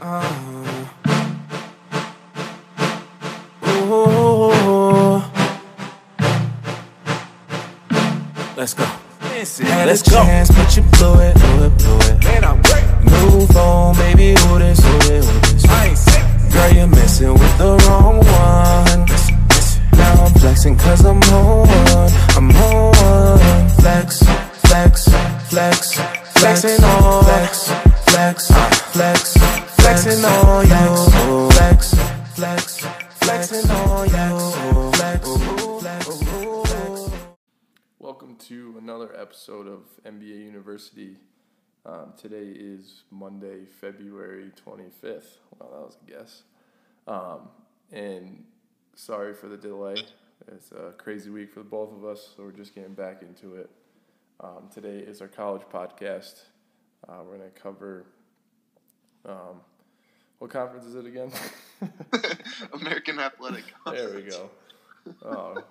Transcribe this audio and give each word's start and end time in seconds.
Uh, 0.00 0.22
ooh. 3.66 5.22
Let's 8.56 8.74
go. 8.74 8.84
Had 8.84 9.86
Let's 9.86 10.06
a 10.06 10.10
go. 10.10 10.22
chance, 10.24 10.50
but 10.50 10.76
you 10.76 10.82
blew 10.82 11.14
it, 11.20 11.34
blew 11.34 11.66
it, 11.66 11.78
blew 11.78 11.98
it. 11.98 12.24
Man, 12.24 12.44
I'm 12.44 12.62
great. 12.62 12.84
New 13.04 13.46
phone, 13.48 13.94
baby, 13.96 14.34
who 14.40 14.58
this, 14.58 14.78
who 14.80 14.98
this, 15.00 15.28
who 15.28 15.40
this? 15.40 15.64
I 15.66 15.86
ain't 15.86 15.98
sick. 15.98 16.22
Girl, 16.52 16.72
you're 16.72 16.86
messing 16.86 17.32
with 17.32 17.58
the 17.58 17.76
wrong 17.88 18.18
one. 18.18 19.06
Now 19.98 20.24
I'm 20.24 20.34
flexing 20.34 20.76
cause 20.78 21.04
I'm 21.04 21.22
on, 21.22 21.68
I'm 22.36 22.50
on. 22.50 23.68
Flex, 23.80 24.22
flex, 24.66 25.08
flex, 25.48 26.00
flexing 26.38 26.84
on. 26.84 27.24
Flex, 27.24 27.70
flex, 28.10 28.50
flex, 28.92 29.36
flexing 29.88 30.22
on 30.22 30.66
you. 30.68 31.50
Flex, 31.50 31.94
flex, 32.34 32.78
flexing 33.20 33.70
on 33.70 34.06
you. 34.06 34.92
Flex, 34.92 35.28
flex. 35.80 37.10
Welcome 37.98 38.36
to 38.36 38.76
another 38.78 39.18
episode 39.18 39.66
of 39.66 39.84
NBA 40.04 40.44
University. 40.44 41.16
Um, 41.86 42.12
today 42.18 42.50
is 42.54 43.04
Monday, 43.10 43.64
February 43.80 44.52
25th. 44.62 45.38
Well, 45.58 45.70
that 45.70 45.80
was 45.80 45.96
a 46.06 46.10
guess. 46.10 46.42
Um, 47.06 47.48
and 47.90 48.44
sorry 48.94 49.32
for 49.32 49.48
the 49.48 49.56
delay. 49.56 49.96
It's 50.48 50.70
a 50.70 50.92
crazy 50.98 51.30
week 51.30 51.50
for 51.50 51.62
both 51.62 51.94
of 51.94 52.04
us, 52.04 52.34
so 52.36 52.42
we're 52.42 52.52
just 52.52 52.74
getting 52.74 52.92
back 52.92 53.22
into 53.22 53.54
it. 53.54 53.70
Um, 54.40 54.68
today 54.70 54.98
is 54.98 55.22
our 55.22 55.28
college 55.28 55.62
podcast. 55.72 56.42
Uh, 57.08 57.22
we're 57.24 57.38
going 57.38 57.50
to 57.50 57.58
cover. 57.58 58.04
Um, 59.24 59.60
what 60.38 60.50
conference 60.50 60.86
is 60.86 60.94
it 60.94 61.06
again? 61.06 61.30
American 62.72 63.18
Athletic. 63.18 63.64
There 63.86 64.14
we 64.14 64.22
go. 64.22 64.50
Oh, 65.24 65.62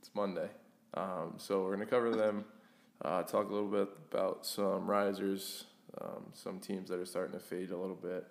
it's 0.00 0.10
Monday. 0.14 0.48
Um, 0.94 1.34
so 1.38 1.62
we're 1.62 1.74
going 1.74 1.86
to 1.86 1.90
cover 1.90 2.14
them, 2.14 2.44
uh, 3.04 3.22
talk 3.22 3.48
a 3.50 3.52
little 3.52 3.68
bit 3.70 3.88
about 4.12 4.44
some 4.46 4.88
risers, 4.88 5.64
um, 6.00 6.24
some 6.34 6.58
teams 6.60 6.88
that 6.90 6.98
are 6.98 7.06
starting 7.06 7.32
to 7.38 7.44
fade 7.44 7.70
a 7.70 7.76
little 7.76 7.96
bit, 7.96 8.26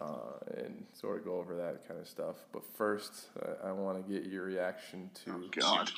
uh, 0.00 0.38
and 0.56 0.84
sort 0.92 1.18
of 1.18 1.24
go 1.24 1.36
over 1.38 1.54
that 1.56 1.86
kind 1.86 2.00
of 2.00 2.08
stuff. 2.08 2.36
But 2.52 2.62
first, 2.76 3.28
I, 3.64 3.68
I 3.68 3.72
want 3.72 4.04
to 4.04 4.12
get 4.12 4.30
your 4.30 4.44
reaction 4.44 5.10
to 5.24 5.48
God. 5.58 5.90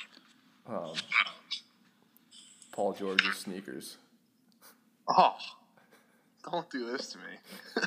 um, 0.66 0.92
Paul 2.72 2.92
George's 2.92 3.36
sneakers. 3.38 3.96
Oh, 5.08 5.34
don't 6.50 6.68
do 6.70 6.90
this 6.90 7.12
to 7.12 7.18
me. 7.18 7.84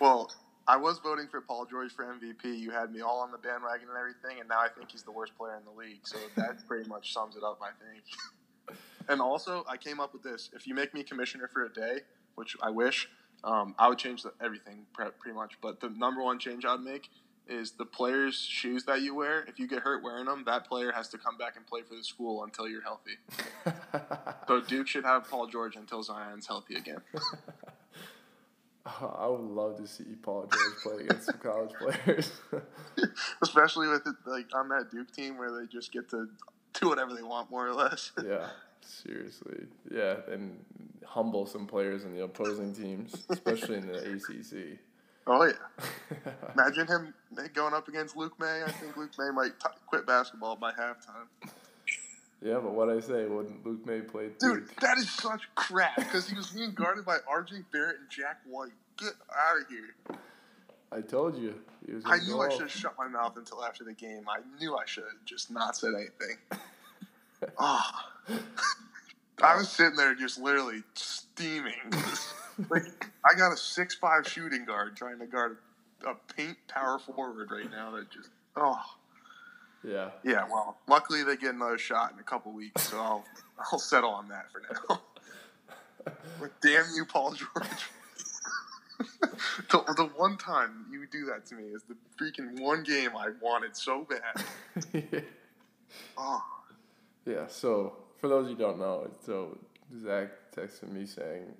well, 0.00 0.30
I 0.66 0.76
was 0.76 0.98
voting 0.98 1.28
for 1.28 1.40
Paul 1.40 1.66
George 1.66 1.92
for 1.92 2.04
MVP. 2.04 2.58
You 2.58 2.70
had 2.70 2.92
me 2.92 3.00
all 3.00 3.20
on 3.20 3.30
the 3.30 3.38
bandwagon 3.38 3.88
and 3.88 3.98
everything, 3.98 4.40
and 4.40 4.48
now 4.48 4.60
I 4.60 4.68
think 4.68 4.90
he's 4.90 5.02
the 5.02 5.12
worst 5.12 5.36
player 5.36 5.56
in 5.56 5.64
the 5.64 5.78
league. 5.78 6.00
So 6.04 6.16
that 6.36 6.66
pretty 6.68 6.88
much 6.88 7.12
sums 7.12 7.36
it 7.36 7.42
up, 7.42 7.60
I 7.62 7.70
think. 7.84 8.78
and 9.08 9.20
also, 9.20 9.64
I 9.68 9.76
came 9.76 10.00
up 10.00 10.12
with 10.12 10.22
this: 10.22 10.50
if 10.54 10.66
you 10.66 10.74
make 10.74 10.94
me 10.94 11.02
commissioner 11.02 11.48
for 11.52 11.64
a 11.64 11.72
day, 11.72 12.00
which 12.34 12.56
I 12.62 12.70
wish, 12.70 13.08
um, 13.42 13.74
I 13.78 13.88
would 13.88 13.98
change 13.98 14.22
the, 14.22 14.32
everything 14.42 14.86
pre- 14.92 15.10
pretty 15.18 15.36
much. 15.36 15.58
But 15.60 15.80
the 15.80 15.90
number 15.90 16.22
one 16.22 16.38
change 16.38 16.64
I'd 16.64 16.80
make 16.80 17.10
is 17.46 17.72
the 17.72 17.84
players' 17.84 18.36
shoes 18.36 18.84
that 18.84 19.02
you 19.02 19.14
wear. 19.14 19.44
If 19.46 19.58
you 19.58 19.68
get 19.68 19.80
hurt 19.80 20.02
wearing 20.02 20.24
them, 20.24 20.44
that 20.46 20.66
player 20.66 20.92
has 20.92 21.08
to 21.08 21.18
come 21.18 21.36
back 21.36 21.56
and 21.56 21.66
play 21.66 21.82
for 21.82 21.94
the 21.94 22.02
school 22.02 22.42
until 22.44 22.68
you're 22.68 22.82
healthy. 22.82 23.18
So 24.46 24.60
Duke 24.60 24.86
should 24.86 25.04
have 25.04 25.28
Paul 25.30 25.46
George 25.46 25.74
until 25.74 26.02
Zion's 26.02 26.46
healthy 26.46 26.74
again. 26.74 26.98
I 28.86 29.26
would 29.26 29.40
love 29.40 29.76
to 29.78 29.86
see 29.86 30.04
Paul 30.22 30.46
George 30.52 30.74
play 30.82 31.04
against 31.04 31.26
some 31.26 31.38
college 31.38 31.70
players. 31.80 32.32
Especially 33.42 33.88
with 33.88 34.06
it 34.06 34.14
like 34.26 34.46
on 34.54 34.68
that 34.68 34.90
Duke 34.90 35.10
team 35.12 35.38
where 35.38 35.50
they 35.58 35.66
just 35.66 35.90
get 35.90 36.10
to 36.10 36.28
do 36.80 36.88
whatever 36.88 37.14
they 37.14 37.22
want 37.22 37.50
more 37.50 37.66
or 37.66 37.72
less. 37.72 38.12
Yeah, 38.24 38.46
seriously. 38.82 39.66
Yeah, 39.90 40.16
and 40.30 40.58
humble 41.06 41.46
some 41.46 41.66
players 41.66 42.04
in 42.04 42.14
the 42.14 42.24
opposing 42.24 42.74
teams, 42.74 43.24
especially 43.30 43.78
in 43.78 43.86
the 43.86 43.98
ACC. 43.98 44.78
Oh 45.26 45.44
yeah. 45.44 45.86
Imagine 46.54 46.86
him 46.86 47.14
going 47.54 47.72
up 47.72 47.88
against 47.88 48.14
Luke 48.16 48.38
Maye. 48.38 48.62
I 48.66 48.70
think 48.70 48.96
Luke 48.98 49.12
Maye 49.18 49.30
might 49.32 49.58
t- 49.58 49.68
quit 49.86 50.06
basketball 50.06 50.56
by 50.56 50.72
halftime. 50.72 51.28
Yeah, 52.44 52.60
but 52.62 52.74
what 52.74 52.90
I 52.90 53.00
say, 53.00 53.24
when 53.24 53.58
Luke 53.64 53.86
Maye 53.86 54.02
played 54.02 54.36
Dude, 54.36 54.68
Duke, 54.68 54.80
that 54.80 54.98
is 54.98 55.10
such 55.10 55.48
crap 55.54 55.96
because 55.96 56.28
he 56.28 56.36
was 56.36 56.48
being 56.48 56.72
guarded 56.72 57.06
by 57.06 57.16
RJ 57.20 57.64
Barrett 57.72 58.00
and 58.00 58.10
Jack 58.10 58.40
White. 58.46 58.72
Get 58.98 59.14
out 59.34 59.62
of 59.62 59.68
here. 59.68 60.18
I 60.92 61.00
told 61.00 61.38
you 61.38 61.54
he 61.86 61.94
was. 61.94 62.04
I 62.04 62.18
knew 62.18 62.40
I 62.40 62.50
should 62.50 62.60
have 62.60 62.70
shut 62.70 62.94
my 62.98 63.08
mouth 63.08 63.38
until 63.38 63.64
after 63.64 63.82
the 63.82 63.94
game. 63.94 64.26
I 64.28 64.40
knew 64.60 64.76
I 64.76 64.84
should 64.84 65.04
have 65.04 65.24
just 65.24 65.50
not 65.50 65.74
said 65.74 65.94
anything. 65.94 66.36
Oh. 67.58 67.90
I 69.42 69.56
was 69.56 69.70
sitting 69.70 69.96
there 69.96 70.14
just 70.14 70.38
literally 70.38 70.82
steaming. 70.94 71.72
like 72.70 73.10
I 73.24 73.36
got 73.36 73.52
a 73.52 73.56
six 73.56 73.94
five 73.94 74.28
shooting 74.28 74.66
guard 74.66 74.96
trying 74.96 75.18
to 75.18 75.26
guard 75.26 75.58
a 76.06 76.14
paint 76.36 76.58
power 76.68 76.98
forward 76.98 77.50
right 77.50 77.70
now 77.70 77.90
that 77.92 78.10
just 78.10 78.28
oh 78.56 78.82
Yeah, 79.86 80.10
yeah, 80.24 80.44
well 80.50 80.78
luckily 80.88 81.22
they 81.24 81.36
get 81.36 81.54
another 81.54 81.78
shot 81.78 82.12
in 82.12 82.18
a 82.18 82.22
couple 82.22 82.52
weeks, 82.52 82.88
so 82.88 82.98
I'll 82.98 83.24
I'll 83.72 83.78
settle 83.78 84.10
on 84.10 84.28
that 84.28 84.46
for 84.50 84.62
now. 84.72 85.00
but 86.40 86.50
damn 86.62 86.84
you, 86.94 87.04
Paul 87.04 87.34
George. 87.34 87.68
the, 89.70 89.94
the 89.96 90.10
one 90.16 90.36
time 90.38 90.86
you 90.90 91.06
do 91.10 91.26
that 91.26 91.44
to 91.46 91.54
me 91.54 91.64
is 91.64 91.82
the 91.82 91.96
freaking 92.18 92.60
one 92.60 92.82
game 92.82 93.10
I 93.16 93.30
wanted 93.42 93.76
so 93.76 94.06
bad. 94.08 95.24
Oh, 96.16 96.42
yeah. 97.26 97.46
So 97.48 97.96
for 98.20 98.28
those 98.28 98.48
who 98.48 98.54
don't 98.54 98.78
know, 98.78 99.10
so 99.24 99.58
Zach 100.02 100.28
texted 100.56 100.90
me 100.90 101.06
saying 101.06 101.52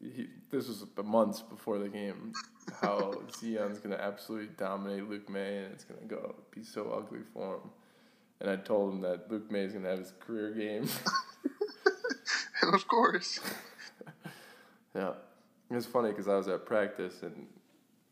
he, 0.00 0.28
this 0.50 0.68
was 0.68 0.84
months 1.04 1.42
before 1.42 1.78
the 1.78 1.88
game 1.88 2.32
how 2.80 3.14
Zion's 3.38 3.78
gonna 3.78 3.96
absolutely 3.96 4.48
dominate 4.56 5.08
Luke 5.08 5.28
Maye 5.28 5.58
and 5.58 5.72
it's 5.72 5.84
gonna 5.84 6.06
go 6.06 6.34
be 6.50 6.62
so 6.62 6.90
ugly 6.90 7.20
for 7.32 7.56
him. 7.56 7.70
And 8.40 8.50
I 8.50 8.56
told 8.56 8.94
him 8.94 9.00
that 9.02 9.30
Luke 9.30 9.50
Maye 9.50 9.64
is 9.64 9.72
gonna 9.72 9.88
have 9.88 9.98
his 9.98 10.12
career 10.20 10.52
game. 10.52 10.88
and 12.62 12.74
of 12.74 12.86
course. 12.88 13.40
Yeah, 14.92 15.12
it 15.70 15.74
was 15.74 15.86
funny 15.86 16.10
because 16.10 16.26
I 16.26 16.34
was 16.34 16.48
at 16.48 16.66
practice 16.66 17.22
and 17.22 17.46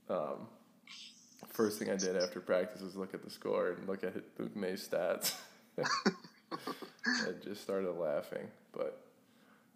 um, 0.08 0.46
first 1.48 1.80
thing 1.80 1.90
I 1.90 1.96
did 1.96 2.16
after 2.16 2.40
practice 2.40 2.80
was 2.82 2.94
look 2.94 3.14
at 3.14 3.24
the 3.24 3.30
score 3.30 3.70
and 3.70 3.88
look 3.88 4.04
at 4.04 4.14
Luke 4.38 4.54
Maye's 4.54 4.88
stats. 4.88 5.34
I 5.82 7.32
just 7.42 7.62
started 7.62 7.90
laughing, 7.92 8.46
but 8.72 9.00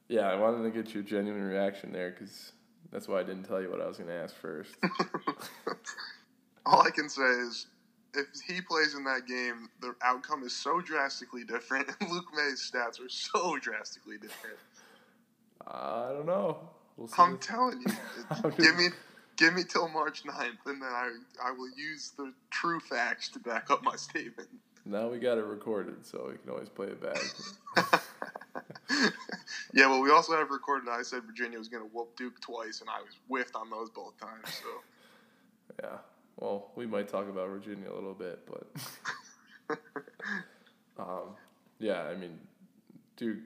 yeah, 0.08 0.30
I 0.30 0.36
wanted 0.36 0.62
to 0.62 0.70
get 0.70 0.94
your 0.94 1.02
genuine 1.02 1.42
reaction 1.42 1.90
there 1.92 2.10
because 2.10 2.52
that's 2.92 3.08
why 3.08 3.20
I 3.20 3.22
didn't 3.22 3.44
tell 3.44 3.60
you 3.60 3.70
what 3.70 3.80
I 3.80 3.86
was 3.86 3.96
going 3.96 4.08
to 4.08 4.14
ask 4.14 4.34
first. 4.36 4.76
All 6.66 6.82
I 6.82 6.90
can 6.90 7.08
say 7.08 7.22
is 7.22 7.66
if 8.14 8.26
he 8.46 8.60
plays 8.60 8.94
in 8.94 9.04
that 9.04 9.26
game, 9.26 9.70
the 9.80 9.94
outcome 10.02 10.42
is 10.42 10.54
so 10.54 10.80
drastically 10.80 11.44
different, 11.44 11.88
and 12.00 12.10
Luke 12.10 12.26
Maye's 12.34 12.70
stats 12.70 13.04
are 13.04 13.08
so 13.08 13.58
drastically 13.58 14.18
different. 14.18 14.58
I 15.66 16.10
don't 16.12 16.26
know. 16.26 16.58
We'll 16.96 17.08
see. 17.08 17.14
I'm 17.18 17.38
telling 17.38 17.80
you, 17.80 18.50
give 18.58 18.76
me 18.76 18.88
give 19.36 19.54
me 19.54 19.62
till 19.66 19.88
March 19.88 20.24
9th, 20.24 20.66
and 20.66 20.82
then 20.82 20.90
I 20.90 21.12
I 21.42 21.52
will 21.52 21.70
use 21.76 22.12
the 22.16 22.32
true 22.50 22.80
facts 22.80 23.28
to 23.30 23.38
back 23.38 23.70
up 23.70 23.82
my 23.82 23.96
statement. 23.96 24.48
now 24.84 25.08
we 25.08 25.18
got 25.18 25.38
it 25.38 25.44
recorded, 25.44 26.04
so 26.04 26.28
we 26.30 26.36
can 26.36 26.50
always 26.50 26.68
play 26.68 26.88
it 26.88 27.00
back. 27.00 28.01
yeah, 29.74 29.86
well, 29.86 30.00
we 30.00 30.10
also 30.10 30.36
have 30.36 30.50
recorded. 30.50 30.88
I 30.88 31.02
said 31.02 31.22
Virginia 31.24 31.58
was 31.58 31.68
going 31.68 31.82
to 31.82 31.88
whoop 31.94 32.16
Duke 32.16 32.40
twice, 32.40 32.80
and 32.80 32.90
I 32.90 33.00
was 33.00 33.18
whiffed 33.28 33.56
on 33.56 33.70
those 33.70 33.90
both 33.90 34.18
times. 34.18 34.60
So 34.62 34.68
Yeah. 35.82 35.98
Well, 36.36 36.70
we 36.76 36.86
might 36.86 37.08
talk 37.08 37.28
about 37.28 37.48
Virginia 37.48 37.90
a 37.90 37.94
little 37.94 38.14
bit, 38.14 38.40
but 38.46 39.78
um, 40.98 41.36
yeah, 41.78 42.02
I 42.02 42.14
mean, 42.14 42.38
Duke. 43.16 43.38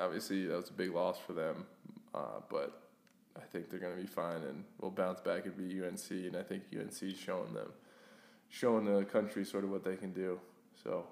Obviously, 0.00 0.46
that 0.46 0.56
was 0.56 0.70
a 0.70 0.72
big 0.72 0.94
loss 0.94 1.18
for 1.18 1.34
them, 1.34 1.66
uh, 2.14 2.40
but 2.48 2.82
I 3.36 3.40
think 3.40 3.68
they're 3.70 3.78
going 3.80 3.94
to 3.94 4.00
be 4.00 4.06
fine 4.06 4.42
and 4.42 4.64
we'll 4.80 4.90
bounce 4.90 5.20
back 5.20 5.44
and 5.44 5.56
beat 5.56 5.82
UNC. 5.82 6.10
And 6.10 6.36
I 6.36 6.42
think 6.42 6.62
UNC's 6.74 7.18
showing 7.18 7.52
them, 7.52 7.70
showing 8.48 8.84
the 8.86 9.04
country 9.04 9.44
sort 9.44 9.64
of 9.64 9.70
what 9.70 9.84
they 9.84 9.96
can 9.96 10.12
do. 10.12 10.40
So, 10.82 11.04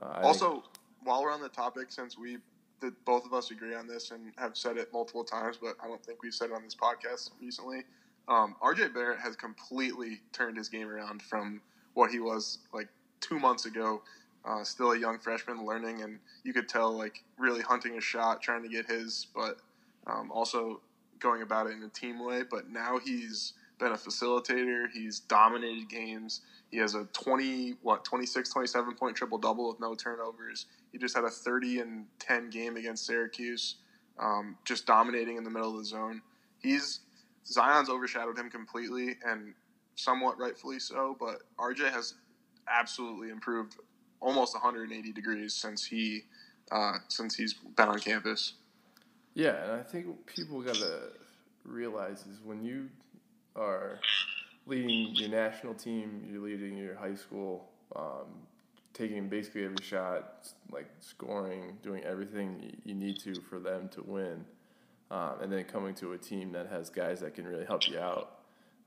uh, 0.00 0.06
I 0.06 0.14
think- 0.14 0.24
also, 0.26 0.62
while 1.02 1.22
we're 1.22 1.32
on 1.32 1.42
the 1.42 1.48
topic, 1.48 1.90
since 1.90 2.16
we 2.16 2.38
that 2.84 3.04
both 3.04 3.24
of 3.24 3.32
us 3.32 3.50
agree 3.50 3.74
on 3.74 3.86
this 3.86 4.10
and 4.10 4.32
have 4.36 4.56
said 4.56 4.76
it 4.76 4.92
multiple 4.92 5.24
times, 5.24 5.58
but 5.60 5.76
I 5.82 5.88
don't 5.88 6.04
think 6.04 6.22
we've 6.22 6.34
said 6.34 6.50
it 6.50 6.52
on 6.54 6.62
this 6.62 6.74
podcast 6.74 7.30
recently. 7.40 7.84
Um, 8.28 8.56
RJ 8.62 8.94
Barrett 8.94 9.20
has 9.20 9.36
completely 9.36 10.20
turned 10.32 10.56
his 10.56 10.68
game 10.68 10.88
around 10.88 11.22
from 11.22 11.60
what 11.94 12.10
he 12.10 12.20
was 12.20 12.58
like 12.72 12.88
two 13.20 13.38
months 13.38 13.66
ago. 13.66 14.02
Uh, 14.44 14.62
still 14.62 14.92
a 14.92 14.98
young 14.98 15.18
freshman 15.18 15.64
learning, 15.64 16.02
and 16.02 16.18
you 16.44 16.52
could 16.52 16.68
tell 16.68 16.92
like 16.92 17.24
really 17.38 17.62
hunting 17.62 17.96
a 17.96 18.00
shot, 18.00 18.42
trying 18.42 18.62
to 18.62 18.68
get 18.68 18.86
his, 18.86 19.26
but 19.34 19.58
um, 20.06 20.30
also 20.30 20.80
going 21.18 21.42
about 21.42 21.66
it 21.66 21.72
in 21.72 21.82
a 21.82 21.88
team 21.88 22.22
way, 22.24 22.42
but 22.48 22.68
now 22.68 22.98
he's 22.98 23.54
been 23.78 23.92
a 23.92 23.96
facilitator. 23.96 24.86
He's 24.92 25.20
dominated 25.20 25.88
games. 25.88 26.42
He 26.70 26.78
has 26.78 26.94
a 26.94 27.04
20, 27.12 27.76
what, 27.82 28.04
26, 28.04 28.50
27 28.50 28.94
point 28.94 29.16
triple 29.16 29.38
double 29.38 29.68
with 29.68 29.80
no 29.80 29.94
turnovers. 29.94 30.66
He 30.94 31.00
just 31.00 31.16
had 31.16 31.24
a 31.24 31.28
30 31.28 31.80
and 31.80 32.06
10 32.20 32.50
game 32.50 32.76
against 32.76 33.04
Syracuse, 33.04 33.78
um, 34.20 34.56
just 34.64 34.86
dominating 34.86 35.36
in 35.36 35.42
the 35.42 35.50
middle 35.50 35.72
of 35.72 35.78
the 35.78 35.84
zone. 35.84 36.22
He's 36.62 37.00
Zion's 37.44 37.88
overshadowed 37.88 38.38
him 38.38 38.48
completely, 38.48 39.16
and 39.26 39.54
somewhat 39.96 40.38
rightfully 40.38 40.78
so. 40.78 41.16
But 41.18 41.42
RJ 41.58 41.90
has 41.90 42.14
absolutely 42.68 43.30
improved 43.30 43.74
almost 44.20 44.54
180 44.54 45.10
degrees 45.10 45.52
since 45.52 45.84
he 45.84 46.22
uh, 46.70 46.98
since 47.08 47.34
he's 47.34 47.54
been 47.54 47.88
on 47.88 47.98
campus. 47.98 48.52
Yeah, 49.34 49.64
and 49.64 49.72
I 49.72 49.82
think 49.82 50.26
people 50.26 50.62
gotta 50.62 51.08
realize 51.64 52.20
is 52.20 52.38
when 52.44 52.62
you 52.62 52.88
are 53.56 53.98
leading 54.66 55.12
your 55.16 55.28
national 55.28 55.74
team, 55.74 56.24
you're 56.30 56.40
leading 56.40 56.76
your 56.76 56.94
high 56.94 57.16
school, 57.16 57.68
um, 57.96 58.46
taking 58.94 59.28
basically 59.28 59.64
every 59.64 59.76
shot, 59.82 60.48
like 60.70 60.88
scoring, 61.00 61.76
doing 61.82 62.02
everything 62.04 62.74
you 62.84 62.94
need 62.94 63.18
to 63.20 63.34
for 63.42 63.58
them 63.58 63.88
to 63.90 64.02
win, 64.02 64.44
um, 65.10 65.34
and 65.42 65.52
then 65.52 65.64
coming 65.64 65.94
to 65.96 66.12
a 66.12 66.18
team 66.18 66.52
that 66.52 66.68
has 66.68 66.88
guys 66.88 67.20
that 67.20 67.34
can 67.34 67.46
really 67.46 67.66
help 67.66 67.86
you 67.88 67.98
out. 67.98 68.38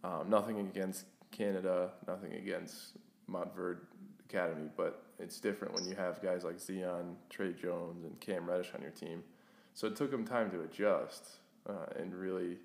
Um, 0.03 0.29
nothing 0.29 0.59
against 0.59 1.05
Canada, 1.31 1.91
nothing 2.07 2.33
against 2.33 2.93
Montverde 3.29 3.79
Academy, 4.29 4.69
but 4.75 5.03
it's 5.19 5.39
different 5.39 5.73
when 5.73 5.85
you 5.85 5.95
have 5.95 6.21
guys 6.21 6.43
like 6.43 6.59
Zion, 6.59 7.17
Tre 7.29 7.53
Jones, 7.53 8.03
and 8.03 8.19
Cam 8.19 8.49
Reddish 8.49 8.71
on 8.73 8.81
your 8.81 8.91
team. 8.91 9.23
So 9.73 9.87
it 9.87 9.95
took 9.95 10.09
them 10.09 10.25
time 10.25 10.49
to 10.51 10.61
adjust 10.61 11.27
uh, 11.69 11.85
and 11.99 12.13
really 12.13 12.57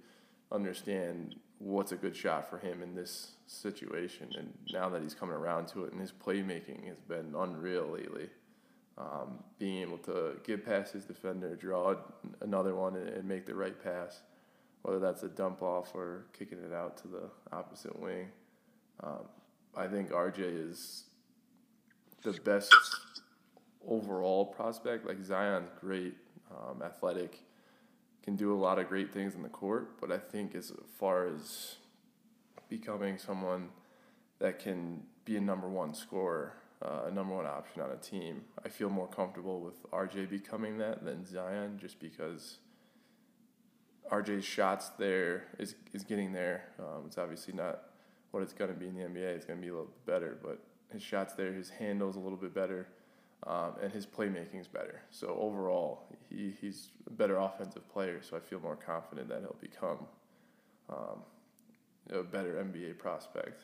understand 0.51 1.37
what's 1.63 1.93
a 1.93 1.97
good 1.97 2.17
shot 2.17 2.51
for 2.51 2.59
him 2.59 2.83
in 2.83 2.95
this 2.95 3.33
situation. 3.47 4.29
And 4.37 4.53
now 4.73 4.89
that 4.89 5.03
he's 5.03 5.15
coming 5.15 5.37
around 5.37 5.69
to 5.69 5.85
it, 5.85 5.93
and 5.93 6.01
his 6.01 6.13
playmaking 6.13 6.87
has 6.89 6.99
been 7.01 7.35
unreal 7.37 7.87
lately. 7.87 8.29
Um, 8.99 9.39
being 9.59 9.81
able 9.81 9.99
to 9.99 10.37
get 10.45 10.67
past 10.67 10.93
his 10.93 11.05
defender, 11.05 11.57
draw 11.57 11.95
another 12.41 12.75
one, 12.75 12.97
and 12.97 13.27
make 13.27 13.47
the 13.47 13.55
right 13.55 13.83
pass, 13.83 14.21
whether 14.83 14.99
that's 14.99 15.23
a 15.23 15.29
dump 15.29 15.63
off 15.63 15.95
or 15.95 16.27
kicking 16.37 16.59
it 16.59 16.75
out 16.75 16.97
to 16.99 17.09
the 17.09 17.31
opposite 17.53 17.99
wing. 17.99 18.29
Um, 19.03 19.25
I 19.75 19.87
think 19.87 20.11
RJ 20.11 20.71
is 20.71 21.05
the 22.23 22.33
best 22.33 22.75
overall 23.89 24.45
prospect. 24.45 25.07
Like 25.07 25.23
Zion's 25.25 25.71
great, 25.81 26.15
um, 26.51 26.83
athletic, 26.83 27.41
can 28.23 28.37
do 28.37 28.53
a 28.53 28.59
lot 28.59 28.79
of 28.79 28.89
great 28.89 29.13
things 29.13 29.35
in 29.35 29.43
the 29.43 29.49
court, 29.49 30.01
but 30.01 30.13
I 30.13 30.19
think 30.19 30.55
as 30.55 30.73
far 30.99 31.27
as 31.27 31.77
becoming 32.69 33.19
someone 33.19 33.71
that 34.39 34.59
can 34.59 35.03
be 35.25 35.37
a 35.37 35.41
number 35.41 35.69
one 35.69 35.95
scorer, 35.95 36.55
uh, 36.85 37.03
a 37.07 37.11
number 37.11 37.35
one 37.35 37.47
option 37.47 37.83
on 37.83 37.91
a 37.91 37.97
team, 37.97 38.43
I 38.65 38.69
feel 38.69 38.91
more 38.91 39.07
comfortable 39.09 39.61
with 39.61 39.89
RJ 39.91 40.31
becoming 40.31 40.79
that 40.79 41.05
than 41.05 41.25
Zion, 41.25 41.79
just 41.81 42.01
because 42.01 42.59
RJ's 44.11 44.45
shots 44.45 44.91
there 44.99 45.49
is 45.59 45.75
is 45.93 46.05
getting 46.05 46.33
there. 46.33 46.69
Um, 46.79 47.05
it's 47.07 47.19
obviously 47.19 47.55
not 47.55 47.83
what 48.31 48.43
it's 48.43 48.53
going 48.53 48.73
to 48.73 48.77
be 48.77 48.89
in 48.89 48.95
the 48.95 49.03
NBA. 49.03 49.37
It's 49.37 49.45
going 49.45 49.59
to 49.59 49.63
be 49.63 49.69
a 49.69 49.73
little 49.73 49.87
bit 49.87 50.07
better, 50.07 50.39
but 50.43 50.59
his 50.93 51.03
shots 51.03 51.35
there, 51.35 51.53
his 51.53 51.71
handle's 51.71 52.17
a 52.17 52.21
little 52.21 52.39
bit 52.39 52.55
better, 52.55 52.89
um, 53.47 53.73
and 53.83 53.93
his 53.93 54.07
playmaking 54.07 54.61
is 54.61 54.69
better. 54.69 55.01
So 55.11 55.37
overall, 55.41 56.05
he, 56.31 56.55
he's 56.61 56.91
a 57.07 57.11
better 57.11 57.37
offensive 57.37 57.89
player. 57.93 58.21
So 58.23 58.37
I 58.37 58.41
feel 58.41 58.61
more 58.61 58.77
confident 58.77 59.29
that 59.29 59.41
he'll 59.41 59.57
become 59.61 59.99
um, 60.89 61.23
a 62.11 62.23
better 62.23 62.55
NBA 62.55 62.99
prospect. 62.99 63.63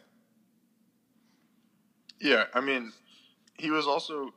Yeah, 2.21 2.45
I 2.55 2.61
mean, 2.61 2.93
he 3.55 3.71
was 3.71 3.87
also 3.87 4.33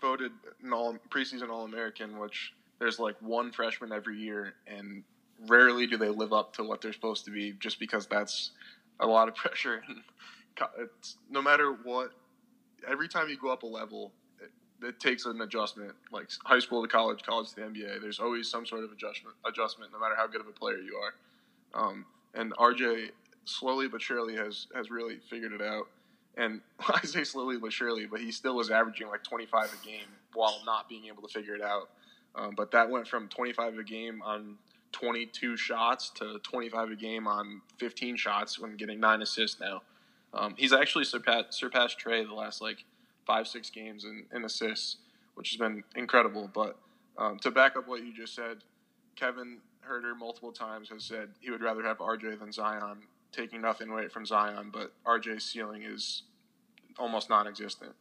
voted 0.00 0.32
an 0.62 0.72
all 0.72 0.96
preseason 1.10 1.50
All 1.50 1.64
American, 1.64 2.18
which 2.18 2.54
there's 2.78 2.98
like 2.98 3.16
one 3.20 3.52
freshman 3.52 3.92
every 3.92 4.16
year, 4.16 4.54
and 4.66 5.02
rarely 5.46 5.86
do 5.86 5.98
they 5.98 6.08
live 6.08 6.32
up 6.32 6.54
to 6.54 6.64
what 6.64 6.80
they're 6.80 6.92
supposed 6.92 7.26
to 7.26 7.30
be, 7.30 7.52
just 7.58 7.78
because 7.78 8.06
that's 8.06 8.52
a 9.00 9.06
lot 9.06 9.28
of 9.28 9.34
pressure. 9.34 9.82
And 10.60 10.88
no 11.30 11.40
matter 11.40 11.76
what 11.84 12.10
every 12.84 13.06
time 13.06 13.28
you 13.28 13.36
go 13.36 13.52
up 13.52 13.62
a 13.62 13.66
level, 13.66 14.12
it, 14.82 15.00
takes 15.00 15.26
an 15.26 15.40
adjustment. 15.40 15.92
Like 16.12 16.28
high 16.44 16.58
school 16.58 16.82
to 16.82 16.88
college, 16.88 17.22
college 17.22 17.50
to 17.50 17.56
the 17.56 17.62
NBA. 17.62 18.00
There's 18.00 18.20
always 18.20 18.48
some 18.48 18.66
sort 18.66 18.84
of 18.84 18.92
adjustment. 18.92 19.36
Adjustment, 19.46 19.92
no 19.92 19.98
matter 19.98 20.14
how 20.16 20.26
good 20.26 20.40
of 20.40 20.46
a 20.46 20.52
player 20.52 20.78
you 20.78 20.96
are. 20.96 21.14
Um, 21.74 22.06
and 22.34 22.54
RJ 22.56 23.10
slowly 23.44 23.88
but 23.88 24.02
surely 24.02 24.36
has 24.36 24.66
has 24.74 24.90
really 24.90 25.18
figured 25.28 25.52
it 25.52 25.62
out. 25.62 25.88
And 26.36 26.60
I 26.88 27.00
say 27.02 27.24
slowly 27.24 27.58
but 27.58 27.72
surely, 27.72 28.06
but 28.06 28.20
he 28.20 28.32
still 28.32 28.56
was 28.56 28.70
averaging 28.70 29.08
like 29.08 29.24
25 29.24 29.76
a 29.82 29.86
game 29.86 30.06
while 30.34 30.60
not 30.64 30.88
being 30.88 31.06
able 31.06 31.22
to 31.22 31.28
figure 31.28 31.54
it 31.54 31.62
out. 31.62 31.90
Um, 32.34 32.54
but 32.56 32.70
that 32.72 32.88
went 32.90 33.08
from 33.08 33.28
25 33.28 33.78
a 33.78 33.82
game 33.82 34.22
on 34.22 34.56
22 34.92 35.56
shots 35.56 36.10
to 36.10 36.38
25 36.42 36.90
a 36.90 36.96
game 36.96 37.26
on 37.26 37.60
15 37.78 38.16
shots 38.16 38.58
when 38.58 38.76
getting 38.76 39.00
nine 39.00 39.22
assists 39.22 39.60
now. 39.60 39.82
Um, 40.32 40.54
he's 40.56 40.72
actually 40.72 41.04
surpassed, 41.04 41.54
surpassed 41.54 41.98
Tre 41.98 42.24
the 42.24 42.34
last 42.34 42.60
like 42.60 42.84
five 43.28 43.46
six 43.46 43.70
games 43.70 44.04
in, 44.04 44.44
assists, 44.44 44.96
which 45.34 45.50
has 45.50 45.56
been 45.56 45.84
incredible. 45.94 46.50
But 46.52 46.76
um, 47.16 47.38
to 47.40 47.52
back 47.52 47.76
up 47.76 47.86
what 47.86 48.04
you 48.04 48.12
just 48.12 48.34
said, 48.34 48.58
Kevin 49.14 49.58
Huerter 49.88 50.18
multiple 50.18 50.50
times 50.50 50.88
has 50.88 51.04
said 51.04 51.28
he 51.40 51.50
would 51.50 51.62
rather 51.62 51.84
have 51.84 51.98
RJ 51.98 52.40
than 52.40 52.52
Zion, 52.52 53.02
taking 53.30 53.60
nothing 53.60 53.90
away 53.90 54.08
from 54.08 54.26
Zion, 54.26 54.70
but 54.72 54.92
RJ's 55.06 55.44
ceiling 55.44 55.82
is 55.84 56.22
almost 56.98 57.30
non-existent. 57.30 57.92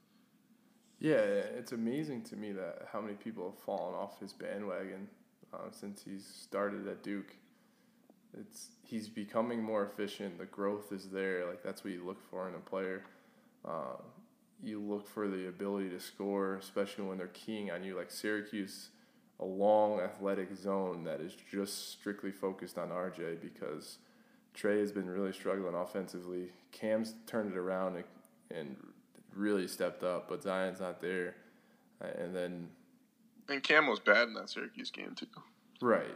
Yeah, 0.99 1.17
it's 1.17 1.73
amazing 1.73 2.23
to 2.23 2.35
me 2.35 2.53
that 2.53 2.87
how 2.91 3.01
many 3.01 3.13
people 3.13 3.51
have 3.51 3.59
fallen 3.59 3.93
off 3.93 4.19
his 4.19 4.33
bandwagon 4.33 5.07
uh, 5.53 5.69
since 5.69 6.01
he's 6.03 6.25
started 6.25 6.87
at 6.87 7.03
Duke 7.03 7.35
it's 8.39 8.69
he's 8.83 9.07
becoming 9.07 9.61
more 9.61 9.83
efficient. 9.85 10.37
The 10.37 10.45
growth 10.45 10.91
is 10.91 11.09
there. 11.09 11.45
Like 11.47 11.63
that's 11.63 11.83
what 11.83 11.93
you 11.93 12.05
look 12.05 12.21
for 12.29 12.47
in 12.47 12.55
a 12.55 12.59
player. 12.59 13.03
Uh, 13.65 13.97
you 14.63 14.81
look 14.81 15.07
for 15.07 15.27
the 15.27 15.47
ability 15.47 15.89
to 15.89 15.99
score, 15.99 16.55
especially 16.55 17.05
when 17.05 17.17
they're 17.17 17.27
keying 17.27 17.71
on 17.71 17.83
you. 17.83 17.95
Like 17.95 18.11
Syracuse, 18.11 18.89
a 19.39 19.45
long 19.45 19.99
athletic 19.99 20.55
zone 20.55 21.03
that 21.03 21.21
is 21.21 21.35
just 21.51 21.91
strictly 21.91 22.31
focused 22.31 22.77
on 22.77 22.89
RJ 22.89 23.41
because 23.41 23.99
Tre 24.53 24.79
has 24.79 24.91
been 24.91 25.09
really 25.09 25.33
struggling 25.33 25.75
offensively. 25.75 26.49
Cam's 26.71 27.13
turned 27.27 27.51
it 27.51 27.57
around 27.57 27.97
and, 27.97 28.05
and 28.49 28.75
really 29.35 29.67
stepped 29.67 30.03
up, 30.03 30.27
but 30.27 30.41
Zion's 30.41 30.79
not 30.79 31.01
there. 31.01 31.35
Uh, 32.01 32.07
and 32.19 32.35
then. 32.35 32.69
And 33.49 33.63
Cam 33.63 33.87
was 33.87 33.99
bad 33.99 34.27
in 34.27 34.33
that 34.33 34.49
Syracuse 34.49 34.91
game 34.91 35.13
too. 35.15 35.27
Right. 35.81 36.15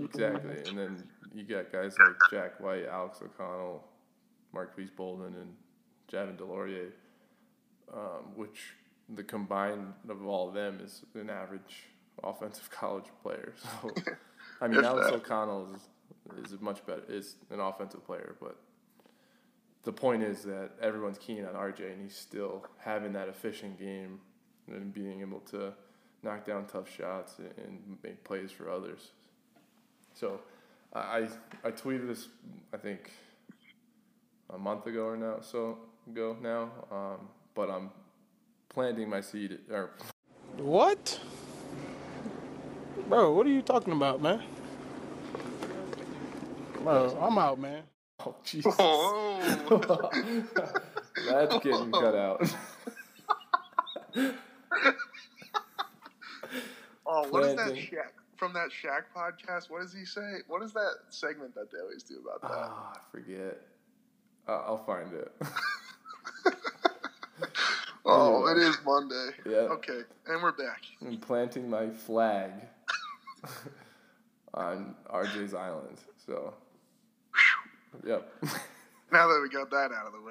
Exactly. 0.00 0.62
And 0.68 0.78
then 0.78 1.04
you 1.34 1.42
got 1.42 1.72
guys 1.72 1.96
like 1.98 2.16
Jack 2.30 2.60
White, 2.60 2.86
Alex 2.86 3.20
O'Connell, 3.22 3.82
Marques 4.52 4.90
Bolden, 4.96 5.34
and 5.34 5.54
Javin 6.10 6.36
DeLaurier, 6.36 6.90
um, 7.92 8.32
which 8.34 8.74
the 9.08 9.22
combined 9.22 9.92
of 10.08 10.24
all 10.26 10.48
of 10.48 10.54
them 10.54 10.80
is 10.82 11.02
an 11.14 11.30
average 11.30 11.84
offensive 12.22 12.70
college 12.70 13.06
player. 13.22 13.54
So, 13.56 13.90
I 14.60 14.68
mean, 14.68 14.84
Alex 14.84 15.06
that. 15.06 15.16
O'Connell 15.16 15.68
is, 15.74 16.52
is 16.52 16.60
much 16.60 16.84
better, 16.86 17.02
is 17.08 17.36
an 17.50 17.60
offensive 17.60 18.04
player, 18.04 18.36
but 18.40 18.56
the 19.82 19.92
point 19.92 20.22
is 20.22 20.42
that 20.44 20.70
everyone's 20.80 21.18
keen 21.18 21.44
on 21.44 21.54
RJ, 21.54 21.92
and 21.92 22.02
he's 22.02 22.16
still 22.16 22.64
having 22.78 23.12
that 23.14 23.28
efficient 23.28 23.78
game 23.78 24.20
and 24.68 24.94
being 24.94 25.20
able 25.20 25.40
to 25.40 25.72
knock 26.22 26.46
down 26.46 26.66
tough 26.66 26.88
shots 26.88 27.38
and 27.38 27.98
make 28.02 28.22
plays 28.24 28.52
for 28.52 28.70
others. 28.70 29.10
So 30.14 30.40
I 30.94 31.28
I 31.64 31.70
tweeted 31.70 32.06
this 32.06 32.28
I 32.72 32.76
think 32.76 33.10
a 34.50 34.58
month 34.58 34.86
ago 34.86 35.06
or 35.06 35.16
now 35.16 35.40
so 35.40 35.78
ago 36.08 36.36
now, 36.40 36.70
um, 36.90 37.28
but 37.54 37.70
I'm 37.70 37.90
planting 38.68 39.08
my 39.08 39.20
seed 39.20 39.58
or 39.70 39.90
what? 40.56 41.20
Bro, 43.08 43.32
what 43.34 43.46
are 43.46 43.50
you 43.50 43.62
talking 43.62 43.92
about, 43.92 44.20
man? 44.20 44.42
Bro, 46.82 47.16
I'm 47.20 47.38
out, 47.38 47.58
man. 47.58 47.82
Oh 48.24 48.34
Jesus! 48.44 48.74
Oh. 48.78 49.40
That's 51.28 51.58
getting 51.58 51.92
cut 51.92 52.14
out. 52.14 52.54
oh, 57.06 57.28
what 57.30 57.44
is 57.44 57.56
that 57.56 57.74
Shaq? 57.74 58.10
from 58.42 58.52
that 58.54 58.70
Shaq 58.70 59.04
podcast. 59.14 59.70
What 59.70 59.82
does 59.82 59.94
he 59.94 60.04
say? 60.04 60.38
What 60.48 60.62
is 60.62 60.72
that 60.72 60.94
segment 61.10 61.54
that 61.54 61.70
they 61.70 61.78
always 61.78 62.02
do 62.02 62.20
about 62.20 62.42
that? 62.42 62.50
Oh, 62.50 62.92
I 62.92 62.98
forget. 63.12 63.60
Uh, 64.48 64.62
I'll 64.66 64.84
find 64.84 65.12
it. 65.14 65.32
oh, 68.04 68.46
it 68.48 68.58
is 68.58 68.76
Monday. 68.84 69.30
Yeah. 69.46 69.68
Okay, 69.72 70.00
and 70.26 70.42
we're 70.42 70.52
back. 70.52 70.82
I'm 71.00 71.18
planting 71.18 71.68
my 71.68 71.90
flag 71.90 72.50
on 74.54 74.94
RJ's 75.12 75.54
island. 75.54 75.98
So, 76.26 76.54
yep. 78.06 78.32
Now 79.12 79.28
that 79.28 79.40
we 79.42 79.48
got 79.50 79.70
that 79.70 79.90
out 79.92 80.06
of 80.06 80.12
the 80.12 80.22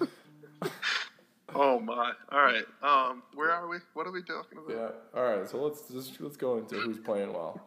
way. 0.00 0.70
oh 1.54 1.78
my! 1.80 2.12
All 2.30 2.42
right. 2.42 2.64
Um, 2.82 3.22
where 3.34 3.50
are 3.50 3.68
we? 3.68 3.76
What 3.92 4.06
are 4.06 4.12
we 4.12 4.22
talking 4.22 4.58
about? 4.58 4.70
yeah. 4.70 5.20
All 5.20 5.36
right. 5.36 5.48
So 5.48 5.62
let's 5.62 5.82
just 5.88 6.20
let's 6.20 6.36
go 6.36 6.56
into 6.56 6.76
who's 6.76 6.98
playing 6.98 7.32
well. 7.32 7.60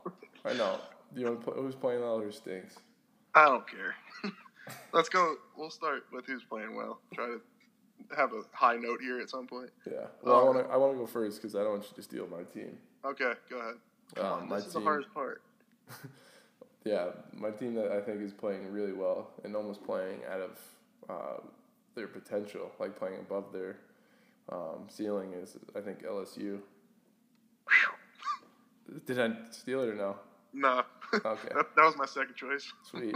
I 0.44 0.54
know. 0.54 0.80
You 1.16 1.26
know 1.26 1.36
who's 1.56 1.76
playing 1.76 2.02
well 2.02 2.20
or 2.20 2.32
stinks. 2.32 2.76
I 3.36 3.46
don't 3.46 3.68
care. 3.70 3.96
Let's 4.94 5.10
go. 5.10 5.36
We'll 5.58 5.70
start 5.70 6.06
with 6.12 6.26
who's 6.26 6.44
playing 6.44 6.76
well. 6.76 7.00
Try 7.14 7.28
to 7.28 7.42
have 8.16 8.34
a 8.34 8.42
high 8.52 8.76
note 8.78 9.02
here 9.02 9.20
at 9.20 9.30
some 9.30 9.48
point. 9.48 9.70
Yeah. 9.86 10.08
Well, 10.22 10.36
I 10.36 10.40
Um, 10.40 10.46
want 10.56 10.68
to 10.68 10.74
I 10.74 10.78
want 10.78 10.94
to 10.94 11.00
go 11.00 11.06
first 11.06 11.42
because 11.42 11.56
I 11.56 11.60
don't 11.60 11.72
want 11.74 11.84
you 11.90 11.96
to 11.96 12.02
steal 12.02 12.28
my 12.28 12.44
team. 12.44 12.78
Okay, 13.04 13.34
go 13.50 13.60
ahead. 13.60 13.76
Come 14.16 14.26
Um, 14.26 14.34
on, 14.34 14.50
my 14.50 14.56
this 14.58 14.68
is 14.68 14.74
the 14.74 14.82
hardest 14.82 15.14
part. 15.14 15.42
Yeah, 16.86 17.08
my 17.34 17.50
team 17.50 17.74
that 17.74 17.92
I 17.92 18.00
think 18.00 18.22
is 18.22 18.32
playing 18.32 18.72
really 18.72 18.94
well 18.94 19.32
and 19.44 19.56
almost 19.56 19.84
playing 19.84 20.20
out 20.32 20.40
of 20.40 20.60
uh, 21.10 21.42
their 21.96 22.06
potential, 22.08 22.72
like 22.80 22.96
playing 22.96 23.18
above 23.22 23.52
their 23.52 23.78
um, 24.52 24.86
ceiling, 24.88 25.34
is 25.34 25.58
I 25.76 25.82
think 25.82 26.04
LSU. 26.04 26.60
Did 29.08 29.20
I 29.20 29.32
steal 29.50 29.82
it 29.82 29.90
or 29.90 29.96
no? 29.96 30.16
No. 30.54 30.84
Okay. 31.14 31.50
that, 31.56 31.76
that 31.76 31.84
was 31.86 31.96
my 31.98 32.06
second 32.06 32.36
choice. 32.36 32.72
Sweet. 32.84 33.16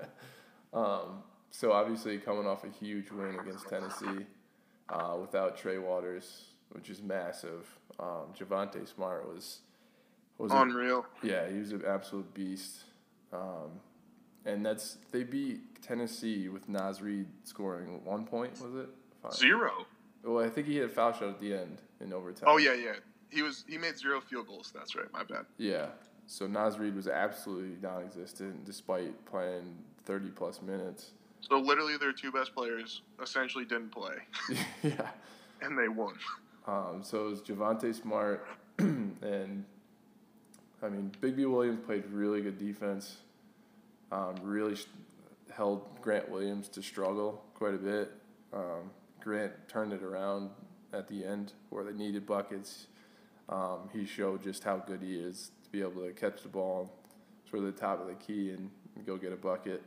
um, 0.72 1.22
so 1.50 1.72
obviously 1.72 2.18
coming 2.18 2.46
off 2.46 2.64
a 2.64 2.68
huge 2.68 3.10
win 3.10 3.38
against 3.40 3.68
Tennessee 3.68 4.26
uh, 4.88 5.16
without 5.20 5.56
Trey 5.56 5.78
Waters, 5.78 6.44
which 6.70 6.90
is 6.90 7.02
massive. 7.02 7.66
Um, 7.98 8.32
Javonte 8.38 8.86
Smart 8.88 9.26
was 9.32 9.60
was 10.38 10.52
a- 10.52 10.56
Unreal. 10.56 11.04
yeah, 11.22 11.48
he 11.48 11.58
was 11.58 11.72
an 11.72 11.82
absolute 11.86 12.32
beast. 12.32 12.84
Um, 13.32 13.70
and 14.46 14.64
that's 14.64 14.96
they 15.12 15.22
beat 15.24 15.82
Tennessee 15.82 16.48
with 16.48 16.68
Naz 16.68 17.02
Reid 17.02 17.26
scoring 17.44 18.02
one 18.04 18.24
point, 18.24 18.52
was 18.60 18.74
it? 18.74 18.88
Fine. 19.22 19.32
Zero. 19.32 19.86
Well, 20.24 20.44
I 20.44 20.48
think 20.50 20.66
he 20.66 20.76
hit 20.76 20.84
a 20.86 20.88
foul 20.88 21.12
shot 21.12 21.28
at 21.28 21.38
the 21.40 21.54
end 21.54 21.80
in 22.00 22.12
overtime. 22.12 22.48
Oh 22.50 22.56
yeah, 22.58 22.74
yeah. 22.74 22.94
He 23.30 23.42
was. 23.42 23.64
He 23.68 23.78
made 23.78 23.96
zero 23.98 24.20
field 24.20 24.48
goals. 24.48 24.72
That's 24.74 24.96
right. 24.96 25.10
My 25.12 25.22
bad. 25.24 25.44
Yeah. 25.58 25.86
So 26.26 26.46
Naz 26.46 26.78
Reid 26.78 26.94
was 26.96 27.06
absolutely 27.08 27.76
non-existent 27.82 28.64
despite 28.64 29.24
playing 29.26 29.76
30 30.04 30.30
plus 30.30 30.62
minutes. 30.62 31.10
So 31.40 31.58
literally, 31.58 31.96
their 31.96 32.12
two 32.12 32.30
best 32.30 32.54
players 32.54 33.02
essentially 33.22 33.64
didn't 33.64 33.90
play, 33.90 34.14
yeah. 34.82 35.10
and 35.62 35.78
they 35.78 35.88
won. 35.88 36.14
Um, 36.66 37.00
so 37.02 37.26
it 37.26 37.30
was 37.30 37.40
Javonte 37.40 37.94
Smart, 37.94 38.46
and 38.78 39.64
I 40.82 40.88
mean, 40.88 41.12
Bigby-Williams 41.20 41.80
played 41.84 42.04
really 42.10 42.40
good 42.42 42.58
defense. 42.58 43.18
Um, 44.12 44.34
really 44.42 44.76
sh- 44.76 44.86
held 45.52 46.00
Grant 46.00 46.28
Williams 46.30 46.68
to 46.70 46.82
struggle 46.82 47.44
quite 47.54 47.74
a 47.74 47.78
bit. 47.78 48.12
Um, 48.52 48.90
Grant 49.20 49.52
turned 49.68 49.92
it 49.92 50.02
around 50.02 50.50
at 50.92 51.06
the 51.08 51.24
end 51.24 51.52
where 51.68 51.84
they 51.84 51.92
needed 51.92 52.26
buckets. 52.26 52.86
Um, 53.48 53.88
he 53.92 54.06
showed 54.06 54.42
just 54.42 54.64
how 54.64 54.78
good 54.78 55.02
he 55.02 55.14
is 55.16 55.50
to 55.64 55.70
be 55.70 55.80
able 55.80 56.04
to 56.04 56.12
catch 56.12 56.42
the 56.42 56.48
ball 56.48 56.92
sort 57.48 57.64
of 57.64 57.74
the 57.74 57.80
top 57.80 58.00
of 58.00 58.06
the 58.06 58.14
key 58.14 58.50
and 58.50 58.70
go 59.04 59.16
get 59.16 59.32
a 59.32 59.36
bucket. 59.36 59.82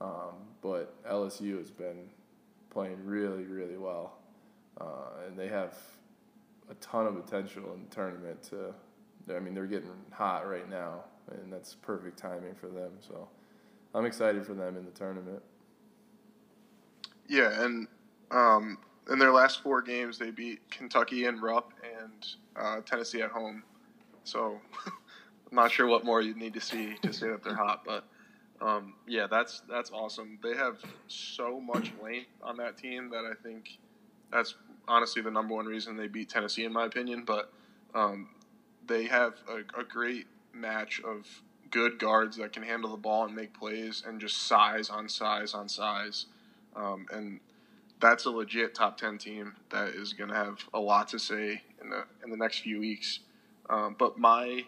Um, 0.00 0.34
but 0.62 1.02
LSU 1.04 1.58
has 1.58 1.70
been 1.70 2.08
playing 2.70 3.04
really, 3.04 3.44
really 3.44 3.76
well 3.76 4.20
uh, 4.80 5.26
and 5.26 5.38
they 5.38 5.48
have 5.48 5.76
a 6.70 6.74
ton 6.74 7.06
of 7.06 7.24
potential 7.24 7.72
in 7.74 7.84
the 7.88 7.94
tournament. 7.94 8.42
To, 8.50 8.74
I 9.34 9.38
mean, 9.40 9.54
they're 9.54 9.66
getting 9.66 9.90
hot 10.10 10.48
right 10.48 10.68
now, 10.68 11.04
and 11.30 11.52
that's 11.52 11.74
perfect 11.74 12.18
timing 12.18 12.54
for 12.54 12.68
them. 12.68 12.92
So, 13.00 13.28
I'm 13.94 14.06
excited 14.06 14.46
for 14.46 14.54
them 14.54 14.76
in 14.76 14.84
the 14.84 14.90
tournament. 14.92 15.42
Yeah, 17.28 17.62
and 17.62 17.86
um, 18.30 18.78
in 19.10 19.18
their 19.18 19.32
last 19.32 19.62
four 19.62 19.82
games, 19.82 20.18
they 20.18 20.30
beat 20.30 20.60
Kentucky 20.70 21.26
and 21.26 21.42
Rupp 21.42 21.72
and 22.00 22.26
uh, 22.56 22.80
Tennessee 22.80 23.22
at 23.22 23.30
home. 23.30 23.62
So, 24.24 24.60
I'm 24.86 25.56
not 25.56 25.72
sure 25.72 25.88
what 25.88 26.04
more 26.04 26.20
you 26.22 26.34
need 26.34 26.54
to 26.54 26.60
see 26.60 26.94
to 27.02 27.12
say 27.12 27.28
that 27.28 27.42
they're 27.42 27.56
hot, 27.56 27.82
but 27.84 28.04
um, 28.60 28.94
yeah, 29.06 29.26
that's 29.30 29.62
that's 29.68 29.90
awesome. 29.90 30.38
They 30.42 30.54
have 30.54 30.82
so 31.08 31.60
much 31.60 31.92
length 32.02 32.28
on 32.42 32.56
that 32.58 32.76
team 32.76 33.10
that 33.10 33.24
I 33.24 33.32
think 33.42 33.78
that's 34.30 34.54
honestly 34.86 35.22
the 35.22 35.30
number 35.30 35.54
one 35.54 35.66
reason 35.66 35.96
they 35.96 36.08
beat 36.08 36.28
Tennessee, 36.28 36.64
in 36.64 36.72
my 36.72 36.84
opinion. 36.84 37.24
But 37.24 37.52
um, 37.94 38.28
they 38.86 39.04
have 39.04 39.34
a, 39.48 39.80
a 39.80 39.84
great 39.84 40.26
match 40.52 41.00
of 41.00 41.26
good 41.70 41.98
guards 41.98 42.36
that 42.36 42.52
can 42.52 42.62
handle 42.62 42.90
the 42.90 42.96
ball 42.96 43.24
and 43.24 43.34
make 43.34 43.58
plays, 43.58 44.02
and 44.06 44.20
just 44.20 44.36
size 44.36 44.90
on 44.90 45.08
size 45.08 45.54
on 45.54 45.68
size. 45.68 46.26
Um, 46.76 47.06
and 47.10 47.40
that's 47.98 48.26
a 48.26 48.30
legit 48.30 48.74
top 48.74 48.98
ten 48.98 49.16
team 49.16 49.54
that 49.70 49.88
is 49.88 50.12
going 50.12 50.30
to 50.30 50.36
have 50.36 50.58
a 50.74 50.80
lot 50.80 51.08
to 51.08 51.18
say 51.18 51.62
in 51.80 51.88
the 51.88 52.04
in 52.22 52.30
the 52.30 52.36
next 52.36 52.60
few 52.60 52.80
weeks. 52.80 53.20
Um, 53.70 53.96
but 53.98 54.18
my 54.18 54.64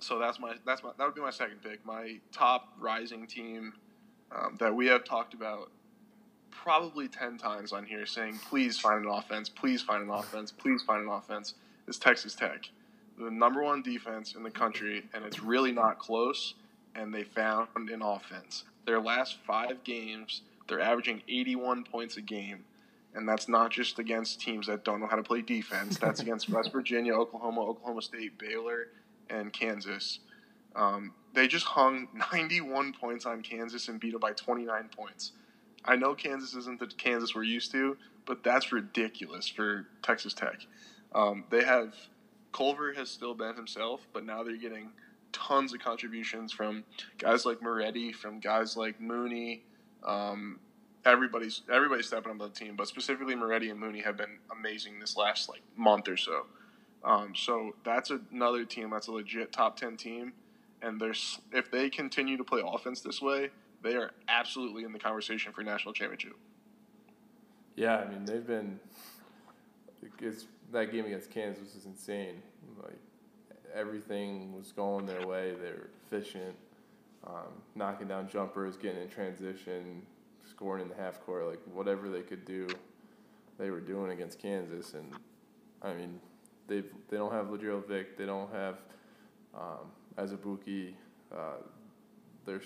so 0.00 0.18
that's 0.18 0.38
my 0.38 0.54
that's 0.64 0.82
my 0.82 0.90
that 0.98 1.04
would 1.04 1.14
be 1.14 1.20
my 1.20 1.30
second 1.30 1.62
pick. 1.62 1.84
My 1.84 2.18
top 2.32 2.68
rising 2.78 3.26
team 3.26 3.72
um, 4.34 4.56
that 4.58 4.74
we 4.74 4.86
have 4.86 5.04
talked 5.04 5.34
about 5.34 5.70
probably 6.50 7.08
ten 7.08 7.38
times 7.38 7.72
on 7.72 7.84
here, 7.84 8.06
saying 8.06 8.38
please 8.48 8.78
find 8.78 9.04
an 9.04 9.10
offense, 9.10 9.48
please 9.48 9.82
find 9.82 10.02
an 10.02 10.10
offense, 10.10 10.52
please 10.52 10.82
find 10.82 11.02
an 11.02 11.08
offense 11.08 11.54
is 11.86 11.98
Texas 11.98 12.34
Tech, 12.34 12.68
the 13.18 13.30
number 13.30 13.62
one 13.62 13.82
defense 13.82 14.34
in 14.34 14.42
the 14.42 14.50
country, 14.50 15.04
and 15.14 15.24
it's 15.24 15.40
really 15.40 15.72
not 15.72 15.98
close. 15.98 16.54
And 16.94 17.12
they 17.12 17.24
found 17.24 17.68
an 17.76 18.00
offense. 18.00 18.64
Their 18.86 19.00
last 19.00 19.36
five 19.46 19.84
games, 19.84 20.40
they're 20.66 20.80
averaging 20.80 21.22
81 21.28 21.84
points 21.84 22.16
a 22.16 22.22
game. 22.22 22.64
And 23.14 23.28
that's 23.28 23.48
not 23.48 23.70
just 23.70 23.98
against 23.98 24.40
teams 24.40 24.66
that 24.66 24.82
don't 24.82 25.00
know 25.00 25.06
how 25.06 25.16
to 25.16 25.22
play 25.22 25.42
defense. 25.42 25.98
That's 25.98 26.20
against 26.22 26.48
West 26.48 26.72
Virginia, 26.72 27.12
Oklahoma, 27.12 27.60
Oklahoma 27.60 28.00
State, 28.00 28.38
Baylor, 28.38 28.88
and 29.30 29.52
Kansas. 29.52 30.20
Um, 30.74 31.12
they 31.34 31.48
just 31.48 31.66
hung 31.66 32.08
91 32.32 32.94
points 32.94 33.26
on 33.26 33.42
Kansas 33.42 33.88
and 33.88 34.00
beat 34.00 34.12
them 34.12 34.20
by 34.20 34.32
29 34.32 34.90
points. 34.96 35.32
I 35.84 35.96
know 35.96 36.14
Kansas 36.14 36.54
isn't 36.54 36.80
the 36.80 36.86
Kansas 36.86 37.34
we're 37.34 37.44
used 37.44 37.70
to, 37.72 37.96
but 38.26 38.42
that's 38.42 38.72
ridiculous 38.72 39.48
for 39.48 39.86
Texas 40.02 40.34
Tech. 40.34 40.66
Um, 41.14 41.44
they 41.50 41.64
have 41.64 41.94
Culver 42.52 42.92
has 42.94 43.10
still 43.10 43.34
been 43.34 43.54
himself, 43.54 44.06
but 44.12 44.24
now 44.24 44.42
they're 44.42 44.56
getting 44.56 44.90
tons 45.32 45.72
of 45.72 45.80
contributions 45.80 46.52
from 46.52 46.84
guys 47.18 47.44
like 47.44 47.62
Moretti, 47.62 48.12
from 48.12 48.40
guys 48.40 48.76
like 48.76 49.00
Mooney. 49.00 49.62
Um, 50.04 50.58
everybody's 51.04 51.62
everybody's 51.72 52.06
stepping 52.06 52.32
up 52.32 52.38
the 52.38 52.48
team, 52.48 52.74
but 52.76 52.88
specifically 52.88 53.34
Moretti 53.34 53.70
and 53.70 53.78
Mooney 53.78 54.00
have 54.00 54.16
been 54.16 54.38
amazing 54.50 54.98
this 54.98 55.16
last 55.16 55.48
like 55.48 55.62
month 55.76 56.08
or 56.08 56.16
so. 56.16 56.46
Um, 57.06 57.34
so 57.36 57.76
that's 57.84 58.10
another 58.32 58.64
team 58.64 58.90
that's 58.90 59.06
a 59.06 59.12
legit 59.12 59.52
top 59.52 59.76
ten 59.76 59.96
team, 59.96 60.32
and 60.82 61.00
there's 61.00 61.38
if 61.52 61.70
they 61.70 61.88
continue 61.88 62.36
to 62.36 62.44
play 62.44 62.62
offense 62.66 63.00
this 63.00 63.22
way, 63.22 63.50
they 63.82 63.94
are 63.94 64.10
absolutely 64.28 64.82
in 64.82 64.92
the 64.92 64.98
conversation 64.98 65.52
for 65.52 65.62
national 65.62 65.94
championship. 65.94 66.34
Yeah, 67.76 67.98
I 67.98 68.08
mean 68.08 68.24
they've 68.24 68.46
been. 68.46 68.80
It's 70.20 70.46
that 70.72 70.90
game 70.90 71.06
against 71.06 71.30
Kansas 71.30 71.74
was 71.74 71.86
insane. 71.86 72.42
Like 72.82 72.98
everything 73.72 74.52
was 74.52 74.72
going 74.72 75.06
their 75.06 75.24
way. 75.24 75.54
They're 75.60 75.90
efficient, 76.06 76.56
um, 77.24 77.52
knocking 77.76 78.08
down 78.08 78.28
jumpers, 78.28 78.76
getting 78.76 79.02
in 79.02 79.08
transition, 79.08 80.02
scoring 80.44 80.82
in 80.82 80.88
the 80.88 80.96
half 80.96 81.20
court. 81.24 81.46
Like 81.46 81.60
whatever 81.72 82.08
they 82.08 82.22
could 82.22 82.44
do, 82.44 82.66
they 83.58 83.70
were 83.70 83.80
doing 83.80 84.10
against 84.10 84.40
Kansas. 84.40 84.94
And 84.94 85.12
I 85.82 85.92
mean, 85.92 86.18
they 86.68 86.82
they 87.08 87.16
don't 87.16 87.32
have 87.32 87.50
Lagerald 87.50 87.86
Vick. 87.86 88.16
They 88.16 88.26
don't 88.26 88.52
have 88.52 88.76
um, 89.54 89.90
Azubuike. 90.16 90.94
Uh, 91.32 91.62
there's 92.44 92.64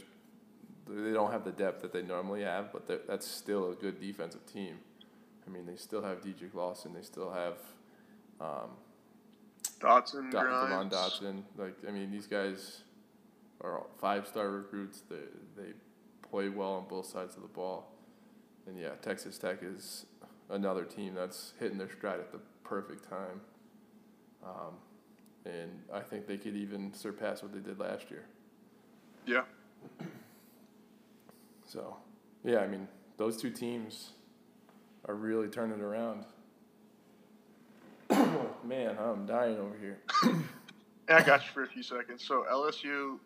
they 0.88 1.12
don't 1.12 1.30
have 1.30 1.44
the 1.44 1.52
depth 1.52 1.82
that 1.82 1.92
they 1.92 2.02
normally 2.02 2.42
have, 2.42 2.72
but 2.72 3.06
that's 3.06 3.26
still 3.26 3.70
a 3.70 3.74
good 3.74 4.00
defensive 4.00 4.44
team. 4.46 4.78
I 5.46 5.50
mean, 5.50 5.66
they 5.66 5.76
still 5.76 6.02
have 6.02 6.20
DJ 6.20 6.52
Lawson. 6.52 6.92
They 6.92 7.02
still 7.02 7.30
have 7.30 7.54
um, 8.40 8.70
Dotson, 9.80 10.30
Do- 10.30 10.38
Grimes, 10.38 10.92
Dotson. 10.92 11.42
Like, 11.56 11.76
I 11.86 11.90
mean, 11.90 12.10
these 12.10 12.26
guys 12.26 12.82
are 13.60 13.82
five 14.00 14.26
star 14.26 14.50
recruits. 14.50 15.02
They 15.08 15.16
they 15.56 15.70
play 16.28 16.48
well 16.48 16.74
on 16.74 16.88
both 16.88 17.06
sides 17.06 17.36
of 17.36 17.42
the 17.42 17.48
ball, 17.48 17.92
and 18.66 18.78
yeah, 18.78 18.90
Texas 19.02 19.38
Tech 19.38 19.58
is 19.62 20.06
another 20.48 20.84
team 20.84 21.14
that's 21.14 21.52
hitting 21.60 21.78
their 21.78 21.90
stride 21.90 22.20
at 22.20 22.32
the 22.32 22.40
perfect 22.64 23.08
time. 23.08 23.40
Um, 24.44 24.74
and 25.44 25.70
I 25.92 26.00
think 26.00 26.26
they 26.26 26.36
could 26.36 26.56
even 26.56 26.92
surpass 26.92 27.42
what 27.42 27.52
they 27.52 27.60
did 27.60 27.78
last 27.78 28.10
year. 28.10 28.24
Yeah, 29.26 29.42
So, 31.66 31.96
yeah, 32.42 32.58
I 32.58 32.66
mean, 32.66 32.88
those 33.16 33.36
two 33.36 33.50
teams 33.50 34.10
are 35.06 35.14
really 35.14 35.48
turning 35.48 35.80
around. 35.80 36.24
Man, 38.64 38.96
I'm 38.98 39.26
dying 39.26 39.58
over 39.58 39.76
here. 39.80 39.98
Yeah, 41.08 41.16
I 41.18 41.22
got 41.22 41.42
you 41.44 41.50
for 41.52 41.64
a 41.64 41.66
few 41.66 41.82
seconds. 41.82 42.24
So 42.24 42.44
LSU 42.50 43.18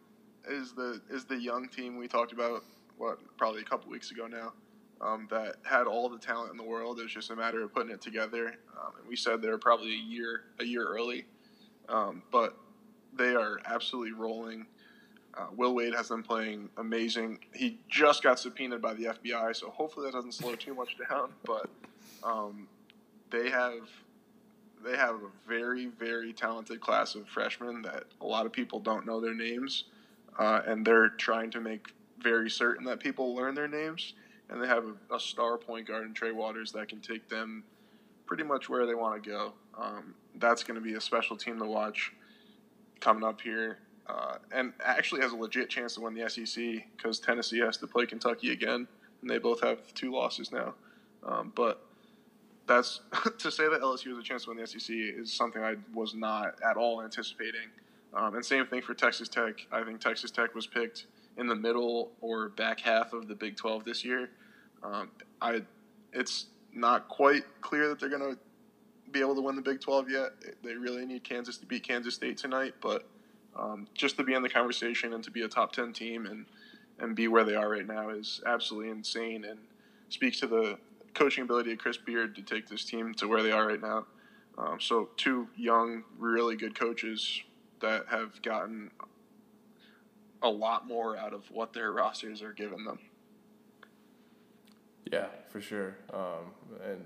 is 0.49 0.73
the 0.73 1.01
is 1.11 1.25
the 1.25 1.37
young 1.37 1.69
team 1.69 1.97
we 1.97 2.09
talked 2.09 2.33
about 2.33 2.65
what 2.97 3.19
probably 3.37 3.61
a 3.61 3.65
couple 3.65 3.91
weeks 3.91 4.11
ago 4.11 4.27
now. 4.27 4.53
Um, 5.05 5.29
that 5.31 5.57
had 5.65 5.87
all 5.87 6.09
the 6.09 6.19
talent 6.19 6.51
in 6.51 6.57
the 6.57 6.63
world. 6.63 6.99
It 6.99 7.03
was 7.03 7.13
just 7.13 7.31
a 7.31 7.37
matter 7.37 7.63
of 7.63 7.75
putting 7.75 7.91
it 7.91 8.01
together. 8.01 8.47
Um, 8.81 8.93
and 8.99 9.07
we 9.07 9.17
said 9.17 9.43
they 9.43 9.51
were 9.51 9.59
probably 9.59 9.93
a 9.93 10.03
year 10.03 10.45
a 10.61 10.65
year 10.65 10.87
early, 10.87 11.27
um, 11.91 12.23
but 12.33 12.57
they 13.15 13.35
are 13.35 13.61
absolutely 13.67 14.13
rolling. 14.13 14.67
Uh, 15.37 15.49
Will 15.55 15.75
Wade 15.75 15.95
has 15.95 16.09
them 16.09 16.23
playing 16.23 16.71
amazing. 16.79 17.41
He 17.53 17.79
just 17.89 18.23
got 18.23 18.39
subpoenaed 18.39 18.81
by 18.81 18.95
the 18.95 19.05
FBI, 19.05 19.55
so 19.55 19.69
hopefully 19.69 20.07
that 20.07 20.13
doesn't 20.13 20.33
slow 20.33 20.55
too 20.55 20.75
much 20.75 20.97
down. 21.11 21.33
But 21.45 21.69
um, 22.23 22.67
they 23.31 23.51
have 23.51 23.89
they 24.83 24.97
have 24.97 25.17
a 25.17 25.29
very 25.47 25.87
very 25.87 26.33
talented 26.33 26.81
class 26.81 27.15
of 27.15 27.29
freshmen 27.29 27.83
that 27.83 28.05
a 28.21 28.27
lot 28.27 28.47
of 28.47 28.53
people 28.53 28.81
don't 28.81 29.05
know 29.05 29.21
their 29.21 29.35
names, 29.35 29.85
uh, 30.39 30.63
and 30.67 30.87
they're 30.87 31.11
trying 31.11 31.51
to 31.51 31.61
make 31.61 31.89
very 32.21 32.49
certain 32.49 32.87
that 32.87 33.01
people 33.01 33.35
learn 33.35 33.55
their 33.55 33.69
names. 33.69 34.15
And 34.51 34.63
they 34.63 34.67
have 34.67 34.85
a, 34.85 35.15
a 35.15 35.21
star 35.21 35.57
point 35.57 35.89
guard 35.89 36.05
in 36.05 36.15
Trey 36.15 36.33
Waters 36.33 36.73
that 36.73 36.89
can 36.89 37.01
take 37.01 37.29
them 37.29 37.65
pretty 38.27 38.43
much 38.43 38.69
where 38.69 38.87
they 38.87 38.95
want 38.95 39.23
to 39.23 39.31
go. 39.31 39.53
Um, 39.79 40.15
that's 40.37 40.63
going 40.63 40.77
to 40.77 40.81
be 40.81 40.95
a 40.95 41.01
special 41.01 41.37
team 41.37 41.59
to 41.59 41.67
watch 41.67 42.13
coming 43.01 43.25
up 43.25 43.41
here, 43.41 43.79
uh, 44.07 44.37
and 44.53 44.73
actually 44.83 45.21
has 45.21 45.33
a 45.33 45.37
legit 45.37 45.69
chance 45.69 45.95
to 45.95 46.01
win 46.01 46.15
the 46.15 46.29
SEC 46.29 46.65
because 46.97 47.19
Tennessee 47.19 47.59
has 47.59 47.77
to 47.79 47.87
play 47.87 48.07
Kentucky 48.07 48.53
again, 48.53 48.87
and 49.21 49.31
they 49.31 49.39
both 49.39 49.63
have 49.63 49.93
two 49.95 50.13
losses 50.13 50.53
now. 50.53 50.75
Um, 51.27 51.53
but 51.55 51.85
that's 52.67 53.01
to 53.39 53.51
say 53.51 53.69
that 53.69 53.81
LSU 53.81 54.11
has 54.11 54.19
a 54.19 54.23
chance 54.23 54.45
to 54.45 54.51
win 54.51 54.59
the 54.59 54.67
SEC 54.67 54.95
is 54.95 55.33
something 55.33 55.63
I 55.63 55.77
was 55.93 56.15
not 56.15 56.57
at 56.69 56.77
all 56.77 57.03
anticipating. 57.03 57.69
Um, 58.15 58.37
and 58.37 58.45
same 58.45 58.67
thing 58.67 58.81
for 58.81 58.95
Texas 58.95 59.29
Tech. 59.29 59.67
I 59.73 59.83
think 59.83 60.01
Texas 60.01 60.31
Tech 60.31 60.55
was 60.55 60.67
picked 60.67 61.07
in 61.37 61.47
the 61.47 61.55
middle 61.55 62.13
or 62.21 62.49
back 62.51 62.81
half 62.81 63.13
of 63.13 63.29
the 63.29 63.35
Big 63.35 63.57
12 63.57 63.85
this 63.85 64.05
year. 64.05 64.31
Um, 64.83 65.11
I, 65.41 65.63
it's 66.13 66.47
not 66.73 67.09
quite 67.09 67.45
clear 67.61 67.89
that 67.89 68.01
they're 68.01 68.09
going 68.09 68.35
to 68.35 68.39
be 69.11 69.21
able 69.21 69.35
to 69.35 69.41
win 69.41 69.57
the 69.57 69.63
Big 69.63 69.81
12 69.81 70.11
yet. 70.11 70.33
They 70.63 70.75
really 70.75 71.07
need 71.07 71.25
Kansas 71.25 71.57
to 71.59 71.67
beat 71.67 71.87
Kansas 71.87 72.15
State 72.15 72.37
tonight, 72.37 72.75
but 72.81 73.07
um, 73.57 73.87
just 73.95 74.17
to 74.17 74.25
be 74.25 74.35
in 74.35 74.43
the 74.43 74.49
conversation 74.49 75.13
and 75.13 75.23
to 75.25 75.31
be 75.31 75.43
a 75.43 75.49
top 75.49 75.73
10 75.73 75.93
team 75.93 76.27
and, 76.27 76.47
and 76.99 77.15
be 77.15 77.29
where 77.29 77.45
they 77.45 77.55
are 77.55 77.69
right 77.69 77.87
now 77.87 78.11
is 78.11 78.41
absolutely 78.47 78.91
insane 78.91 79.45
and 79.45 79.59
speaks 80.09 80.41
to 80.41 80.47
the 80.47 80.79
coaching 81.15 81.45
ability 81.45 81.73
of 81.73 81.79
Chris 81.79 81.97
Beard 81.97 82.35
to 82.37 82.43
take 82.43 82.69
this 82.69 82.85
team 82.85 83.15
to 83.15 83.29
where 83.29 83.43
they 83.43 83.53
are 83.53 83.67
right 83.67 83.81
now. 83.81 84.07
Um, 84.57 84.79
so, 84.81 85.09
two 85.17 85.49
young, 85.57 86.05
really 86.19 86.55
good 86.55 86.79
coaches 86.79 87.43
that 87.81 88.05
have 88.09 88.41
gotten 88.43 88.91
a 90.45 90.49
lot 90.49 90.87
more 90.87 91.17
out 91.17 91.33
of 91.33 91.51
what 91.51 91.73
their 91.73 91.91
rosters 91.91 92.43
are 92.43 92.53
giving 92.53 92.85
them. 92.85 92.99
Yeah, 95.11 95.27
for 95.49 95.61
sure. 95.61 95.97
Um, 96.13 96.53
and 96.85 97.03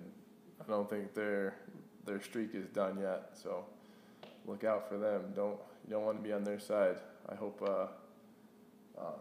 I 0.61 0.69
don't 0.69 0.91
think 0.91 1.15
their 1.15 1.55
their 2.05 2.21
streak 2.21 2.55
is 2.55 2.67
done 2.67 2.99
yet. 3.01 3.31
So 3.33 3.65
look 4.47 4.65
out 4.65 4.89
for 4.89 4.99
them. 4.99 5.33
Don't 5.35 5.59
you 5.87 5.93
don't 5.93 6.05
want 6.05 6.19
to 6.19 6.23
be 6.23 6.33
on 6.33 6.45
their 6.45 6.59
side. 6.59 6.97
I 7.29 7.35
hope 7.35 7.63
uh, 7.63 7.87
um, 9.01 9.21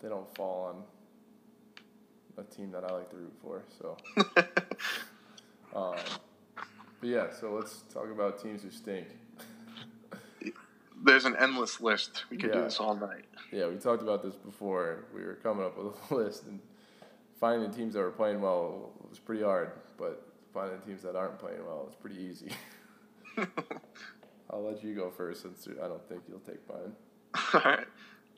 they 0.00 0.08
don't 0.08 0.34
fall 0.34 0.74
on 0.74 2.42
a 2.42 2.54
team 2.54 2.70
that 2.72 2.84
I 2.84 2.92
like 2.92 3.10
to 3.10 3.16
root 3.16 3.34
for. 3.42 3.62
So, 3.78 3.96
um, 5.76 5.96
but 7.00 7.08
yeah. 7.08 7.26
So 7.38 7.52
let's 7.52 7.82
talk 7.92 8.10
about 8.10 8.42
teams 8.42 8.62
who 8.62 8.70
stink. 8.70 9.08
There's 11.04 11.24
an 11.24 11.36
endless 11.36 11.80
list. 11.80 12.24
We 12.30 12.36
could 12.36 12.52
do 12.52 12.62
this 12.62 12.80
all 12.80 12.96
night. 12.96 13.24
Yeah, 13.52 13.68
we 13.68 13.76
talked 13.76 14.02
about 14.02 14.22
this 14.22 14.34
before. 14.34 15.04
We 15.14 15.22
were 15.22 15.34
coming 15.34 15.64
up 15.64 15.78
with 15.78 15.94
a 16.10 16.14
list 16.14 16.46
and 16.46 16.60
finding 17.38 17.70
teams 17.70 17.94
that 17.94 18.00
were 18.00 18.10
playing 18.10 18.40
well 18.40 18.92
was 19.08 19.18
pretty 19.18 19.42
hard, 19.42 19.72
but 19.96 20.26
finding 20.52 20.80
teams 20.80 21.02
that 21.02 21.16
aren't 21.16 21.38
playing 21.38 21.64
well 21.64 21.86
is 21.88 21.94
pretty 21.94 22.20
easy. 22.20 22.50
I'll 24.50 24.62
let 24.62 24.82
you 24.82 24.94
go 24.94 25.10
first 25.10 25.42
since 25.42 25.68
I 25.82 25.86
don't 25.88 26.06
think 26.08 26.22
you'll 26.28 26.40
take 26.40 26.66
mine. 26.68 26.92
All 27.54 27.60
right. 27.60 27.86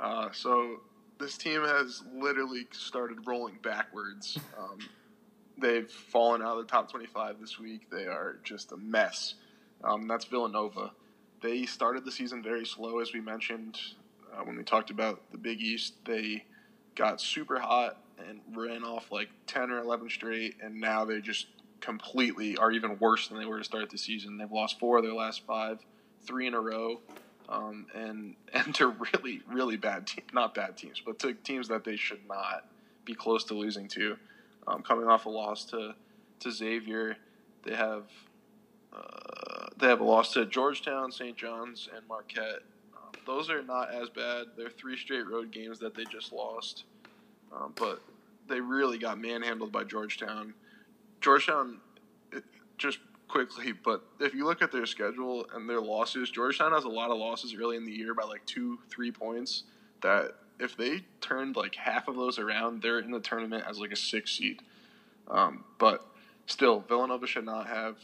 Uh, 0.00 0.28
so 0.32 0.80
this 1.18 1.36
team 1.36 1.62
has 1.62 2.02
literally 2.12 2.66
started 2.72 3.26
rolling 3.26 3.58
backwards. 3.62 4.38
Um, 4.58 4.78
they've 5.58 5.90
fallen 5.90 6.42
out 6.42 6.58
of 6.58 6.66
the 6.66 6.70
top 6.70 6.90
25 6.90 7.40
this 7.40 7.58
week. 7.58 7.90
They 7.90 8.06
are 8.06 8.38
just 8.42 8.72
a 8.72 8.76
mess. 8.76 9.34
Um, 9.84 10.08
that's 10.08 10.24
Villanova. 10.24 10.92
They 11.40 11.66
started 11.66 12.04
the 12.04 12.12
season 12.12 12.42
very 12.42 12.66
slow, 12.66 12.98
as 12.98 13.12
we 13.12 13.20
mentioned 13.20 13.78
uh, 14.32 14.42
when 14.42 14.56
we 14.56 14.62
talked 14.62 14.90
about 14.90 15.30
the 15.32 15.38
Big 15.38 15.60
East. 15.60 15.94
They 16.04 16.44
got 16.94 17.20
super 17.20 17.58
hot 17.58 17.98
and 18.28 18.40
ran 18.54 18.84
off 18.84 19.10
like 19.10 19.28
10 19.46 19.70
or 19.70 19.78
11 19.78 20.10
straight, 20.10 20.56
and 20.62 20.80
now 20.80 21.04
they 21.04 21.20
just 21.20 21.46
completely 21.80 22.56
are 22.58 22.70
even 22.70 22.98
worse 22.98 23.28
than 23.28 23.38
they 23.38 23.46
were 23.46 23.58
to 23.58 23.64
start 23.64 23.88
the 23.90 23.98
season. 23.98 24.36
They've 24.36 24.52
lost 24.52 24.78
four 24.78 24.98
of 24.98 25.04
their 25.04 25.14
last 25.14 25.46
five, 25.46 25.78
three 26.26 26.46
in 26.46 26.54
a 26.54 26.60
row 26.60 27.00
um, 27.50 27.86
and 27.94 28.36
and 28.54 28.74
to 28.76 28.88
really 28.88 29.42
really 29.46 29.76
bad 29.76 30.06
team, 30.06 30.24
not 30.32 30.54
bad 30.54 30.76
teams, 30.76 31.02
but 31.04 31.18
to 31.20 31.34
teams 31.34 31.68
that 31.68 31.84
they 31.84 31.96
should 31.96 32.26
not 32.28 32.66
be 33.04 33.14
close 33.14 33.44
to 33.44 33.54
losing 33.54 33.88
to. 33.88 34.16
Um, 34.66 34.82
coming 34.82 35.08
off 35.08 35.26
a 35.26 35.28
loss 35.28 35.64
to 35.66 35.94
to 36.40 36.50
Xavier, 36.50 37.16
they 37.64 37.74
have 37.74 38.04
uh, 38.92 39.49
they 39.80 39.86
have 39.86 40.00
a 40.00 40.04
loss 40.04 40.32
to 40.34 40.46
Georgetown, 40.46 41.10
St. 41.10 41.36
John's, 41.36 41.88
and 41.94 42.06
Marquette. 42.08 42.62
Um, 42.94 43.12
those 43.26 43.50
are 43.50 43.62
not 43.62 43.92
as 43.92 44.08
bad. 44.10 44.48
They're 44.56 44.70
three 44.70 44.96
straight 44.96 45.26
road 45.26 45.50
games 45.50 45.78
that 45.80 45.94
they 45.94 46.04
just 46.04 46.32
lost, 46.32 46.84
um, 47.52 47.72
but 47.76 48.00
they 48.48 48.60
really 48.60 48.98
got 48.98 49.18
manhandled 49.18 49.72
by 49.72 49.84
Georgetown. 49.84 50.54
Georgetown, 51.20 51.78
it, 52.32 52.44
just 52.78 52.98
quickly, 53.28 53.72
but 53.72 54.02
if 54.18 54.34
you 54.34 54.44
look 54.44 54.60
at 54.60 54.72
their 54.72 54.86
schedule 54.86 55.46
and 55.54 55.68
their 55.68 55.80
losses, 55.80 56.30
Georgetown 56.30 56.72
has 56.72 56.84
a 56.84 56.88
lot 56.88 57.10
of 57.10 57.18
losses 57.18 57.54
early 57.54 57.76
in 57.76 57.84
the 57.84 57.92
year 57.92 58.12
by 58.14 58.24
like 58.24 58.44
two, 58.46 58.78
three 58.90 59.12
points. 59.12 59.64
That 60.02 60.32
if 60.58 60.76
they 60.76 61.04
turned 61.20 61.56
like 61.56 61.74
half 61.74 62.08
of 62.08 62.16
those 62.16 62.38
around, 62.38 62.82
they're 62.82 62.98
in 62.98 63.10
the 63.10 63.20
tournament 63.20 63.64
as 63.68 63.78
like 63.78 63.92
a 63.92 63.96
six 63.96 64.32
seed. 64.32 64.62
Um, 65.28 65.64
but 65.78 66.04
still, 66.46 66.80
Villanova 66.88 67.26
should 67.26 67.44
not 67.44 67.66
have 67.66 67.96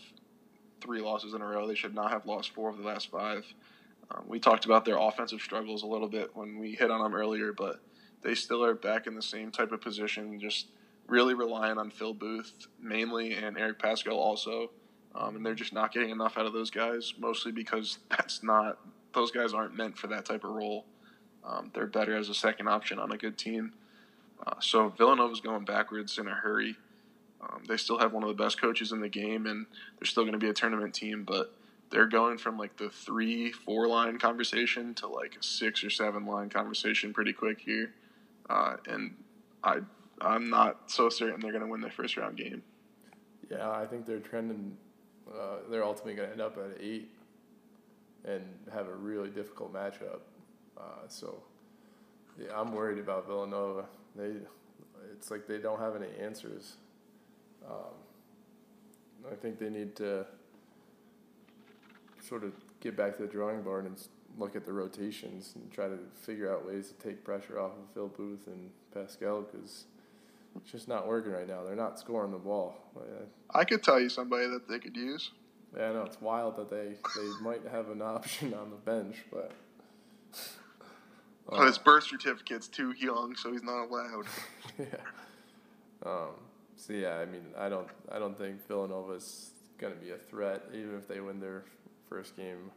three 0.87 1.01
losses 1.01 1.35
in 1.35 1.43
a 1.43 1.47
row. 1.47 1.67
They 1.67 1.75
should 1.75 1.95
not 1.95 2.11
have 2.11 2.25
lost 2.25 2.55
four 2.55 2.71
of 2.71 2.79
the 2.79 2.85
last 2.85 3.11
five. 3.11 3.45
Um, 4.11 4.25
we 4.27 4.39
talked 4.39 4.65
about 4.65 4.85
their 4.85 4.99
offensive 4.99 5.41
struggles 5.41 5.83
a 5.83 5.87
little 5.87 6.09
bit 6.09 6.31
when 6.35 6.59
we 6.59 6.73
hit 6.73 6.91
on 6.91 7.03
them 7.03 7.15
earlier, 7.15 7.53
but 7.53 7.81
they 8.23 8.35
still 8.35 8.65
are 8.65 8.75
back 8.75 9.07
in 9.07 9.15
the 9.15 9.23
same 9.23 9.51
type 9.51 9.73
of 9.73 9.81
position, 9.81 10.39
just 10.41 10.69
really 11.09 11.35
relying 11.35 11.77
on 11.79 11.91
Phil 11.91 12.15
Booth 12.15 12.69
mainly 12.81 13.35
and 13.35 13.59
Eric 13.59 13.79
Paschall 13.79 14.17
also. 14.17 14.71
Um, 15.15 15.37
and 15.37 15.45
they're 15.45 15.55
just 15.55 15.73
not 15.73 15.93
getting 15.93 16.11
enough 16.11 16.37
out 16.37 16.47
of 16.47 16.53
those 16.53 16.71
guys, 16.71 17.15
mostly 17.19 17.53
because 17.53 17.99
that's 18.11 18.43
not 18.43 18.79
those 19.13 19.31
guys 19.31 19.55
aren't 19.55 19.75
meant 19.75 19.97
for 19.97 20.09
that 20.09 20.25
type 20.25 20.45
of 20.45 20.51
role. 20.51 20.85
Um, 21.45 21.71
they're 21.75 21.87
better 21.87 22.17
as 22.17 22.29
a 22.29 22.35
second 22.35 22.69
option 22.69 22.99
on 22.99 23.13
a 23.13 23.17
good 23.17 23.39
team. 23.39 23.73
Uh, 24.47 24.55
so 24.61 24.91
Villanova's 24.91 25.41
going 25.41 25.65
backwards 25.65 26.19
in 26.19 26.29
a 26.29 26.35
hurry. 26.35 26.77
Um, 27.49 27.63
they 27.69 27.77
still 27.77 27.99
have 27.99 28.13
one 28.13 28.23
of 28.23 28.29
the 28.29 28.43
best 28.43 28.61
coaches 28.61 28.93
in 28.93 29.01
the 29.01 29.09
game, 29.09 29.47
and 29.47 29.67
they're 29.99 30.07
still 30.07 30.25
going 30.25 30.33
to 30.33 30.39
be 30.39 30.49
a 30.49 30.55
tournament 30.55 30.95
team, 30.95 31.25
but 31.25 31.55
they're 31.91 32.07
going 32.07 32.39
from 32.39 32.59
like 32.59 32.77
the 32.77 32.91
three, 32.91 33.53
four 33.53 33.87
line 33.87 34.19
conversation 34.19 34.95
to 34.95 35.07
like 35.07 35.37
a 35.39 35.43
six 35.43 35.85
or 35.85 35.91
seven 35.91 36.27
line 36.27 36.49
conversation 36.49 37.13
pretty 37.13 37.33
quick 37.33 37.61
here. 37.61 37.93
Uh, 38.49 38.77
and 38.89 39.15
I, 39.63 39.79
I'm 40.21 40.51
not 40.51 40.91
so 40.91 41.09
certain 41.09 41.41
they're 41.41 41.53
going 41.53 41.65
to 41.65 41.71
win 41.71 41.81
their 41.81 41.91
first 41.91 42.17
round 42.17 42.37
game. 42.37 42.63
Yeah, 43.51 43.71
I 43.71 43.87
think 43.87 44.07
they're 44.07 44.19
trending. 44.19 44.77
Uh, 45.29 45.59
they're 45.71 45.85
ultimately 45.85 46.15
going 46.15 46.29
to 46.29 46.33
end 46.33 46.41
up 46.41 46.57
at 46.59 46.81
eight 46.81 47.11
and 48.25 48.43
have 48.73 48.89
a 48.89 48.95
really 48.95 49.29
difficult 49.31 49.73
matchup. 49.73 50.21
Uh, 50.77 51.07
so, 51.09 51.43
yeah, 52.41 52.49
I'm 52.55 52.73
worried 52.73 52.99
about 52.99 53.27
Villanova. 53.27 53.85
They, 54.17 54.33
it's 55.13 55.31
like 55.31 55.47
they 55.47 55.59
don't 55.59 55.79
have 55.79 55.95
any 55.95 56.09
answers. 56.21 56.77
Um, 57.69 57.95
I 59.31 59.35
think 59.35 59.59
they 59.59 59.71
need 59.71 59.97
to 59.97 60.27
sort 62.21 62.45
of 62.45 62.53
get 62.81 62.97
back 62.97 63.17
to 63.17 63.23
the 63.23 63.29
drawing 63.29 63.63
board 63.63 63.87
and 63.87 63.97
look 64.39 64.55
at 64.55 64.65
the 64.67 64.73
rotations 64.73 65.53
and 65.55 65.71
try 65.73 65.89
to 65.89 65.99
figure 66.15 66.53
out 66.53 66.67
ways 66.67 66.89
to 66.89 66.95
take 67.09 67.25
pressure 67.25 67.59
off 67.59 67.73
of 67.73 67.93
Phil 67.95 68.09
Booth 68.09 68.47
and 68.47 68.71
Paschall 68.95 69.45
because 69.51 69.85
it's 70.57 70.71
just 70.71 70.89
not 70.89 71.07
working 71.07 71.33
right 71.33 71.49
now. 71.49 71.65
They're 71.65 71.75
not 71.77 71.99
scoring 71.99 72.33
the 72.33 72.39
ball. 72.39 72.77
Uh, 72.97 73.25
I 73.55 73.65
could 73.65 73.83
tell 73.83 74.01
you 74.01 74.09
somebody 74.09 74.47
that 74.49 74.69
they 74.69 74.79
could 74.79 74.97
use. 74.97 75.31
yeah, 75.77 75.91
I 75.91 75.93
know 75.93 76.03
it's 76.03 76.21
wild 76.21 76.57
that 76.57 76.71
they, 76.71 76.95
they 77.21 77.29
might 77.43 77.63
have 77.71 77.89
an 77.91 78.03
option 78.17 78.55
on 78.55 78.71
the 78.71 78.77
bench, 78.77 79.17
but 79.33 79.53
But 81.49 81.67
his 81.67 81.79
birth 81.79 82.05
certificate's 82.05 82.69
too 82.69 82.93
young, 82.99 83.37
so 83.37 83.53
he's 83.53 83.63
not 83.63 83.85
allowed. 83.87 84.27
yeah. 84.79 84.87
Um, 86.05 86.35
so 86.77 86.93
yeah, 86.93 87.15
I 87.17 87.25
mean, 87.27 87.47
I 87.59 87.69
don't 87.69 87.89
I 88.11 88.19
don't 88.19 88.37
think 88.39 88.67
Villanova's 88.69 89.51
gonna 89.79 89.95
be 89.95 90.11
a 90.11 90.19
threat 90.19 90.63
even 90.73 90.95
if 90.97 91.07
they 91.09 91.21
win 91.21 91.41
their 91.41 91.65
first 92.09 92.37
game. 92.37 92.71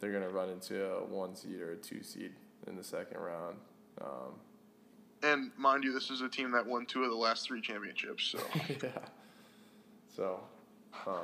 they're 0.00 0.12
gonna 0.12 0.28
run 0.28 0.50
into 0.50 0.84
a 0.86 1.04
one 1.04 1.34
seed 1.34 1.60
or 1.60 1.72
a 1.72 1.76
two 1.76 2.02
seed 2.02 2.32
in 2.66 2.76
the 2.76 2.84
second 2.84 3.18
round. 3.18 3.56
Um, 4.00 4.34
And 5.22 5.50
mind 5.56 5.84
you, 5.84 5.92
this 5.92 6.10
is 6.10 6.20
a 6.20 6.28
team 6.28 6.50
that 6.52 6.66
won 6.66 6.86
two 6.86 7.04
of 7.04 7.10
the 7.10 7.16
last 7.16 7.46
three 7.46 7.60
championships. 7.60 8.24
So 8.24 8.38
yeah. 8.82 8.90
So, 10.14 10.40
um, 11.06 11.14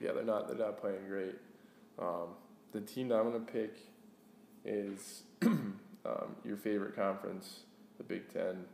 yeah, 0.00 0.12
they're 0.12 0.24
not 0.24 0.48
they're 0.48 0.56
not 0.56 0.80
playing 0.80 1.06
great. 1.08 1.36
Um, 1.98 2.28
the 2.72 2.80
team 2.80 3.08
that 3.08 3.16
I'm 3.16 3.30
gonna 3.30 3.44
pick 3.44 3.76
is 4.64 5.22
um, 5.42 6.36
your 6.44 6.56
favorite 6.56 6.96
conference, 6.96 7.60
the 7.98 8.04
Big 8.04 8.32
Ten, 8.32 8.64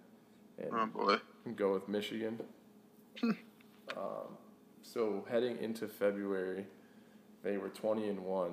and 0.59 0.71
oh 0.73 0.87
boy, 0.87 1.17
go 1.57 1.73
with 1.73 1.89
Michigan. 1.89 2.41
um, 3.23 4.37
so 4.83 5.25
heading 5.31 5.59
into 5.59 5.89
February, 5.89 6.67
they 7.43 7.59
were 7.59 7.69
20 7.69 8.09
and 8.09 8.21
one, 8.21 8.53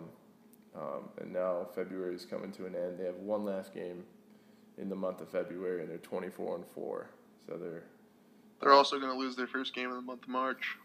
um, 0.76 1.10
and 1.20 1.32
now 1.34 1.68
February 1.76 2.16
is 2.16 2.26
coming 2.26 2.52
to 2.54 2.66
an 2.66 2.76
end. 2.76 3.00
They 3.00 3.06
have 3.06 3.18
one 3.18 3.46
last 3.46 3.74
game 3.74 4.04
in 4.78 4.90
the 4.90 4.96
month 4.96 5.22
of 5.22 5.30
February, 5.30 5.82
and 5.82 5.90
they're 5.90 5.98
24 5.98 6.56
and 6.56 6.66
four. 6.66 7.10
So 7.48 7.58
they're 7.58 7.84
they're 8.62 8.74
also 8.74 9.00
going 9.00 9.12
to 9.12 9.18
lose 9.18 9.36
their 9.36 9.48
first 9.48 9.74
game 9.74 9.90
of 9.90 9.96
the 9.96 10.02
month 10.02 10.24
of 10.24 10.30
March. 10.30 10.78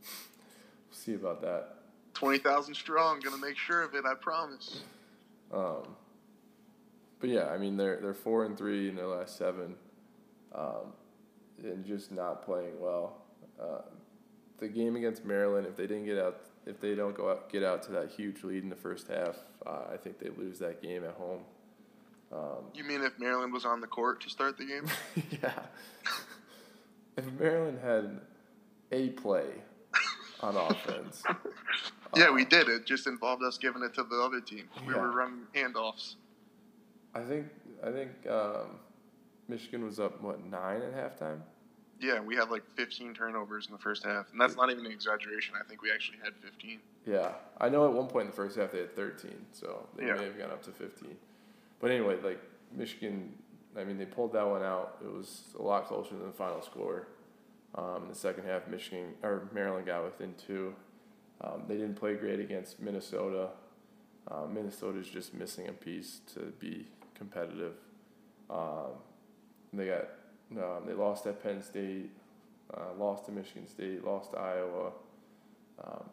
we'll 0.00 0.10
see 0.90 1.14
about 1.14 1.40
that. 1.42 1.76
Twenty 2.12 2.38
thousand 2.38 2.74
strong. 2.74 3.20
Going 3.20 3.34
to 3.34 3.40
make 3.40 3.56
sure 3.56 3.82
of 3.82 3.94
it. 3.94 4.04
I 4.04 4.14
promise. 4.14 4.82
Um, 5.52 5.96
but 7.20 7.30
yeah, 7.30 7.46
I 7.46 7.58
mean 7.58 7.76
they're 7.76 8.00
they're 8.00 8.14
four 8.14 8.44
and 8.44 8.56
three 8.56 8.88
in 8.88 8.96
their 8.96 9.06
last 9.06 9.36
seven, 9.36 9.76
um, 10.54 10.92
and 11.62 11.84
just 11.84 12.12
not 12.12 12.44
playing 12.44 12.78
well. 12.80 13.18
Uh, 13.60 13.82
the 14.58 14.68
game 14.68 14.96
against 14.96 15.24
Maryland, 15.24 15.66
if 15.66 15.76
they 15.76 15.86
didn't 15.86 16.04
get 16.06 16.18
out, 16.18 16.40
if 16.66 16.80
they 16.80 16.94
don't 16.94 17.16
go 17.16 17.30
out, 17.30 17.50
get 17.50 17.62
out 17.62 17.82
to 17.84 17.92
that 17.92 18.10
huge 18.10 18.42
lead 18.44 18.62
in 18.62 18.68
the 18.70 18.76
first 18.76 19.08
half, 19.08 19.36
uh, 19.66 19.82
I 19.92 19.96
think 19.96 20.18
they 20.18 20.30
lose 20.30 20.58
that 20.60 20.82
game 20.82 21.04
at 21.04 21.14
home. 21.14 21.40
Um, 22.32 22.64
You 22.74 22.84
mean 22.84 23.02
if 23.02 23.18
Maryland 23.18 23.52
was 23.52 23.64
on 23.64 23.80
the 23.80 23.86
court 23.86 24.20
to 24.22 24.30
start 24.30 24.56
the 24.58 24.64
game? 24.64 24.86
yeah. 25.42 25.52
if 27.16 27.24
Maryland 27.38 27.78
had 27.82 28.20
a 28.92 29.10
play 29.10 29.46
on 30.40 30.56
offense, 30.56 31.22
yeah, 32.16 32.30
we 32.30 32.44
did. 32.44 32.68
It 32.68 32.86
just 32.86 33.06
involved 33.06 33.42
us 33.42 33.58
giving 33.58 33.82
it 33.82 33.94
to 33.94 34.04
the 34.04 34.16
other 34.16 34.40
team. 34.40 34.68
We 34.86 34.94
Yeah. 34.94 35.00
were 35.00 35.10
running 35.12 35.46
handoffs. 35.54 36.14
I 37.14 37.22
think 37.22 37.46
I 37.84 37.90
think 37.92 38.10
um, 38.28 38.78
Michigan 39.48 39.84
was 39.84 40.00
up 40.00 40.20
what 40.22 40.44
nine 40.44 40.80
at 40.82 40.94
halftime. 40.94 41.40
Yeah, 42.00 42.20
we 42.20 42.34
had 42.34 42.50
like 42.50 42.64
15 42.74 43.14
turnovers 43.14 43.66
in 43.66 43.72
the 43.72 43.78
first 43.78 44.04
half, 44.04 44.30
and 44.32 44.40
that's 44.40 44.56
not 44.56 44.70
even 44.70 44.84
an 44.84 44.92
exaggeration. 44.92 45.54
I 45.58 45.66
think 45.66 45.80
we 45.82 45.90
actually 45.92 46.18
had 46.22 46.34
15. 46.36 46.80
Yeah, 47.06 47.32
I 47.60 47.68
know 47.68 47.86
at 47.86 47.92
one 47.92 48.08
point 48.08 48.24
in 48.24 48.30
the 48.30 48.36
first 48.36 48.56
half 48.56 48.72
they 48.72 48.78
had 48.78 48.96
13, 48.96 49.46
so 49.52 49.86
they 49.96 50.06
Yeah. 50.06 50.14
may 50.14 50.24
have 50.24 50.36
gone 50.38 50.50
up 50.50 50.62
to 50.64 50.72
15. 50.72 51.16
But 51.80 51.90
anyway, 51.90 52.20
like 52.20 52.40
Michigan, 52.72 53.38
I 53.76 53.84
mean, 53.84 53.98
they 53.98 54.06
pulled 54.06 54.32
that 54.32 54.46
one 54.46 54.62
out. 54.62 54.98
It 55.04 55.10
was 55.12 55.54
a 55.58 55.62
lot 55.62 55.86
closer 55.86 56.14
than 56.16 56.26
the 56.26 56.32
final 56.32 56.62
score. 56.62 57.08
Um, 57.76 58.04
in 58.04 58.08
the 58.08 58.14
second 58.14 58.44
half, 58.44 58.66
Michigan 58.68 59.14
or 59.22 59.48
Maryland 59.52 59.86
got 59.86 60.04
within 60.04 60.34
two. 60.34 60.74
Um, 61.40 61.64
they 61.68 61.74
didn't 61.76 61.96
play 61.96 62.14
great 62.16 62.40
against 62.40 62.80
Minnesota. 62.80 63.50
Uh, 64.28 64.46
Minnesota's 64.46 65.08
just 65.08 65.34
missing 65.34 65.68
a 65.68 65.72
piece 65.72 66.20
to 66.34 66.52
be 66.58 66.86
competitive. 67.14 67.74
Um, 68.48 68.92
they 69.78 69.86
got 69.86 70.08
um, 70.62 70.86
they 70.86 70.92
lost 70.92 71.26
at 71.26 71.42
Penn 71.42 71.62
State, 71.62 72.10
uh, 72.72 72.94
lost 72.98 73.26
to 73.26 73.32
Michigan 73.32 73.66
State, 73.66 74.04
lost 74.04 74.32
to 74.32 74.38
Iowa. 74.38 74.92
Um, 75.82 76.04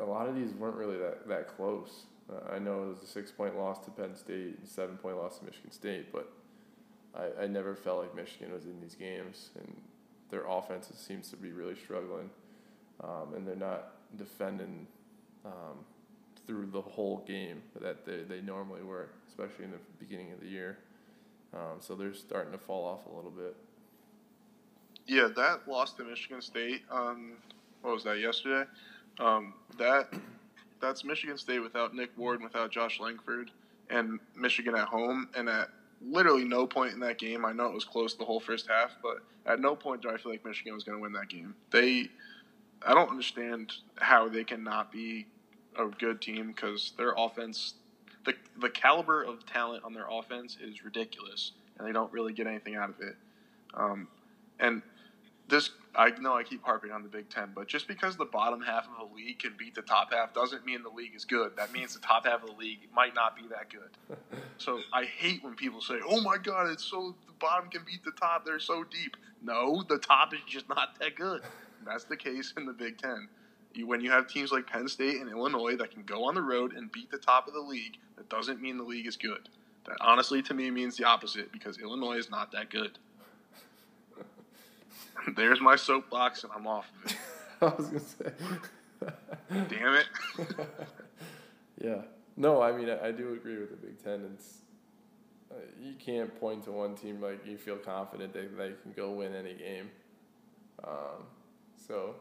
a 0.00 0.04
lot 0.04 0.28
of 0.28 0.34
these 0.34 0.52
weren't 0.54 0.76
really 0.76 0.96
that, 0.96 1.28
that 1.28 1.48
close. 1.48 2.04
Uh, 2.30 2.54
I 2.54 2.58
know 2.58 2.84
it 2.84 2.88
was 2.88 3.02
a 3.02 3.06
six 3.06 3.30
point 3.30 3.56
loss 3.56 3.78
to 3.84 3.90
Penn 3.90 4.16
State 4.16 4.58
and 4.58 4.68
seven 4.68 4.96
point 4.96 5.16
loss 5.16 5.38
to 5.38 5.44
Michigan 5.44 5.70
State, 5.70 6.12
but 6.12 6.32
I, 7.14 7.44
I 7.44 7.46
never 7.46 7.74
felt 7.74 8.00
like 8.00 8.14
Michigan 8.14 8.52
was 8.52 8.64
in 8.64 8.80
these 8.80 8.94
games, 8.94 9.50
and 9.58 9.76
their 10.30 10.46
offense 10.46 10.90
seems 10.96 11.30
to 11.30 11.36
be 11.36 11.52
really 11.52 11.76
struggling, 11.76 12.30
um, 13.02 13.34
and 13.34 13.46
they're 13.46 13.54
not 13.54 13.92
defending 14.16 14.86
um, 15.44 15.84
through 16.46 16.66
the 16.66 16.80
whole 16.80 17.24
game 17.26 17.62
that 17.80 18.04
they, 18.04 18.22
they 18.22 18.40
normally 18.40 18.82
were, 18.82 19.08
especially 19.28 19.64
in 19.64 19.70
the 19.70 19.78
beginning 19.98 20.32
of 20.32 20.40
the 20.40 20.48
year. 20.48 20.78
Um, 21.56 21.78
so 21.80 21.94
they're 21.94 22.14
starting 22.14 22.52
to 22.52 22.58
fall 22.58 22.84
off 22.84 23.06
a 23.06 23.14
little 23.14 23.30
bit. 23.30 23.56
Yeah, 25.06 25.28
that 25.36 25.68
loss 25.68 25.92
to 25.94 26.04
Michigan 26.04 26.42
State 26.42 26.82
on 26.90 27.32
what 27.82 27.94
was 27.94 28.04
that 28.04 28.18
yesterday? 28.18 28.68
Um, 29.18 29.54
that 29.78 30.12
that's 30.80 31.04
Michigan 31.04 31.38
State 31.38 31.60
without 31.60 31.94
Nick 31.94 32.10
Ward 32.16 32.42
without 32.42 32.70
Josh 32.70 33.00
Langford, 33.00 33.50
and 33.88 34.18
Michigan 34.36 34.74
at 34.74 34.88
home. 34.88 35.28
And 35.36 35.48
at 35.48 35.68
literally 36.02 36.44
no 36.44 36.66
point 36.66 36.92
in 36.92 37.00
that 37.00 37.18
game, 37.18 37.44
I 37.44 37.52
know 37.52 37.66
it 37.66 37.74
was 37.74 37.84
close 37.84 38.14
the 38.14 38.24
whole 38.24 38.40
first 38.40 38.68
half, 38.68 38.96
but 39.02 39.18
at 39.50 39.60
no 39.60 39.74
point 39.74 40.02
do 40.02 40.10
I 40.10 40.16
feel 40.16 40.32
like 40.32 40.44
Michigan 40.44 40.74
was 40.74 40.84
going 40.84 40.98
to 40.98 41.02
win 41.02 41.12
that 41.12 41.28
game. 41.28 41.54
They, 41.70 42.10
I 42.86 42.94
don't 42.94 43.10
understand 43.10 43.72
how 43.96 44.28
they 44.28 44.44
cannot 44.44 44.92
be 44.92 45.26
a 45.78 45.86
good 45.86 46.20
team 46.20 46.48
because 46.48 46.92
their 46.96 47.14
offense, 47.16 47.74
the 48.26 48.34
the 48.60 48.68
caliber 48.68 49.22
of 49.22 49.46
talent 49.46 49.84
on 49.84 49.94
their 49.94 50.06
offense 50.10 50.58
is 50.62 50.84
ridiculous, 50.84 51.52
and 51.78 51.88
they 51.88 51.92
don't 51.92 52.12
really 52.12 52.32
get 52.32 52.46
anything 52.46 52.74
out 52.74 52.90
of 52.90 53.00
it. 53.00 53.16
Um, 53.74 54.08
and 54.60 54.82
this 55.48 55.70
I 55.94 56.10
know 56.20 56.34
I 56.34 56.42
keep 56.42 56.62
harping 56.62 56.90
on 56.90 57.02
the 57.02 57.08
Big 57.08 57.30
Ten, 57.30 57.52
but 57.54 57.68
just 57.68 57.88
because 57.88 58.16
the 58.16 58.26
bottom 58.26 58.60
half 58.60 58.86
of 58.86 59.10
a 59.10 59.14
league 59.14 59.38
can 59.38 59.54
beat 59.56 59.74
the 59.74 59.82
top 59.82 60.12
half 60.12 60.34
doesn't 60.34 60.66
mean 60.66 60.82
the 60.82 60.90
league 60.90 61.14
is 61.14 61.24
good. 61.24 61.56
That 61.56 61.72
means 61.72 61.94
the 61.94 62.00
top 62.00 62.26
half 62.26 62.42
of 62.42 62.50
the 62.50 62.56
league 62.56 62.80
might 62.94 63.14
not 63.14 63.34
be 63.34 63.42
that 63.48 63.70
good. 63.70 64.18
so 64.58 64.80
I 64.92 65.04
hate 65.04 65.42
when 65.42 65.54
people 65.54 65.80
say, 65.80 66.00
"Oh 66.06 66.20
my 66.20 66.36
God, 66.36 66.68
it's 66.68 66.84
so 66.84 67.14
the 67.26 67.32
bottom 67.38 67.70
can 67.70 67.82
beat 67.86 68.04
the 68.04 68.12
top. 68.12 68.44
They're 68.44 68.60
so 68.60 68.84
deep." 68.84 69.16
No, 69.42 69.82
the 69.88 69.98
top 69.98 70.34
is 70.34 70.40
just 70.46 70.68
not 70.68 70.98
that 71.00 71.14
good. 71.14 71.42
That's 71.84 72.04
the 72.04 72.16
case 72.16 72.52
in 72.56 72.66
the 72.66 72.72
Big 72.72 72.98
Ten. 72.98 73.28
When 73.84 74.00
you 74.00 74.10
have 74.10 74.26
teams 74.28 74.52
like 74.52 74.66
Penn 74.66 74.88
State 74.88 75.20
and 75.20 75.30
Illinois 75.30 75.76
that 75.76 75.90
can 75.90 76.02
go 76.02 76.24
on 76.24 76.34
the 76.34 76.42
road 76.42 76.74
and 76.74 76.90
beat 76.90 77.10
the 77.10 77.18
top 77.18 77.46
of 77.48 77.54
the 77.54 77.60
league, 77.60 77.98
that 78.16 78.28
doesn't 78.28 78.60
mean 78.60 78.76
the 78.76 78.84
league 78.84 79.06
is 79.06 79.16
good. 79.16 79.48
That 79.86 79.96
honestly, 80.00 80.42
to 80.42 80.54
me, 80.54 80.70
means 80.70 80.96
the 80.96 81.04
opposite 81.04 81.52
because 81.52 81.78
Illinois 81.78 82.16
is 82.16 82.30
not 82.30 82.52
that 82.52 82.70
good. 82.70 82.98
There's 85.36 85.60
my 85.60 85.76
soapbox, 85.76 86.44
and 86.44 86.52
I'm 86.54 86.66
off 86.66 86.90
of 87.04 87.10
it. 87.10 87.16
I 87.62 87.66
was 87.66 87.86
gonna 87.86 88.00
say. 88.00 88.30
Damn 89.68 89.94
it. 89.94 90.06
Yeah. 91.82 92.02
No, 92.36 92.60
I 92.60 92.72
mean, 92.72 92.90
I, 92.90 93.08
I 93.08 93.12
do 93.12 93.32
agree 93.32 93.58
with 93.58 93.70
the 93.70 93.76
Big 93.76 94.02
Ten. 94.02 94.30
It's 94.34 94.58
uh, 95.50 95.54
you 95.80 95.94
can't 95.94 96.38
point 96.38 96.64
to 96.64 96.72
one 96.72 96.94
team 96.94 97.20
like 97.20 97.46
you 97.46 97.56
feel 97.56 97.76
confident 97.76 98.32
that 98.34 98.56
they 98.56 98.72
can 98.82 98.92
go 98.94 99.12
win 99.12 99.34
any 99.34 99.54
game. 99.54 99.90
Um, 100.84 101.24
so, 101.76 102.16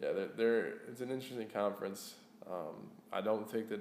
yeah, 0.00 0.12
they're, 0.12 0.28
they're 0.36 0.66
it's 0.88 1.00
an 1.00 1.10
interesting 1.10 1.48
conference. 1.48 2.14
Um, 2.50 2.88
I 3.12 3.20
don't 3.20 3.50
think 3.50 3.68
that 3.68 3.80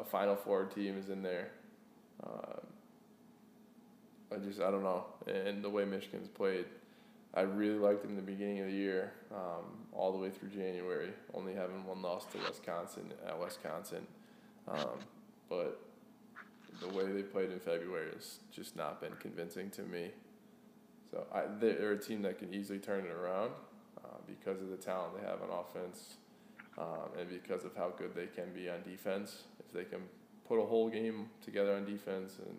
a- 0.00 0.04
Final 0.04 0.36
Four 0.36 0.64
team 0.64 0.98
is 0.98 1.08
in 1.10 1.22
there. 1.22 1.50
Um 2.24 2.66
I 4.30 4.36
just 4.36 4.60
I 4.60 4.70
don't 4.70 4.82
know, 4.82 5.06
and 5.26 5.64
the 5.64 5.70
way 5.70 5.84
Michigan's 5.84 6.28
played, 6.28 6.66
I 7.34 7.42
really 7.42 7.78
liked 7.78 8.02
them 8.02 8.10
in 8.10 8.16
the 8.16 8.22
beginning 8.22 8.60
of 8.60 8.66
the 8.66 8.72
year, 8.72 9.12
um, 9.34 9.64
all 9.92 10.12
the 10.12 10.18
way 10.18 10.30
through 10.30 10.50
January, 10.50 11.10
only 11.32 11.54
having 11.54 11.84
one 11.86 12.02
loss 12.02 12.26
to 12.32 12.38
Wisconsin 12.38 13.12
at 13.26 13.38
Wisconsin. 13.38 14.06
Um, 14.66 14.98
but 15.48 15.80
the 16.80 16.88
way 16.88 17.06
they 17.10 17.22
played 17.22 17.50
in 17.50 17.58
February 17.58 18.10
has 18.14 18.40
just 18.52 18.76
not 18.76 19.00
been 19.00 19.14
convincing 19.18 19.70
to 19.70 19.82
me. 19.82 20.10
So 21.10 21.26
I, 21.34 21.44
they're 21.58 21.92
a 21.92 21.98
team 21.98 22.20
that 22.22 22.38
can 22.38 22.52
easily 22.52 22.78
turn 22.78 23.06
it 23.06 23.10
around 23.10 23.50
uh, 23.50 23.67
because 24.28 24.60
of 24.60 24.70
the 24.70 24.76
talent 24.76 25.20
they 25.20 25.26
have 25.26 25.40
on 25.42 25.48
offense 25.50 26.16
um, 26.78 27.10
and 27.18 27.28
because 27.28 27.64
of 27.64 27.74
how 27.76 27.92
good 27.98 28.14
they 28.14 28.26
can 28.26 28.52
be 28.54 28.68
on 28.68 28.82
defense. 28.82 29.42
If 29.58 29.72
they 29.72 29.84
can 29.84 30.02
put 30.46 30.58
a 30.60 30.64
whole 30.64 30.88
game 30.88 31.28
together 31.44 31.74
on 31.74 31.84
defense 31.84 32.34
and 32.38 32.56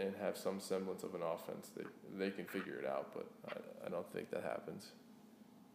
and 0.00 0.14
have 0.20 0.36
some 0.36 0.60
semblance 0.60 1.02
of 1.02 1.14
an 1.14 1.20
offense, 1.22 1.70
they 1.76 1.84
they 2.16 2.30
can 2.30 2.46
figure 2.46 2.78
it 2.78 2.86
out. 2.86 3.12
But 3.14 3.26
I, 3.48 3.86
I 3.86 3.88
don't 3.90 4.10
think 4.12 4.30
that 4.30 4.42
happens. 4.42 4.92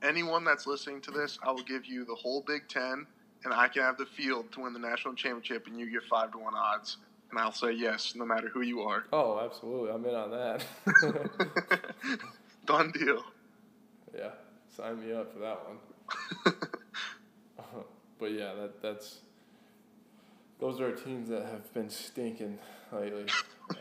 Anyone 0.01 0.43
that's 0.43 0.67
listening 0.67 0.99
to 1.01 1.11
this, 1.11 1.37
I 1.43 1.51
will 1.51 1.63
give 1.63 1.85
you 1.85 2.03
the 2.03 2.15
whole 2.15 2.41
Big 2.41 2.67
Ten, 2.67 3.05
and 3.45 3.53
I 3.53 3.67
can 3.67 3.83
have 3.83 3.97
the 3.97 4.05
field 4.05 4.51
to 4.53 4.61
win 4.61 4.73
the 4.73 4.79
national 4.79 5.13
championship, 5.13 5.67
and 5.67 5.79
you 5.79 5.89
get 5.89 6.03
five 6.09 6.31
to 6.31 6.37
one 6.37 6.55
odds. 6.55 6.97
And 7.29 7.39
I'll 7.39 7.51
say 7.51 7.71
yes, 7.71 8.13
no 8.15 8.25
matter 8.25 8.47
who 8.47 8.61
you 8.61 8.81
are. 8.81 9.05
Oh, 9.11 9.39
absolutely, 9.43 9.91
I'm 9.91 10.05
in 10.05 10.13
on 10.13 10.31
that. 10.31 10.63
Done 12.65 12.91
deal. 12.91 13.23
yeah, 14.17 14.29
sign 14.75 15.05
me 15.05 15.13
up 15.13 15.33
for 15.33 15.39
that 15.39 15.59
one. 15.65 16.55
but 18.19 18.31
yeah, 18.31 18.53
that 18.53 18.81
that's 18.81 19.19
those 20.59 20.79
are 20.79 20.91
teams 20.91 21.29
that 21.29 21.45
have 21.45 21.73
been 21.73 21.89
stinking 21.89 22.57
lately. 22.91 23.25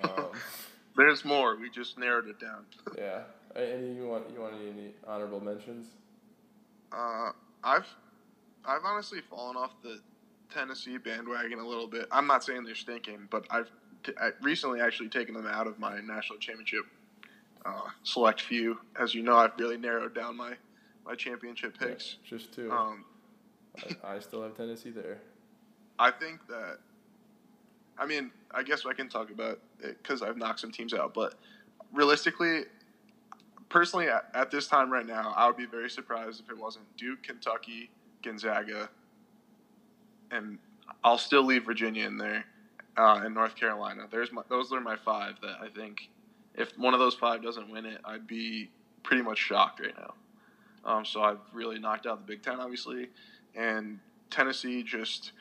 Um, 0.05 0.27
There's 0.97 1.25
more. 1.25 1.57
We 1.57 1.71
just 1.71 1.99
narrowed 1.99 2.29
it 2.29 2.39
down. 2.39 2.67
yeah. 2.99 3.23
Any 3.57 3.95
you 3.95 4.07
want 4.07 4.25
you 4.33 4.41
want 4.41 4.55
any 4.55 4.95
honorable 5.07 5.41
mentions? 5.41 5.87
Uh, 6.91 7.31
I've 7.63 7.87
I've 8.65 8.85
honestly 8.85 9.21
fallen 9.21 9.57
off 9.57 9.73
the 9.83 10.01
Tennessee 10.53 10.99
bandwagon 10.99 11.59
a 11.59 11.67
little 11.67 11.87
bit. 11.87 12.07
I'm 12.11 12.27
not 12.27 12.45
saying 12.45 12.65
they're 12.65 12.75
stinking, 12.75 13.29
but 13.31 13.47
I've 13.51 13.71
t- 14.05 14.13
I 14.21 14.31
recently 14.43 14.81
actually 14.81 15.09
taken 15.09 15.35
them 15.35 15.47
out 15.47 15.67
of 15.67 15.79
my 15.79 16.01
national 16.01 16.39
championship 16.39 16.85
uh, 17.65 17.89
select 18.03 18.41
few. 18.41 18.79
As 18.99 19.15
you 19.15 19.23
know, 19.23 19.37
I've 19.37 19.53
really 19.59 19.77
narrowed 19.77 20.15
down 20.15 20.37
my 20.37 20.55
my 21.05 21.15
championship 21.15 21.79
picks. 21.79 22.17
Yeah, 22.23 22.37
just 22.37 22.53
two. 22.53 22.71
Um, 22.71 23.05
I, 24.05 24.15
I 24.15 24.19
still 24.21 24.43
have 24.43 24.57
Tennessee 24.57 24.91
there. 24.91 25.19
I 25.99 26.11
think 26.11 26.47
that. 26.49 26.79
I 27.99 28.07
mean, 28.07 28.31
I 28.51 28.63
guess 28.63 28.87
I 28.87 28.95
can 28.95 29.09
talk 29.09 29.31
about 29.31 29.61
it 29.81 30.03
because 30.03 30.23
I've 30.23 30.37
knocked 30.37 30.61
some 30.61 30.73
teams 30.73 30.95
out, 30.95 31.13
but 31.13 31.35
realistically, 31.93 32.63
personally, 33.69 34.09
at, 34.09 34.25
at 34.35 34.51
this 34.51 34.67
time 34.67 34.91
right 34.91 35.07
now, 35.07 35.35
I 35.37 35.47
would 35.47 35.59
be 35.59 35.67
very 35.67 35.91
surprised 35.91 36.41
if 36.41 36.51
it 36.51 36.57
wasn't 36.57 36.85
Duke, 36.97 37.23
Kentucky, 37.23 37.91
Gonzaga, 38.23 38.89
and 40.31 40.59
I'll 41.05 41.19
still 41.19 41.45
leave 41.45 41.65
Virginia 41.65 42.07
in 42.07 42.17
there, 42.17 42.45
uh, 42.97 43.21
and 43.25 43.35
North 43.35 43.57
Carolina. 43.57 44.07
There's 44.11 44.33
my, 44.33 44.43
those 44.49 44.73
are 44.73 44.81
my 44.81 44.97
five 44.97 45.35
that 45.43 45.57
I 45.61 45.69
think 45.69 46.09
if 46.55 46.77
one 46.79 46.95
of 46.95 47.01
those 47.01 47.15
five 47.15 47.43
doesn't 47.43 47.71
win 47.71 47.85
it, 47.85 48.01
I'd 48.05 48.27
be 48.27 48.71
pretty 49.03 49.23
much 49.23 49.39
shocked 49.39 49.81
right 49.81 49.97
now. 49.99 50.15
Um, 50.85 51.05
so 51.05 51.23
I've 51.23 51.39
really 51.53 51.79
knocked 51.79 52.07
out 52.07 52.27
the 52.27 52.33
Big 52.33 52.43
Ten, 52.43 52.61
obviously, 52.61 53.09
and 53.55 53.99
Tennessee 54.31 54.83
just. 54.83 55.33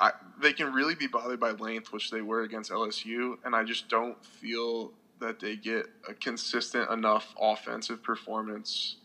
I, 0.00 0.12
they 0.40 0.52
can 0.52 0.72
really 0.72 0.94
be 0.94 1.08
bothered 1.08 1.40
by 1.40 1.50
length, 1.50 1.92
which 1.92 2.12
they 2.12 2.20
were 2.20 2.42
against 2.42 2.70
LSU, 2.70 3.36
and 3.44 3.56
I 3.56 3.64
just 3.64 3.88
don't 3.88 4.24
feel 4.24 4.92
that 5.20 5.40
they 5.40 5.56
get 5.56 5.86
a 6.08 6.14
consistent 6.14 6.90
enough 6.90 7.34
offensive 7.40 8.02
performance. 8.02 8.96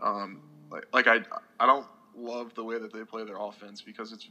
Um, 0.00 0.40
like, 0.70 0.86
like 0.92 1.06
I, 1.06 1.20
I 1.58 1.66
don't 1.66 1.86
love 2.16 2.54
the 2.54 2.64
way 2.64 2.78
that 2.78 2.92
they 2.92 3.04
play 3.04 3.24
their 3.24 3.38
offense 3.38 3.80
because 3.80 4.12
it's, 4.12 4.28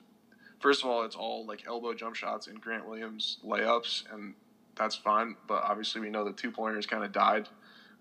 first 0.60 0.84
of 0.84 0.90
all, 0.90 1.04
it's 1.04 1.16
all 1.16 1.46
like 1.46 1.64
elbow 1.68 1.94
jump 1.94 2.16
shots 2.16 2.48
and 2.48 2.60
Grant 2.62 2.88
Williams 2.88 3.38
layups, 3.46 4.04
and 4.14 4.34
that's 4.76 4.96
fine. 4.96 5.36
But 5.48 5.64
obviously, 5.64 6.02
we 6.02 6.10
know 6.10 6.24
the 6.24 6.34
two 6.34 6.52
pointers 6.52 6.86
kind 6.86 7.04
of 7.04 7.12
died 7.12 7.48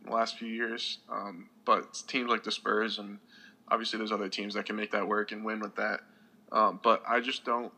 in 0.03 0.11
the 0.11 0.17
last 0.17 0.37
few 0.39 0.49
years. 0.49 0.99
Um, 1.11 1.49
but 1.71 2.03
teams 2.09 2.29
like 2.29 2.43
the 2.43 2.51
Spurs 2.51 2.99
and 2.99 3.21
obviously 3.69 3.97
there's 3.97 4.11
other 4.11 4.29
teams 4.29 4.55
that 4.55 4.67
can 4.67 4.75
make 4.75 4.91
that 4.91 5.07
work 5.07 5.31
and 5.31 5.45
win 5.45 5.61
with 5.61 5.77
that. 5.77 6.01
Um, 6.51 6.81
but 6.83 7.01
I 7.09 7.21
just 7.21 7.45
don't. 7.45 7.73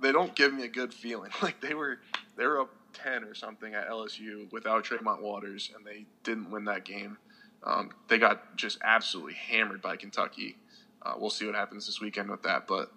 They 0.00 0.10
don't 0.10 0.34
give 0.34 0.52
me 0.52 0.64
a 0.64 0.68
good 0.68 0.92
feeling. 0.92 1.30
Like 1.42 1.60
they 1.60 1.74
were, 1.74 2.00
they 2.36 2.44
were 2.44 2.60
up 2.62 2.70
ten 2.92 3.22
or 3.22 3.36
something 3.36 3.72
at 3.72 3.88
LSU 3.88 4.50
without 4.50 4.82
Tremont 4.82 5.22
Waters, 5.22 5.70
and 5.76 5.86
they 5.86 6.06
didn't 6.24 6.50
win 6.50 6.64
that 6.64 6.84
game. 6.84 7.16
Um, 7.62 7.90
they 8.08 8.18
got 8.18 8.56
just 8.56 8.78
absolutely 8.82 9.34
hammered 9.34 9.80
by 9.80 9.94
Kentucky. 9.94 10.56
Uh, 11.00 11.14
we'll 11.16 11.30
see 11.30 11.46
what 11.46 11.54
happens 11.54 11.86
this 11.86 12.00
weekend 12.00 12.28
with 12.28 12.42
that, 12.42 12.66
but 12.66 12.90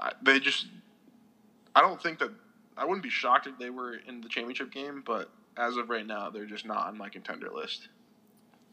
I, 0.00 0.12
they 0.22 0.40
just. 0.40 0.68
I 1.76 1.82
don't 1.82 2.02
think 2.02 2.18
that 2.20 2.30
I 2.78 2.86
wouldn't 2.86 3.02
be 3.02 3.10
shocked 3.10 3.46
if 3.46 3.58
they 3.58 3.68
were 3.68 3.96
in 4.08 4.22
the 4.22 4.28
championship 4.30 4.72
game, 4.72 5.02
but 5.04 5.28
as 5.58 5.76
of 5.76 5.90
right 5.90 6.06
now, 6.06 6.30
they're 6.30 6.46
just 6.46 6.64
not 6.64 6.86
on 6.86 6.96
my 6.96 7.10
contender 7.10 7.50
list. 7.54 7.88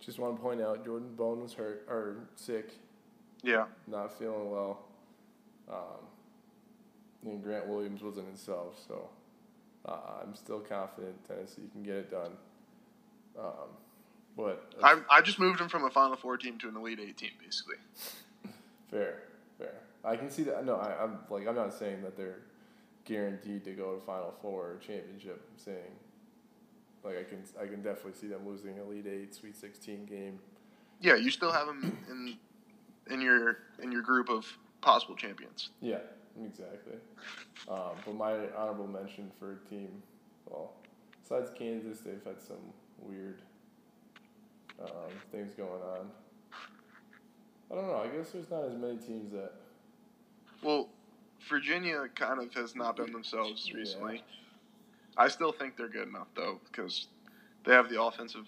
Just 0.05 0.19
want 0.19 0.35
to 0.35 0.41
point 0.41 0.61
out, 0.61 0.85
Jordan 0.85 1.15
Bone 1.15 1.41
was 1.41 1.53
hurt 1.53 1.85
or 1.89 2.17
sick, 2.35 2.73
Yeah, 3.41 3.65
not 3.87 4.17
feeling 4.19 4.51
well. 4.51 4.83
Um, 5.67 6.05
and 7.25 7.43
Grant 7.43 7.67
Williams 7.67 8.03
wasn't 8.03 8.27
himself, 8.27 8.75
so 8.87 9.09
uh, 9.87 10.21
I'm 10.21 10.35
still 10.35 10.59
confident 10.59 11.15
Tennessee 11.27 11.63
can 11.71 11.81
get 11.81 11.95
it 11.95 12.11
done. 12.11 12.33
Um, 13.37 13.69
but 14.37 14.73
I, 14.83 14.99
I 15.09 15.21
just 15.21 15.39
moved 15.39 15.59
them 15.59 15.69
from 15.69 15.85
a 15.85 15.89
Final 15.89 16.17
Four 16.17 16.37
team 16.37 16.59
to 16.59 16.69
an 16.69 16.75
Elite 16.75 16.99
Eight 17.01 17.17
team, 17.17 17.31
basically. 17.43 17.77
fair, 18.91 19.23
fair. 19.57 19.73
I 20.03 20.15
can 20.17 20.29
see 20.29 20.43
that. 20.43 20.65
No, 20.65 20.75
I, 20.75 21.03
I'm 21.03 21.17
like 21.31 21.47
I'm 21.47 21.55
not 21.55 21.73
saying 21.73 22.03
that 22.03 22.15
they're 22.15 22.41
guaranteed 23.05 23.63
to 23.63 23.71
go 23.71 23.95
to 23.95 24.05
Final 24.05 24.35
Four 24.39 24.73
or 24.73 24.77
championship. 24.77 25.41
I'm 25.51 25.57
saying 25.57 25.91
like 27.05 27.17
I 27.17 27.23
can 27.23 27.43
I 27.61 27.65
can 27.65 27.81
definitely 27.81 28.13
see 28.19 28.27
them 28.27 28.47
losing 28.47 28.77
Elite 28.77 29.07
Eight, 29.07 29.35
Sweet 29.35 29.55
Sixteen 29.55 30.05
game. 30.05 30.39
Yeah, 30.99 31.15
you 31.15 31.29
still 31.29 31.51
have 31.51 31.67
them 31.67 31.97
in 32.09 32.37
in 33.13 33.21
your 33.21 33.59
in 33.81 33.91
your 33.91 34.01
group 34.01 34.29
of 34.29 34.45
possible 34.81 35.15
champions. 35.15 35.69
Yeah, 35.81 35.99
exactly. 36.43 36.95
Um, 37.69 37.91
but 38.05 38.15
my 38.15 38.33
honorable 38.57 38.87
mention 38.87 39.31
for 39.39 39.53
a 39.53 39.69
team, 39.69 40.01
well, 40.49 40.73
besides 41.21 41.51
Kansas, 41.57 41.99
they've 41.99 42.23
had 42.25 42.41
some 42.41 42.57
weird 42.99 43.41
um, 44.81 45.11
things 45.31 45.53
going 45.53 45.81
on. 45.81 46.09
I 47.71 47.75
don't 47.75 47.87
know. 47.87 47.97
I 47.97 48.07
guess 48.15 48.31
there's 48.31 48.49
not 48.49 48.63
as 48.65 48.75
many 48.75 48.97
teams 48.97 49.31
that. 49.31 49.53
Well, 50.61 50.89
Virginia 51.49 52.07
kind 52.15 52.41
of 52.41 52.53
has 52.55 52.75
not 52.75 52.95
been 52.95 53.11
themselves 53.11 53.69
Yeah. 53.71 54.19
I 55.17 55.27
still 55.27 55.51
think 55.51 55.77
they're 55.77 55.89
good 55.89 56.07
enough 56.07 56.27
though 56.35 56.59
because 56.65 57.07
they 57.63 57.73
have 57.73 57.89
the 57.89 58.01
offensive 58.01 58.47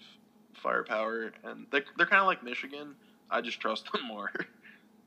firepower 0.54 1.32
and 1.44 1.66
they 1.70 1.82
they're 1.96 2.06
kind 2.06 2.20
of 2.20 2.26
like 2.26 2.42
Michigan. 2.42 2.94
I 3.30 3.40
just 3.40 3.60
trust 3.60 3.90
them 3.92 4.04
more 4.06 4.30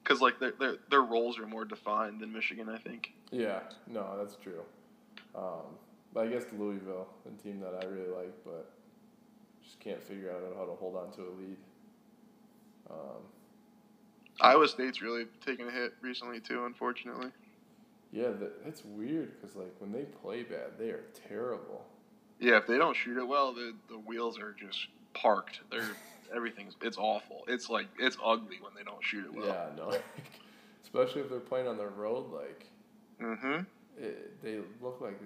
because 0.03 0.21
like 0.21 0.39
their 0.39 0.53
their 0.59 0.75
their 0.89 1.01
roles 1.01 1.39
are 1.39 1.47
more 1.47 1.65
defined 1.65 2.19
than 2.19 2.31
Michigan. 2.31 2.69
I 2.69 2.77
think. 2.77 3.13
Yeah, 3.31 3.59
no, 3.87 4.17
that's 4.17 4.35
true. 4.35 4.61
Um, 5.35 5.77
but 6.13 6.27
I 6.27 6.27
guess 6.27 6.43
Louisville, 6.57 7.07
a 7.25 7.41
team 7.41 7.61
that 7.61 7.73
I 7.81 7.87
really 7.87 8.09
like, 8.09 8.33
but 8.43 8.69
just 9.63 9.79
can't 9.79 10.01
figure 10.03 10.29
out 10.29 10.41
how 10.57 10.65
to 10.65 10.73
hold 10.73 10.97
on 10.97 11.11
to 11.11 11.21
a 11.21 11.33
lead. 11.39 11.57
Um, 12.89 13.21
Iowa 14.41 14.67
State's 14.67 15.01
really 15.01 15.25
taken 15.45 15.67
a 15.67 15.71
hit 15.71 15.93
recently 16.01 16.39
too, 16.39 16.65
unfortunately. 16.65 17.29
Yeah, 18.11 18.29
the, 18.29 18.51
it's 18.65 18.83
weird 18.85 19.39
because 19.39 19.55
like 19.55 19.73
when 19.79 19.91
they 19.91 20.03
play 20.03 20.43
bad, 20.43 20.77
they 20.77 20.89
are 20.89 21.03
terrible. 21.27 21.85
Yeah, 22.39 22.57
if 22.57 22.67
they 22.67 22.77
don't 22.77 22.95
shoot 22.95 23.17
it 23.17 23.27
well, 23.27 23.53
the 23.53 23.73
the 23.89 23.97
wheels 23.97 24.39
are 24.39 24.53
just 24.53 24.87
parked. 25.13 25.59
They're 25.69 25.89
everything's 26.35 26.75
it's 26.81 26.97
awful. 26.97 27.43
It's 27.47 27.69
like 27.69 27.87
it's 27.99 28.17
ugly 28.23 28.57
when 28.61 28.73
they 28.75 28.83
don't 28.83 29.03
shoot 29.03 29.25
it 29.25 29.33
well. 29.33 29.45
Yeah, 29.47 29.65
no, 29.77 29.93
especially 30.83 31.21
if 31.21 31.29
they're 31.29 31.39
playing 31.39 31.67
on 31.67 31.77
the 31.77 31.87
road, 31.87 32.31
like 32.31 32.65
Mm-hmm. 33.21 33.59
it, 33.99 34.41
they 34.41 34.57
look 34.81 34.99
like 34.99 35.19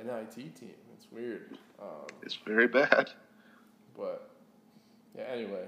an 0.00 0.08
IT 0.08 0.34
team. 0.54 0.74
It's 0.96 1.08
weird. 1.10 1.58
Um, 1.80 2.06
It's 2.22 2.36
very 2.46 2.68
bad. 2.68 3.10
But 3.96 4.30
yeah, 5.16 5.24
anyway, 5.24 5.64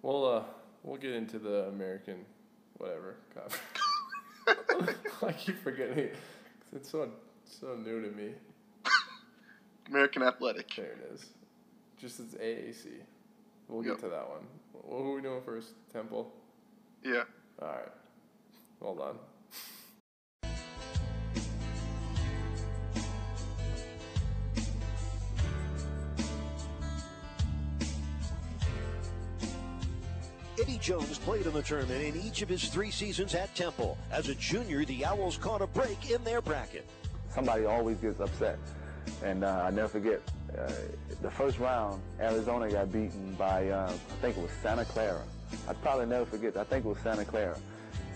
we'll 0.00 0.24
uh 0.26 0.42
we'll 0.82 0.96
get 0.96 1.12
into 1.12 1.38
the 1.38 1.66
American 1.68 2.24
whatever. 2.78 3.16
conference. 3.34 3.62
I 5.26 5.32
keep 5.32 5.62
forgetting 5.62 5.98
it 5.98 6.16
it's 6.74 6.90
so 6.90 7.08
so 7.44 7.76
new 7.76 8.02
to 8.02 8.10
me. 8.16 8.30
American 9.88 10.22
Athletic. 10.22 10.74
There 10.76 10.86
it 10.86 11.10
is. 11.12 11.26
Just 12.00 12.20
as 12.20 12.34
AAC. 12.34 12.86
We'll 13.68 13.82
get 13.82 13.98
to 14.00 14.08
that 14.08 14.28
one. 14.28 14.46
What 14.72 15.04
are 15.04 15.14
we 15.14 15.20
doing 15.22 15.42
first? 15.44 15.70
Temple. 15.92 16.32
Yeah. 17.04 17.24
All 17.60 17.68
right. 17.68 17.88
Hold 18.80 19.00
on. 19.00 19.18
Jones 30.80 31.18
played 31.18 31.46
in 31.46 31.52
the 31.52 31.62
tournament 31.62 32.02
in 32.02 32.20
each 32.22 32.40
of 32.40 32.48
his 32.48 32.64
three 32.68 32.90
seasons 32.90 33.34
at 33.34 33.54
Temple. 33.54 33.98
As 34.10 34.28
a 34.28 34.34
junior, 34.34 34.84
the 34.84 35.04
Owls 35.04 35.36
caught 35.36 35.60
a 35.60 35.66
break 35.66 36.10
in 36.10 36.24
their 36.24 36.40
bracket. 36.40 36.88
somebody 37.34 37.66
always 37.66 37.98
gets 37.98 38.18
upset. 38.20 38.58
And 39.22 39.44
uh, 39.44 39.64
I 39.66 39.70
never 39.70 39.88
forget, 39.88 40.20
uh, 40.58 40.70
the 41.20 41.30
first 41.30 41.58
round, 41.58 42.00
Arizona 42.18 42.70
got 42.70 42.92
beaten 42.92 43.34
by, 43.38 43.68
uh, 43.68 43.90
I 43.90 44.14
think 44.22 44.36
it 44.36 44.42
was 44.42 44.50
Santa 44.62 44.84
Clara. 44.84 45.22
I'd 45.68 45.80
probably 45.82 46.06
never 46.06 46.24
forget, 46.24 46.56
I 46.56 46.64
think 46.64 46.84
it 46.84 46.88
was 46.88 46.98
Santa 46.98 47.24
Clara. 47.24 47.58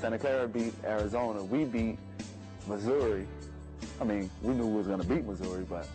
Santa 0.00 0.18
Clara 0.18 0.48
beat 0.48 0.72
Arizona. 0.84 1.42
We 1.42 1.64
beat 1.64 1.98
Missouri. 2.66 3.26
I 4.00 4.04
mean, 4.04 4.30
we 4.42 4.54
knew 4.54 4.66
we 4.66 4.76
was 4.76 4.86
going 4.86 5.00
to 5.00 5.06
beat 5.06 5.24
Missouri, 5.24 5.64
but 5.68 5.86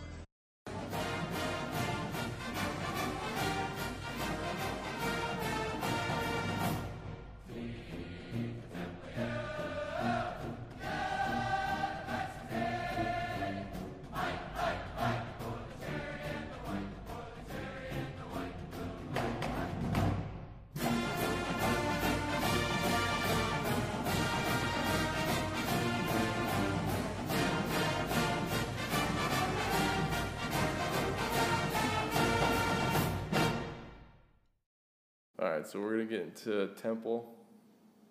so 35.70 35.80
we're 35.80 35.92
gonna 35.92 36.04
get 36.04 36.22
into 36.22 36.66
Temple. 36.82 37.32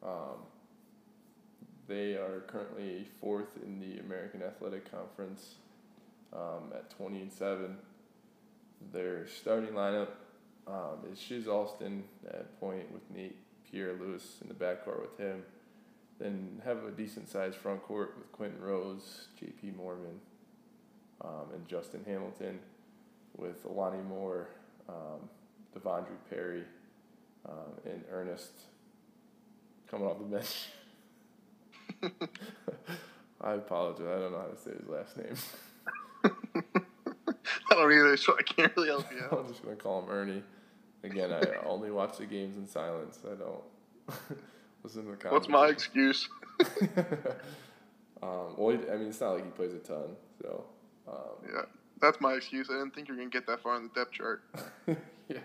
Um, 0.01 0.45
they 1.87 2.13
are 2.13 2.45
currently 2.47 3.05
fourth 3.19 3.57
in 3.61 3.79
the 3.79 3.99
American 3.99 4.41
Athletic 4.41 4.89
Conference 4.89 5.55
um, 6.31 6.71
at 6.73 6.89
20 6.91 7.21
and 7.21 7.33
7. 7.33 7.75
Their 8.93 9.27
starting 9.27 9.71
lineup 9.71 10.09
um, 10.67 10.99
is 11.11 11.19
Shizz 11.19 11.47
Alston 11.47 12.05
at 12.29 12.57
point 12.61 12.89
with 12.93 13.01
Nate 13.13 13.35
Pierre-Louis 13.69 14.23
in 14.41 14.47
the 14.47 14.53
backcourt 14.53 15.01
with 15.01 15.17
him. 15.17 15.43
Then 16.17 16.61
have 16.63 16.85
a 16.85 16.91
decent 16.91 17.27
sized 17.27 17.57
front 17.57 17.83
court 17.83 18.13
with 18.17 18.31
Quinton 18.31 18.61
Rose, 18.61 19.27
J.P. 19.37 19.71
Moorman, 19.71 20.19
um, 21.21 21.47
and 21.53 21.67
Justin 21.67 22.05
Hamilton, 22.05 22.59
with 23.35 23.65
Alani 23.65 24.01
Moore, 24.07 24.47
um, 24.87 25.27
Devondre 25.75 26.15
Perry, 26.29 26.63
um, 27.47 27.73
and 27.85 28.03
Ernest 28.11 28.51
coming 29.89 30.07
off 30.07 30.17
the 30.19 30.25
bench. 30.25 30.67
I 33.41 33.53
apologize. 33.53 34.05
I 34.07 34.19
don't 34.19 34.31
know 34.31 34.39
how 34.39 34.47
to 34.47 34.57
say 34.57 34.71
his 34.77 34.87
last 34.87 35.17
name. 35.17 35.35
I 37.71 37.75
don't 37.75 37.91
either, 37.91 38.17
so 38.17 38.35
I 38.37 38.43
can't 38.43 38.75
really 38.75 38.89
help 38.89 39.05
you 39.11 39.19
out. 39.23 39.39
I'm 39.39 39.47
just 39.47 39.63
gonna 39.63 39.75
call 39.75 40.03
him 40.03 40.09
Ernie. 40.09 40.43
Again, 41.03 41.31
I 41.31 41.41
only 41.65 41.91
watch 41.91 42.17
the 42.17 42.25
games 42.25 42.57
in 42.57 42.67
silence. 42.67 43.19
I 43.25 43.35
don't 43.35 43.63
listen 44.83 45.05
to 45.05 45.11
the 45.11 45.17
comments. 45.17 45.47
What's 45.47 45.47
my 45.47 45.67
excuse? 45.67 46.27
um, 48.21 48.55
well, 48.57 48.75
I 48.91 48.95
mean, 48.97 49.07
it's 49.07 49.21
not 49.21 49.31
like 49.35 49.45
he 49.45 49.51
plays 49.51 49.73
a 49.73 49.79
ton, 49.79 50.15
so 50.41 50.65
um, 51.07 51.15
Yeah, 51.53 51.61
that's 52.01 52.19
my 52.19 52.33
excuse. 52.33 52.69
I 52.69 52.73
didn't 52.73 52.93
think 52.93 53.07
you 53.07 53.13
were 53.13 53.19
gonna 53.19 53.29
get 53.29 53.47
that 53.47 53.61
far 53.61 53.75
on 53.75 53.83
the 53.83 53.89
depth 53.99 54.11
chart. 54.11 54.43
yeah. 55.29 55.37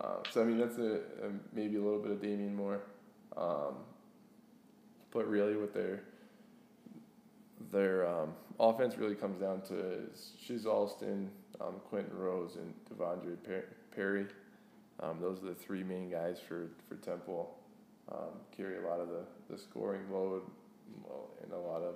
Uh, 0.00 0.16
so 0.30 0.42
I 0.42 0.44
mean, 0.44 0.58
that's 0.58 0.78
a, 0.78 0.96
a 1.24 1.30
maybe 1.52 1.76
a 1.76 1.82
little 1.82 2.00
bit 2.00 2.10
of 2.10 2.20
Damian 2.20 2.54
Moore, 2.54 2.80
um, 3.36 3.76
but 5.12 5.28
really, 5.28 5.56
what 5.56 5.72
their 5.72 6.02
their 7.70 8.06
um, 8.06 8.34
offense 8.58 8.98
really 8.98 9.14
comes 9.14 9.40
down 9.40 9.62
to 9.62 10.08
Shizz 10.42 10.66
Alston, 10.66 11.30
um, 11.60 11.74
Quinton 11.88 12.16
Rose, 12.16 12.56
and 12.56 12.74
De'Vondre 12.90 13.36
Perry. 13.94 14.26
Um, 15.00 15.18
those 15.20 15.42
are 15.42 15.46
the 15.46 15.54
three 15.54 15.84
main 15.84 16.10
guys 16.10 16.38
for 16.40 16.70
for 16.88 16.96
Temple. 16.96 17.56
Um, 18.10 18.40
carry 18.54 18.76
a 18.78 18.86
lot 18.86 19.00
of 19.00 19.08
the, 19.08 19.24
the 19.48 19.56
scoring 19.56 20.02
load, 20.12 20.42
and 21.42 21.52
a 21.52 21.58
lot 21.58 21.82
of 21.82 21.94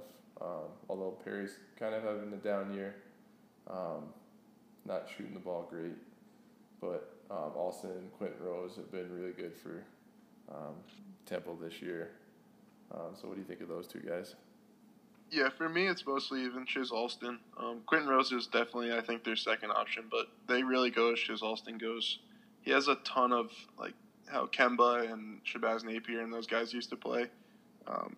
although 0.89 1.19
Perry's 1.25 1.59
kind 1.77 1.95
of 1.95 2.03
having 2.05 2.33
a 2.33 2.37
down 2.37 2.73
year, 2.73 2.95
not 4.87 5.09
shooting 5.17 5.35
the 5.35 5.41
ball 5.41 5.67
great 5.69 5.97
but 6.81 7.18
um, 7.31 7.53
Alston 7.57 7.91
and 7.91 8.13
Quinton 8.13 8.39
Rose 8.43 8.77
have 8.77 8.91
been 8.91 9.13
really 9.13 9.33
good 9.33 9.55
for 9.55 9.85
um, 10.51 10.75
Temple 11.27 11.57
this 11.57 11.83
year. 11.83 12.11
Um, 12.93 13.15
so, 13.21 13.29
what 13.29 13.35
do 13.35 13.41
you 13.41 13.47
think 13.47 13.61
of 13.61 13.69
those 13.69 13.87
two 13.87 14.01
guys? 14.01 14.35
Yeah, 15.31 15.51
for 15.51 15.69
me, 15.69 15.87
it's 15.87 16.07
mostly 16.07 16.43
even 16.45 16.65
Shizz 16.65 16.91
Alston. 16.91 17.39
Um, 17.59 17.83
Quinton 17.85 18.09
Rose 18.09 18.33
is 18.33 18.47
definitely, 18.47 18.95
I 18.95 19.03
think, 19.03 19.25
their 19.25 19.37
second 19.37 19.71
option, 19.73 20.05
but 20.11 20.29
they 20.47 20.63
really 20.63 20.91
go 20.91 21.13
as 21.13 21.19
Shizz 21.19 21.43
Alston 21.43 21.77
goes. 21.77 22.19
He 22.63 22.71
has 22.71 22.89
a 22.89 22.95
ton 23.05 23.33
of, 23.33 23.51
like, 23.79 23.93
how 24.27 24.47
Kemba 24.47 25.13
and 25.13 25.41
Shabazz 25.45 25.85
Napier 25.85 26.23
and 26.23 26.33
those 26.33 26.47
guys 26.47 26.73
used 26.73 26.89
to 26.91 26.97
play. 26.97 27.27
Um, 27.87 28.17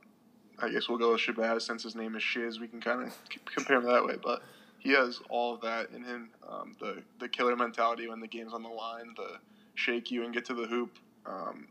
I 0.61 0.71
guess 0.71 0.89
we'll 0.89 0.99
go 0.99 1.13
with 1.13 1.21
Shabazz 1.21 1.63
since 1.63 1.83
his 1.83 1.97
name 1.97 2.15
is 2.15 2.23
Shizz. 2.23 2.61
We 2.61 2.69
can 2.69 2.81
kind 2.81 3.03
of 3.03 3.17
compare 3.55 3.79
him 3.79 3.87
that 3.87 4.05
way, 4.05 4.15
but 4.23 4.43
he 4.81 4.93
has 4.93 5.21
all 5.29 5.55
of 5.55 5.61
that 5.61 5.91
in 5.91 6.03
him. 6.03 6.31
Um, 6.49 6.75
the 6.81 7.03
the 7.21 7.29
killer 7.29 7.55
mentality 7.55 8.09
when 8.09 8.21
the 8.21 8.27
game's 8.27 8.53
on 8.53 8.63
the 8.63 8.69
line, 8.69 9.15
the 9.17 9.39
shake 9.75 10.11
you 10.11 10.25
and 10.25 10.35
get 10.35 10.45
to 10.47 10.55
the 10.55 10.67
hoop. 10.67 10.99
Um, 11.27 11.69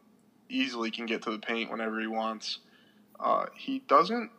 easily 0.49 0.89
can 0.91 1.05
get 1.05 1.21
to 1.23 1.31
the 1.31 1.39
paint 1.39 1.69
whenever 1.69 1.99
he 1.99 2.07
wants. 2.07 2.59
Uh, 3.19 3.45
he 3.55 3.79
doesn't. 3.87 4.31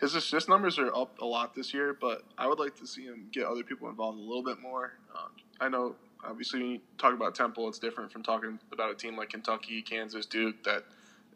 His 0.00 0.14
assist 0.14 0.48
numbers 0.48 0.78
are 0.78 0.94
up 0.94 1.18
a 1.20 1.24
lot 1.24 1.54
this 1.54 1.74
year, 1.74 1.96
but 1.98 2.22
I 2.36 2.46
would 2.46 2.58
like 2.58 2.76
to 2.76 2.86
see 2.86 3.04
him 3.04 3.28
get 3.32 3.46
other 3.46 3.62
people 3.62 3.88
involved 3.88 4.18
a 4.18 4.22
little 4.22 4.44
bit 4.44 4.60
more. 4.60 4.92
Um, 5.14 5.30
I 5.60 5.68
know, 5.68 5.96
obviously, 6.24 6.60
when 6.60 6.70
you 6.70 6.80
talk 6.98 7.14
about 7.14 7.34
Temple, 7.34 7.68
it's 7.68 7.80
different 7.80 8.12
from 8.12 8.22
talking 8.22 8.60
about 8.72 8.92
a 8.92 8.94
team 8.94 9.16
like 9.16 9.30
Kentucky, 9.30 9.82
Kansas, 9.82 10.24
Duke, 10.24 10.62
that 10.64 10.84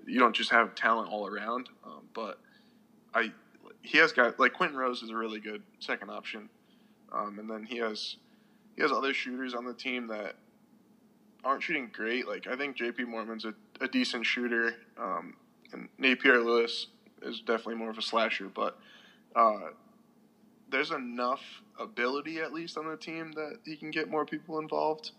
you 0.06 0.20
don't 0.20 0.34
just 0.34 0.50
have 0.50 0.74
talent 0.76 1.10
all 1.10 1.26
around. 1.26 1.68
Um, 1.84 2.02
but 2.14 2.38
I, 3.14 3.32
he 3.82 3.98
has 3.98 4.12
got 4.12 4.38
like 4.38 4.52
Quinton 4.52 4.78
Rose 4.78 5.02
is 5.02 5.10
a 5.10 5.16
really 5.16 5.40
good 5.40 5.62
second 5.80 6.10
option, 6.10 6.48
um, 7.12 7.38
and 7.38 7.48
then 7.48 7.64
he 7.64 7.78
has 7.78 8.16
he 8.76 8.82
has 8.82 8.92
other 8.92 9.12
shooters 9.12 9.54
on 9.54 9.64
the 9.64 9.74
team 9.74 10.06
that 10.08 10.34
aren't 11.44 11.62
shooting 11.62 11.90
great. 11.92 12.26
Like 12.26 12.46
I 12.46 12.56
think 12.56 12.76
J.P. 12.76 13.04
Moorman's 13.04 13.44
a, 13.44 13.54
a 13.80 13.88
decent 13.88 14.24
shooter, 14.24 14.74
um, 14.98 15.34
and 15.72 15.88
Nate 15.98 16.20
Pierre-Louis 16.20 16.86
is 17.22 17.40
definitely 17.40 17.76
more 17.76 17.90
of 17.90 17.98
a 17.98 18.02
slasher. 18.02 18.48
But 18.48 18.78
uh, 19.34 19.70
there's 20.70 20.90
enough 20.90 21.42
ability 21.78 22.40
at 22.40 22.52
least 22.52 22.76
on 22.78 22.88
the 22.88 22.96
team 22.96 23.32
that 23.32 23.58
he 23.64 23.76
can 23.76 23.90
get 23.90 24.10
more 24.10 24.24
people 24.24 24.58
involved. 24.58 25.12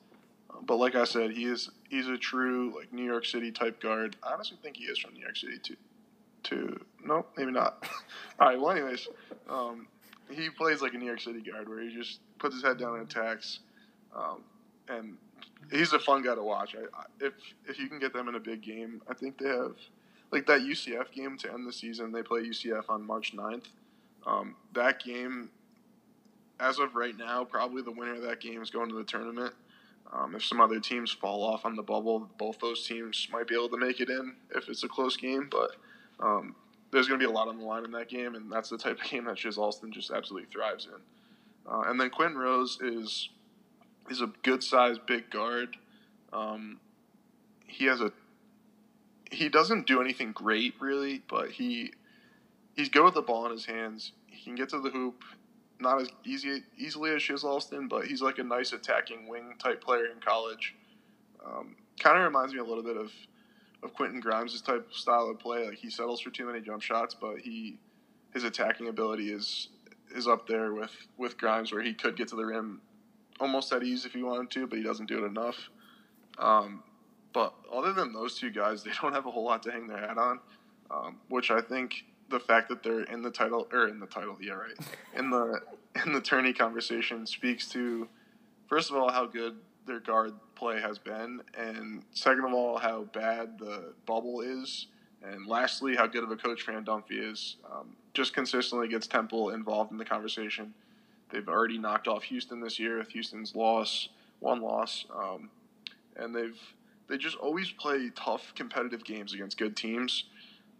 Uh, 0.50 0.62
but 0.66 0.78
like 0.78 0.96
I 0.96 1.04
said, 1.04 1.32
he 1.32 1.46
is 1.46 1.70
he's 1.90 2.08
a 2.08 2.18
true 2.18 2.74
like 2.76 2.92
New 2.92 3.06
York 3.06 3.26
City 3.26 3.52
type 3.52 3.82
guard. 3.82 4.16
I 4.24 4.34
honestly 4.34 4.58
think 4.62 4.78
he 4.78 4.86
is 4.86 4.98
from 5.00 5.14
New 5.14 5.22
York 5.22 5.38
City 5.38 5.60
too. 5.62 5.78
To 6.44 6.86
no, 7.06 7.26
maybe 7.38 7.52
not. 7.52 7.88
All 8.40 8.50
right. 8.50 8.60
Well, 8.60 8.72
anyways, 8.72 9.08
um, 9.50 9.88
he 10.34 10.50
plays 10.50 10.82
like 10.82 10.93
a 10.93 10.98
New 10.98 11.06
York 11.06 11.22
City 11.22 11.41
guard 11.41 11.69
where 11.69 11.82
he 11.82 11.93
just 11.93 12.19
puts 12.39 12.56
his 12.56 12.63
head 12.63 12.78
down 12.78 13.00
and 13.00 13.10
attacks. 13.10 13.60
Um, 14.15 14.43
and 14.89 15.17
he's 15.72 15.93
a 15.93 16.00
fun 16.00 16.24
guy 16.24 16.36
to 16.36 16.43
watch. 16.43 16.76
I, 16.76 16.84
I, 16.98 17.06
if 17.19 17.34
if 17.67 17.80
you 17.80 17.88
can 17.88 18.00
get 18.00 18.13
them 18.13 18.28
in 18.28 18.36
a 18.36 18.39
big 18.39 18.62
game, 18.62 19.02
I 19.10 19.13
think 19.13 19.38
they 19.38 19.48
have 19.48 19.76
like 20.32 20.46
that 20.48 20.62
UCF 20.62 21.12
game 21.12 21.38
to 21.39 21.54
end 21.54 21.67
the 21.67 21.74
season. 21.74 22.12
They 22.12 22.24
play 22.24 22.41
UCF 22.41 22.89
on 22.89 23.06
March 23.06 23.36
9th. 23.36 23.65
Um, 24.26 24.56
that 24.74 25.04
game, 25.04 25.50
as 26.60 26.80
of 26.80 26.96
right 26.96 27.15
now, 27.15 27.43
probably 27.43 27.82
the 27.82 27.91
winner 27.91 28.15
of 28.15 28.24
that 28.24 28.39
game 28.39 28.62
is 28.62 28.69
going 28.69 28.89
to 28.89 28.96
the 28.96 29.04
tournament. 29.04 29.54
Um, 30.12 30.36
if 30.36 30.43
some 30.46 30.62
other 30.62 30.80
teams 30.80 31.12
fall 31.12 31.43
off 31.43 31.65
on 31.65 31.76
the 31.76 31.82
bubble, 31.82 32.30
both 32.38 32.60
those 32.60 32.86
teams 32.86 33.28
might 33.32 33.48
be 33.48 33.56
able 33.56 33.69
to 33.69 33.78
make 33.78 34.00
it 34.00 34.10
in 34.10 34.36
if 34.56 34.69
it's 34.69 34.84
a 34.84 34.88
close 34.88 35.17
game. 35.17 35.50
But 35.50 35.72
um, 36.19 36.56
there's 36.94 37.08
going 37.08 37.20
to 37.20 37.26
be 37.26 37.30
a 37.30 37.34
lot 37.34 37.48
on 37.48 37.58
the 37.58 37.66
line 37.66 37.84
in 37.84 37.92
that 37.92 38.08
game, 38.08 38.36
and 38.36 38.52
that's 38.52 38.70
the 38.70 38.78
type 38.78 39.00
of 39.02 39.10
game 39.10 39.26
that 39.26 39.36
Shizz 39.36 39.58
Alston 39.58 39.92
just 39.92 40.12
absolutely 40.12 40.48
thrives 40.52 40.86
in. 40.86 41.72
Uh, 41.72 41.82
and 41.88 42.00
then 42.00 42.10
Quinton 42.10 42.38
Rose 42.38 42.80
is 42.82 43.30
is 44.10 44.22
a 44.22 44.28
good 44.44 44.64
sized 44.64 45.06
big 45.06 45.30
guard. 45.30 45.78
Um, 46.32 46.80
he 47.68 47.86
has 47.86 48.02
a 48.02 48.12
he 49.32 49.50
doesn't 49.50 49.88
do 49.88 50.02
anything 50.02 50.32
great 50.32 50.76
really, 50.80 51.24
but 51.28 51.52
he 51.52 51.94
he's 52.76 52.90
good 52.90 53.04
with 53.04 53.14
the 53.14 53.22
ball 53.22 53.46
in 53.46 53.52
his 53.52 53.66
hands. 53.66 54.12
He 54.28 54.44
can 54.44 54.56
get 54.56 54.70
to 54.70 54.80
the 54.80 54.90
hoop, 54.90 55.24
not 55.80 56.02
as 56.02 56.10
easy 56.26 56.64
easily 56.78 57.12
as 57.12 57.22
Shizz 57.22 57.44
Alston, 57.44 57.88
but 57.88 58.06
he's 58.06 58.22
like 58.22 58.40
a 58.40 58.44
nice 58.44 58.74
attacking 58.74 59.28
wing 59.28 59.56
type 59.58 59.84
player 59.84 60.06
in 60.06 60.20
college. 60.20 60.76
Um, 61.46 61.76
kind 62.00 62.18
of 62.18 62.24
reminds 62.24 62.54
me 62.54 62.60
a 62.60 62.64
little 62.64 62.84
bit 62.84 62.98
of 62.98 63.12
of 63.84 63.93
Quentin 63.93 64.19
Grimes' 64.19 64.62
type 64.62 64.88
of 64.89 64.96
style 64.96 65.30
of 65.30 65.39
play. 65.39 65.65
Like 65.65 65.78
he 65.78 65.89
settles 65.89 66.22
for 66.22 66.30
too 66.30 66.46
many 66.46 66.62
jump 66.62 66.82
shots, 66.82 67.13
but 67.13 67.39
he 67.39 67.78
his 68.34 68.43
attacking 68.43 68.88
ability 68.88 69.32
is 69.32 69.69
is 70.15 70.28
up 70.28 70.48
there 70.48 70.74
with 70.74 70.91
with 71.17 71.38
Grimes, 71.38 71.72
where 71.72 71.82
he 71.82 71.93
could 71.93 72.15
get 72.15 72.28
to 72.30 72.36
the 72.36 72.46
rim 72.46 72.82
almost 73.39 73.72
at 73.74 73.84
ease 73.84 74.06
if 74.06 74.13
he 74.13 74.24
wanted 74.24 74.50
to, 74.52 74.67
but 74.67 74.78
he 74.78 74.84
doesn't 74.84 75.08
do 75.08 75.24
it 75.24 75.28
enough. 75.28 75.69
Um, 76.38 76.84
but 77.34 77.54
other 77.74 77.93
than 77.93 78.13
those 78.13 78.38
two 78.38 78.52
guys, 78.52 78.84
they 78.84 78.91
don't 79.02 79.13
have 79.13 79.26
a 79.26 79.32
whole 79.32 79.46
lot 79.46 79.63
to 79.63 79.72
hang 79.72 79.88
their 79.88 79.98
hat 79.98 80.17
on, 80.17 80.39
um, 80.91 81.17
which 81.30 81.52
I 81.52 81.62
think 81.62 82.06
the 82.30 82.39
fact 82.39 82.69
that 82.69 82.84
they're 82.84 83.04
in 83.04 83.22
the 83.22 83.32
title 83.32 83.67
or 83.72 83.88
in 83.88 84.00
the 84.00 84.08
title, 84.08 84.38
yeah, 84.41 84.54
right, 84.54 84.78
in 85.15 85.30
the 85.30 85.62
in 86.06 86.13
the 86.13 86.22
tourney 86.22 86.54
conversation 86.54 87.28
speaks 87.28 87.67
to 87.69 88.08
first 88.67 88.89
of 88.89 88.98
all 88.98 89.12
how 89.12 89.26
good 89.26 89.58
their 89.86 90.00
guard 90.00 90.34
play 90.56 90.80
has 90.80 90.98
been, 90.98 91.41
and 91.58 92.04
second 92.13 92.46
of 92.46 92.54
all 92.54 92.78
how 92.78 93.04
bad 93.13 93.60
the 93.60 93.93
bubble 94.05 94.41
is, 94.41 94.88
and 95.24 95.45
lastly 95.47 95.95
how 95.95 96.08
good 96.08 96.24
of 96.24 96.32
a 96.32 96.36
coach 96.36 96.62
Fran 96.62 96.86
Dunphy 96.86 97.32
is. 97.32 97.58
Um, 97.72 97.95
just 98.14 98.34
consistently 98.34 98.88
gets 98.88 99.08
Temple 99.08 99.49
involved 99.49 99.91
in 99.91 99.97
the 99.97 100.05
conversation. 100.05 100.74
They've 101.30 101.47
already 101.47 101.78
knocked 101.78 102.08
off 102.08 102.24
Houston 102.24 102.62
this 102.62 102.78
year 102.78 102.99
with 102.99 103.10
Houston's 103.10 103.55
loss, 103.55 104.10
one 104.39 104.62
loss, 104.62 105.05
um, 105.16 105.49
and 106.16 106.36
they've 106.36 106.60
they 107.08 107.18
just 107.18 107.38
always 107.38 107.70
play 107.72 108.12
tough, 108.16 108.53
competitive 108.55 109.03
games 109.03 109.34
against 109.34 109.58
good 109.58 109.76
teams. 109.76 110.26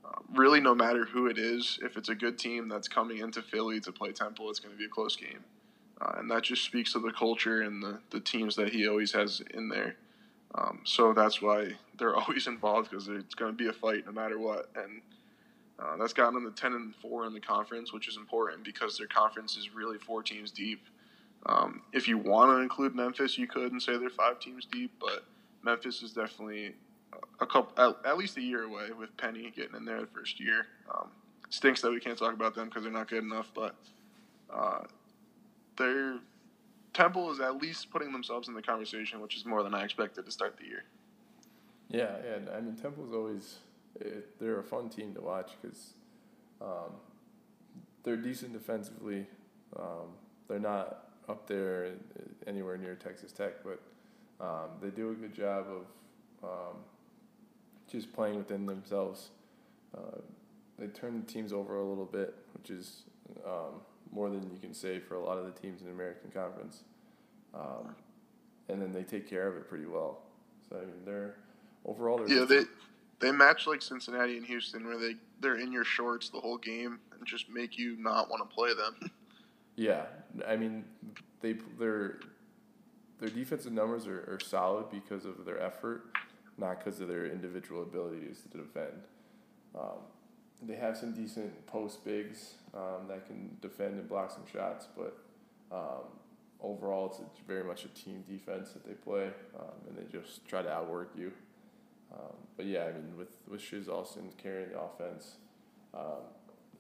Uh, 0.05 0.19
really, 0.34 0.59
no 0.59 0.73
matter 0.75 1.05
who 1.05 1.28
it 1.28 1.38
is, 1.38 1.80
if 1.82 1.97
it's 1.97 2.09
a 2.09 2.15
good 2.15 2.38
team 2.38 2.67
that's 2.67 2.88
coming 2.88 3.19
into 3.19 3.41
Philly 3.41 3.80
to 3.82 3.91
play 3.91 4.11
Temple, 4.11 4.49
it's 4.49 4.59
going 4.59 4.73
to 4.73 4.78
be 4.78 4.86
a 4.86 4.89
close 4.89 5.15
game, 5.15 5.43
uh, 6.04 6.14
and 6.18 6.30
that 6.30 6.43
just 6.43 6.64
speaks 6.64 6.93
to 6.93 6.99
the 6.99 7.12
culture 7.12 7.62
and 7.62 7.82
the 7.82 7.99
the 8.12 8.20
teams 8.20 8.56
that 8.56 8.70
he 8.70 8.88
always 8.88 9.12
has 9.12 9.41
in 9.54 9.70
there. 9.70 9.95
Um, 10.56 10.82
so 10.84 11.14
that's 11.14 11.41
why 11.41 11.72
they're 11.97 12.16
always 12.20 12.47
involved 12.47 12.89
because 12.89 13.08
it's 13.08 13.36
going 13.36 13.51
to 13.51 13.58
be 13.58 13.70
a 13.70 13.74
fight 13.74 14.06
no 14.06 14.12
matter 14.12 14.38
what, 14.38 14.70
and 14.76 15.01
uh, 15.80 15.97
that's 15.97 16.14
gotten 16.14 16.36
them 16.36 16.51
to 16.51 16.62
ten 16.62 16.74
and 16.74 16.95
four 16.95 17.26
in 17.26 17.34
the 17.34 17.39
conference, 17.39 17.93
which 17.93 18.08
is 18.08 18.18
important 18.18 18.64
because 18.64 18.97
their 18.97 19.08
conference 19.08 19.56
is 19.56 19.74
really 19.74 19.97
four 19.97 20.22
teams 20.24 20.51
deep. 20.51 20.86
Um, 21.45 21.82
if 21.91 22.08
you 22.08 22.18
want 22.18 22.51
to 22.51 22.58
include 22.58 22.95
Memphis, 22.95 23.38
you 23.38 23.47
could 23.47 23.72
and 23.72 23.82
say 23.82 23.97
they're 23.97 24.10
five 24.10 24.39
teams 24.39 24.66
deep, 24.66 24.93
but 24.99 25.26
Memphis 25.64 26.01
is 26.01 26.14
definitely 26.14 26.74
a 27.39 27.45
couple 27.45 27.72
at, 27.78 28.10
at 28.10 28.18
least 28.18 28.38
a 28.38 28.41
year 28.41 28.64
away 28.64 28.89
with 28.97 29.16
Penny 29.18 29.51
getting 29.56 29.76
in 29.76 29.86
there 29.86 30.01
the 30.01 30.08
first 30.08 30.39
year. 30.39 30.68
Um, 30.93 31.10
stinks 31.49 31.82
that 31.82 31.91
we 31.91 31.99
can't 31.99 32.18
talk 32.18 32.34
about 32.34 32.56
them 32.56 32.70
because 32.70 32.84
they're 32.84 32.91
not 32.91 33.10
good 33.10 33.24
enough, 33.24 33.51
but 33.54 33.76
uh, 34.54 34.82
they're 35.78 36.19
Temple 36.93 37.32
is 37.32 37.39
at 37.39 37.57
least 37.57 37.89
putting 37.89 38.11
themselves 38.11 38.47
in 38.47 38.53
the 38.53 38.61
conversation, 38.61 39.19
which 39.19 39.36
is 39.36 39.45
more 39.45 39.63
than 39.63 39.74
I 39.74 39.84
expected 39.84 40.26
to 40.26 40.32
start 40.32 40.57
the 40.57 40.65
year. 40.65 40.84
Yeah, 41.89 42.15
and 42.36 42.49
I 42.49 42.61
mean 42.61 42.76
Temple's 42.76 43.13
always 43.13 43.57
it, 43.99 44.39
they're 44.39 44.59
a 44.59 44.63
fun 44.63 44.89
team 44.89 45.13
to 45.15 45.21
watch 45.21 45.51
because 45.61 45.93
um, 46.61 46.93
they're 48.03 48.17
decent 48.17 48.53
defensively. 48.53 49.28
Um, 49.78 50.09
they're 50.47 50.59
not 50.59 51.09
up 51.30 51.47
there 51.47 51.91
anywhere 52.47 52.78
near 52.78 52.95
Texas 52.95 53.32
Tech, 53.32 53.63
but 53.63 53.82
um, 54.39 54.69
they 54.82 54.89
do 54.89 55.11
a 55.11 55.13
good 55.13 55.34
job 55.34 55.65
of 55.67 56.49
um, 56.49 56.78
just 57.89 58.13
playing 58.13 58.38
within 58.38 58.65
themselves. 58.65 59.30
Uh, 59.95 60.19
they 60.78 60.88
turn 60.88 61.24
the 61.26 61.32
teams 61.32 61.53
over 61.53 61.78
a 61.78 61.84
little 61.84 62.05
bit, 62.05 62.36
which 62.53 62.69
is 62.69 63.03
um, 63.45 63.82
more 64.14 64.30
than 64.30 64.43
you 64.43 64.59
can 64.61 64.74
say 64.74 64.99
for 64.99 65.16
a 65.16 65.24
lot 65.24 65.38
of 65.38 65.45
the 65.45 65.51
teams 65.51 65.82
in 65.82 65.88
the 65.88 65.93
American 65.93 66.30
Conference. 66.32 66.84
Um, 67.53 67.95
and 68.70 68.82
then 68.82 68.93
they 68.93 69.03
take 69.03 69.30
care 69.30 69.47
of 69.47 69.55
it 69.55 69.68
pretty 69.68 69.86
well. 69.86 70.22
So 70.70 70.78
I 70.78 70.82
mean, 70.82 71.05
they're 71.05 71.36
overall. 71.86 72.18
They're 72.18 72.39
yeah, 72.39 72.45
they 72.45 72.64
they 73.20 73.32
match 73.32 73.68
like 73.68 73.82
Cincinnati 73.82 74.38
and 74.38 74.45
Houston, 74.45 74.86
where 74.86 74.97
they 74.97 75.16
they're 75.39 75.59
in 75.59 75.72
your 75.72 75.84
shorts 75.84 76.30
the 76.30 76.39
whole 76.39 76.57
game 76.57 76.99
and 77.18 77.26
just 77.26 77.49
make 77.49 77.78
you 77.78 77.95
not 77.97 78.30
want 78.30 78.47
to 78.47 78.55
play 78.55 78.74
them. 78.74 79.11
yeah, 79.76 80.05
I 80.47 80.55
mean, 80.55 80.86
they 81.41 81.53
their 81.78 82.20
their 83.20 83.30
defensive 83.30 83.72
numbers 83.72 84.07
are, 84.07 84.20
are 84.22 84.39
solid 84.43 84.89
because 84.89 85.26
of 85.26 85.45
their 85.45 85.61
effort, 85.61 86.05
not 86.57 86.84
because 86.84 87.01
of 87.01 87.07
their 87.07 87.26
individual 87.26 87.84
abilities 87.84 88.43
to 88.51 88.57
defend. 88.57 89.03
Um, 89.76 89.99
they 90.61 90.76
have 90.76 90.97
some 90.97 91.14
decent 91.14 91.66
post 91.68 92.05
bigs 92.05 92.55
um, 92.76 93.07
that 93.07 93.26
can 93.28 93.57
defend 93.61 93.99
and 93.99 94.09
block 94.09 94.32
some 94.32 94.45
shots, 94.51 94.88
but 94.95 95.17
um, 95.71 96.05
overall, 96.61 97.07
it's, 97.07 97.19
it's, 97.19 97.39
very 97.47 97.63
much 97.63 97.86
a 97.86 97.88
team 97.89 98.24
defense 98.28 98.71
that 98.71 98.86
they 98.86 98.93
play, 98.93 99.30
um, 99.59 99.74
and 99.88 99.97
they 99.97 100.11
just 100.11 100.45
try 100.47 100.61
to 100.61 100.71
outwork 100.71 101.11
you. 101.17 101.32
Um, 102.13 102.36
but 102.57 102.65
yeah, 102.65 102.86
I 102.86 102.91
mean, 102.91 103.17
with 103.17 103.30
with 103.49 103.61
Shizz 103.61 103.89
Alston 103.89 104.30
carrying 104.38 104.69
the 104.69 104.80
offense, 104.80 105.36
um, 105.93 106.24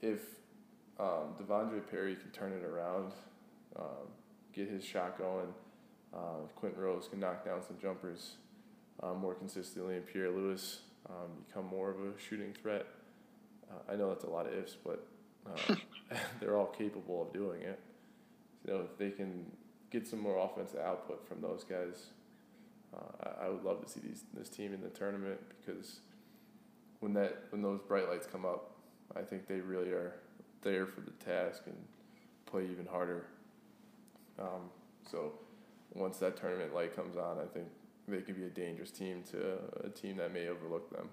if 0.01 0.21
De'Vondre 0.99 1.81
Perry 1.89 2.15
can 2.15 2.29
turn 2.31 2.53
it 2.53 2.63
around, 2.63 3.13
get 4.53 4.69
his 4.69 4.83
shot 4.85 5.17
going, 5.17 5.47
uh, 6.13 6.45
Quinton 6.55 6.79
Rose 6.79 7.07
can 7.09 7.19
knock 7.19 7.43
down 7.43 7.63
some 7.63 7.77
jumpers 7.81 8.35
more 9.19 9.33
consistently, 9.33 9.97
and 9.97 10.05
Pierre 10.05 10.29
Louis 10.29 10.79
um, 11.09 11.43
become 11.47 11.65
more 11.65 11.89
of 11.89 11.97
a 11.97 12.19
shooting 12.19 12.53
threat. 12.61 12.85
Uh, 13.69 13.91
I 13.91 13.95
know 13.95 14.09
that's 14.09 14.23
a 14.23 14.29
lot 14.29 14.45
of 14.45 14.53
ifs, 14.53 14.75
but 14.83 15.07
uh, 15.45 15.75
they're 16.39 16.57
all 16.57 16.67
capable 16.67 17.23
of 17.23 17.33
doing 17.33 17.61
it. 17.61 17.79
So 18.65 18.85
if 18.89 18.97
they 18.97 19.11
can 19.11 19.45
get 19.91 20.07
some 20.07 20.19
more 20.19 20.37
offensive 20.37 20.79
output 20.79 21.27
from 21.27 21.41
those 21.41 21.63
guys, 21.63 22.07
uh, 22.95 23.29
I, 23.41 23.45
I, 23.45 23.49
would 23.49 23.63
love 23.63 23.83
to 23.83 23.89
see 23.89 23.99
these 23.99 24.23
this 24.33 24.49
team 24.49 24.73
in 24.73 24.81
the 24.81 24.89
tournament 24.89 25.39
because 25.59 25.99
when 26.99 27.13
that 27.13 27.43
when 27.49 27.61
those 27.61 27.81
bright 27.81 28.09
lights 28.09 28.27
come 28.27 28.45
up, 28.45 28.71
I 29.15 29.21
think 29.21 29.47
they 29.47 29.59
really 29.59 29.89
are 29.89 30.13
there 30.61 30.85
for 30.85 31.01
the 31.01 31.11
task 31.11 31.63
and 31.65 31.75
play 32.45 32.67
even 32.71 32.85
harder. 32.85 33.25
Um, 34.39 34.69
so 35.09 35.33
once 35.93 36.17
that 36.17 36.37
tournament 36.37 36.73
light 36.73 36.95
comes 36.95 37.17
on, 37.17 37.37
I 37.37 37.45
think 37.53 37.67
they 38.07 38.21
could 38.21 38.35
be 38.35 38.45
a 38.45 38.49
dangerous 38.49 38.91
team 38.91 39.23
to 39.31 39.57
a 39.83 39.89
team 39.89 40.17
that 40.17 40.33
may 40.33 40.47
overlook 40.47 40.89
them. 40.91 41.09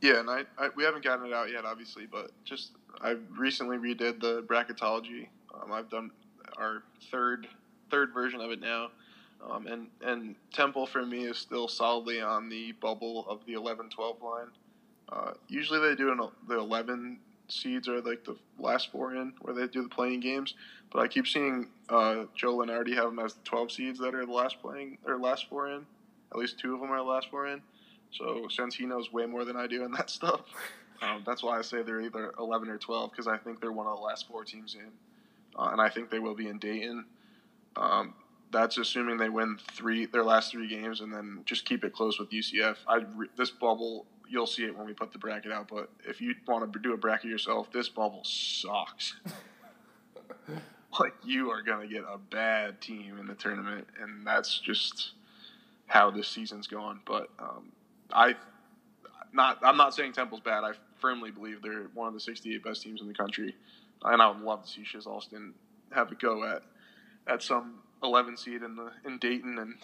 Yeah, 0.00 0.20
and 0.20 0.30
I, 0.30 0.44
I 0.56 0.70
we 0.76 0.84
haven't 0.84 1.04
gotten 1.04 1.26
it 1.26 1.32
out 1.32 1.50
yet, 1.50 1.64
obviously, 1.64 2.06
but 2.06 2.30
just 2.44 2.72
I 3.00 3.16
recently 3.36 3.76
redid 3.76 4.20
the 4.20 4.42
bracketology. 4.42 5.28
Um, 5.54 5.72
I've 5.72 5.90
done 5.90 6.10
our 6.56 6.82
third 7.10 7.48
third 7.90 8.12
version 8.12 8.40
of 8.40 8.50
it 8.50 8.60
now, 8.60 8.90
um, 9.48 9.66
and 9.66 9.86
and 10.02 10.34
Temple 10.52 10.86
for 10.86 11.04
me 11.04 11.24
is 11.24 11.38
still 11.38 11.68
solidly 11.68 12.20
on 12.20 12.48
the 12.48 12.72
bubble 12.72 13.26
of 13.28 13.44
the 13.46 13.54
11-12 13.54 14.22
line. 14.22 14.46
Uh, 15.10 15.32
usually 15.48 15.80
they 15.80 15.94
do 15.94 16.12
an, 16.12 16.20
the 16.48 16.58
11 16.58 17.18
seeds 17.48 17.88
are 17.88 18.00
like 18.02 18.24
the 18.24 18.36
last 18.58 18.92
four 18.92 19.14
in 19.14 19.32
where 19.40 19.54
they 19.54 19.66
do 19.66 19.82
the 19.82 19.88
playing 19.88 20.20
games, 20.20 20.54
but 20.92 21.00
I 21.00 21.08
keep 21.08 21.26
seeing 21.26 21.68
uh, 21.88 22.24
Joe 22.34 22.58
Lunardi 22.58 22.94
have 22.94 23.04
them 23.04 23.18
as 23.18 23.34
the 23.34 23.40
12 23.44 23.72
seeds 23.72 23.98
that 24.00 24.14
are 24.14 24.26
the 24.26 24.32
last 24.32 24.60
playing 24.60 24.98
or 25.06 25.18
last 25.18 25.48
four 25.48 25.68
in. 25.70 25.86
At 26.30 26.38
least 26.38 26.58
two 26.58 26.74
of 26.74 26.80
them 26.80 26.90
are 26.90 26.98
the 26.98 27.04
last 27.04 27.30
four 27.30 27.46
in. 27.46 27.62
So 28.12 28.48
since 28.50 28.74
he 28.74 28.86
knows 28.86 29.12
way 29.12 29.26
more 29.26 29.44
than 29.44 29.56
I 29.56 29.66
do 29.66 29.84
in 29.84 29.92
that 29.92 30.10
stuff, 30.18 30.42
um, 31.02 31.22
that's 31.26 31.42
why 31.42 31.58
I 31.58 31.62
say 31.62 31.82
they're 31.82 32.00
either 32.00 32.32
11 32.38 32.68
or 32.68 32.78
12 32.78 33.10
because 33.10 33.26
I 33.26 33.36
think 33.36 33.60
they're 33.60 33.72
one 33.72 33.86
of 33.86 33.96
the 33.96 34.02
last 34.02 34.28
four 34.28 34.44
teams 34.44 34.74
in, 34.74 34.90
uh, 35.58 35.70
and 35.72 35.80
I 35.80 35.88
think 35.88 36.10
they 36.10 36.18
will 36.18 36.34
be 36.34 36.48
in 36.48 36.58
Dayton. 36.58 37.04
Um, 37.76 38.14
that's 38.50 38.78
assuming 38.78 39.18
they 39.18 39.28
win 39.28 39.58
three 39.72 40.06
their 40.06 40.24
last 40.24 40.52
three 40.52 40.68
games 40.68 41.00
and 41.00 41.12
then 41.12 41.42
just 41.44 41.64
keep 41.64 41.84
it 41.84 41.92
close 41.92 42.18
with 42.18 42.30
UCF. 42.30 42.76
I 42.88 43.04
this 43.36 43.50
bubble 43.50 44.06
you'll 44.28 44.46
see 44.46 44.64
it 44.64 44.76
when 44.76 44.86
we 44.86 44.92
put 44.92 45.12
the 45.12 45.18
bracket 45.18 45.52
out, 45.52 45.68
but 45.68 45.90
if 46.06 46.20
you 46.20 46.34
want 46.46 46.70
to 46.72 46.78
do 46.78 46.92
a 46.92 46.96
bracket 46.96 47.30
yourself, 47.30 47.72
this 47.72 47.88
bubble 47.88 48.22
sucks. 48.24 49.16
like 51.00 51.14
you 51.24 51.50
are 51.50 51.62
gonna 51.62 51.86
get 51.86 52.04
a 52.08 52.18
bad 52.18 52.80
team 52.80 53.18
in 53.18 53.26
the 53.26 53.34
tournament, 53.34 53.86
and 54.00 54.26
that's 54.26 54.58
just 54.58 55.12
how 55.86 56.10
this 56.10 56.28
season's 56.28 56.66
going. 56.66 57.00
But 57.06 57.28
um, 57.38 57.72
I 58.12 58.34
not 59.32 59.58
I'm 59.62 59.76
not 59.76 59.94
saying 59.94 60.12
Temple's 60.12 60.40
bad. 60.40 60.64
I 60.64 60.72
firmly 61.00 61.30
believe 61.30 61.62
they're 61.62 61.86
one 61.94 62.08
of 62.08 62.14
the 62.14 62.20
68 62.20 62.62
best 62.62 62.82
teams 62.82 63.00
in 63.00 63.08
the 63.08 63.14
country, 63.14 63.54
and 64.02 64.22
I 64.22 64.28
would 64.28 64.40
love 64.40 64.64
to 64.64 64.68
see 64.68 64.82
Shizz 64.82 65.06
Alston 65.06 65.54
have 65.92 66.12
a 66.12 66.14
go 66.14 66.44
at 66.44 66.62
at 67.26 67.42
some 67.42 67.80
11 68.02 68.36
seed 68.36 68.62
in 68.62 68.76
the 68.76 68.90
in 69.04 69.18
Dayton 69.18 69.58
and 69.58 69.74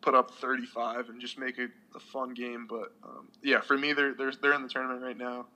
put 0.00 0.14
up 0.14 0.30
35 0.40 1.08
and 1.08 1.20
just 1.20 1.38
make 1.38 1.58
it 1.58 1.70
a 1.94 2.00
fun 2.00 2.34
game. 2.34 2.66
But 2.68 2.92
um, 3.04 3.28
yeah, 3.42 3.60
for 3.60 3.76
me, 3.76 3.92
they're 3.92 4.14
they're 4.14 4.32
they're 4.40 4.54
in 4.54 4.62
the 4.62 4.68
tournament 4.68 5.02
right 5.02 5.18
now. 5.18 5.46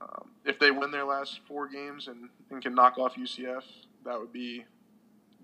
Um, 0.00 0.30
if 0.44 0.58
they 0.58 0.70
win 0.70 0.90
their 0.90 1.04
last 1.04 1.40
four 1.48 1.66
games 1.66 2.06
and, 2.06 2.28
and 2.50 2.62
can 2.62 2.74
knock 2.74 2.98
off 2.98 3.16
UCF, 3.16 3.64
that 4.04 4.18
would 4.18 4.32
be 4.32 4.64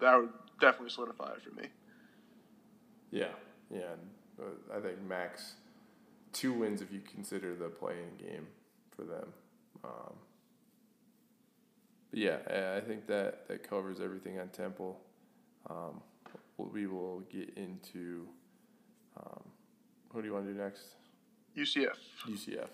that 0.00 0.16
would 0.16 0.30
definitely 0.60 0.90
solidify 0.90 1.32
it 1.32 1.42
for 1.42 1.60
me. 1.60 1.68
Yeah, 3.10 3.32
yeah, 3.70 3.94
uh, 4.40 4.76
I 4.76 4.80
think 4.80 5.02
max 5.02 5.54
two 6.32 6.52
wins 6.52 6.82
if 6.82 6.92
you 6.92 7.00
consider 7.00 7.54
the 7.54 7.68
playing 7.68 8.10
game 8.18 8.46
for 8.96 9.02
them. 9.02 9.32
Um, 9.84 10.14
but 12.10 12.18
yeah, 12.18 12.38
I 12.76 12.80
think 12.80 13.06
that 13.08 13.48
that 13.48 13.68
covers 13.68 14.00
everything 14.00 14.38
on 14.38 14.48
Temple. 14.48 15.00
Um, 15.68 16.00
we 16.56 16.86
will 16.86 17.20
get 17.30 17.52
into 17.56 18.28
um, 19.16 19.42
who 20.10 20.22
do 20.22 20.28
you 20.28 20.34
want 20.34 20.46
to 20.46 20.52
do 20.52 20.58
next? 20.58 20.94
UCF. 21.56 21.96
UCF. 22.28 22.68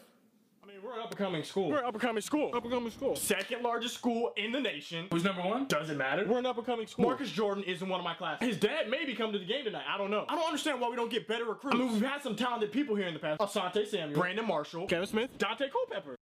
I 0.62 0.66
mean, 0.66 0.76
we're 0.84 0.92
an 0.92 1.00
up 1.00 1.08
and 1.08 1.16
coming 1.16 1.42
school. 1.42 1.70
We're 1.70 1.78
an 1.78 1.86
up 1.86 1.94
and 1.94 2.02
coming 2.02 2.20
school. 2.20 2.50
Up 2.54 2.62
and 2.62 2.72
coming 2.72 2.90
school. 2.90 3.16
Second 3.16 3.62
largest 3.62 3.94
school 3.94 4.32
in 4.36 4.52
the 4.52 4.60
nation. 4.60 5.06
Who's 5.10 5.24
number 5.24 5.40
one? 5.40 5.66
Doesn't 5.66 5.96
matter. 5.96 6.26
We're 6.26 6.38
an 6.38 6.46
up 6.46 6.58
and 6.58 6.66
coming 6.66 6.86
school. 6.86 7.06
Marcus 7.06 7.30
Jordan 7.30 7.64
is 7.64 7.80
in 7.80 7.88
one 7.88 7.98
of 7.98 8.04
my 8.04 8.12
classes. 8.12 8.46
His 8.46 8.58
dad 8.58 8.90
maybe 8.90 9.14
come 9.14 9.32
to 9.32 9.38
the 9.38 9.46
game 9.46 9.64
tonight. 9.64 9.84
I 9.88 9.96
don't 9.96 10.10
know. 10.10 10.26
I 10.28 10.34
don't 10.34 10.44
understand 10.44 10.78
why 10.80 10.90
we 10.90 10.96
don't 10.96 11.10
get 11.10 11.26
better 11.26 11.46
recruits. 11.46 11.76
I 11.76 11.78
mean, 11.78 11.92
we've 11.94 12.02
had 12.02 12.22
some 12.22 12.36
talented 12.36 12.72
people 12.72 12.94
here 12.94 13.06
in 13.06 13.14
the 13.14 13.20
past. 13.20 13.40
Asante 13.40 13.86
Samuel, 13.86 14.20
Brandon 14.20 14.46
Marshall, 14.46 14.86
Kevin 14.86 15.06
Smith, 15.06 15.30
Daunte 15.38 15.70
Culpepper. 15.72 16.16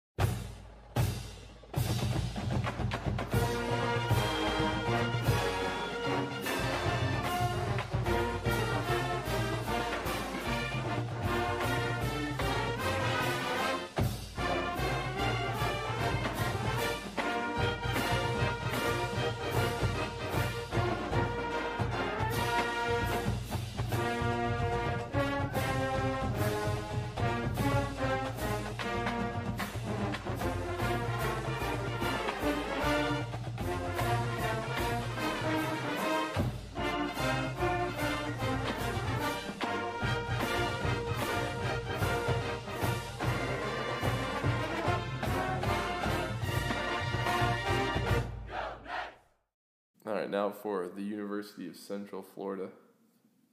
For 50.62 50.88
the 50.88 51.02
University 51.02 51.68
of 51.68 51.76
Central 51.76 52.22
Florida. 52.22 52.68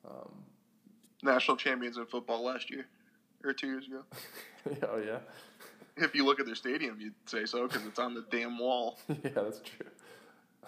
Um, 0.07 0.31
National 1.21 1.55
champions 1.57 1.97
in 1.97 2.05
football 2.05 2.43
last 2.43 2.69
year, 2.69 2.85
or 3.43 3.53
two 3.53 3.67
years 3.67 3.87
ago. 3.87 4.03
oh 4.91 4.97
yeah, 4.97 5.19
If 5.95 6.13
you 6.13 6.25
look 6.25 6.39
at 6.39 6.45
their 6.45 6.55
stadium, 6.55 6.99
you'd 6.99 7.13
say 7.25 7.45
so 7.45 7.67
because 7.67 7.85
it's 7.85 7.99
on 7.99 8.13
the 8.13 8.25
damn 8.29 8.59
wall. 8.59 8.99
yeah, 9.07 9.31
that's 9.35 9.61
true. 9.61 9.85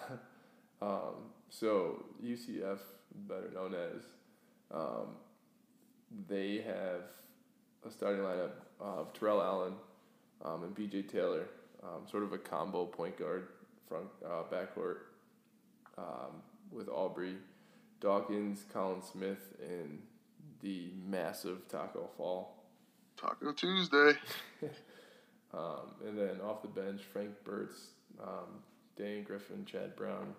um, 0.82 1.30
so 1.50 2.04
UCF, 2.24 2.78
better 3.28 3.50
known 3.54 3.74
as, 3.74 4.02
um, 4.72 5.08
they 6.28 6.62
have 6.66 7.02
a 7.86 7.90
starting 7.90 8.22
lineup 8.22 8.52
of 8.80 9.12
Terrell 9.12 9.42
Allen 9.42 9.74
um, 10.44 10.62
and 10.64 10.74
BJ 10.74 11.10
Taylor, 11.10 11.48
um, 11.82 12.06
sort 12.10 12.22
of 12.22 12.32
a 12.32 12.38
combo 12.38 12.86
point 12.86 13.18
guard 13.18 13.48
front 13.88 14.06
uh, 14.24 14.42
backcourt 14.52 14.96
um, 15.98 16.42
with 16.70 16.88
Aubrey, 16.88 17.36
Dawkins, 18.00 18.64
Collin 18.72 19.02
Smith, 19.02 19.54
and 19.60 20.00
the 20.60 20.90
massive 21.08 21.68
Taco 21.68 22.10
Fall. 22.16 22.64
Taco 23.16 23.52
Tuesday. 23.52 24.12
Um, 25.54 25.94
and 26.06 26.18
then 26.18 26.40
off 26.44 26.60
the 26.62 26.68
bench, 26.68 27.02
Frank 27.12 27.30
Bertz, 27.44 27.88
um, 28.22 28.62
Danny 28.96 29.22
Griffin, 29.22 29.64
Chad 29.64 29.96
Brown. 29.96 30.34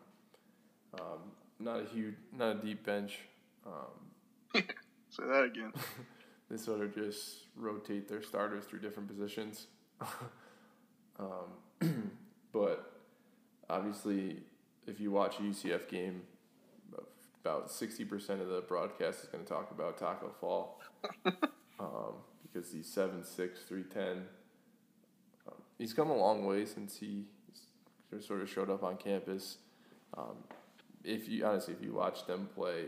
Um, 0.94 1.32
not 1.60 1.82
a 1.82 1.86
huge, 1.86 2.16
not 2.32 2.58
a 2.58 2.60
deep 2.60 2.86
bench. 2.86 3.20
Um, 3.66 4.62
Say 5.10 5.24
that 5.24 5.44
again. 5.44 5.74
they 6.50 6.58
sort 6.58 6.82
of 6.82 6.94
just 6.94 7.46
rotate 7.56 8.08
their 8.08 8.22
starters 8.22 8.66
through 8.66 8.80
different 8.80 9.10
positions. 9.10 9.68
um, 11.20 11.82
but 12.52 12.92
obviously, 13.70 14.44
if 14.88 15.00
you 15.00 15.12
watch 15.12 15.40
a 15.40 15.42
UCF 15.44 15.88
game, 15.90 16.22
about 17.48 17.72
sixty 17.72 18.04
percent 18.04 18.42
of 18.42 18.48
the 18.48 18.62
broadcast 18.62 19.24
is 19.24 19.30
going 19.30 19.44
to 19.44 19.50
talk 19.50 19.72
about 19.72 19.98
Taco 19.98 20.32
Fall 20.40 20.82
um, 21.80 22.16
because 22.44 22.72
he's 22.72 22.88
seven 22.88 23.24
six 23.24 23.62
three 23.62 23.84
ten. 23.84 24.24
Um, 25.48 25.56
he's 25.78 25.94
come 25.94 26.10
a 26.10 26.16
long 26.16 26.46
way 26.46 26.66
since 26.66 26.98
he 26.98 27.26
sort 28.20 28.42
of 28.42 28.50
showed 28.50 28.70
up 28.70 28.84
on 28.84 28.98
campus. 28.98 29.58
Um, 30.18 30.38
if 31.04 31.30
you 31.30 31.46
honestly, 31.46 31.74
if 31.74 31.84
you 31.84 31.94
watch 31.94 32.26
them 32.26 32.50
play, 32.54 32.86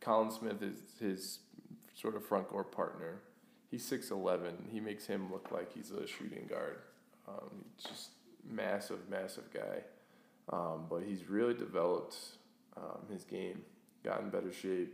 Collin 0.00 0.30
Smith 0.30 0.62
is 0.62 0.78
his 0.98 1.40
sort 1.94 2.16
of 2.16 2.24
front 2.24 2.48
court 2.48 2.72
partner. 2.72 3.20
He's 3.70 3.84
six 3.84 4.10
eleven. 4.10 4.68
He 4.70 4.80
makes 4.80 5.06
him 5.06 5.30
look 5.30 5.50
like 5.50 5.72
he's 5.74 5.90
a 5.90 6.06
shooting 6.06 6.46
guard. 6.48 6.78
Um, 7.28 7.64
he's 7.76 7.84
just 7.84 8.10
massive, 8.48 9.08
massive 9.10 9.52
guy. 9.52 9.82
Um, 10.52 10.84
but 10.88 11.02
he's 11.02 11.28
really 11.28 11.54
developed 11.54 12.16
um, 12.76 13.00
his 13.10 13.24
game, 13.24 13.62
got 14.04 14.20
in 14.20 14.28
better 14.28 14.52
shape, 14.52 14.92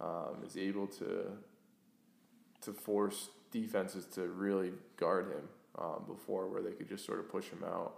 um, 0.00 0.36
is 0.46 0.56
able 0.56 0.86
to 0.86 1.26
to 2.60 2.72
force 2.72 3.30
defenses 3.52 4.04
to 4.04 4.22
really 4.28 4.72
guard 4.96 5.28
him 5.28 5.48
um, 5.78 6.02
before, 6.06 6.48
where 6.48 6.60
they 6.60 6.72
could 6.72 6.88
just 6.88 7.06
sort 7.06 7.20
of 7.20 7.30
push 7.30 7.46
him 7.46 7.64
out 7.64 7.94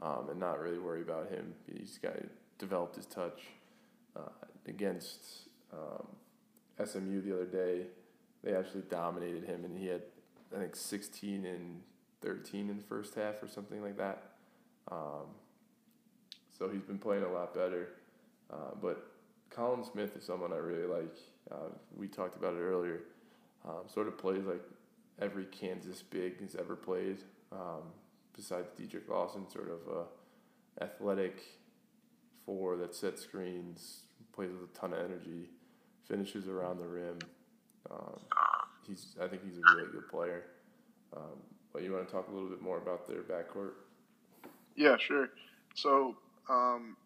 um, 0.00 0.28
and 0.30 0.38
not 0.38 0.60
really 0.60 0.78
worry 0.78 1.02
about 1.02 1.30
him. 1.30 1.54
He's 1.72 1.98
got 1.98 2.12
developed 2.58 2.96
his 2.96 3.06
touch 3.06 3.40
uh, 4.14 4.28
against 4.66 5.48
um, 5.72 6.06
SMU 6.84 7.20
the 7.22 7.34
other 7.34 7.46
day. 7.46 7.86
They 8.44 8.54
actually 8.54 8.82
dominated 8.82 9.44
him, 9.44 9.64
and 9.64 9.76
he 9.76 9.86
had 9.86 10.02
I 10.54 10.60
think 10.60 10.76
sixteen 10.76 11.44
and 11.44 11.82
thirteen 12.20 12.70
in 12.70 12.76
the 12.76 12.84
first 12.84 13.14
half 13.14 13.42
or 13.42 13.48
something 13.48 13.82
like 13.82 13.96
that. 13.96 14.22
So 16.58 16.68
he's 16.68 16.82
been 16.82 16.98
playing 16.98 17.24
a 17.24 17.32
lot 17.32 17.54
better. 17.54 17.90
Uh, 18.50 18.74
but 18.80 19.12
Collin 19.50 19.84
Smith 19.84 20.16
is 20.16 20.24
someone 20.24 20.52
I 20.52 20.56
really 20.56 20.86
like. 20.86 21.16
Uh, 21.50 21.70
we 21.96 22.08
talked 22.08 22.36
about 22.36 22.54
it 22.54 22.60
earlier. 22.60 23.02
Um, 23.66 23.82
sort 23.92 24.08
of 24.08 24.18
plays 24.18 24.44
like 24.44 24.62
every 25.20 25.46
Kansas 25.46 26.02
big 26.02 26.40
he's 26.40 26.54
ever 26.54 26.76
played, 26.76 27.18
um, 27.52 27.82
besides 28.34 28.68
Dedric 28.78 29.08
Lawson, 29.08 29.48
sort 29.50 29.68
of 29.68 29.80
a 29.92 30.84
athletic 30.84 31.42
four 32.46 32.76
that 32.76 32.94
sets 32.94 33.22
screens, 33.22 34.02
plays 34.32 34.50
with 34.50 34.70
a 34.70 34.78
ton 34.78 34.92
of 34.92 35.00
energy, 35.00 35.50
finishes 36.06 36.46
around 36.46 36.78
the 36.78 36.86
rim. 36.86 37.18
Um, 37.90 38.20
he's 38.86 39.16
I 39.20 39.26
think 39.26 39.42
he's 39.44 39.58
a 39.58 39.76
really 39.76 39.90
good 39.92 40.08
player. 40.08 40.44
Um, 41.16 41.42
but 41.72 41.82
you 41.82 41.92
want 41.92 42.06
to 42.06 42.12
talk 42.12 42.28
a 42.28 42.32
little 42.32 42.48
bit 42.48 42.62
more 42.62 42.78
about 42.78 43.06
their 43.06 43.22
backcourt? 43.22 43.72
Yeah, 44.76 44.96
sure. 44.98 45.30
So, 45.74 46.16
um, 46.48 46.96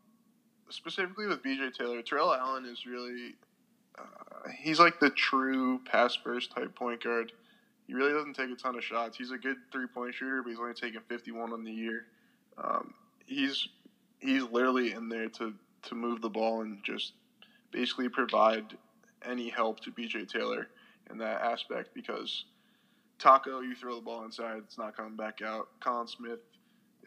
specifically 0.69 1.27
with 1.27 1.43
BJ 1.43 1.73
Taylor, 1.75 2.03
Terrell 2.03 2.33
Allen 2.33 2.65
is 2.67 2.87
really, 2.87 3.35
uh, 3.99 4.51
he's 4.57 4.79
like 4.79 5.01
the 5.01 5.11
true 5.11 5.81
pass 5.85 6.17
first 6.17 6.53
type 6.53 6.75
point 6.75 7.03
guard. 7.03 7.33
He 7.87 7.95
really 7.95 8.13
doesn't 8.13 8.35
take 8.35 8.51
a 8.51 8.55
ton 8.55 8.77
of 8.77 8.85
shots. 8.85 9.19
He's 9.19 9.33
a 9.33 9.39
good 9.39 9.57
three 9.71 9.87
point 9.87 10.15
shooter, 10.15 10.43
but 10.43 10.51
he's 10.51 10.59
only 10.59 10.75
taken 10.75 11.01
51 11.09 11.53
on 11.53 11.65
the 11.65 11.73
year. 11.73 12.07
Um, 12.63 12.95
he's 13.27 13.69
he's 14.21 14.45
literally 14.45 14.93
in 14.93 15.09
there 15.09 15.29
to, 15.29 15.53
to 15.83 15.95
move 15.95 16.23
the 16.23 16.29
ball 16.29 16.63
and 16.63 16.79
just 16.85 17.13
basically 17.73 18.09
provide 18.09 18.65
any 19.27 19.49
help 19.49 19.81
to 19.81 19.91
BJ 19.91 20.29
Taylor 20.29 20.69
in 21.11 21.19
that 21.19 21.43
aspect 21.43 21.95
because 21.95 22.45
Taco, 23.19 23.61
you 23.61 23.75
throw 23.75 23.97
the 23.97 24.01
ball 24.01 24.25
inside, 24.25 24.59
it's 24.59 24.79
not 24.79 24.97
coming 24.97 25.17
back 25.17 25.43
out. 25.43 25.69
Colin 25.81 26.07
Smith 26.07 26.41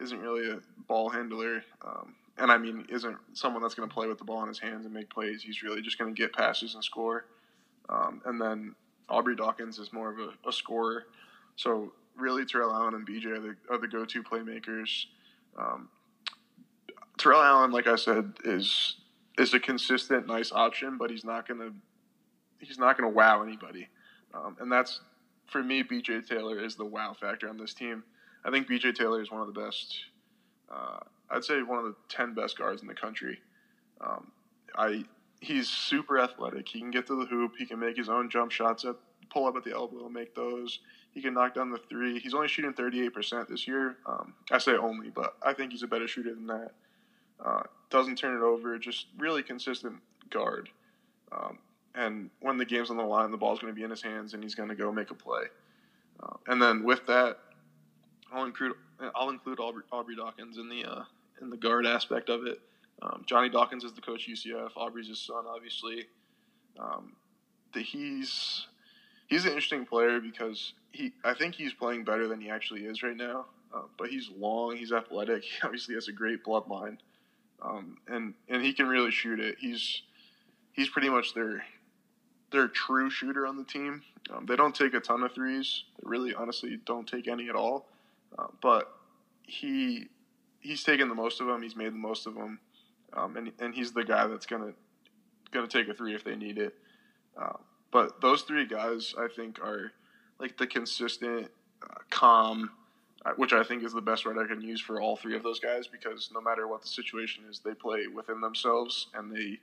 isn't 0.00 0.18
really 0.18 0.50
a 0.50 0.60
ball 0.86 1.08
handler, 1.08 1.62
um, 1.84 2.14
and 2.38 2.50
I 2.50 2.58
mean 2.58 2.86
isn't 2.88 3.16
someone 3.32 3.62
that's 3.62 3.74
going 3.74 3.88
to 3.88 3.94
play 3.94 4.06
with 4.06 4.18
the 4.18 4.24
ball 4.24 4.42
in 4.42 4.48
his 4.48 4.58
hands 4.58 4.84
and 4.84 4.94
make 4.94 5.10
plays. 5.10 5.42
He's 5.42 5.62
really 5.62 5.82
just 5.82 5.98
going 5.98 6.14
to 6.14 6.20
get 6.20 6.32
passes 6.32 6.74
and 6.74 6.84
score. 6.84 7.26
Um, 7.88 8.20
and 8.24 8.40
then 8.40 8.74
Aubrey 9.08 9.36
Dawkins 9.36 9.78
is 9.78 9.92
more 9.92 10.10
of 10.10 10.18
a, 10.18 10.48
a 10.48 10.52
scorer. 10.52 11.04
So 11.56 11.92
really, 12.16 12.44
Terrell 12.44 12.72
Allen 12.72 12.94
and 12.94 13.06
BJ 13.06 13.26
are 13.26 13.40
the, 13.40 13.56
are 13.70 13.78
the 13.78 13.88
go-to 13.88 14.22
playmakers. 14.22 15.06
Um, 15.58 15.88
Terrell 17.18 17.42
Allen, 17.42 17.70
like 17.70 17.86
I 17.86 17.96
said, 17.96 18.32
is 18.44 18.96
is 19.38 19.54
a 19.54 19.60
consistent, 19.60 20.26
nice 20.26 20.50
option, 20.52 20.96
but 20.98 21.10
he's 21.10 21.24
not 21.24 21.46
gonna 21.46 21.70
he's 22.60 22.78
not 22.78 22.98
gonna 22.98 23.10
wow 23.10 23.42
anybody, 23.42 23.88
um, 24.34 24.56
and 24.60 24.70
that's 24.70 25.00
for 25.46 25.62
me. 25.62 25.82
BJ 25.82 26.26
Taylor 26.26 26.62
is 26.62 26.74
the 26.74 26.84
wow 26.84 27.14
factor 27.18 27.48
on 27.48 27.56
this 27.56 27.72
team. 27.72 28.02
I 28.44 28.50
think 28.50 28.68
BJ 28.68 28.94
Taylor 28.94 29.22
is 29.22 29.30
one 29.30 29.40
of 29.40 29.52
the 29.52 29.58
best. 29.58 29.98
Uh, 30.70 30.98
I'd 31.30 31.44
say 31.44 31.62
one 31.62 31.78
of 31.78 31.84
the 31.84 31.94
ten 32.08 32.34
best 32.34 32.58
guards 32.58 32.82
in 32.82 32.88
the 32.88 32.94
country. 32.94 33.38
Um, 34.00 34.30
I 34.76 35.04
he's 35.40 35.68
super 35.68 36.18
athletic. 36.18 36.68
He 36.68 36.80
can 36.80 36.90
get 36.90 37.06
to 37.08 37.18
the 37.18 37.26
hoop. 37.26 37.52
He 37.58 37.66
can 37.66 37.78
make 37.78 37.96
his 37.96 38.08
own 38.08 38.30
jump 38.30 38.50
shots 38.50 38.84
at 38.84 38.96
pull 39.30 39.46
up 39.46 39.56
at 39.56 39.64
the 39.64 39.72
elbow 39.72 40.04
and 40.04 40.14
make 40.14 40.34
those. 40.34 40.80
He 41.12 41.22
can 41.22 41.34
knock 41.34 41.54
down 41.54 41.70
the 41.70 41.80
three. 41.90 42.18
He's 42.18 42.34
only 42.34 42.48
shooting 42.48 42.72
38% 42.72 43.48
this 43.48 43.66
year. 43.66 43.96
Um, 44.06 44.34
I 44.50 44.58
say 44.58 44.76
only, 44.76 45.10
but 45.10 45.36
I 45.42 45.52
think 45.52 45.72
he's 45.72 45.82
a 45.82 45.86
better 45.86 46.06
shooter 46.06 46.34
than 46.34 46.46
that. 46.46 46.72
Uh, 47.44 47.62
doesn't 47.90 48.16
turn 48.16 48.36
it 48.36 48.44
over. 48.44 48.78
Just 48.78 49.06
really 49.18 49.42
consistent 49.42 49.96
guard. 50.30 50.68
Um, 51.32 51.58
and 51.94 52.30
when 52.40 52.58
the 52.58 52.64
game's 52.64 52.90
on 52.90 52.98
the 52.98 53.02
line, 53.02 53.30
the 53.30 53.36
ball's 53.36 53.58
going 53.58 53.72
to 53.72 53.76
be 53.76 53.82
in 53.82 53.90
his 53.90 54.02
hands, 54.02 54.34
and 54.34 54.42
he's 54.42 54.54
going 54.54 54.68
to 54.68 54.74
go 54.74 54.92
make 54.92 55.10
a 55.10 55.14
play. 55.14 55.44
Uh, 56.22 56.36
and 56.46 56.60
then 56.60 56.84
with 56.84 57.06
that, 57.06 57.38
I'll 58.32 58.44
include 58.44 58.72
I'll 59.14 59.30
include 59.30 59.60
Aubrey, 59.60 59.84
Aubrey 59.92 60.16
Dawkins 60.16 60.58
in 60.58 60.68
the 60.68 60.84
uh, 60.84 61.04
in 61.40 61.50
the 61.50 61.56
guard 61.56 61.86
aspect 61.86 62.28
of 62.28 62.46
it. 62.46 62.60
Um, 63.02 63.24
Johnny 63.26 63.48
Dawkins 63.48 63.84
is 63.84 63.92
the 63.92 64.00
coach 64.00 64.28
UCF. 64.28 64.70
Aubrey's 64.76 65.08
his 65.08 65.20
son, 65.20 65.44
obviously. 65.46 66.06
Um, 66.78 67.12
the, 67.72 67.80
he's 67.80 68.66
he's 69.26 69.44
an 69.44 69.50
interesting 69.50 69.84
player 69.84 70.20
because 70.20 70.72
he 70.92 71.12
I 71.24 71.34
think 71.34 71.54
he's 71.54 71.72
playing 71.72 72.04
better 72.04 72.26
than 72.28 72.40
he 72.40 72.50
actually 72.50 72.84
is 72.84 73.02
right 73.02 73.16
now. 73.16 73.46
Uh, 73.74 73.82
but 73.98 74.08
he's 74.08 74.30
long, 74.30 74.76
he's 74.76 74.92
athletic. 74.92 75.42
He 75.44 75.58
obviously 75.62 75.94
has 75.94 76.08
a 76.08 76.12
great 76.12 76.44
bloodline, 76.44 76.98
um, 77.62 77.98
and 78.08 78.34
and 78.48 78.62
he 78.62 78.72
can 78.72 78.88
really 78.88 79.10
shoot 79.10 79.40
it. 79.40 79.56
He's 79.58 80.02
he's 80.72 80.88
pretty 80.88 81.10
much 81.10 81.34
their 81.34 81.64
their 82.52 82.68
true 82.68 83.10
shooter 83.10 83.46
on 83.46 83.56
the 83.56 83.64
team. 83.64 84.02
Um, 84.30 84.46
they 84.46 84.56
don't 84.56 84.74
take 84.74 84.94
a 84.94 85.00
ton 85.00 85.22
of 85.22 85.32
threes. 85.32 85.84
They 85.96 86.08
really, 86.08 86.34
honestly, 86.34 86.78
don't 86.84 87.06
take 87.06 87.28
any 87.28 87.48
at 87.48 87.54
all. 87.54 87.86
Uh, 88.38 88.46
but 88.62 88.92
he 89.42 90.08
he's 90.60 90.82
taken 90.82 91.08
the 91.08 91.14
most 91.14 91.40
of 91.40 91.46
them. 91.46 91.62
He's 91.62 91.76
made 91.76 91.92
the 91.92 91.98
most 91.98 92.26
of 92.26 92.34
them, 92.34 92.58
um, 93.12 93.36
and 93.36 93.52
and 93.58 93.74
he's 93.74 93.92
the 93.92 94.04
guy 94.04 94.26
that's 94.26 94.46
gonna 94.46 94.72
gonna 95.52 95.66
take 95.66 95.88
a 95.88 95.94
three 95.94 96.14
if 96.14 96.24
they 96.24 96.36
need 96.36 96.58
it. 96.58 96.74
Uh, 97.40 97.56
but 97.90 98.20
those 98.20 98.42
three 98.42 98.66
guys, 98.66 99.14
I 99.18 99.28
think, 99.34 99.60
are 99.60 99.92
like 100.38 100.56
the 100.58 100.66
consistent, 100.66 101.48
uh, 101.82 101.94
calm, 102.10 102.70
uh, 103.24 103.32
which 103.36 103.52
I 103.52 103.62
think 103.62 103.84
is 103.84 103.92
the 103.92 104.00
best 104.00 104.26
word 104.26 104.38
I 104.38 104.46
can 104.46 104.60
use 104.60 104.80
for 104.80 105.00
all 105.00 105.16
three 105.16 105.36
of 105.36 105.42
those 105.42 105.60
guys 105.60 105.86
because 105.86 106.30
no 106.32 106.40
matter 106.40 106.66
what 106.68 106.82
the 106.82 106.88
situation 106.88 107.44
is, 107.48 107.60
they 107.60 107.74
play 107.74 108.06
within 108.06 108.40
themselves 108.40 109.08
and 109.14 109.34
they 109.34 109.58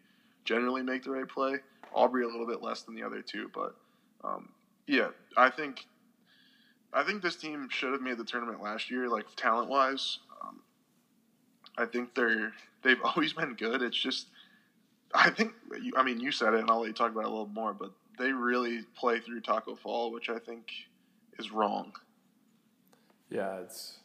generally 0.46 0.84
make 0.84 1.04
the 1.04 1.12
right 1.12 1.28
play. 1.28 1.58
Aubrey 1.94 2.24
a 2.24 2.28
little 2.28 2.48
bit 2.48 2.62
less 2.62 2.82
than 2.82 2.96
the 2.96 3.04
other 3.04 3.22
two, 3.22 3.52
but 3.54 3.76
um, 4.24 4.50
yeah, 4.88 5.10
I 5.38 5.50
think 5.50 5.86
I 6.94 7.04
think 7.04 7.22
this 7.22 7.36
team 7.36 7.68
should 7.70 7.92
have 7.92 8.02
made 8.02 8.18
the 8.18 8.24
tournament 8.24 8.62
last 8.62 8.92
year, 8.92 9.10
like 9.10 9.26
talent 9.36 9.70
wise. 9.70 10.20
I 11.78 11.86
think 11.86 12.14
they're 12.16 12.54
they've 12.84 13.02
always 13.04 13.34
been 13.34 13.54
good. 13.56 13.82
It's 13.82 13.98
just 13.98 14.28
I 15.14 15.30
think 15.30 15.54
I 15.96 16.04
mean 16.04 16.20
you 16.20 16.32
said 16.32 16.54
it, 16.54 16.62
and 16.62 16.70
I'll 16.70 16.82
let 16.82 16.88
you 16.88 16.94
talk 16.94 17.12
about 17.12 17.26
it 17.26 17.28
a 17.28 17.30
little 17.30 17.48
more. 17.48 17.74
But 17.74 17.92
they 18.18 18.32
really 18.32 18.84
play 18.96 19.20
through 19.20 19.42
Taco 19.42 19.76
Fall, 19.76 20.12
which 20.12 20.30
I 20.30 20.40
think 20.40 20.72
is 21.40 21.52
wrong. 21.52 21.94
Yeah, 23.30 23.58
it's 23.58 24.00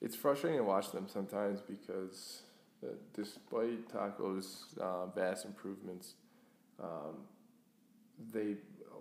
it's 0.00 0.16
frustrating 0.16 0.58
to 0.58 0.64
watch 0.64 0.92
them 0.92 1.06
sometimes 1.08 1.60
because 1.60 2.42
uh, 2.84 2.92
despite 3.14 3.88
Taco's 3.90 4.66
uh, 4.80 5.06
vast 5.06 5.44
improvements, 5.44 6.14
um, 6.82 7.16
they 8.32 8.56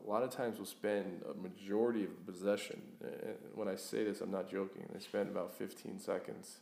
a 0.06 0.10
lot 0.10 0.24
of 0.24 0.30
times 0.30 0.60
will 0.60 0.66
spend 0.66 1.24
a 1.30 1.34
majority 1.34 2.04
of 2.04 2.12
the 2.12 2.32
possession. 2.32 2.82
And 3.02 3.36
when 3.54 3.68
I 3.68 3.76
say 3.76 4.04
this, 4.04 4.22
I'm 4.22 4.32
not 4.32 4.50
joking. 4.50 4.86
They 4.94 5.00
spend 5.00 5.30
about 5.30 5.58
15 5.58 6.00
seconds, 6.00 6.60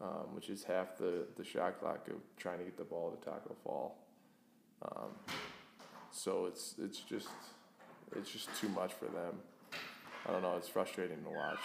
um, 0.00 0.34
which 0.34 0.50
is 0.50 0.64
half 0.64 0.96
the, 0.98 1.26
the 1.36 1.44
shot 1.44 1.80
clock 1.80 2.06
of 2.08 2.16
trying 2.36 2.58
to 2.58 2.64
get 2.64 2.76
the 2.76 2.84
ball 2.84 3.10
to 3.10 3.24
Taco 3.24 3.56
Fall. 3.64 3.96
Um, 4.82 5.10
so 6.10 6.46
it's 6.46 6.74
it's 6.82 7.00
just 7.00 7.28
it's 8.16 8.30
just 8.30 8.48
too 8.60 8.68
much 8.68 8.92
for 8.92 9.06
them. 9.06 9.34
I 10.26 10.32
don't 10.32 10.42
know. 10.42 10.56
It's 10.56 10.68
frustrating 10.68 11.22
to 11.22 11.30
watch. 11.30 11.58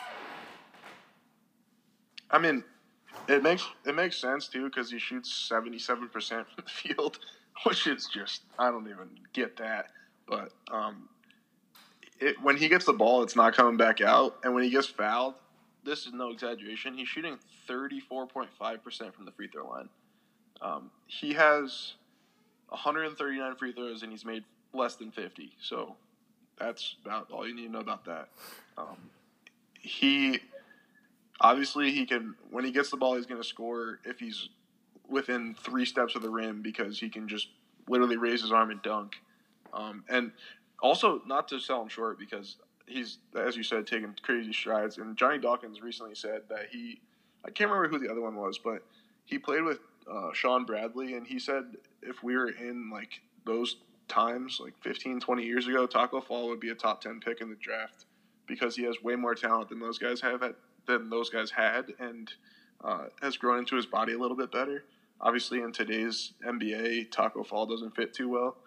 I 2.30 2.38
mean, 2.38 2.64
it 3.28 3.44
makes 3.44 3.68
it 3.86 3.96
makes 3.96 4.18
sense 4.18 4.48
too 4.48 4.66
because 4.66 4.90
he 4.92 5.00
shoots 5.00 5.32
seventy 5.34 5.80
seven 5.80 6.08
percent 6.10 6.48
from 6.48 6.64
the 6.64 6.70
field, 6.94 7.20
which 7.66 7.88
is 7.88 8.08
just 8.08 8.44
I 8.58 8.72
don't 8.72 8.88
even 8.88 9.10
get 9.34 9.58
that. 9.58 9.88
But 10.28 10.52
um, 10.72 11.10
it, 12.20 12.42
when 12.42 12.56
he 12.56 12.70
gets 12.70 12.86
the 12.86 12.94
ball, 12.94 13.24
it's 13.24 13.36
not 13.36 13.56
coming 13.56 13.78
back 13.78 14.00
out, 14.00 14.38
and 14.44 14.54
when 14.54 14.64
he 14.64 14.70
gets 14.70 14.88
fouled, 14.88 15.36
this 15.84 16.06
is 16.06 16.14
no 16.14 16.30
exaggeration. 16.32 16.96
He's 16.96 17.08
shooting 17.08 17.38
thirty 17.68 18.00
four 18.00 18.28
point 18.28 18.50
five 18.58 18.84
percent 18.84 19.16
from 19.16 19.26
the 19.26 19.32
free 19.32 19.48
throw 19.48 19.68
line. 19.68 19.90
Um, 20.62 20.92
he 21.08 21.34
has 21.34 21.94
139 22.70 23.56
free 23.56 23.74
throws 23.74 24.04
and 24.04 24.12
he's 24.12 24.26
made 24.26 24.44
less 24.74 24.96
than 24.96 25.12
50. 25.12 25.52
So 25.60 25.96
that's 26.58 26.96
about 27.04 27.32
all 27.32 27.48
you 27.48 27.56
need 27.56 27.68
to 27.68 27.72
know 27.72 27.80
about 27.80 28.06
that. 28.06 28.30
Um, 28.78 28.98
he 29.80 30.40
obviously 31.40 31.92
he 31.92 32.06
can 32.06 32.36
when 32.52 32.64
he 32.64 32.72
gets 32.72 32.92
the 32.92 32.98
ball 32.98 33.16
he's 33.16 33.26
going 33.26 33.42
to 33.42 33.48
score 33.48 34.00
if 34.06 34.20
he's 34.20 34.50
within 35.10 35.56
three 35.56 35.86
steps 35.86 36.16
of 36.16 36.22
the 36.22 36.30
rim 36.30 36.62
because 36.62 37.00
he 37.00 37.10
can 37.10 37.28
just 37.28 37.48
literally 37.90 38.18
raise 38.18 38.42
his 38.42 38.52
arm 38.52 38.70
and 38.72 38.82
dunk. 38.82 39.16
Um, 39.74 40.04
and 40.08 40.32
also 40.82 41.22
not 41.26 41.48
to 41.50 41.60
sell 41.60 41.82
him 41.82 41.90
short 41.90 42.20
because 42.20 42.58
he's 42.92 43.20
as 43.36 43.56
you 43.56 43.64
said 43.64 43.88
taking 43.88 44.14
crazy 44.22 44.54
strides. 44.54 44.98
And 44.98 45.18
Johnny 45.18 45.38
Dawkins 45.38 45.82
recently 45.82 46.16
said 46.16 46.42
that 46.50 46.68
he 46.72 47.02
I 47.46 47.50
can't 47.50 47.70
remember 47.72 47.90
who 47.90 48.06
the 48.06 48.12
other 48.12 48.22
one 48.22 48.36
was, 48.36 48.58
but 48.58 48.84
he 49.26 49.38
played 49.38 49.64
with 49.64 49.80
uh, 50.12 50.34
Shawn 50.34 50.66
Bradley, 50.66 51.16
and 51.16 51.26
he 51.26 51.40
said 51.40 51.64
if 52.02 52.24
we 52.24 52.36
were 52.36 52.50
in 52.50 52.90
like 52.90 53.22
those 53.46 53.78
times, 54.08 54.60
like 54.62 54.74
15, 54.82 55.20
20 55.20 55.44
years 55.44 55.68
ago, 55.68 55.88
Taco 55.88 56.22
Fall 56.22 56.50
would 56.50 56.60
be 56.60 56.70
a 56.70 56.76
top 56.76 57.02
10 57.02 57.20
pick 57.20 57.42
in 57.42 57.50
the 57.50 57.56
draft 57.56 58.06
because 58.46 58.76
he 58.76 58.84
has 58.84 59.02
way 59.02 59.16
more 59.16 59.34
talent 59.34 59.70
than 59.70 59.80
those 59.80 59.98
guys 59.98 60.20
have 60.22 60.44
at, 60.44 60.56
than 60.86 61.10
those 61.10 61.30
guys 61.30 61.50
had, 61.50 61.86
and 62.00 62.34
uh, 62.84 63.06
has 63.22 63.38
grown 63.38 63.60
into 63.60 63.76
his 63.76 63.86
body 63.86 64.14
a 64.14 64.18
little 64.18 64.36
bit 64.36 64.52
better. 64.52 64.84
Obviously, 65.22 65.62
in 65.62 65.72
today's 65.72 66.34
NBA, 66.46 67.12
Taco 67.12 67.44
Fall 67.44 67.66
doesn't 67.66 67.96
fit 67.96 68.14
too 68.14 68.28
well, 68.28 68.58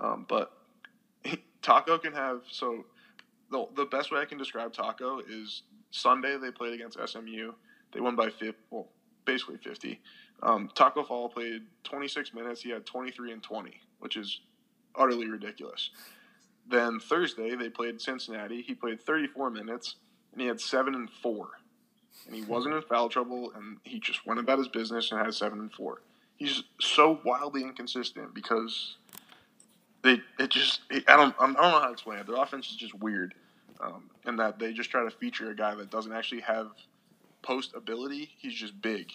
um, 0.00 0.24
but 0.28 0.52
Taco 1.62 1.98
can 1.98 2.12
have 2.12 2.42
so. 2.50 2.84
The, 3.50 3.66
the 3.76 3.84
best 3.84 4.10
way 4.10 4.20
I 4.20 4.24
can 4.24 4.38
describe 4.38 4.72
Taco 4.72 5.20
is 5.20 5.62
Sunday 5.90 6.36
they 6.36 6.50
played 6.50 6.74
against 6.74 6.98
SMU. 7.06 7.52
They 7.92 8.00
won 8.00 8.16
by 8.16 8.30
50, 8.30 8.52
well, 8.70 8.88
basically 9.24 9.58
50. 9.58 10.00
Um, 10.42 10.68
Taco 10.74 11.04
Fall 11.04 11.28
played 11.28 11.62
26 11.84 12.34
minutes. 12.34 12.60
He 12.60 12.70
had 12.70 12.84
23 12.84 13.32
and 13.32 13.42
20, 13.42 13.80
which 14.00 14.16
is 14.16 14.40
utterly 14.94 15.28
ridiculous. 15.28 15.90
Then 16.68 16.98
Thursday 16.98 17.54
they 17.54 17.68
played 17.68 18.00
Cincinnati. 18.00 18.62
He 18.62 18.74
played 18.74 19.00
34 19.00 19.50
minutes 19.50 19.96
and 20.36 20.42
he 20.42 20.48
had 20.48 20.60
seven 20.60 20.94
and 20.94 21.08
four, 21.10 21.48
and 22.26 22.34
he 22.34 22.42
wasn't 22.42 22.74
in 22.74 22.82
foul 22.82 23.08
trouble, 23.08 23.52
and 23.56 23.78
he 23.84 23.98
just 23.98 24.26
went 24.26 24.38
about 24.38 24.58
his 24.58 24.68
business 24.68 25.10
and 25.10 25.18
had 25.18 25.32
seven 25.32 25.60
and 25.60 25.72
four. 25.72 26.02
He's 26.36 26.62
so 26.78 27.20
wildly 27.24 27.62
inconsistent 27.62 28.34
because 28.34 28.96
they 30.06 30.44
it 30.44 30.50
just 30.50 30.80
I 31.08 31.16
don't 31.16 31.34
I 31.38 31.46
don't 31.46 31.54
know 31.54 31.80
how 31.80 31.86
to 31.86 31.92
explain 31.92 32.18
it. 32.18 32.26
Their 32.26 32.36
offense 32.36 32.70
is 32.70 32.76
just 32.76 32.94
weird, 32.94 33.34
um, 33.80 34.08
in 34.24 34.36
that 34.36 34.58
they 34.58 34.72
just 34.72 34.90
try 34.90 35.04
to 35.04 35.10
feature 35.10 35.50
a 35.50 35.56
guy 35.56 35.74
that 35.74 35.90
doesn't 35.90 36.12
actually 36.12 36.42
have 36.42 36.68
post 37.42 37.74
ability. 37.74 38.30
He's 38.38 38.54
just 38.54 38.80
big, 38.80 39.12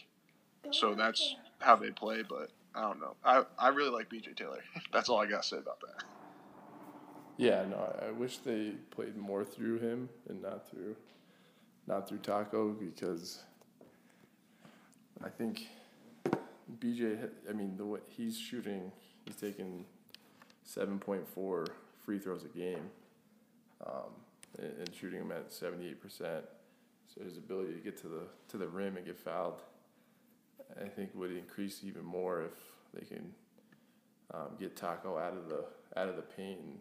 so 0.71 0.93
that's 0.93 1.35
how 1.59 1.75
they 1.77 1.91
play. 1.91 2.23
But 2.27 2.51
I 2.75 2.81
don't 2.81 2.99
know. 2.99 3.15
I, 3.23 3.43
I 3.57 3.69
really 3.69 3.89
like 3.89 4.09
BJ 4.09 4.35
Taylor. 4.35 4.59
that's 4.93 5.09
all 5.09 5.19
I 5.19 5.25
got 5.25 5.43
to 5.43 5.47
say 5.47 5.57
about 5.57 5.79
that. 5.81 6.03
Yeah, 7.37 7.65
no, 7.69 7.95
I 8.07 8.11
wish 8.11 8.37
they 8.37 8.73
played 8.91 9.17
more 9.17 9.43
through 9.43 9.79
him 9.79 10.09
and 10.29 10.41
not 10.43 10.69
through, 10.69 10.95
not 11.87 12.07
through 12.07 12.19
Taco 12.19 12.69
because 12.69 13.41
I 15.23 15.29
think 15.29 15.67
BJ. 16.79 17.29
I 17.49 17.53
mean, 17.53 17.77
the 17.77 17.85
way 17.85 17.99
he's 18.09 18.37
shooting, 18.37 18.91
he's 19.25 19.37
taking 19.37 19.85
seven 20.63 20.99
point 20.99 21.27
four 21.27 21.67
free 22.05 22.19
throws 22.19 22.43
a 22.43 22.57
game, 22.57 22.89
um, 23.85 24.11
and, 24.59 24.71
and 24.79 24.95
shooting 24.95 25.19
them 25.19 25.31
at 25.31 25.51
seventy 25.51 25.87
eight 25.87 26.01
percent. 26.01 26.43
So 27.13 27.23
his 27.23 27.37
ability 27.37 27.73
to 27.73 27.79
get 27.79 27.97
to 28.01 28.07
the 28.07 28.23
to 28.49 28.57
the 28.57 28.67
rim 28.67 28.97
and 28.97 29.05
get 29.05 29.19
fouled, 29.19 29.61
I 30.81 30.87
think 30.87 31.11
would 31.13 31.31
increase 31.31 31.81
even 31.83 32.05
more 32.05 32.43
if 32.43 32.53
they 32.93 33.05
can 33.05 33.33
um, 34.33 34.49
get 34.59 34.75
Taco 34.75 35.17
out 35.17 35.33
of 35.33 35.49
the 35.49 35.65
out 35.97 36.07
of 36.07 36.15
the 36.15 36.21
paint 36.21 36.59
and 36.59 36.79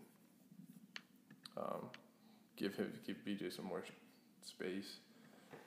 um, 1.57 1.87
give 2.57 2.77
him 2.77 2.93
give 3.07 3.17
BJ 3.27 3.55
some 3.55 3.67
more 3.67 3.83
space 4.43 4.99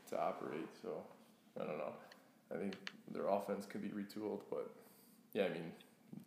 to 0.09 0.20
operate. 0.22 0.68
So 0.82 1.03
I 1.59 1.66
don't 1.66 1.78
know. 1.78 1.93
I 2.53 2.57
think 2.57 2.76
their 3.11 3.28
offense 3.28 3.66
could 3.66 3.82
be 3.82 3.89
retooled, 3.89 4.41
but 4.49 4.70
yeah, 5.34 5.45
I 5.45 5.49
mean 5.49 5.72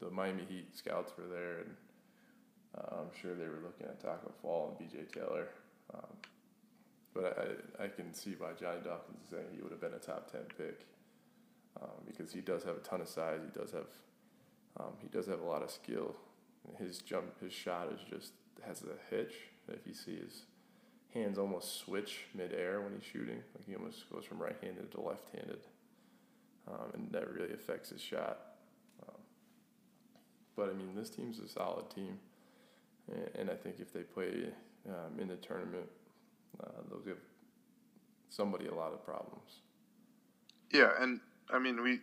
the 0.01 0.11
Miami 0.11 0.45
Heat 0.49 0.76
scouts 0.76 1.12
were 1.16 1.28
there, 1.28 1.59
and 1.59 1.70
uh, 2.76 3.01
I'm 3.01 3.11
sure 3.20 3.34
they 3.34 3.49
were 3.49 3.62
looking 3.62 3.87
at 3.87 4.01
Taco 4.01 4.32
Fall 4.43 4.76
and 4.78 4.89
BJ 4.89 5.11
Taylor. 5.12 5.49
Um, 5.95 6.16
but 7.14 7.59
I, 7.80 7.84
I 7.84 7.89
can 7.89 8.12
see 8.12 8.34
why 8.39 8.51
Johnny 8.59 8.80
Dawkins 8.84 9.22
is 9.24 9.30
saying 9.30 9.47
he 9.55 9.62
would 9.62 9.72
have 9.72 9.80
been 9.80 9.95
a 9.95 9.99
top 9.99 10.30
ten 10.30 10.43
pick 10.57 10.87
um, 11.80 11.91
because 12.07 12.32
he 12.32 12.41
does 12.41 12.62
have 12.64 12.76
a 12.76 12.80
ton 12.80 13.01
of 13.01 13.09
size. 13.09 13.41
He 13.43 13.59
does 13.59 13.72
have 13.72 13.87
um, 14.78 14.93
he 15.01 15.09
does 15.09 15.26
have 15.26 15.41
a 15.41 15.45
lot 15.45 15.62
of 15.62 15.70
skill. 15.70 16.14
His 16.78 16.99
jump, 16.99 17.41
his 17.41 17.53
shot 17.53 17.89
is 17.93 18.01
just 18.09 18.32
has 18.66 18.82
a 18.82 19.14
hitch. 19.14 19.34
If 19.68 19.87
you 19.87 19.95
see 19.95 20.16
his 20.16 20.43
hands 21.14 21.39
almost 21.39 21.78
switch 21.78 22.26
midair 22.34 22.80
when 22.80 22.93
he's 22.93 23.05
shooting, 23.05 23.43
like 23.55 23.66
he 23.66 23.74
almost 23.74 24.09
goes 24.11 24.24
from 24.24 24.39
right-handed 24.39 24.93
to 24.93 25.01
left-handed, 25.01 25.61
um, 26.68 26.91
and 26.95 27.12
that 27.12 27.32
really 27.32 27.53
affects 27.53 27.91
his 27.91 28.01
shot. 28.01 28.39
But 30.57 30.70
I 30.70 30.72
mean, 30.72 30.94
this 30.96 31.11
team's 31.11 31.38
a 31.38 31.48
solid 31.48 31.90
team, 31.90 32.18
and, 33.38 33.50
I 33.50 33.54
think 33.54 33.76
if 33.78 33.92
they 33.92 34.00
play 34.00 34.48
um, 34.88 35.20
in 35.20 35.28
the 35.28 35.36
tournament, 35.36 35.88
uh, 36.62 36.68
they'll 36.88 37.00
give 37.00 37.18
somebody 38.30 38.66
a 38.66 38.74
lot 38.74 38.92
of 38.92 39.04
problems. 39.04 39.61
Yeah, 40.72 40.90
and 40.98 41.20
I 41.50 41.59
mean 41.59 41.82
we 41.82 42.00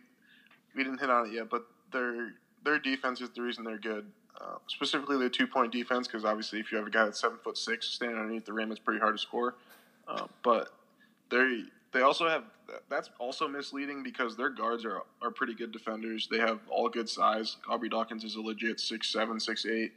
we 0.74 0.84
didn't 0.84 1.00
hit 1.00 1.10
on 1.10 1.26
it 1.26 1.32
yet, 1.32 1.50
but 1.50 1.66
their 1.92 2.34
their 2.64 2.78
defense 2.78 3.20
is 3.20 3.30
the 3.30 3.42
reason 3.42 3.64
they're 3.64 3.78
good. 3.78 4.06
Uh, 4.40 4.56
specifically, 4.66 5.18
the 5.18 5.28
two 5.28 5.46
point 5.46 5.72
defense, 5.72 6.06
because 6.06 6.24
obviously, 6.24 6.60
if 6.60 6.72
you 6.72 6.78
have 6.78 6.86
a 6.86 6.90
guy 6.90 7.04
that's 7.04 7.20
seven 7.20 7.38
foot 7.42 7.58
six 7.58 7.86
standing 7.86 8.18
underneath 8.18 8.44
the 8.44 8.52
rim, 8.52 8.70
it's 8.70 8.80
pretty 8.80 9.00
hard 9.00 9.16
to 9.16 9.22
score. 9.22 9.54
Uh, 10.08 10.26
but 10.42 10.70
they 11.30 11.62
they 11.92 12.02
also 12.02 12.28
have 12.28 12.44
that's 12.88 13.10
also 13.18 13.48
misleading 13.48 14.02
because 14.02 14.36
their 14.36 14.50
guards 14.50 14.84
are 14.84 15.02
are 15.22 15.30
pretty 15.30 15.54
good 15.54 15.72
defenders. 15.72 16.28
They 16.30 16.38
have 16.38 16.60
all 16.68 16.88
good 16.88 17.08
size. 17.08 17.56
Aubrey 17.68 17.88
Dawkins 17.88 18.24
is 18.24 18.36
a 18.36 18.40
legit 18.40 18.80
six 18.80 19.12
seven, 19.12 19.40
six 19.40 19.66
eight. 19.66 19.92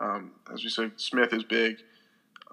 Um, 0.00 0.32
as 0.52 0.64
we 0.64 0.70
said, 0.70 0.92
Smith 0.96 1.32
is 1.32 1.44
big, 1.44 1.76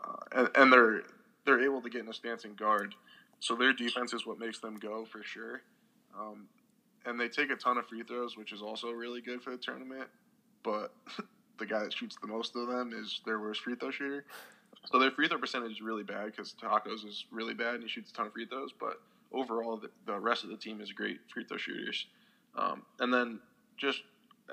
uh, 0.04 0.18
and, 0.32 0.50
and 0.56 0.74
they're 0.74 1.04
they're 1.46 1.64
able 1.64 1.82
to 1.82 1.90
get 1.90 2.02
in 2.02 2.10
a 2.10 2.14
stance 2.14 2.46
and 2.46 2.58
guard. 2.58 2.94
So 3.40 3.56
their 3.56 3.74
defense 3.74 4.14
is 4.14 4.26
what 4.26 4.40
makes 4.40 4.60
them 4.60 4.78
go 4.78 5.06
for 5.06 5.24
sure. 5.24 5.62
Um, 6.20 6.48
and 7.06 7.20
they 7.20 7.30
take 7.30 7.52
a 7.52 7.56
ton 7.56 7.78
of 7.78 7.88
free 7.88 8.04
throws, 8.04 8.36
which 8.36 8.52
is 8.52 8.62
also 8.62 8.90
really 8.90 9.22
good 9.22 9.42
for 9.42 9.52
the 9.52 9.58
tournament. 9.58 10.08
But 10.64 10.94
the 11.58 11.66
guy 11.66 11.84
that 11.84 11.94
shoots 11.94 12.18
the 12.20 12.28
most 12.28 12.56
of 12.56 12.68
them 12.68 12.94
is 12.94 13.22
their 13.26 13.40
worst 13.40 13.62
free 13.62 13.76
throw 13.76 13.92
shooter. 13.92 14.26
So 14.92 15.00
their 15.00 15.12
free 15.12 15.28
throw 15.28 15.38
percentage 15.38 15.72
is 15.72 15.82
really 15.82 16.04
bad 16.04 16.28
because 16.28 16.54
Tacos 16.62 17.06
is 17.06 17.26
really 17.32 17.54
bad 17.54 17.76
and 17.76 17.84
he 17.84 17.90
shoots 17.90 18.12
a 18.12 18.14
ton 18.14 18.28
of 18.28 18.34
free 18.34 18.46
throws. 18.46 18.72
But 18.78 19.00
overall, 19.34 19.78
the, 19.78 19.90
the 20.06 20.18
rest 20.20 20.44
of 20.44 20.50
the 20.50 20.58
team 20.58 20.82
is 20.82 20.92
great 20.92 21.20
free 21.32 21.44
throw 21.44 21.58
shooters. 21.58 22.08
Um, 22.56 22.84
and 23.00 23.14
then 23.14 23.40
just 23.78 24.02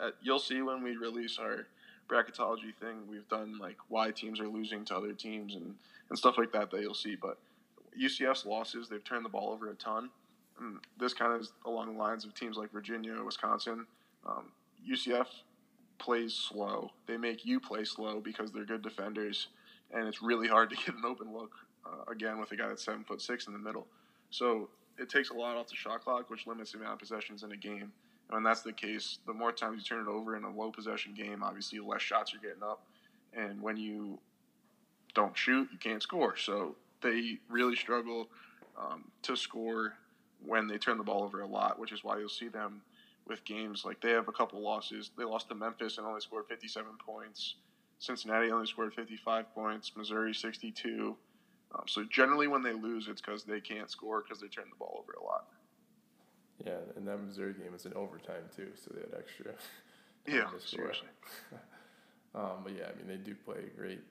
at, 0.02 0.14
you'll 0.22 0.38
see 0.38 0.62
when 0.62 0.82
we 0.82 0.96
release 0.96 1.38
our 1.38 1.66
bracketology 2.08 2.74
thing, 2.80 3.06
we've 3.08 3.28
done 3.28 3.58
like 3.58 3.76
why 3.88 4.10
teams 4.10 4.40
are 4.40 4.48
losing 4.48 4.84
to 4.86 4.96
other 4.96 5.12
teams 5.12 5.54
and, 5.54 5.74
and 6.10 6.18
stuff 6.18 6.36
like 6.36 6.52
that 6.52 6.70
that 6.70 6.80
you'll 6.80 6.94
see. 6.94 7.16
But 7.16 7.38
UCF's 8.00 8.44
losses, 8.44 8.88
they've 8.88 9.04
turned 9.04 9.24
the 9.24 9.30
ball 9.30 9.50
over 9.50 9.70
a 9.70 9.74
ton. 9.74 10.10
And 10.60 10.78
this 10.98 11.14
kind 11.14 11.32
of 11.32 11.40
is 11.40 11.52
along 11.64 11.92
the 11.92 11.98
lines 11.98 12.24
of 12.24 12.34
teams 12.34 12.56
like 12.56 12.70
Virginia, 12.70 13.14
Wisconsin. 13.24 13.86
Um, 14.26 14.52
UCF 14.88 15.26
plays 15.98 16.34
slow. 16.34 16.90
They 17.06 17.16
make 17.16 17.44
you 17.44 17.60
play 17.60 17.84
slow 17.84 18.20
because 18.20 18.52
they're 18.52 18.64
good 18.64 18.82
defenders, 18.82 19.48
and 19.92 20.06
it's 20.06 20.22
really 20.22 20.48
hard 20.48 20.70
to 20.70 20.76
get 20.76 20.94
an 20.94 21.02
open 21.04 21.32
look 21.32 21.52
uh, 21.86 22.10
again 22.10 22.38
with 22.38 22.52
a 22.52 22.56
guy 22.56 22.68
that's 22.68 22.84
seven 22.84 23.04
foot 23.04 23.20
six 23.20 23.46
in 23.46 23.52
the 23.52 23.58
middle. 23.58 23.86
So 24.34 24.68
it 24.98 25.08
takes 25.08 25.30
a 25.30 25.32
lot 25.32 25.56
off 25.56 25.68
the 25.68 25.76
shot 25.76 26.02
clock, 26.02 26.28
which 26.28 26.44
limits 26.44 26.72
the 26.72 26.78
amount 26.78 26.94
of 26.94 26.98
possessions 26.98 27.44
in 27.44 27.52
a 27.52 27.56
game. 27.56 27.92
And 28.28 28.32
when 28.32 28.42
that's 28.42 28.62
the 28.62 28.72
case, 28.72 29.18
the 29.28 29.32
more 29.32 29.52
times 29.52 29.76
you 29.76 29.84
turn 29.84 30.08
it 30.08 30.10
over 30.10 30.36
in 30.36 30.42
a 30.42 30.50
low 30.50 30.72
possession 30.72 31.14
game, 31.14 31.44
obviously 31.44 31.78
the 31.78 31.84
less 31.84 32.02
shots 32.02 32.32
you're 32.32 32.42
getting 32.42 32.64
up. 32.64 32.84
And 33.32 33.62
when 33.62 33.76
you 33.76 34.18
don't 35.14 35.38
shoot, 35.38 35.68
you 35.70 35.78
can't 35.78 36.02
score. 36.02 36.36
So 36.36 36.74
they 37.00 37.38
really 37.48 37.76
struggle 37.76 38.28
um, 38.76 39.04
to 39.22 39.36
score 39.36 39.94
when 40.44 40.66
they 40.66 40.78
turn 40.78 40.98
the 40.98 41.04
ball 41.04 41.22
over 41.22 41.42
a 41.42 41.46
lot, 41.46 41.78
which 41.78 41.92
is 41.92 42.02
why 42.02 42.18
you'll 42.18 42.28
see 42.28 42.48
them 42.48 42.82
with 43.28 43.44
games 43.44 43.84
like 43.84 44.00
they 44.00 44.10
have 44.10 44.26
a 44.26 44.32
couple 44.32 44.60
losses. 44.60 45.12
They 45.16 45.24
lost 45.24 45.48
to 45.50 45.54
Memphis 45.54 45.98
and 45.98 46.08
only 46.08 46.20
scored 46.20 46.46
57 46.48 46.90
points. 47.06 47.54
Cincinnati 48.00 48.50
only 48.50 48.66
scored 48.66 48.94
55 48.94 49.54
points. 49.54 49.92
Missouri 49.96 50.34
62. 50.34 51.16
Um, 51.74 51.84
so 51.86 52.04
generally, 52.04 52.46
when 52.46 52.62
they 52.62 52.72
lose, 52.72 53.08
it's 53.08 53.20
because 53.20 53.44
they 53.44 53.60
can't 53.60 53.90
score 53.90 54.22
because 54.22 54.40
they 54.40 54.48
turn 54.48 54.66
the 54.70 54.76
ball 54.76 55.02
over 55.02 55.12
a 55.20 55.24
lot. 55.24 55.46
Yeah, 56.64 56.78
and 56.96 57.06
that 57.08 57.18
Missouri 57.18 57.54
game 57.54 57.72
was 57.72 57.84
in 57.84 57.94
overtime 57.94 58.44
too, 58.54 58.68
so 58.76 58.92
they 58.94 59.00
had 59.00 59.18
extra. 59.18 59.52
yeah, 60.26 60.48
seriously. 60.64 61.08
um, 62.34 62.62
but 62.62 62.72
yeah, 62.76 62.86
I 62.92 62.96
mean 62.96 63.08
they 63.08 63.16
do 63.16 63.34
play 63.34 63.64
great 63.76 64.02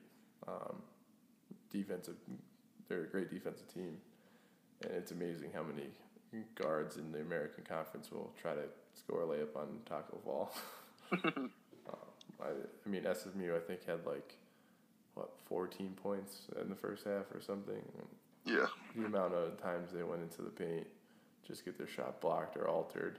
um, 0.46 0.82
defensive. 1.70 2.16
They're 2.88 3.04
a 3.04 3.08
great 3.08 3.30
defensive 3.30 3.72
team, 3.72 3.96
and 4.82 4.92
it's 4.92 5.12
amazing 5.12 5.50
how 5.54 5.62
many 5.62 5.88
guards 6.60 6.96
in 6.96 7.12
the 7.12 7.20
American 7.20 7.64
Conference 7.64 8.10
will 8.10 8.32
try 8.40 8.54
to 8.54 8.64
score 8.94 9.22
a 9.22 9.26
layup 9.26 9.56
on 9.56 9.68
Taco 9.86 10.18
Fall. 10.24 10.54
um, 11.12 11.50
I, 12.42 12.48
I 12.84 12.88
mean 12.88 13.02
SMU 13.02 13.56
I 13.56 13.60
think 13.60 13.86
had 13.86 14.04
like 14.04 14.36
what 15.14 15.30
14 15.46 15.94
points 16.02 16.42
in 16.60 16.68
the 16.68 16.74
first 16.74 17.04
half 17.04 17.30
or 17.32 17.40
something. 17.40 17.82
Yeah. 18.44 18.66
The 18.96 19.06
amount 19.06 19.34
of 19.34 19.60
times 19.60 19.90
they 19.92 20.02
went 20.02 20.22
into 20.22 20.42
the 20.42 20.50
paint, 20.50 20.86
just 21.46 21.64
get 21.64 21.78
their 21.78 21.86
shot 21.86 22.20
blocked 22.20 22.56
or 22.56 22.68
altered. 22.68 23.18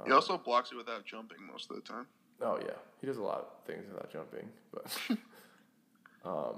Um, 0.00 0.06
he 0.06 0.12
also 0.12 0.38
blocks 0.38 0.72
it 0.72 0.76
without 0.76 1.04
jumping 1.04 1.38
most 1.46 1.70
of 1.70 1.76
the 1.76 1.82
time. 1.82 2.06
Oh 2.42 2.58
yeah, 2.60 2.72
he 3.00 3.06
does 3.06 3.18
a 3.18 3.22
lot 3.22 3.38
of 3.38 3.66
things 3.66 3.84
without 3.86 4.10
jumping, 4.10 4.48
but 4.72 4.98
um, 6.24 6.54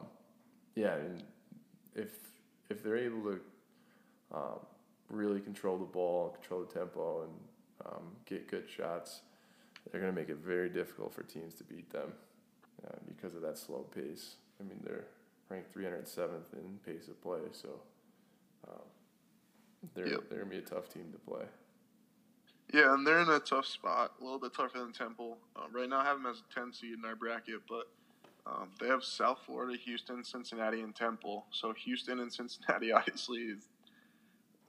yeah, 0.77 0.95
and 0.95 1.25
if 1.97 2.11
if 2.71 2.85
they're 2.85 2.97
able 2.97 3.23
to 3.33 3.41
um, 4.33 4.61
really 5.11 5.41
control 5.41 5.77
the 5.77 5.85
ball, 5.85 6.37
control 6.41 6.61
the 6.61 6.73
tempo, 6.73 7.23
and 7.23 7.33
um, 7.87 8.03
get 8.27 8.49
good 8.49 8.69
shots, 8.71 9.23
they're 9.91 10.01
going 10.01 10.13
to 10.13 10.19
make 10.19 10.29
it 10.29 10.39
very 10.39 10.69
difficult 10.69 11.13
for 11.13 11.23
teams 11.25 11.55
to 11.55 11.65
beat 11.65 11.91
them 11.91 12.13
uh, 12.87 12.97
because 13.07 13.35
of 13.35 13.43
that 13.43 13.59
slow 13.59 13.85
pace. 13.95 14.37
I 14.63 14.69
mean, 14.69 14.81
they're 14.85 15.07
ranked 15.49 15.75
307th 15.75 16.53
in 16.55 16.79
pace 16.85 17.09
of 17.09 17.21
play, 17.23 17.41
so 17.51 17.69
um, 18.69 18.83
they're 19.95 20.09
yep. 20.09 20.21
they're 20.29 20.39
gonna 20.39 20.51
be 20.51 20.59
a 20.59 20.63
tough 20.63 20.89
team 20.89 21.13
to 21.13 21.19
play. 21.19 21.45
Yeah, 22.73 22.95
and 22.95 23.07
they're 23.07 23.21
in 23.21 23.29
a 23.29 23.39
tough 23.39 23.67
spot, 23.67 24.13
a 24.21 24.25
little 24.25 24.39
bit 24.39 24.55
tougher 24.55 24.79
than 24.79 24.93
Temple. 24.93 25.37
Uh, 25.55 25.67
right 25.73 25.89
now, 25.89 26.01
I 26.01 26.05
have 26.05 26.17
them 26.17 26.27
as 26.27 26.39
a 26.39 26.55
10 26.55 26.73
seed 26.73 26.95
in 26.95 27.05
our 27.05 27.15
bracket, 27.15 27.61
but 27.69 27.89
um, 28.47 28.71
they 28.81 28.87
have 28.87 29.05
South 29.05 29.41
Florida, 29.45 29.77
Houston, 29.85 30.25
Cincinnati, 30.25 30.81
and 30.81 30.95
Temple. 30.95 31.45
So 31.51 31.75
Houston 31.85 32.21
and 32.21 32.33
Cincinnati, 32.33 32.91
obviously, 32.93 33.41
is, 33.41 33.69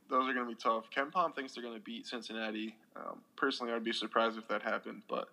those 0.09 0.27
are 0.27 0.33
going 0.33 0.45
to 0.45 0.51
be 0.51 0.61
tough. 0.61 0.85
KenPom 0.93 1.33
thinks 1.33 1.53
they're 1.53 1.63
going 1.63 1.77
to 1.77 1.81
beat 1.81 2.05
Cincinnati. 2.05 2.75
Um, 2.97 3.19
personally, 3.37 3.71
I'd 3.71 3.85
be 3.85 3.93
surprised 3.93 4.37
if 4.37 4.49
that 4.49 4.61
happened, 4.61 5.03
but 5.07 5.29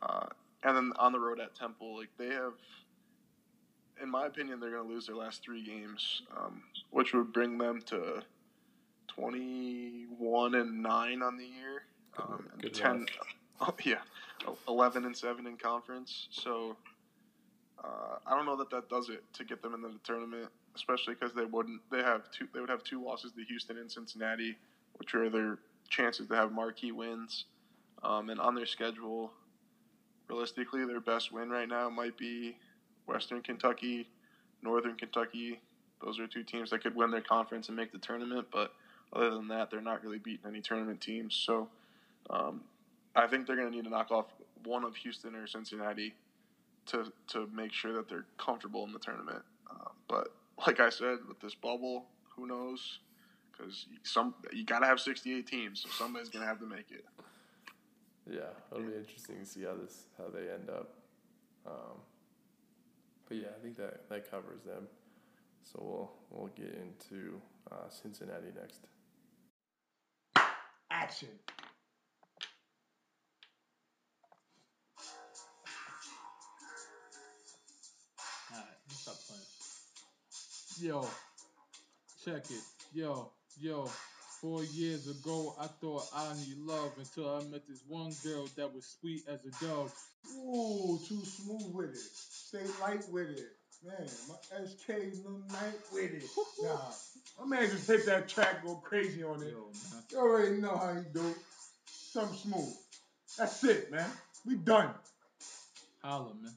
uh, 0.00 0.26
and 0.62 0.76
then 0.76 0.92
on 0.98 1.12
the 1.12 1.20
road 1.20 1.40
at 1.40 1.54
Temple, 1.54 1.98
like 1.98 2.08
they 2.18 2.28
have 2.28 2.54
in 4.02 4.10
my 4.10 4.26
opinion, 4.26 4.60
they're 4.60 4.70
going 4.70 4.86
to 4.86 4.92
lose 4.92 5.06
their 5.06 5.16
last 5.16 5.42
three 5.42 5.62
games, 5.62 6.22
um, 6.36 6.62
which 6.90 7.12
would 7.14 7.32
bring 7.32 7.58
them 7.58 7.80
to 7.86 8.22
21 9.08 10.54
and 10.54 10.82
9 10.82 11.22
on 11.22 11.36
the 11.36 11.44
year. 11.44 11.82
Um, 12.18 12.48
Good 12.60 12.74
10, 12.74 13.06
oh, 13.60 13.74
yeah, 13.84 13.98
11 14.68 15.04
and 15.04 15.16
7 15.16 15.46
in 15.46 15.56
conference. 15.56 16.28
So 16.30 16.76
uh, 17.82 18.16
I 18.26 18.36
don't 18.36 18.46
know 18.46 18.56
that 18.56 18.70
that 18.70 18.88
does 18.88 19.08
it 19.08 19.22
to 19.34 19.44
get 19.44 19.62
them 19.62 19.74
into 19.74 19.88
the 19.88 20.00
tournament, 20.04 20.48
especially 20.74 21.14
because 21.14 21.34
they 21.34 21.44
wouldn't. 21.44 21.80
They 21.90 21.98
have 22.02 22.30
two. 22.30 22.48
They 22.52 22.60
would 22.60 22.70
have 22.70 22.82
two 22.82 23.04
losses 23.04 23.32
to 23.32 23.44
Houston 23.44 23.78
and 23.78 23.90
Cincinnati, 23.90 24.56
which 24.96 25.14
are 25.14 25.30
their 25.30 25.58
chances 25.88 26.26
to 26.28 26.34
have 26.34 26.52
marquee 26.52 26.92
wins. 26.92 27.44
Um, 28.02 28.30
and 28.30 28.40
on 28.40 28.54
their 28.54 28.66
schedule, 28.66 29.32
realistically, 30.28 30.84
their 30.84 31.00
best 31.00 31.32
win 31.32 31.50
right 31.50 31.68
now 31.68 31.88
might 31.88 32.16
be 32.16 32.56
Western 33.08 33.42
Kentucky, 33.42 34.08
Northern 34.62 34.96
Kentucky. 34.96 35.60
Those 36.04 36.20
are 36.20 36.26
two 36.26 36.44
teams 36.44 36.70
that 36.70 36.82
could 36.82 36.94
win 36.94 37.10
their 37.10 37.20
conference 37.20 37.68
and 37.68 37.76
make 37.76 37.90
the 37.90 37.98
tournament. 37.98 38.48
But 38.52 38.72
other 39.12 39.30
than 39.30 39.48
that, 39.48 39.70
they're 39.70 39.80
not 39.80 40.04
really 40.04 40.18
beating 40.18 40.46
any 40.46 40.60
tournament 40.60 41.00
teams. 41.00 41.34
So 41.34 41.68
um, 42.30 42.60
I 43.16 43.26
think 43.26 43.46
they're 43.46 43.56
going 43.56 43.70
to 43.70 43.74
need 43.74 43.84
to 43.84 43.90
knock 43.90 44.10
off 44.10 44.26
one 44.64 44.84
of 44.84 44.94
Houston 44.96 45.34
or 45.34 45.46
Cincinnati 45.46 46.14
to 46.86 47.12
to 47.28 47.48
make 47.52 47.72
sure 47.72 47.92
that 47.94 48.08
they're 48.08 48.26
comfortable 48.38 48.84
in 48.84 48.92
the 48.92 48.98
tournament. 48.98 49.42
Uh, 49.70 49.90
but 50.08 50.28
like 50.66 50.80
I 50.80 50.90
said, 50.90 51.18
with 51.26 51.40
this 51.40 51.54
bubble, 51.54 52.06
who 52.36 52.46
knows? 52.46 52.98
Because 53.52 53.86
some 54.04 54.34
you 54.52 54.64
got 54.64 54.80
to 54.80 54.86
have 54.86 55.00
68 55.00 55.46
teams, 55.46 55.80
so 55.82 55.88
somebody's 55.90 56.28
going 56.28 56.42
to 56.42 56.48
have 56.48 56.60
to 56.60 56.66
make 56.66 56.90
it. 56.90 57.04
Yeah, 58.30 58.40
it'll 58.70 58.84
be 58.84 58.94
interesting 58.94 59.40
to 59.40 59.46
see 59.46 59.62
how 59.62 59.74
this 59.74 60.04
how 60.16 60.28
they 60.32 60.52
end 60.52 60.70
up. 60.70 60.90
Um, 61.66 61.98
but 63.28 63.36
yeah, 63.36 63.48
I 63.56 63.62
think 63.62 63.76
that 63.76 64.08
that 64.08 64.30
covers 64.30 64.62
them. 64.62 64.88
So 65.62 65.78
we'll 65.82 66.10
we'll 66.30 66.50
get 66.56 66.74
into 66.74 67.40
uh, 67.70 67.88
Cincinnati 67.90 68.48
next. 68.58 68.86
Action. 70.90 71.28
Alright, 78.50 78.66
stop 78.88 79.16
playing. 79.28 79.42
Yo, 80.80 81.06
check 82.24 82.50
it. 82.50 82.62
Yo, 82.94 83.30
yo. 83.60 83.90
Four 84.40 84.62
years 84.62 85.08
ago, 85.08 85.56
I 85.60 85.66
thought 85.66 86.04
I 86.14 86.32
need 86.34 86.58
love 86.58 86.92
until 86.96 87.28
I 87.28 87.42
met 87.50 87.66
this 87.66 87.82
one 87.88 88.12
girl 88.22 88.48
that 88.56 88.72
was 88.72 88.96
sweet 89.00 89.24
as 89.26 89.40
a 89.44 89.64
dove. 89.64 89.92
Ooh, 90.32 90.96
too 91.08 91.24
smooth 91.24 91.74
with 91.74 91.90
it. 91.90 92.37
Stay 92.48 92.64
light 92.80 93.04
with 93.10 93.28
it. 93.28 93.50
Man, 93.84 94.08
my 94.26 94.64
SK 94.64 94.88
no 95.22 95.32
night 95.52 95.78
with 95.92 96.14
it. 96.14 96.24
Nah, 96.62 96.78
my 97.38 97.46
man 97.46 97.68
just 97.68 97.86
hit 97.86 98.06
that 98.06 98.26
track, 98.26 98.64
go 98.64 98.76
crazy 98.76 99.22
on 99.22 99.42
it. 99.42 99.52
Yo. 99.52 99.70
You 100.10 100.18
already 100.18 100.56
know 100.56 100.74
how 100.74 100.94
he 100.94 101.02
do. 101.12 101.34
Something 101.84 102.38
smooth. 102.38 102.74
That's 103.36 103.62
it, 103.64 103.92
man. 103.92 104.10
We 104.46 104.54
done. 104.54 104.94
Holla, 106.02 106.32
man. 106.42 106.54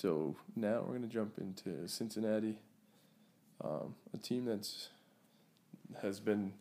So 0.00 0.34
now 0.56 0.82
we're 0.86 0.94
gonna 0.94 1.08
jump 1.08 1.36
into 1.36 1.86
Cincinnati, 1.86 2.58
um, 3.62 3.94
a 4.14 4.16
team 4.16 4.46
that's 4.46 4.88
has 6.00 6.20
been 6.20 6.54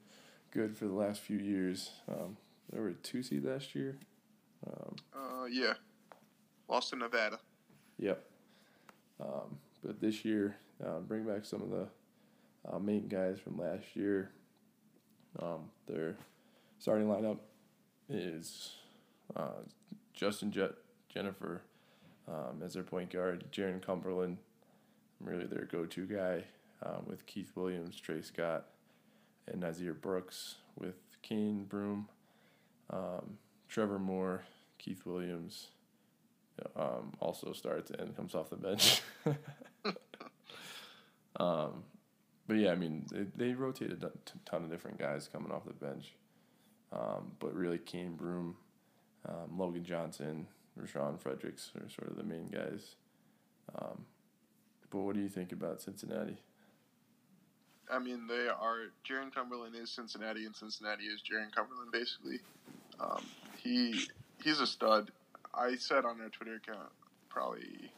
good 0.52 0.76
for 0.76 0.88
the 0.88 0.94
last 0.94 1.22
few 1.22 1.38
years. 1.38 1.92
Um, 2.10 2.36
they 2.70 2.78
were 2.82 2.90
a 2.90 2.94
two 2.96 3.24
seed 3.24 3.46
last 3.46 3.76
year. 3.76 3.98
Um, 4.68 4.96
Uh, 5.14 5.46
yeah. 5.46 5.76
Lost 6.68 6.90
to 6.90 6.98
Nevada. 6.98 7.40
Yep. 7.98 8.30
Um, 9.22 9.58
but 9.86 10.02
this 10.02 10.26
year, 10.26 10.58
uh, 10.86 11.00
bring 11.00 11.24
back 11.24 11.46
some 11.46 11.62
of 11.62 11.70
the 11.70 11.88
uh, 12.70 12.78
main 12.78 13.08
guys 13.08 13.40
from 13.40 13.58
last 13.58 13.96
year. 13.96 14.32
Um, 15.42 15.72
their 15.88 16.18
starting 16.78 17.08
lineup 17.08 17.38
is 18.10 18.76
uh, 19.34 19.64
Justin 20.14 20.52
Jet 20.52 20.74
Jenifer 21.16 21.62
um, 22.30 22.62
as 22.64 22.74
their 22.74 22.84
point 22.84 23.12
guard, 23.12 23.46
Jaron 23.52 23.82
Cumberland, 23.82 24.38
really 25.20 25.46
their 25.46 25.66
go-to 25.66 26.06
guy, 26.06 26.44
um, 26.84 27.04
with 27.08 27.26
Keith 27.26 27.52
Williams, 27.56 28.00
Tre 28.00 28.22
Scott, 28.22 28.68
and 29.48 29.64
Nysier 29.64 30.00
Brooks 30.00 30.56
with 30.78 30.96
Cane 31.22 31.66
Broome, 31.68 32.08
um, 32.92 33.38
Trevor 33.68 34.00
Moore, 34.00 34.44
Keith 34.78 35.06
Williams, 35.06 35.68
um, 36.76 37.14
also 37.20 37.54
starts 37.54 37.92
and 37.92 38.16
comes 38.16 38.36
off 38.36 38.50
the 38.50 38.56
bench. 38.56 39.02
um, 41.40 41.84
but 42.48 42.58
yeah, 42.58 42.72
I 42.72 42.76
mean, 42.76 43.06
they, 43.12 43.48
they 43.48 43.54
rotated 43.54 44.04
a 44.04 44.12
ton 44.46 44.64
of 44.64 44.70
different 44.70 44.98
guys 44.98 45.30
coming 45.32 45.52
off 45.52 45.66
the 45.66 45.74
bench. 45.74 46.14
Um, 46.92 47.34
but 47.40 47.54
really, 47.54 47.78
Cane 47.78 48.16
Broome, 48.16 48.56
um, 49.28 49.58
Logan 49.58 49.84
Johnson, 49.84 50.48
Rashawn 50.78 51.20
Fredericks 51.20 51.72
are 51.76 51.90
sort 51.90 52.10
of 52.10 52.18
the 52.18 52.24
main 52.24 52.48
guys. 52.48 52.96
Um, 53.78 54.06
but 54.90 55.00
what 55.00 55.16
do 55.16 55.22
you 55.22 55.30
think 55.30 55.52
about 55.52 55.82
Cincinnati? 55.82 56.38
I 57.92 58.00
mean, 58.00 58.28
they 58.28 58.48
are. 58.48 58.92
Jaron 59.08 59.34
Cumberland 59.34 59.76
is 59.76 59.90
Cincinnati, 59.90 60.46
and 60.46 60.56
Cincinnati 60.56 61.06
is 61.06 61.22
Jaron 61.22 61.54
Cumberland, 61.54 61.92
basically. 61.92 62.40
Um, 63.00 63.24
he 63.58 64.02
he's 64.44 64.60
a 64.60 64.68
stud. 64.68 65.12
I 65.54 65.76
said 65.76 66.06
on 66.06 66.20
their 66.20 66.30
Twitter 66.30 66.56
account, 66.56 66.90
probably, 67.30 67.92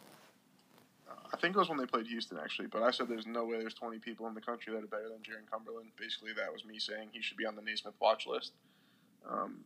uh, 1.09 1.27
I 1.33 1.37
think 1.37 1.55
it 1.55 1.59
was 1.59 1.67
when 1.67 1.77
they 1.77 1.85
played 1.85 2.07
Houston, 2.07 2.37
actually, 2.37 2.67
but 2.67 2.81
I 2.81 2.91
said 2.91 3.09
there's 3.09 3.27
no 3.27 3.45
way 3.45 3.59
there's 3.59 3.73
20 3.73 3.99
people 3.99 4.27
in 4.27 4.33
the 4.33 4.41
country 4.41 4.73
that 4.73 4.81
are 4.81 4.87
better 4.87 5.09
than 5.09 5.19
Jaron 5.19 5.49
Cumberland. 5.51 5.89
Basically, 5.99 6.31
that 6.33 6.51
was 6.51 6.63
me 6.63 6.79
saying 6.79 7.09
he 7.11 7.21
should 7.21 7.37
be 7.37 7.45
on 7.45 7.55
the 7.55 7.61
Naismith 7.61 7.95
watch 7.99 8.25
list. 8.25 8.53
Um, 9.29 9.65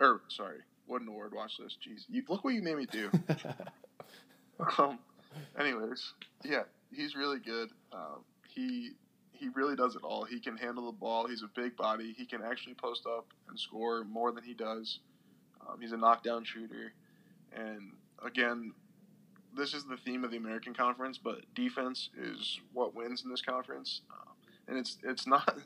or, 0.00 0.22
sorry, 0.28 0.58
Wooden 0.86 1.08
Award 1.08 1.32
watch 1.34 1.58
list. 1.58 1.78
Jeez. 1.86 2.04
You, 2.08 2.22
look 2.28 2.44
what 2.44 2.54
you 2.54 2.62
made 2.62 2.76
me 2.76 2.86
do. 2.86 3.10
um, 4.78 4.98
anyways, 5.58 6.12
yeah, 6.44 6.62
he's 6.92 7.14
really 7.14 7.38
good. 7.38 7.70
Um, 7.92 8.24
he 8.48 8.92
he 9.32 9.48
really 9.54 9.74
does 9.74 9.96
it 9.96 10.02
all. 10.04 10.24
He 10.24 10.38
can 10.38 10.56
handle 10.56 10.86
the 10.86 10.92
ball. 10.92 11.26
He's 11.26 11.42
a 11.42 11.50
big 11.60 11.76
body. 11.76 12.14
He 12.16 12.26
can 12.26 12.42
actually 12.42 12.74
post 12.74 13.06
up 13.06 13.26
and 13.48 13.58
score 13.58 14.04
more 14.04 14.30
than 14.30 14.44
he 14.44 14.54
does. 14.54 15.00
Um, 15.60 15.80
he's 15.80 15.92
a 15.92 15.96
knockdown 15.96 16.44
shooter, 16.44 16.92
and 17.56 17.92
again, 18.24 18.72
this 19.56 19.74
is 19.74 19.84
the 19.84 19.96
theme 19.96 20.24
of 20.24 20.30
the 20.30 20.36
American 20.36 20.74
Conference. 20.74 21.18
But 21.18 21.42
defense 21.54 22.10
is 22.18 22.60
what 22.72 22.94
wins 22.94 23.24
in 23.24 23.30
this 23.30 23.42
conference, 23.42 24.02
um, 24.10 24.34
and 24.68 24.78
it's 24.78 24.98
it's 25.02 25.26
not. 25.26 25.58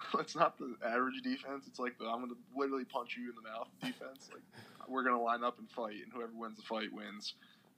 It's 0.18 0.36
not 0.36 0.58
the 0.58 0.74
average 0.86 1.22
defense. 1.22 1.66
It's 1.66 1.78
like 1.78 1.98
the 1.98 2.06
I'm 2.06 2.20
gonna 2.20 2.34
literally 2.56 2.84
punch 2.84 3.16
you 3.16 3.30
in 3.30 3.34
the 3.34 3.42
mouth 3.42 3.68
defense. 3.80 4.30
Like 4.32 4.42
we're 4.88 5.02
gonna 5.02 5.20
line 5.20 5.44
up 5.44 5.58
and 5.58 5.70
fight, 5.70 5.96
and 6.04 6.12
whoever 6.12 6.32
wins 6.34 6.56
the 6.56 6.62
fight 6.62 6.92
wins. 6.92 7.34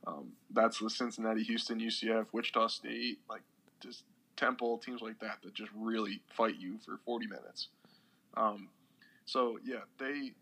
Um, 0.06 0.32
that's 0.50 0.78
the 0.78 0.88
Cincinnati, 0.88 1.42
Houston, 1.42 1.78
UCF, 1.78 2.26
Wichita 2.32 2.68
State, 2.68 3.18
like 3.28 3.42
just 3.80 4.04
Temple 4.36 4.78
teams 4.78 5.02
like 5.02 5.18
that 5.20 5.38
that 5.42 5.54
just 5.54 5.70
really 5.76 6.22
fight 6.34 6.56
you 6.58 6.78
for 6.84 6.98
40 7.04 7.26
minutes. 7.26 7.68
Um, 8.36 8.68
so 9.26 9.58
yeah, 9.64 9.80
they 9.98 10.32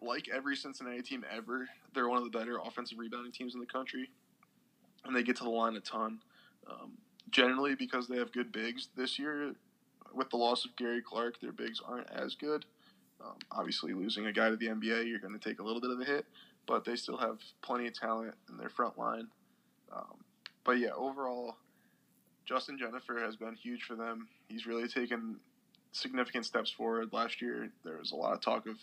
like 0.00 0.28
every 0.32 0.56
Cincinnati 0.56 1.02
team 1.02 1.24
ever. 1.34 1.68
They're 1.94 2.08
one 2.08 2.18
of 2.18 2.24
the 2.24 2.36
better 2.36 2.58
offensive 2.64 2.98
rebounding 2.98 3.32
teams 3.32 3.54
in 3.54 3.60
the 3.60 3.66
country, 3.66 4.10
and 5.04 5.16
they 5.16 5.22
get 5.22 5.36
to 5.36 5.44
the 5.44 5.50
line 5.50 5.76
a 5.76 5.80
ton. 5.80 6.20
Um, 6.70 6.92
generally, 7.30 7.74
because 7.74 8.06
they 8.06 8.16
have 8.16 8.32
good 8.32 8.52
bigs 8.52 8.88
this 8.96 9.18
year, 9.18 9.54
with 10.14 10.30
the 10.30 10.36
loss 10.36 10.64
of 10.64 10.76
Gary 10.76 11.02
Clark, 11.02 11.40
their 11.40 11.52
bigs 11.52 11.80
aren't 11.86 12.10
as 12.10 12.34
good. 12.34 12.64
Um, 13.20 13.36
obviously, 13.50 13.92
losing 13.92 14.26
a 14.26 14.32
guy 14.32 14.50
to 14.50 14.56
the 14.56 14.66
NBA, 14.66 15.08
you're 15.08 15.18
going 15.18 15.38
to 15.38 15.48
take 15.48 15.60
a 15.60 15.62
little 15.62 15.80
bit 15.80 15.90
of 15.90 16.00
a 16.00 16.04
hit, 16.04 16.26
but 16.66 16.84
they 16.84 16.96
still 16.96 17.16
have 17.16 17.38
plenty 17.62 17.86
of 17.86 17.98
talent 17.98 18.34
in 18.48 18.56
their 18.56 18.68
front 18.68 18.98
line. 18.98 19.28
Um, 19.94 20.24
but 20.64 20.78
yeah, 20.78 20.90
overall, 20.96 21.56
Justin 22.44 22.78
Jenifer 22.78 23.22
has 23.24 23.36
been 23.36 23.54
huge 23.54 23.84
for 23.84 23.94
them. 23.94 24.28
He's 24.48 24.66
really 24.66 24.88
taken 24.88 25.36
significant 25.92 26.44
steps 26.44 26.70
forward. 26.70 27.12
Last 27.12 27.40
year, 27.40 27.70
there 27.84 27.98
was 27.98 28.12
a 28.12 28.16
lot 28.16 28.34
of 28.34 28.40
talk 28.40 28.66
of 28.66 28.76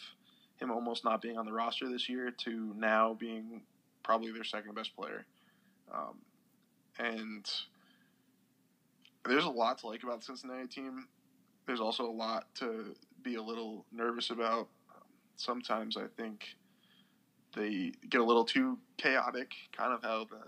him 0.60 0.72
almost 0.72 1.04
not 1.04 1.22
being 1.22 1.38
on 1.38 1.46
the 1.46 1.52
roster 1.52 1.90
this 1.90 2.08
year 2.08 2.32
to 2.46 2.74
now 2.78 3.16
being 3.20 3.62
probably 4.04 4.32
their 4.32 4.44
second 4.44 4.76
best 4.76 4.96
player. 4.96 5.26
Um, 5.94 6.18
and 7.00 7.50
there's 9.26 9.46
a 9.46 9.50
lot 9.50 9.80
to 9.80 9.88
like 9.88 10.04
about 10.04 10.20
the 10.20 10.26
Cincinnati 10.26 10.68
team. 10.68 11.08
There's 11.66 11.80
also 11.80 12.06
a 12.06 12.12
lot 12.12 12.54
to 12.56 12.96
be 13.24 13.36
a 13.36 13.42
little 13.42 13.86
nervous 13.92 14.30
about. 14.30 14.68
Sometimes 15.36 15.98
I 15.98 16.06
think 16.18 16.56
they 17.56 17.94
get 18.10 18.22
a 18.22 18.24
little 18.24 18.46
too 18.46 18.78
chaotic, 18.98 19.54
kind 19.72 19.94
of 19.94 20.02
how 20.04 20.26
the 20.26 20.42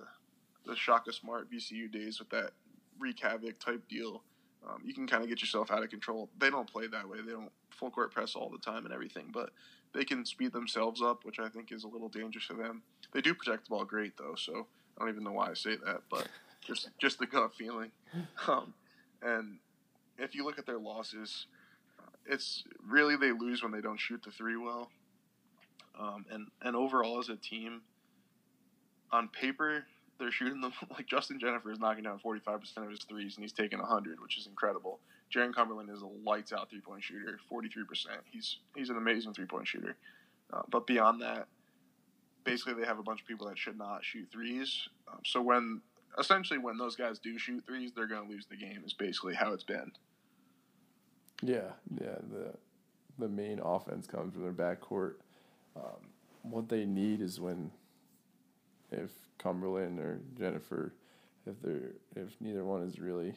the 0.66 0.76
Shaka 0.76 1.12
Smart 1.12 1.52
VCU 1.52 1.92
days 1.92 2.20
with 2.20 2.30
that 2.30 2.52
wreak 2.98 3.20
havoc 3.20 3.60
type 3.60 3.88
deal. 3.90 4.24
Um, 4.68 4.82
you 4.86 4.94
can 4.94 5.08
kind 5.08 5.22
of 5.24 5.30
get 5.30 5.42
yourself 5.42 5.72
out 5.72 5.84
of 5.84 5.90
control. 5.90 6.30
They 6.40 6.50
don't 6.50 6.72
play 6.72 6.88
that 6.88 7.10
way. 7.10 7.18
They 7.26 7.34
don't 7.34 7.52
full 7.70 7.92
court 7.92 8.14
press 8.14 8.34
all 8.36 8.50
the 8.50 8.60
time 8.60 8.86
and 8.86 8.94
everything, 8.94 9.30
but 9.34 9.50
they 9.94 10.06
can 10.06 10.26
speed 10.26 10.54
themselves 10.54 11.02
up, 11.02 11.26
which 11.26 11.40
I 11.40 11.50
think 11.50 11.72
is 11.72 11.84
a 11.84 11.88
little 11.88 12.08
dangerous 12.08 12.46
for 12.46 12.54
them. 12.54 12.82
They 13.14 13.20
do 13.20 13.34
protect 13.34 13.66
the 13.66 13.72
ball 13.72 13.84
great 13.84 14.16
though, 14.18 14.36
so 14.36 14.68
I 14.98 15.02
don't 15.02 15.10
even 15.10 15.24
know 15.24 15.34
why 15.34 15.50
I 15.50 15.54
say 15.54 15.76
that, 15.86 16.02
but 16.10 16.28
just 16.62 16.90
just 16.98 17.20
the 17.20 17.26
gut 17.26 17.54
feeling. 17.56 17.92
Um, 18.48 18.74
and 19.22 19.58
if 20.18 20.36
you 20.36 20.44
look 20.44 20.60
at 20.60 20.66
their 20.66 20.80
losses, 20.80 21.48
it's 22.26 22.64
really 22.86 23.16
they 23.16 23.32
lose 23.32 23.64
when 23.64 23.72
they 23.72 23.82
don't 23.82 24.00
shoot 24.00 24.22
the 24.24 24.32
three 24.32 24.58
well. 24.58 24.90
Um, 26.00 26.26
and 26.32 26.48
and 26.62 26.76
overall 26.76 27.20
as 27.20 27.30
a 27.30 27.36
team, 27.36 27.82
on 29.12 29.28
paper 29.28 29.86
they're 30.20 30.32
shooting 30.32 30.62
them 30.62 30.74
like 30.92 31.08
Justin 31.08 31.40
Jenifer 31.40 31.72
is 31.72 31.80
knocking 31.80 32.04
down 32.04 32.20
forty 32.20 32.40
five 32.40 32.62
percent 32.62 32.86
of 32.86 32.92
his 32.92 33.04
threes 33.04 33.36
and 33.36 33.44
he's 33.44 33.54
taking 33.54 33.80
hundred, 33.80 34.20
which 34.22 34.38
is 34.38 34.48
incredible. 34.48 35.00
Jaron 35.34 35.54
Cumberland 35.54 35.90
is 35.90 36.02
a 36.02 36.08
lights 36.08 36.54
out 36.54 36.70
three 36.70 36.82
point 36.82 37.04
shooter, 37.04 37.40
forty 37.50 37.70
three 37.70 37.86
percent. 37.86 38.22
He's 38.32 38.58
he's 38.76 38.90
an 38.90 38.98
amazing 38.98 39.34
three 39.34 39.46
point 39.46 39.68
shooter. 39.68 39.96
Uh, 40.52 40.62
but 40.70 40.86
beyond 40.86 41.22
that, 41.22 41.48
basically 42.44 42.74
they 42.74 42.86
have 42.86 43.00
a 43.00 43.04
bunch 43.04 43.22
of 43.22 43.28
people 43.28 43.48
that 43.48 43.58
should 43.58 43.78
not 43.78 44.04
shoot 44.04 44.28
threes. 44.32 44.88
Um, 45.12 45.20
so 45.26 45.42
when 45.42 45.82
essentially 46.20 46.60
when 46.60 46.78
those 46.78 46.96
guys 46.96 47.20
do 47.20 47.38
shoot 47.38 47.64
threes, 47.66 47.92
they're 47.96 48.08
going 48.08 48.26
to 48.28 48.32
lose 48.32 48.46
the 48.46 48.56
game. 48.56 48.84
Is 48.86 48.94
basically 48.94 49.36
how 49.36 49.54
it's 49.54 49.64
been. 49.64 49.92
Yeah, 51.44 51.72
yeah. 52.00 52.16
The 52.32 52.54
the 53.20 53.28
main 53.28 53.60
offense 53.60 54.08
comes 54.08 54.34
from 54.34 54.44
their 54.44 54.54
backcourt. 54.54 55.16
Um, 55.76 56.08
what 56.42 56.70
they 56.70 56.86
need 56.86 57.22
is 57.22 57.40
when 57.40 57.72
if 58.92 59.12
Cumberland 59.38 60.00
or 60.00 60.22
Jenifer, 60.40 60.92
if 61.46 61.62
they're 61.62 61.92
if 62.16 62.36
neither 62.40 62.64
one 62.64 62.84
is 62.84 62.98
really 63.00 63.36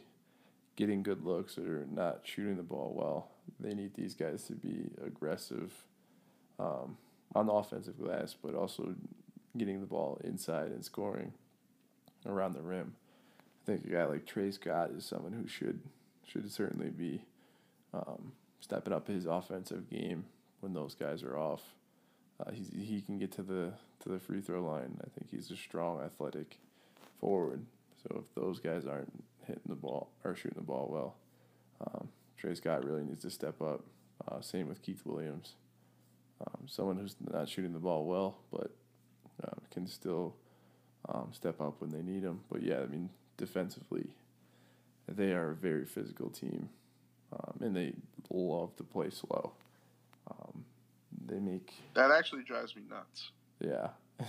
getting 0.77 1.03
good 1.03 1.25
looks 1.25 1.59
or 1.59 1.87
not 1.91 2.21
shooting 2.23 2.57
the 2.57 2.63
ball 2.63 2.93
well, 2.95 3.29
they 3.59 3.75
need 3.75 3.95
these 3.95 4.15
guys 4.15 4.45
to 4.45 4.53
be 4.53 4.91
aggressive 5.05 5.73
um, 6.59 6.97
on 7.35 7.47
the 7.47 7.53
offensive 7.53 7.99
glass, 7.99 8.37
but 8.41 8.55
also 8.55 8.95
getting 9.57 9.81
the 9.81 9.87
ball 9.87 10.21
inside 10.23 10.67
and 10.67 10.85
scoring 10.85 11.33
around 12.27 12.53
the 12.53 12.63
rim. 12.63 12.95
I 13.41 13.67
think 13.67 13.85
a 13.85 13.89
guy 13.89 14.05
like 14.05 14.27
Tre 14.27 14.51
Scott 14.53 14.91
is 14.97 15.05
someone 15.05 15.33
who 15.33 15.49
should 15.49 15.81
should 16.25 16.51
certainly 16.53 16.91
be 16.91 17.23
um, 17.95 18.33
stepping 18.61 18.93
up 18.93 19.09
his 19.09 19.27
offensive 19.27 19.89
game 19.91 20.25
when 20.61 20.73
those 20.75 20.95
guys 20.95 21.23
are 21.23 21.37
off. 21.37 21.63
Uh, 22.39 22.51
he 22.51 23.01
can 23.01 23.19
get 23.19 23.33
to 23.33 23.43
the 23.43 23.73
to 24.01 24.09
the 24.09 24.19
free 24.19 24.41
throw 24.41 24.63
line. 24.63 24.99
I 25.01 25.09
think 25.09 25.31
he's 25.31 25.51
a 25.51 25.57
strong, 25.57 26.03
athletic 26.03 26.59
forward. 27.19 27.65
So 28.03 28.23
if 28.23 28.35
those 28.35 28.61
guys 28.61 28.87
aren't 28.87 29.25
hitting 29.47 29.63
the 29.69 29.75
ball 29.75 30.11
or 30.23 30.35
shooting 30.35 30.59
the 30.59 30.65
ball 30.65 30.89
well, 30.91 31.15
um, 31.87 32.09
Tre 32.37 32.55
Scott 32.55 32.85
really 32.85 33.03
needs 33.05 33.23
to 33.23 33.31
step 33.31 33.61
up. 33.63 33.85
Uh, 34.29 34.41
same 34.41 34.69
with 34.69 34.83
Keith 34.83 35.03
Williams, 35.05 35.55
um, 36.41 36.67
someone 36.67 36.97
who's 36.97 37.17
not 37.31 37.49
shooting 37.49 37.73
the 37.73 37.79
ball 37.79 38.05
well, 38.05 38.39
but 38.51 38.71
uh, 39.45 39.55
can 39.71 39.87
still 39.87 40.35
um, 41.09 41.29
step 41.33 41.61
up 41.61 41.81
when 41.81 41.91
they 41.91 42.03
need 42.03 42.23
him. 42.23 42.41
But 42.51 42.63
yeah, 42.63 42.81
I 42.81 42.87
mean 42.87 43.11
defensively, 43.37 44.09
they 45.09 45.33
are 45.33 45.51
a 45.51 45.55
very 45.55 45.85
physical 45.85 46.31
team, 46.31 46.71
um, 47.39 47.59
and 47.61 47.77
they 47.77 47.95
love 48.31 48.75
to 48.77 48.85
play 48.85 49.11
slow. 49.11 49.53
Um, 50.31 50.65
they 51.27 51.39
make 51.39 51.73
That 51.95 52.11
actually 52.11 52.43
drives 52.43 52.75
me 52.77 52.83
nuts. 52.89 53.31
yeah. 53.61 53.89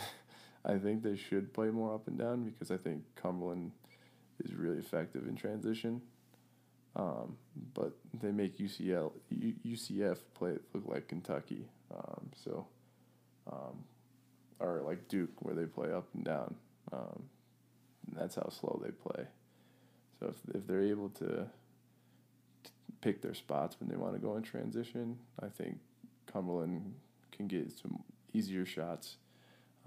I 0.65 0.77
think 0.77 1.01
they 1.01 1.15
should 1.15 1.53
play 1.53 1.69
more 1.69 1.93
up 1.95 2.07
and 2.07 2.17
down 2.17 2.43
because 2.43 2.71
I 2.71 2.77
think 2.77 3.03
Cumberland 3.15 3.71
is 4.43 4.53
really 4.53 4.79
effective 4.79 5.25
in 5.27 5.35
transition. 5.35 6.01
Um, 6.97 7.37
but 7.73 7.93
they 8.21 8.31
make 8.31 8.57
UCL 8.57 9.11
U, 9.29 9.53
UCF 9.65 10.17
play 10.33 10.57
look 10.73 10.83
like 10.87 11.07
Kentucky. 11.07 11.69
Um, 11.95 12.29
so, 12.43 12.65
um, 13.49 13.83
or 14.59 14.81
like 14.83 15.07
Duke 15.07 15.29
where 15.39 15.55
they 15.55 15.65
play 15.65 15.91
up 15.91 16.07
and 16.13 16.25
down. 16.25 16.55
Um, 16.91 17.23
and 18.07 18.19
that's 18.19 18.35
how 18.35 18.49
slow 18.49 18.81
they 18.83 18.91
play. 18.91 19.25
So 20.19 20.27
if 20.29 20.55
if 20.55 20.67
they're 20.67 20.81
able 20.83 21.09
to 21.09 21.47
pick 23.01 23.21
their 23.21 23.33
spots 23.33 23.77
when 23.79 23.89
they 23.89 23.95
want 23.95 24.13
to 24.13 24.19
go 24.19 24.35
in 24.35 24.43
transition, 24.43 25.17
I 25.41 25.47
think 25.47 25.77
Cumberland 26.31 26.93
can 27.31 27.47
get 27.47 27.71
some 27.71 28.03
easier 28.33 28.65
shots 28.65 29.17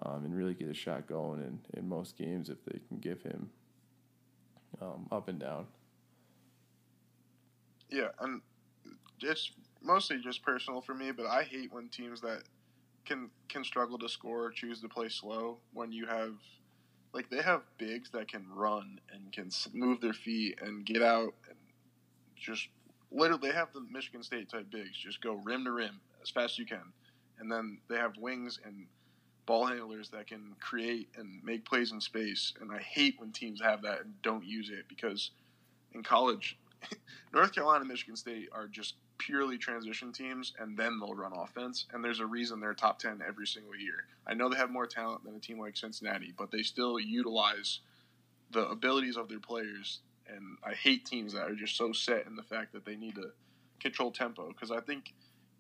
um, 0.03 0.25
and 0.25 0.35
really 0.35 0.55
get 0.55 0.69
a 0.69 0.75
shot 0.75 1.07
going 1.07 1.41
in, 1.41 1.59
in 1.79 1.89
most 1.89 2.17
games 2.17 2.49
if 2.49 2.65
they 2.65 2.79
can 2.89 2.99
give 2.99 3.23
him 3.23 3.51
um, 4.81 5.07
up 5.11 5.29
and 5.29 5.39
down. 5.39 5.67
Yeah, 7.91 8.09
and 8.21 8.41
it's 9.21 9.51
mostly 9.83 10.19
just 10.23 10.43
personal 10.43 10.81
for 10.81 10.95
me, 10.95 11.11
but 11.11 11.27
I 11.27 11.43
hate 11.43 11.73
when 11.73 11.89
teams 11.89 12.21
that 12.21 12.43
can 13.05 13.31
can 13.49 13.65
struggle 13.65 13.99
to 13.99 14.09
score 14.09 14.45
or 14.45 14.51
choose 14.51 14.81
to 14.81 14.89
play 14.89 15.09
slow 15.09 15.59
when 15.73 15.91
you 15.91 16.07
have 16.07 16.35
like 17.13 17.29
they 17.31 17.43
have 17.43 17.63
bigs 17.79 18.11
that 18.11 18.29
can 18.29 18.47
run 18.55 19.01
and 19.13 19.33
can 19.33 19.51
move 19.73 20.01
their 20.01 20.13
feet 20.13 20.61
and 20.63 20.85
get 20.85 21.03
out 21.03 21.35
and 21.49 21.57
just 22.37 22.69
literally 23.11 23.49
they 23.49 23.55
have 23.55 23.73
the 23.73 23.81
Michigan 23.91 24.23
State 24.23 24.51
type 24.51 24.71
bigs 24.71 24.97
just 24.97 25.21
go 25.21 25.35
rim 25.45 25.65
to 25.65 25.73
rim 25.73 26.01
as 26.23 26.31
fast 26.31 26.55
as 26.55 26.59
you 26.59 26.67
can, 26.67 26.93
and 27.39 27.51
then 27.51 27.79
they 27.89 27.97
have 27.97 28.17
wings 28.19 28.61
and 28.65 28.87
ball 29.47 29.67
handlers 29.67 30.11
that 30.11 30.27
can 30.27 30.55
create 30.61 31.09
and 31.17 31.43
make 31.43 31.65
plays 31.65 31.93
in 31.93 32.01
space. 32.01 32.53
And 32.61 32.71
I 32.71 32.79
hate 32.79 33.17
when 33.19 33.33
teams 33.33 33.61
have 33.61 33.83
that 33.83 34.03
and 34.03 34.23
don't 34.23 34.45
use 34.45 34.71
it 34.71 34.85
because 34.89 35.31
in 35.93 36.03
college, 36.03 36.57
North 37.33 37.53
Carolina 37.53 37.81
and 37.81 37.89
Michigan 37.89 38.17
State 38.17 38.49
are 38.53 38.69
just 38.69 38.95
purely 39.19 39.59
transition 39.59 40.13
teams, 40.13 40.55
and 40.59 40.77
then 40.77 40.99
they'll 40.99 41.15
run 41.15 41.33
offense. 41.35 41.87
And 41.93 42.03
there's 42.03 42.21
a 42.21 42.27
reason 42.27 42.59
they're 42.59 42.75
top 42.75 42.99
10 42.99 43.21
every 43.27 43.47
single 43.47 43.77
year. 43.77 44.07
I 44.27 44.35
know 44.35 44.49
they 44.49 44.57
have 44.57 44.71
more 44.71 44.87
talent 44.87 45.25
than 45.25 45.35
a 45.35 45.41
team 45.41 45.59
like 45.59 45.77
Cincinnati, 45.77 46.33
but 46.37 46.51
they 46.51 46.63
still 46.63 46.99
utilize 46.99 47.81
the 48.51 48.67
abilities 48.69 49.17
of 49.17 49.29
their 49.29 49.41
players. 49.41 50.01
And 50.35 50.59
I 50.65 50.75
hate 50.75 51.05
teams 51.05 51.33
that 51.33 51.51
are 51.51 51.55
just 51.55 51.77
so 51.77 51.93
set 51.93 52.27
in 52.27 52.37
the 52.37 52.43
fact 52.43 52.73
that 52.73 52.85
they 52.85 52.97
need 52.97 53.17
to 53.17 53.31
control 53.81 54.11
tempo 54.11 54.49
because 54.49 54.71
I 54.71 54.81
think 54.81 55.15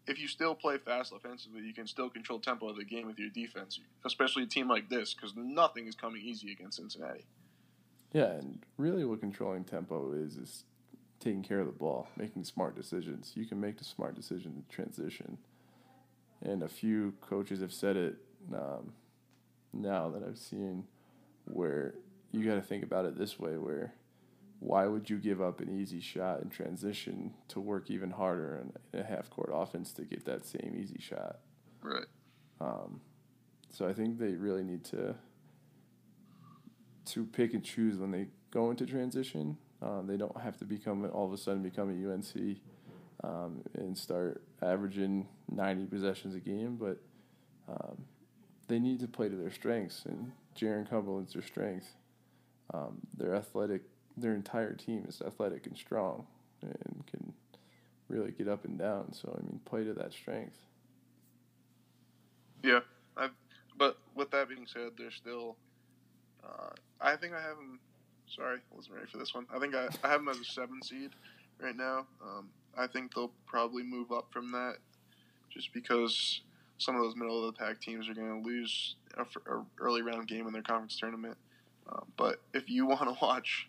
if 0.06 0.20
you 0.20 0.28
still 0.28 0.54
play 0.54 0.78
fast 0.78 1.12
offensively, 1.12 1.62
you 1.62 1.74
can 1.74 1.86
still 1.86 2.10
control 2.10 2.38
tempo 2.38 2.68
of 2.68 2.76
the 2.76 2.84
game 2.84 3.06
with 3.06 3.18
your 3.18 3.30
defense, 3.30 3.80
especially 4.04 4.44
a 4.44 4.46
team 4.46 4.68
like 4.68 4.88
this 4.88 5.14
because 5.14 5.34
nothing 5.36 5.86
is 5.86 5.94
coming 5.94 6.22
easy 6.22 6.52
against 6.52 6.78
Cincinnati. 6.78 7.24
Yeah, 8.12 8.32
and 8.32 8.64
really, 8.76 9.04
what 9.04 9.20
controlling 9.20 9.64
tempo 9.64 10.12
is 10.12 10.36
is 10.36 10.64
taking 11.20 11.42
care 11.42 11.60
of 11.60 11.66
the 11.66 11.72
ball, 11.72 12.08
making 12.16 12.44
smart 12.44 12.74
decisions. 12.74 13.32
You 13.34 13.46
can 13.46 13.60
make 13.60 13.78
the 13.78 13.84
smart 13.84 14.16
decision 14.16 14.52
in 14.56 14.64
transition. 14.74 15.38
And 16.42 16.62
a 16.62 16.68
few 16.68 17.12
coaches 17.20 17.60
have 17.60 17.72
said 17.72 17.96
it 17.96 18.16
um, 18.54 18.94
now 19.72 20.08
that 20.08 20.22
I've 20.26 20.38
seen 20.38 20.84
where 21.44 21.94
you 22.32 22.44
got 22.44 22.54
to 22.54 22.62
think 22.62 22.82
about 22.82 23.04
it 23.04 23.18
this 23.18 23.38
way 23.38 23.58
where 23.58 23.92
why 24.60 24.86
would 24.86 25.10
you 25.10 25.18
give 25.18 25.40
up 25.40 25.60
an 25.60 25.76
easy 25.76 26.00
shot 26.00 26.42
in 26.42 26.50
transition 26.50 27.34
to 27.48 27.60
work 27.60 27.90
even 27.90 28.10
harder 28.10 28.62
in 28.92 29.00
a 29.00 29.04
half 29.04 29.28
court 29.30 29.50
offense 29.52 29.92
to 29.92 30.02
get 30.02 30.24
that 30.26 30.44
same 30.44 30.76
easy 30.78 31.00
shot? 31.00 31.38
Right. 31.82 32.06
Um, 32.60 33.00
so 33.70 33.88
I 33.88 33.92
think 33.92 34.18
they 34.18 34.32
really 34.32 34.64
need 34.64 34.84
to 34.86 35.16
to 37.06 37.24
pick 37.24 37.54
and 37.54 37.64
choose 37.64 37.96
when 37.96 38.10
they 38.10 38.26
go 38.50 38.70
into 38.70 38.86
transition 38.86 39.56
um, 39.82 40.06
they 40.06 40.16
don't 40.16 40.38
have 40.40 40.56
to 40.58 40.64
become 40.64 41.08
all 41.12 41.26
of 41.26 41.32
a 41.32 41.38
sudden 41.38 41.62
become 41.62 41.88
a 41.88 42.12
UNC 42.12 42.58
um, 43.24 43.62
and 43.74 43.96
start 43.96 44.42
averaging 44.62 45.26
90 45.50 45.86
possessions 45.86 46.34
a 46.34 46.40
game, 46.40 46.76
but 46.76 46.98
um, 47.68 48.04
they 48.68 48.78
need 48.78 49.00
to 49.00 49.08
play 49.08 49.28
to 49.28 49.36
their 49.36 49.50
strengths, 49.50 50.04
and 50.04 50.32
Jarron 50.56 50.88
Cumberland's 50.88 51.32
their 51.32 51.42
strength. 51.42 51.94
Um, 52.72 52.98
they're 53.16 53.34
athletic. 53.34 53.82
Their 54.16 54.34
entire 54.34 54.74
team 54.74 55.04
is 55.08 55.22
athletic 55.22 55.66
and 55.66 55.76
strong, 55.76 56.26
and 56.62 57.04
can 57.10 57.32
really 58.08 58.32
get 58.32 58.48
up 58.48 58.64
and 58.64 58.78
down. 58.78 59.12
So 59.12 59.34
I 59.36 59.42
mean, 59.42 59.60
play 59.64 59.84
to 59.84 59.94
that 59.94 60.12
strength. 60.12 60.58
Yeah, 62.62 62.80
I. 63.16 63.28
But 63.78 63.98
with 64.14 64.30
that 64.32 64.48
being 64.48 64.66
said, 64.66 64.92
they're 64.98 65.10
still. 65.10 65.56
Uh, 66.44 66.70
I 67.00 67.16
think 67.16 67.34
I 67.34 67.40
have 67.40 67.56
them 67.56 67.80
Sorry, 68.30 68.58
I 68.58 68.76
wasn't 68.76 68.94
ready 68.94 69.08
for 69.10 69.18
this 69.18 69.34
one. 69.34 69.46
I 69.52 69.58
think 69.58 69.74
I, 69.74 69.88
I 70.04 70.08
have 70.08 70.20
them 70.20 70.28
as 70.28 70.38
a 70.38 70.44
seven 70.44 70.80
seed 70.82 71.10
right 71.60 71.76
now. 71.76 72.06
Um, 72.22 72.48
I 72.78 72.86
think 72.86 73.12
they'll 73.14 73.32
probably 73.46 73.82
move 73.82 74.12
up 74.12 74.28
from 74.32 74.52
that 74.52 74.76
just 75.52 75.72
because 75.74 76.40
some 76.78 76.94
of 76.94 77.02
those 77.02 77.16
middle 77.16 77.44
of 77.44 77.52
the 77.52 77.58
pack 77.58 77.80
teams 77.80 78.08
are 78.08 78.14
going 78.14 78.42
to 78.42 78.48
lose 78.48 78.94
a, 79.16 79.22
a, 79.22 79.64
early 79.80 80.02
round 80.02 80.28
game 80.28 80.46
in 80.46 80.52
their 80.52 80.62
conference 80.62 80.96
tournament. 80.96 81.36
Um, 81.90 82.06
but 82.16 82.40
if 82.54 82.70
you 82.70 82.86
want 82.86 83.02
to 83.02 83.16
watch 83.24 83.68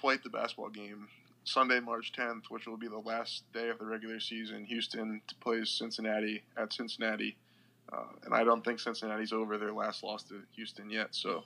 quite 0.00 0.22
the 0.22 0.30
basketball 0.30 0.68
game, 0.68 1.08
Sunday, 1.44 1.80
March 1.80 2.12
10th, 2.12 2.44
which 2.50 2.66
will 2.66 2.76
be 2.76 2.88
the 2.88 2.98
last 2.98 3.50
day 3.52 3.68
of 3.68 3.78
the 3.78 3.86
regular 3.86 4.20
season, 4.20 4.64
Houston 4.64 5.20
plays 5.40 5.70
Cincinnati 5.70 6.42
at 6.56 6.72
Cincinnati. 6.72 7.36
Uh, 7.92 8.02
and 8.24 8.34
I 8.34 8.44
don't 8.44 8.64
think 8.64 8.80
Cincinnati's 8.80 9.32
over 9.32 9.56
their 9.56 9.72
last 9.72 10.02
loss 10.02 10.24
to 10.24 10.42
Houston 10.56 10.90
yet. 10.90 11.08
So 11.12 11.44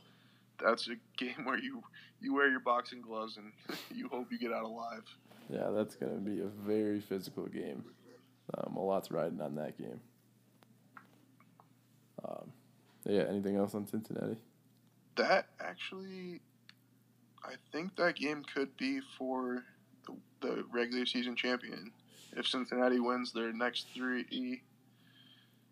that's 0.63 0.89
a 0.89 0.95
game 1.17 1.37
where 1.45 1.59
you 1.59 1.83
you 2.21 2.35
wear 2.35 2.51
your 2.51 2.61
boxing 2.61 3.01
gloves 3.01 3.39
and 3.39 3.53
you 3.95 4.09
hope 4.09 4.31
you 4.31 4.39
get 4.39 4.53
out 4.53 4.65
alive. 4.65 5.05
Yeah, 5.49 5.71
that's 5.71 5.97
going 5.97 6.15
to 6.15 6.21
be 6.21 6.41
a 6.41 6.47
very 6.47 7.01
physical 7.01 7.47
game. 7.47 7.85
Um, 8.57 8.77
a 8.77 8.81
lot's 8.81 9.11
riding 9.11 9.41
on 9.41 9.55
that 9.57 9.79
game. 9.79 10.01
Um, 12.25 12.53
yeah, 13.05 13.23
anything 13.29 13.57
else 13.57 13.75
on 13.75 13.87
Cincinnati? 13.87 14.37
That 15.17 15.47
actually, 15.61 16.41
I 17.43 17.55
think 17.73 17.97
that 17.97 18.17
game 18.17 18.45
could 18.55 18.77
be 18.77 19.01
for 19.19 19.65
the, 20.07 20.15
the 20.41 20.65
regular 20.71 21.07
season 21.07 21.37
champion 21.37 21.93
if 22.37 22.47
Cincinnati 22.47 23.01
wins 23.01 23.33
their 23.33 23.53
next 23.53 23.89
three, 23.95 24.63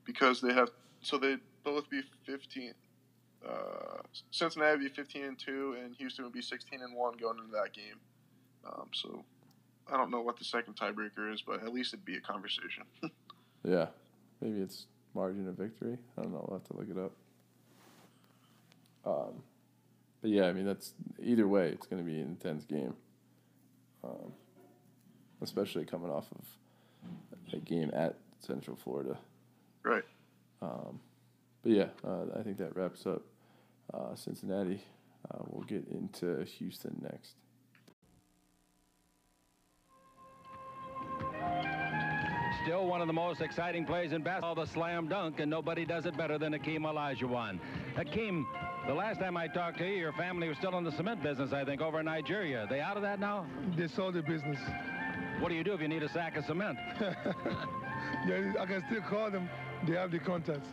because 0.04 0.40
they 0.40 0.52
have 0.52 0.70
so 1.02 1.18
they 1.18 1.36
both 1.62 1.88
be 1.88 2.02
15 2.24 2.74
uh, 3.46 4.02
Cincinnati 4.30 4.72
would 4.72 4.80
be 4.80 4.88
15 4.88 5.24
and 5.24 5.38
two, 5.38 5.76
and 5.82 5.94
Houston 5.96 6.24
would 6.24 6.32
be 6.32 6.42
16 6.42 6.82
and 6.82 6.94
one 6.94 7.16
going 7.16 7.38
into 7.38 7.52
that 7.52 7.72
game. 7.72 8.00
Um, 8.66 8.88
so 8.92 9.24
I 9.90 9.96
don't 9.96 10.10
know 10.10 10.20
what 10.20 10.38
the 10.38 10.44
second 10.44 10.76
tiebreaker 10.76 11.32
is, 11.32 11.42
but 11.42 11.62
at 11.62 11.72
least 11.72 11.94
it'd 11.94 12.04
be 12.04 12.16
a 12.16 12.20
conversation. 12.20 12.84
yeah, 13.64 13.86
maybe 14.40 14.60
it's 14.60 14.86
margin 15.14 15.48
of 15.48 15.54
victory. 15.54 15.96
I 16.16 16.22
don't 16.22 16.32
know. 16.32 16.44
I'll 16.48 16.58
have 16.58 16.68
to 16.68 16.76
look 16.76 16.90
it 16.90 16.98
up. 16.98 17.12
Um, 19.06 19.42
but 20.20 20.30
yeah, 20.30 20.44
I 20.44 20.52
mean 20.52 20.66
that's 20.66 20.92
either 21.22 21.46
way, 21.46 21.68
it's 21.68 21.86
going 21.86 22.04
to 22.04 22.08
be 22.08 22.18
an 22.20 22.26
intense 22.26 22.64
game. 22.64 22.94
Um, 24.04 24.32
especially 25.40 25.84
coming 25.84 26.10
off 26.10 26.26
of 26.32 26.44
a 27.52 27.56
game 27.58 27.90
at 27.94 28.16
Central 28.40 28.76
Florida. 28.76 29.18
Right. 29.82 30.04
Um, 30.60 31.00
but 31.62 31.72
yeah, 31.72 31.86
uh, 32.04 32.38
I 32.38 32.42
think 32.42 32.58
that 32.58 32.76
wraps 32.76 33.06
up 33.06 33.22
uh, 33.92 34.14
Cincinnati. 34.14 34.82
Uh, 35.30 35.38
we'll 35.46 35.64
get 35.64 35.86
into 35.88 36.44
Houston 36.44 37.00
next. 37.02 37.34
Still 42.62 42.86
one 42.86 43.00
of 43.00 43.06
the 43.06 43.12
most 43.12 43.40
exciting 43.40 43.84
plays 43.84 44.12
in 44.12 44.22
basketball, 44.22 44.54
the 44.54 44.66
slam 44.66 45.08
dunk, 45.08 45.40
and 45.40 45.50
nobody 45.50 45.84
does 45.84 46.06
it 46.06 46.16
better 46.16 46.38
than 46.38 46.52
Hakeem 46.52 46.82
Olajuwon. 46.82 47.58
Hakeem, 47.96 48.46
the 48.86 48.94
last 48.94 49.20
time 49.20 49.36
I 49.36 49.48
talked 49.48 49.78
to 49.78 49.86
you, 49.86 49.94
your 49.94 50.12
family 50.12 50.48
was 50.48 50.56
still 50.58 50.76
in 50.76 50.84
the 50.84 50.92
cement 50.92 51.22
business, 51.22 51.52
I 51.52 51.64
think, 51.64 51.80
over 51.80 52.00
in 52.00 52.06
Nigeria. 52.06 52.64
Are 52.64 52.66
they 52.66 52.80
out 52.80 52.96
of 52.96 53.02
that 53.02 53.20
now? 53.20 53.46
They 53.76 53.88
sold 53.88 54.14
the 54.14 54.22
business. 54.22 54.58
What 55.40 55.50
do 55.50 55.54
you 55.54 55.64
do 55.64 55.72
if 55.72 55.80
you 55.80 55.88
need 55.88 56.02
a 56.02 56.08
sack 56.08 56.36
of 56.36 56.44
cement? 56.46 56.78
yeah, 57.00 58.52
I 58.58 58.66
can 58.66 58.82
still 58.88 59.02
call 59.02 59.30
them. 59.30 59.48
They 59.86 59.94
have 59.94 60.10
the 60.10 60.18
contacts. 60.18 60.68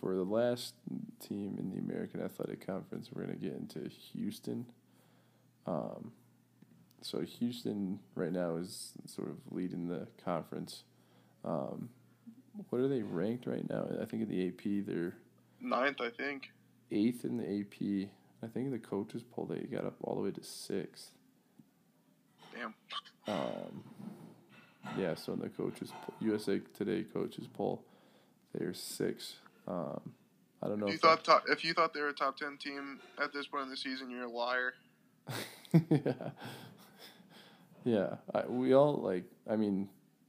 For 0.00 0.14
the 0.14 0.24
last 0.24 0.74
team 1.20 1.56
in 1.58 1.70
the 1.70 1.78
American 1.78 2.22
Athletic 2.22 2.66
Conference, 2.66 3.10
we're 3.12 3.22
gonna 3.22 3.36
get 3.36 3.52
into 3.52 3.88
Houston. 4.12 4.66
Um, 5.66 6.12
so 7.02 7.20
Houston 7.20 8.00
right 8.14 8.32
now 8.32 8.56
is 8.56 8.92
sort 9.06 9.28
of 9.28 9.36
leading 9.50 9.88
the 9.88 10.06
conference. 10.24 10.84
Um, 11.44 11.90
what 12.70 12.80
are 12.80 12.88
they 12.88 13.02
ranked 13.02 13.46
right 13.46 13.68
now? 13.68 13.86
I 14.00 14.04
think 14.04 14.22
in 14.22 14.28
the 14.28 14.48
AP 14.48 14.84
they're 14.86 15.14
Ninth, 15.60 16.00
I 16.00 16.10
think. 16.10 16.50
eighth 16.90 17.24
in 17.24 17.36
the 17.36 17.44
AP. 17.60 18.08
I 18.42 18.46
think 18.46 18.70
the 18.70 18.78
coaches 18.78 19.22
poll 19.30 19.44
they 19.46 19.60
got 19.66 19.84
up 19.84 19.96
all 20.02 20.14
the 20.16 20.22
way 20.22 20.30
to 20.30 20.42
sixth. 20.42 21.10
Damn. 22.54 22.74
Um, 23.28 23.84
yeah, 24.98 25.14
so 25.14 25.34
in 25.34 25.40
the 25.40 25.50
coaches 25.50 25.92
USA 26.20 26.60
Today 26.76 27.04
coaches 27.04 27.46
poll, 27.52 27.84
they're 28.54 28.72
six. 28.74 29.36
Um, 29.70 30.12
I 30.62 30.68
don't 30.68 30.80
know. 30.80 30.86
If 30.86 30.92
you 30.92 30.94
if 30.96 31.00
thought 31.00 31.24
top, 31.24 31.44
if 31.48 31.64
you 31.64 31.72
thought 31.72 31.94
they 31.94 32.00
were 32.00 32.08
a 32.08 32.14
top 32.14 32.36
ten 32.36 32.56
team 32.58 33.00
at 33.22 33.32
this 33.32 33.46
point 33.46 33.64
in 33.64 33.70
the 33.70 33.76
season, 33.76 34.10
you're 34.10 34.24
a 34.24 34.30
liar. 34.30 34.74
yeah. 35.90 36.30
Yeah, 37.84 38.16
I, 38.34 38.46
we 38.46 38.74
all 38.74 38.96
like. 38.96 39.24
I 39.48 39.56
mean, 39.56 39.88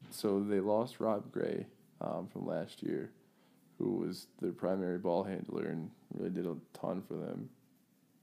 so 0.09 0.39
they 0.39 0.59
lost 0.59 0.99
Rob 0.99 1.31
Gray 1.31 1.65
um, 1.99 2.27
from 2.31 2.47
last 2.47 2.81
year, 2.81 3.11
who 3.77 3.97
was 3.97 4.27
their 4.41 4.51
primary 4.51 4.97
ball 4.97 5.23
handler 5.23 5.65
and 5.65 5.89
really 6.13 6.29
did 6.29 6.45
a 6.45 6.55
ton 6.73 7.03
for 7.07 7.15
them. 7.15 7.49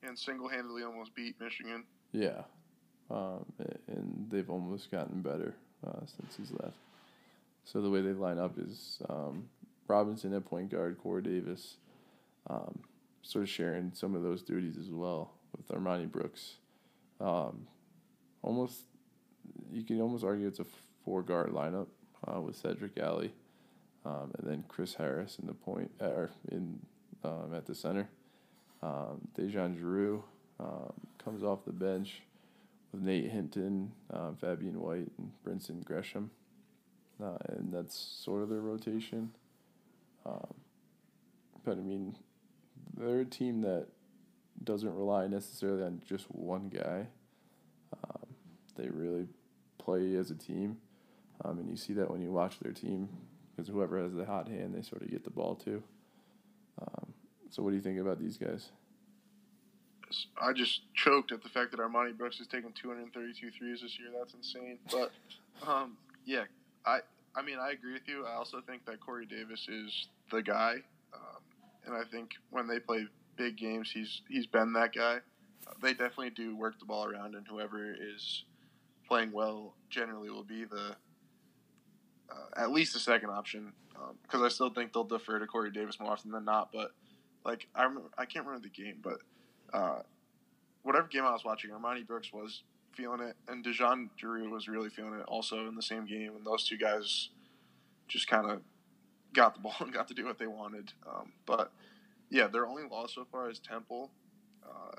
And 0.03 0.19
single 0.19 0.49
handedly 0.49 0.83
almost 0.83 1.15
beat 1.15 1.39
Michigan. 1.41 1.85
Yeah, 2.13 2.43
um, 3.11 3.45
and 3.89 4.27
they've 4.31 4.49
almost 4.49 4.91
gotten 4.91 5.21
better 5.21 5.55
uh, 5.87 6.01
since 6.07 6.37
he's 6.37 6.53
left. 6.63 6.77
So 7.65 7.83
the 7.83 7.91
way 7.91 8.01
they 8.01 8.13
line 8.13 8.39
up 8.39 8.55
is 8.59 9.03
um, 9.11 9.45
Robinson 9.89 10.35
at 10.35 10.45
point 10.45 10.71
guard, 10.71 10.99
Corey 10.99 11.23
Davis, 11.23 11.77
um, 12.49 12.81
sort 13.23 13.43
of 13.43 13.49
sharing 13.49 13.93
some 13.95 14.15
of 14.15 14.23
those 14.23 14.43
duties 14.43 14.77
as 14.79 14.91
well 14.91 15.33
with 15.57 15.69
Armoni 15.69 16.11
Brooks. 16.11 16.57
Um, 17.21 17.67
almost, 18.43 18.83
you 19.73 19.83
can 19.83 20.01
almost 20.01 20.25
argue 20.25 20.47
it's 20.47 20.61
a 20.61 20.67
four 21.05 21.23
guard 21.23 21.51
lineup 21.51 21.87
uh, 22.27 22.41
with 22.41 22.57
Cedric 22.57 22.99
Alley, 22.99 23.33
um, 24.05 24.31
and 24.39 24.49
then 24.49 24.65
Chris 24.69 24.95
Harris 24.95 25.39
in 25.41 25.47
the 25.47 25.55
point 25.55 25.91
or 26.01 26.31
in 26.51 26.79
um, 27.25 27.53
at 27.55 27.67
the 27.67 27.75
center. 27.75 28.09
Um, 28.83 29.27
DeJon 29.37 29.81
Jarreau 29.81 30.23
um, 30.61 30.93
comes 31.23 31.43
off 31.43 31.65
the 31.65 31.73
bench 31.73 32.23
with 32.93 33.03
Nate 33.03 33.31
Hinton, 33.31 33.93
um, 34.13 34.37
Fabian 34.41 34.81
White, 34.81 35.11
and 35.19 35.33
Brison 35.45 35.85
Gresham. 35.85 36.31
Uh, 37.23 37.37
and 37.49 37.73
that's 37.73 37.97
sort 37.97 38.43
of 38.43 38.49
their 38.49 38.61
rotation. 38.61 39.33
Um, 40.29 40.55
but 41.65 41.79
I 41.79 41.81
mean, 41.81 42.17
they're 42.97 43.21
a 43.21 43.25
team 43.25 43.63
that 43.63 43.87
doesn't 44.65 44.95
rely 44.95 45.27
necessarily 45.27 45.83
on 45.83 46.03
just 46.07 46.27
one 46.27 46.69
guy. 46.69 47.07
Um, 48.05 48.27
they 48.77 48.89
really 48.89 49.29
play 49.79 50.15
as 50.17 50.31
a 50.31 50.35
team. 50.35 50.79
Um, 51.45 51.59
and 51.59 51.71
you 51.71 51.77
see 51.77 51.93
that 51.95 52.11
when 52.11 52.21
you 52.21 52.33
watch 52.33 52.59
their 52.61 52.73
team, 52.73 53.09
because 53.55 53.69
whoever 53.69 54.03
has 54.03 54.13
the 54.13 54.25
hot 54.25 54.49
hand, 54.49 54.75
they 54.75 54.83
sort 54.83 55.03
of 55.03 55.11
get 55.11 55.25
the 55.25 55.31
ball 55.31 55.55
to. 55.65 55.83
Um, 56.81 57.13
so, 57.51 57.63
what 57.63 57.71
do 57.71 57.77
you 57.77 57.83
think 57.83 57.99
about 58.01 58.19
these 58.19 58.37
guys? 58.37 58.71
I 60.41 60.53
just 60.53 60.81
choked 60.95 61.33
at 61.33 61.43
the 61.43 61.49
fact 61.49 61.71
that 61.73 61.81
Armoni 61.81 62.17
Brooks 62.17 62.39
has 62.39 62.47
taken 62.47 62.73
232 62.73 63.51
threes 63.51 63.83
this 63.83 63.99
year. 63.99 64.09
That's 64.19 64.35
insane. 64.35 64.79
But 64.91 65.13
um, 65.71 65.97
yeah, 66.25 66.45
I 66.87 67.01
I 67.35 67.43
mean 67.43 67.59
I 67.59 67.71
agree 67.73 67.93
with 67.93 68.07
you. 68.09 68.27
I 68.27 68.35
also 68.35 68.61
think 68.61 68.85
that 68.87 69.01
Corey 69.01 69.27
Davis 69.27 69.67
is 69.69 70.09
the 70.31 70.43
guy, 70.43 70.77
um, 71.15 71.43
and 71.87 71.95
I 71.95 72.03
think 72.11 72.33
when 72.51 72.67
they 72.67 72.79
play 72.79 73.07
big 73.37 73.57
games, 73.57 73.91
he's 73.93 74.23
he's 74.29 74.47
been 74.47 74.73
that 74.75 74.95
guy. 74.95 75.19
Uh, 75.67 75.73
they 75.83 75.93
definitely 75.93 76.31
do 76.31 76.57
work 76.57 76.79
the 76.79 76.87
ball 76.87 77.05
around, 77.05 77.35
and 77.35 77.47
whoever 77.47 77.93
is 77.93 78.45
playing 79.07 79.33
well 79.33 79.75
generally 79.89 80.31
will 80.31 80.45
be 80.45 80.65
the 80.65 80.97
uh, 82.31 82.63
at 82.63 82.71
least 82.71 82.93
the 82.93 83.01
second 83.01 83.31
option. 83.31 83.73
Because 84.23 84.43
I 84.43 84.49
still 84.49 84.71
think 84.71 84.93
they'll 84.93 85.03
defer 85.05 85.41
to 85.41 85.47
Corey 85.47 85.73
Davis 85.73 85.99
more 85.99 86.13
often 86.13 86.31
than 86.31 86.45
not. 86.45 86.71
But 86.73 86.93
like 87.45 87.67
I 87.75 87.85
remember, 87.85 88.11
I 88.17 88.27
can't 88.27 88.47
remember 88.47 88.69
the 88.69 88.83
game, 88.83 88.99
but 89.03 89.19
uh, 89.73 90.03
whatever 90.83 91.09
game 91.09 91.25
I 91.25 91.33
was 91.33 91.45
watching, 91.45 91.71
Armoni 91.71 92.07
Brooks 92.07 92.33
was 92.33 92.63
feeling 92.99 93.21
it, 93.21 93.37
and 93.47 93.65
DeJon 93.65 94.11
Jarreau 94.21 94.51
was 94.51 94.67
really 94.67 94.91
feeling 94.91 95.15
it 95.15 95.25
also 95.29 95.69
in 95.69 95.77
the 95.77 95.83
same 95.83 96.05
game. 96.05 96.33
And 96.37 96.45
those 96.45 96.67
two 96.67 96.77
guys 96.77 97.29
just 98.09 98.27
kind 98.27 98.51
of 98.51 98.61
got 99.33 99.55
the 99.55 99.61
ball 99.63 99.77
and 99.81 99.93
got 99.93 100.09
to 100.09 100.15
do 100.15 100.25
what 100.25 100.39
they 100.39 100.49
wanted. 100.49 100.93
Um, 101.09 101.33
but 101.47 101.71
yeah, 102.29 102.49
their 102.49 102.67
only 102.67 102.83
loss 102.91 103.15
so 103.15 103.25
far 103.31 103.49
is 103.49 103.61
Temple. 103.61 104.11
Uh, 104.65 104.97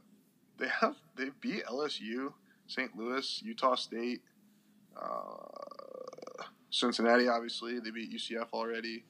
they 0.57 0.67
have 0.81 0.95
they 1.17 1.29
beat 1.41 1.65
LSU, 1.65 2.33
St. 2.67 2.95
Louis, 2.97 3.41
Utah 3.43 3.75
State, 3.75 4.21
uh, 4.99 6.45
Cincinnati. 6.71 7.27
Obviously, 7.27 7.79
they 7.79 7.91
beat 7.91 8.11
UCF 8.11 8.47
already. 8.53 9.03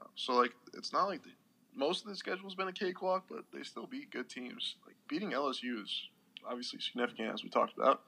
Uh, 0.00 0.06
so 0.14 0.34
like, 0.34 0.52
it's 0.74 0.92
not 0.92 1.08
like 1.08 1.22
the, 1.24 1.30
most 1.74 2.04
of 2.04 2.10
the 2.10 2.16
schedule's 2.16 2.54
been 2.54 2.68
a 2.68 2.72
cakewalk, 2.72 3.24
but 3.28 3.44
they 3.52 3.62
still 3.64 3.86
beat 3.86 4.10
good 4.10 4.28
teams. 4.28 4.76
Like 4.86 4.96
beating 5.08 5.32
LSU 5.32 5.82
is 5.82 6.08
obviously 6.48 6.80
significant, 6.80 7.32
as 7.32 7.42
we 7.42 7.50
talked 7.50 7.76
about. 7.76 8.02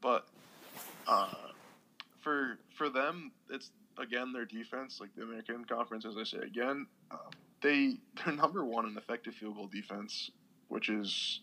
But 0.00 0.26
uh, 1.06 1.32
for 2.20 2.58
for 2.76 2.88
them, 2.88 3.32
it's 3.50 3.70
again 3.98 4.32
their 4.32 4.44
defense, 4.44 4.98
like 5.00 5.14
the 5.16 5.22
American 5.22 5.64
Conference, 5.64 6.04
as 6.04 6.16
I 6.16 6.24
say 6.24 6.38
again. 6.38 6.86
Um, 7.10 7.18
they 7.62 7.96
they're 8.24 8.34
number 8.34 8.64
one 8.64 8.86
in 8.86 8.96
effective 8.96 9.34
field 9.34 9.56
goal 9.56 9.68
defense, 9.68 10.30
which 10.68 10.88
is 10.88 11.40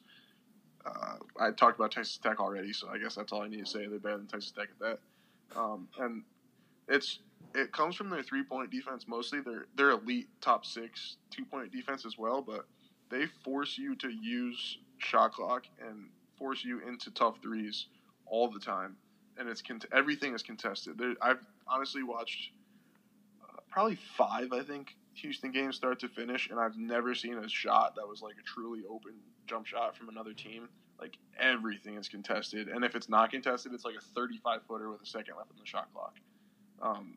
uh, 0.86 1.16
I 1.40 1.52
talked 1.52 1.78
about 1.80 1.92
Texas 1.92 2.18
Tech 2.18 2.40
already, 2.40 2.74
so 2.74 2.90
I 2.90 2.98
guess 2.98 3.16
that's 3.16 3.32
all 3.32 3.42
I 3.42 3.48
need 3.48 3.66
to 3.66 3.70
say. 3.70 3.88
They're 3.88 4.00
better 4.00 4.18
than 4.18 4.28
Texas 4.28 4.52
Tech 4.52 4.70
at 4.72 4.80
that, 4.80 5.60
um, 5.60 5.88
and 6.00 6.24
it's 6.88 7.20
it 7.54 7.72
comes 7.72 7.96
from 7.96 8.10
their 8.10 8.24
three 8.24 8.44
point 8.44 8.72
defense 8.72 9.06
mostly. 9.08 9.40
They're 9.42 9.66
they're 9.76 9.92
elite 9.92 10.30
top 10.42 10.66
six 10.66 11.18
two 11.30 11.46
point 11.46 11.72
defense 11.72 12.06
as 12.06 12.18
well, 12.18 12.42
but 12.42 12.66
they 13.10 13.26
force 13.44 13.78
you 13.78 13.96
to 13.98 14.10
use 14.10 14.80
shot 14.98 15.34
clock 15.34 15.66
and 15.88 16.10
force 16.38 16.64
you 16.64 16.82
into 16.88 17.10
tough 17.12 17.36
threes 17.42 17.88
all 18.30 18.50
the 18.50 18.60
time, 18.60 18.96
and 19.38 19.50
it's 19.50 19.62
everything 19.92 20.34
is 20.34 20.44
contested. 20.44 20.98
There, 20.98 21.14
I've 21.22 21.46
honestly 21.68 22.04
watched 22.04 22.52
uh, 23.44 23.60
probably 23.70 23.98
five, 24.18 24.54
I 24.54 24.64
think, 24.64 24.96
Houston 25.16 25.52
games 25.52 25.76
start 25.76 26.00
to 26.00 26.08
finish, 26.08 26.50
and 26.50 26.60
I've 26.60 26.78
never 26.78 27.16
seen 27.16 27.38
a 27.38 27.50
shot 27.50 27.96
that 27.96 28.08
was 28.08 28.22
like 28.22 28.36
a 28.40 28.44
truly 28.44 28.84
open 28.90 29.14
jump 29.48 29.66
shot 29.66 29.98
from 29.98 30.10
another 30.10 30.34
team. 30.34 30.70
Like 31.00 31.18
everything 31.40 31.96
is 31.96 32.08
contested, 32.08 32.70
and 32.70 32.84
if 32.84 32.96
it's 32.96 33.10
not 33.10 33.32
contested, 33.32 33.74
it's 33.74 33.86
like 33.86 33.96
a 33.96 34.02
35 34.02 34.62
footer 34.68 34.90
with 34.90 35.02
a 35.02 35.06
second 35.06 35.36
left 35.38 35.52
on 35.52 35.58
the 35.60 35.66
shot 35.66 35.88
clock. 35.94 36.16
Um, 36.82 37.16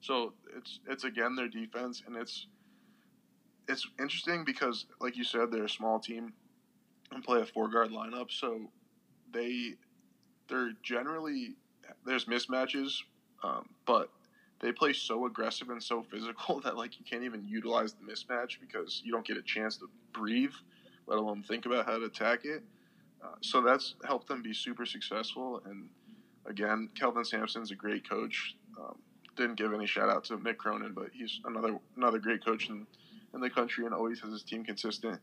so 0.00 0.32
it's 0.56 0.80
it's 0.88 1.04
again 1.04 1.34
their 1.34 1.48
defense, 1.48 2.02
and 2.06 2.16
it's 2.16 2.46
it's 3.68 3.86
interesting 3.98 4.44
because, 4.44 4.86
like 5.00 5.16
you 5.16 5.24
said, 5.24 5.50
they're 5.50 5.64
a 5.64 5.68
small 5.68 5.98
team 5.98 6.32
and 7.12 7.22
play 7.22 7.40
a 7.40 7.46
four 7.46 7.68
guard 7.68 7.90
lineup, 7.90 8.30
so 8.30 8.70
they 9.32 9.74
they're 10.50 10.72
generally 10.82 11.54
there's 12.04 12.26
mismatches, 12.26 13.02
um, 13.42 13.68
but 13.86 14.10
they 14.60 14.72
play 14.72 14.92
so 14.92 15.26
aggressive 15.26 15.70
and 15.70 15.82
so 15.82 16.02
physical 16.02 16.60
that 16.64 16.76
like 16.76 16.98
you 16.98 17.04
can't 17.08 17.24
even 17.24 17.44
utilize 17.44 17.94
the 17.94 18.12
mismatch 18.12 18.60
because 18.60 19.00
you 19.04 19.12
don't 19.12 19.26
get 19.26 19.36
a 19.36 19.42
chance 19.42 19.76
to 19.78 19.88
breathe, 20.12 20.52
let 21.06 21.18
alone 21.18 21.42
think 21.42 21.66
about 21.66 21.86
how 21.86 21.98
to 21.98 22.04
attack 22.04 22.44
it. 22.44 22.62
Uh, 23.22 23.34
so 23.40 23.60
that's 23.60 23.94
helped 24.04 24.28
them 24.28 24.42
be 24.42 24.54
super 24.54 24.86
successful. 24.86 25.62
And 25.66 25.88
again, 26.46 26.88
Kelvin 26.98 27.24
Sampson's 27.24 27.70
a 27.70 27.74
great 27.74 28.08
coach. 28.08 28.56
Um, 28.78 28.96
didn't 29.36 29.56
give 29.56 29.72
any 29.72 29.86
shout 29.86 30.08
out 30.08 30.24
to 30.24 30.36
Mick 30.36 30.56
Cronin, 30.56 30.92
but 30.92 31.08
he's 31.12 31.40
another 31.44 31.78
another 31.96 32.18
great 32.18 32.44
coach 32.44 32.68
in, 32.68 32.86
in 33.34 33.40
the 33.40 33.50
country 33.50 33.84
and 33.84 33.94
always 33.94 34.20
has 34.20 34.32
his 34.32 34.42
team 34.42 34.64
consistent. 34.64 35.20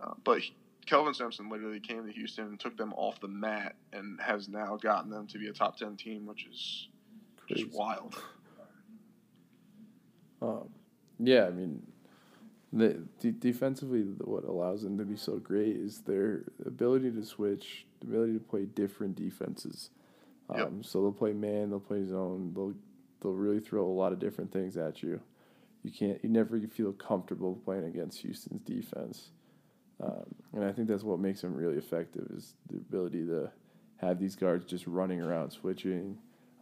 Uh, 0.00 0.12
but 0.24 0.40
Kelvin 0.88 1.12
Sampson 1.12 1.50
literally 1.50 1.80
came 1.80 2.06
to 2.06 2.12
Houston 2.12 2.46
and 2.46 2.58
took 2.58 2.76
them 2.76 2.94
off 2.94 3.20
the 3.20 3.28
mat 3.28 3.74
and 3.92 4.18
has 4.20 4.48
now 4.48 4.76
gotten 4.76 5.10
them 5.10 5.26
to 5.26 5.38
be 5.38 5.48
a 5.48 5.52
top 5.52 5.76
ten 5.76 5.96
team, 5.96 6.26
which 6.26 6.46
is 6.46 6.88
Crazy. 7.36 7.64
just 7.64 7.76
wild. 7.76 8.14
Um, 10.40 10.68
yeah, 11.18 11.46
I 11.46 11.50
mean, 11.50 11.82
the, 12.72 13.02
de- 13.20 13.32
defensively, 13.32 14.02
what 14.02 14.44
allows 14.44 14.82
them 14.82 14.96
to 14.98 15.04
be 15.04 15.16
so 15.16 15.36
great 15.36 15.76
is 15.76 16.00
their 16.00 16.44
ability 16.64 17.10
to 17.10 17.24
switch, 17.24 17.86
the 18.00 18.06
ability 18.06 18.34
to 18.34 18.40
play 18.40 18.64
different 18.64 19.16
defenses. 19.16 19.90
Um, 20.48 20.58
Yep. 20.58 20.72
So 20.82 21.02
they'll 21.02 21.12
play 21.12 21.32
man, 21.34 21.70
they'll 21.70 21.80
play 21.80 22.04
zone, 22.04 22.52
they'll 22.54 22.74
they'll 23.20 23.32
really 23.34 23.60
throw 23.60 23.84
a 23.84 23.92
lot 23.92 24.12
of 24.12 24.20
different 24.20 24.52
things 24.52 24.76
at 24.76 25.02
you. 25.02 25.20
You 25.82 25.90
can't, 25.90 26.18
you 26.22 26.30
never 26.30 26.58
feel 26.60 26.92
comfortable 26.92 27.60
playing 27.64 27.84
against 27.84 28.20
Houston's 28.20 28.62
defense, 28.62 29.30
um, 30.02 30.34
and 30.54 30.64
I 30.64 30.72
think 30.72 30.88
that's 30.88 31.02
what 31.02 31.18
makes 31.18 31.40
them 31.40 31.54
really 31.54 31.76
effective 31.76 32.26
is 32.34 32.54
the 32.70 32.76
ability 32.76 33.26
to 33.26 33.50
have 33.96 34.18
these 34.18 34.36
guards 34.36 34.64
just 34.64 34.86
running 34.86 35.20
around, 35.20 35.50
switching, 35.50 36.18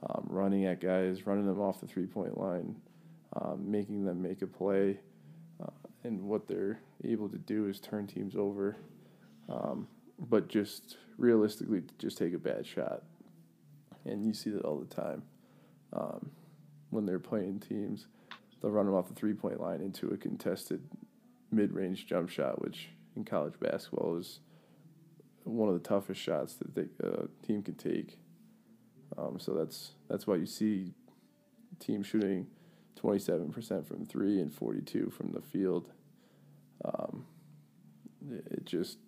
um, 0.09 0.27
running 0.29 0.65
at 0.65 0.81
guys, 0.81 1.27
running 1.27 1.47
them 1.47 1.61
off 1.61 1.81
the 1.81 1.87
three 1.87 2.07
point 2.07 2.39
line 2.39 2.77
um, 3.41 3.71
making 3.71 4.05
them 4.05 4.23
make 4.23 4.43
a 4.43 4.47
play. 4.47 4.99
Uh, 5.63 5.71
and 6.05 6.23
what 6.23 6.47
they're 6.47 6.81
able 7.05 7.29
to 7.29 7.39
do 7.39 7.69
is 7.69 7.81
turn 7.81 8.07
teams 8.07 8.37
over, 8.37 8.77
um, 9.49 9.89
but 10.19 10.49
just 10.49 10.97
realistically, 11.19 11.83
just 11.99 12.19
take 12.19 12.35
a 12.35 12.39
bad 12.39 12.67
shot, 12.67 13.03
and 14.05 14.25
you 14.25 14.33
see 14.33 14.51
that 14.51 14.63
all 14.63 14.79
the 14.79 14.95
time 14.95 15.23
um, 15.93 16.31
when 16.91 17.07
they're 17.07 17.19
playing 17.19 17.61
teams. 17.61 18.07
They'll 18.61 18.71
run 18.71 18.87
them 18.87 18.95
off 18.95 19.09
the 19.09 19.15
three 19.15 19.35
point 19.35 19.61
line 19.61 19.81
into 19.81 20.09
a 20.09 20.17
contested 20.17 20.83
mid 21.51 21.73
range 21.73 22.07
jump 22.07 22.31
shot, 22.31 22.63
which 22.63 22.89
in 23.17 23.25
college 23.25 23.55
basketball 23.61 24.17
is 24.17 24.41
one 25.45 25.69
of 25.69 25.75
the 25.75 25.89
toughest 25.89 26.21
shots 26.21 26.55
that 26.55 26.75
the 26.75 26.89
uh, 27.07 27.27
team 27.47 27.63
can 27.63 27.75
take. 27.75 28.19
Um, 29.17 29.39
so 29.39 29.53
that's 29.55 29.93
that's 30.09 30.27
why 30.27 30.37
you 30.37 30.47
see 30.47 30.93
teams 31.79 32.07
shooting 32.07 32.47
27% 33.01 33.87
from 33.87 34.07
three 34.07 34.41
and 34.41 34.53
42 34.53 35.11
from 35.11 35.33
the 35.33 35.43
field. 35.43 35.91
Um, 36.85 37.25
it 38.31 38.65
just 38.65 38.99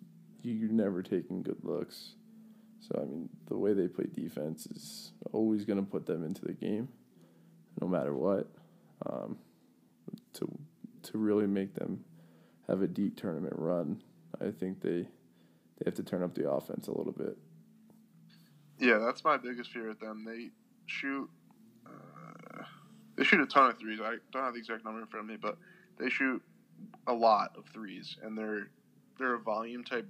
you're 0.41 0.71
never 0.71 1.03
taking 1.03 1.43
good 1.43 1.63
looks. 1.63 2.13
So 2.79 2.99
I 3.01 3.05
mean, 3.05 3.29
the 3.47 3.57
way 3.57 3.73
they 3.73 3.87
play 3.87 4.05
defense 4.13 4.65
is 4.67 5.11
always 5.33 5.65
going 5.65 5.79
to 5.79 5.85
put 5.85 6.05
them 6.05 6.23
into 6.23 6.45
the 6.45 6.53
game, 6.53 6.87
no 7.81 7.87
matter 7.87 8.13
what. 8.13 8.47
Um, 9.05 9.37
to 10.33 10.57
to 11.03 11.17
really 11.17 11.47
make 11.47 11.75
them 11.75 12.03
have 12.69 12.81
a 12.81 12.87
deep 12.87 13.17
tournament 13.17 13.53
run, 13.57 14.01
I 14.39 14.51
think 14.51 14.81
they 14.81 15.07
they 15.79 15.85
have 15.85 15.95
to 15.95 16.03
turn 16.03 16.23
up 16.23 16.35
the 16.35 16.49
offense 16.49 16.87
a 16.87 16.91
little 16.91 17.13
bit. 17.13 17.37
Yeah, 18.79 18.97
that's 18.97 19.23
my 19.23 19.37
biggest 19.37 19.71
fear 19.71 19.87
with 19.87 19.99
them. 19.99 20.25
They 20.25 20.49
shoot 20.85 21.29
uh, 21.85 22.63
they 23.15 23.23
shoot 23.23 23.41
a 23.41 23.45
ton 23.45 23.71
of 23.71 23.79
threes. 23.79 23.99
I 24.01 24.17
don't 24.31 24.43
have 24.43 24.53
the 24.53 24.59
exact 24.59 24.85
number 24.85 25.01
in 25.01 25.07
front 25.07 25.25
of 25.25 25.29
me, 25.29 25.37
but 25.41 25.57
they 25.97 26.09
shoot 26.09 26.41
a 27.07 27.13
lot 27.13 27.55
of 27.57 27.65
threes, 27.73 28.17
and 28.23 28.37
they're 28.37 28.69
they're 29.17 29.35
a 29.35 29.39
volume 29.39 29.83
type. 29.83 30.07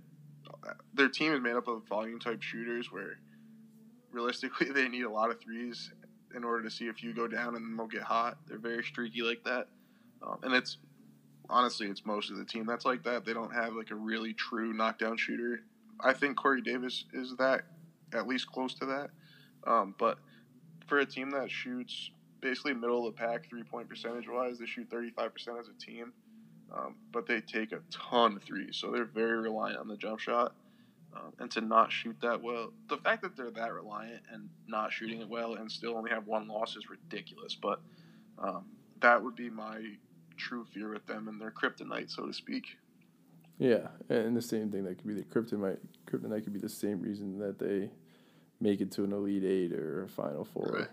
Their 0.93 1.09
team 1.09 1.33
is 1.33 1.41
made 1.41 1.55
up 1.55 1.67
of 1.67 1.87
volume 1.87 2.19
type 2.19 2.41
shooters, 2.41 2.91
where 2.91 3.19
realistically 4.11 4.67
they 4.73 4.87
need 4.87 5.03
a 5.03 5.11
lot 5.11 5.31
of 5.31 5.39
threes 5.39 5.91
in 6.35 6.43
order 6.43 6.63
to 6.63 6.69
see 6.69 6.85
if 6.85 7.01
you 7.01 7.13
go 7.13 7.27
down 7.27 7.55
and 7.55 7.77
they'll 7.77 7.87
get 7.87 8.03
hot. 8.03 8.37
They're 8.47 8.59
very 8.59 8.83
streaky 8.83 9.21
like 9.21 9.43
that, 9.45 9.67
um, 10.21 10.39
and 10.43 10.53
it's 10.53 10.77
honestly 11.49 11.87
it's 11.87 12.05
most 12.05 12.31
of 12.31 12.37
the 12.37 12.45
team 12.45 12.65
that's 12.65 12.85
like 12.85 13.03
that. 13.03 13.25
They 13.25 13.33
don't 13.33 13.53
have 13.53 13.73
like 13.73 13.91
a 13.91 13.95
really 13.95 14.33
true 14.33 14.73
knockdown 14.73 15.17
shooter. 15.17 15.61
I 15.99 16.13
think 16.13 16.37
Corey 16.37 16.61
Davis 16.61 17.05
is 17.13 17.35
that 17.37 17.63
at 18.13 18.27
least 18.27 18.51
close 18.51 18.73
to 18.75 18.85
that, 18.85 19.09
um, 19.67 19.95
but 19.99 20.17
for 20.87 20.99
a 20.99 21.05
team 21.05 21.29
that 21.31 21.51
shoots 21.51 22.11
basically 22.41 22.73
middle 22.73 23.07
of 23.07 23.15
the 23.15 23.19
pack 23.19 23.47
three 23.49 23.63
point 23.63 23.89
percentage 23.89 24.27
wise. 24.27 24.59
They 24.59 24.65
shoot 24.65 24.89
35% 24.89 25.59
as 25.59 25.67
a 25.67 25.85
team, 25.85 26.13
um, 26.75 26.95
but 27.11 27.27
they 27.27 27.41
take 27.41 27.71
a 27.71 27.81
ton 27.91 28.37
of 28.37 28.43
threes. 28.43 28.77
So 28.77 28.91
they're 28.91 29.05
very 29.05 29.39
reliant 29.39 29.79
on 29.79 29.87
the 29.87 29.97
jump 29.97 30.19
shot. 30.19 30.53
Um, 31.11 31.33
and 31.39 31.49
to 31.51 31.61
not 31.61 31.91
shoot 31.91 32.15
that 32.21 32.39
well, 32.39 32.71
the 32.87 32.97
fact 32.97 33.23
that 33.23 33.35
they're 33.35 33.49
that 33.49 33.73
reliant 33.73 34.21
and 34.31 34.47
not 34.67 34.93
shooting 34.93 35.21
it 35.21 35.27
well 35.27 35.55
and 35.55 35.71
still 35.71 35.97
only 35.97 36.11
have 36.11 36.27
one 36.27 36.47
loss 36.47 36.75
is 36.75 36.87
ridiculous. 36.87 37.55
But 37.55 37.81
um, 38.37 38.65
that 39.01 39.23
would 39.23 39.35
be 39.35 39.49
my 39.49 39.81
true 40.39 40.65
fear 40.73 40.91
with 40.91 41.05
them 41.05 41.27
and 41.27 41.39
their 41.39 41.51
kryptonite, 41.51 42.09
so 42.09 42.25
to 42.25 42.33
speak. 42.33 42.77
Yeah, 43.57 43.89
and 44.07 44.35
the 44.35 44.41
same 44.41 44.71
thing 44.71 44.85
that 44.85 44.97
could 44.97 45.07
be 45.07 45.13
the 45.13 45.23
kryptonite. 45.23 45.79
Kryptonite 46.09 46.43
could 46.43 46.53
be 46.53 46.59
the 46.59 46.69
same 46.69 47.01
reason 47.01 47.37
that 47.39 47.59
they 47.59 47.91
make 48.61 48.81
it 48.81 48.91
to 48.93 49.03
an 49.03 49.11
elite 49.11 49.43
eight 49.43 49.73
or 49.73 50.03
a 50.03 50.07
final 50.07 50.45
four. 50.45 50.71
Right. 50.79 50.87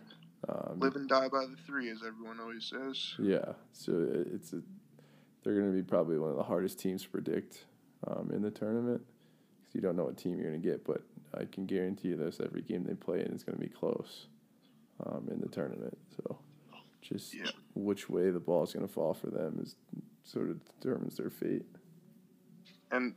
Um, 0.48 0.78
Live 0.80 0.96
and 0.96 1.08
die 1.08 1.28
by 1.28 1.46
the 1.46 1.56
three, 1.66 1.90
as 1.90 1.98
everyone 2.06 2.40
always 2.40 2.64
says. 2.64 3.14
Yeah, 3.18 3.52
so 3.72 3.92
it's 4.32 4.52
a 4.52 4.62
they're 5.42 5.54
going 5.54 5.70
to 5.70 5.76
be 5.76 5.82
probably 5.82 6.18
one 6.18 6.30
of 6.30 6.36
the 6.36 6.42
hardest 6.42 6.80
teams 6.80 7.04
to 7.04 7.08
predict 7.08 7.66
um, 8.08 8.32
in 8.34 8.42
the 8.42 8.50
tournament 8.50 9.00
because 9.60 9.74
you 9.76 9.80
don't 9.80 9.94
know 9.94 10.04
what 10.04 10.16
team 10.16 10.34
you're 10.34 10.50
going 10.50 10.60
to 10.60 10.68
get. 10.68 10.84
But 10.84 11.02
I 11.34 11.44
can 11.44 11.66
guarantee 11.66 12.08
you 12.08 12.16
this: 12.16 12.40
every 12.44 12.62
game 12.62 12.84
they 12.84 12.94
play 12.94 13.20
in 13.20 13.32
is 13.32 13.44
going 13.44 13.56
to 13.56 13.62
be 13.62 13.70
close 13.70 14.26
um, 15.06 15.28
in 15.30 15.40
the 15.40 15.48
tournament. 15.48 15.96
So 16.16 16.38
just 17.08 17.34
Yeah. 17.34 17.50
which 17.74 18.08
way 18.08 18.30
the 18.30 18.40
ball 18.40 18.64
is 18.64 18.72
going 18.72 18.86
to 18.86 18.92
fall 18.92 19.14
for 19.14 19.28
them 19.30 19.58
is 19.62 19.76
sort 20.24 20.50
of 20.50 20.60
determines 20.80 21.16
their 21.16 21.30
fate. 21.30 21.66
And 22.90 23.14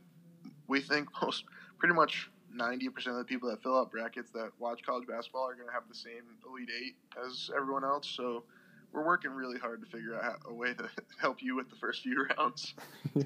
we 0.68 0.80
think 0.80 1.08
most, 1.22 1.44
pretty 1.78 1.94
much 1.94 2.30
90% 2.54 3.06
of 3.08 3.16
the 3.16 3.24
people 3.24 3.48
that 3.50 3.62
fill 3.62 3.76
out 3.78 3.90
brackets 3.90 4.30
that 4.32 4.50
watch 4.58 4.82
college 4.82 5.06
basketball 5.06 5.48
are 5.48 5.54
going 5.54 5.66
to 5.68 5.72
have 5.72 5.88
the 5.88 5.94
same 5.94 6.22
Elite 6.48 6.68
Eight 6.84 6.96
as 7.24 7.50
everyone 7.56 7.84
else. 7.84 8.08
So 8.08 8.44
we're 8.92 9.04
working 9.04 9.30
really 9.30 9.58
hard 9.58 9.80
to 9.82 9.86
figure 9.88 10.20
out 10.20 10.40
a 10.48 10.52
way 10.54 10.74
to 10.74 10.88
help 11.20 11.42
you 11.42 11.54
with 11.56 11.68
the 11.70 11.76
first 11.76 12.02
few 12.02 12.26
rounds. 12.38 12.74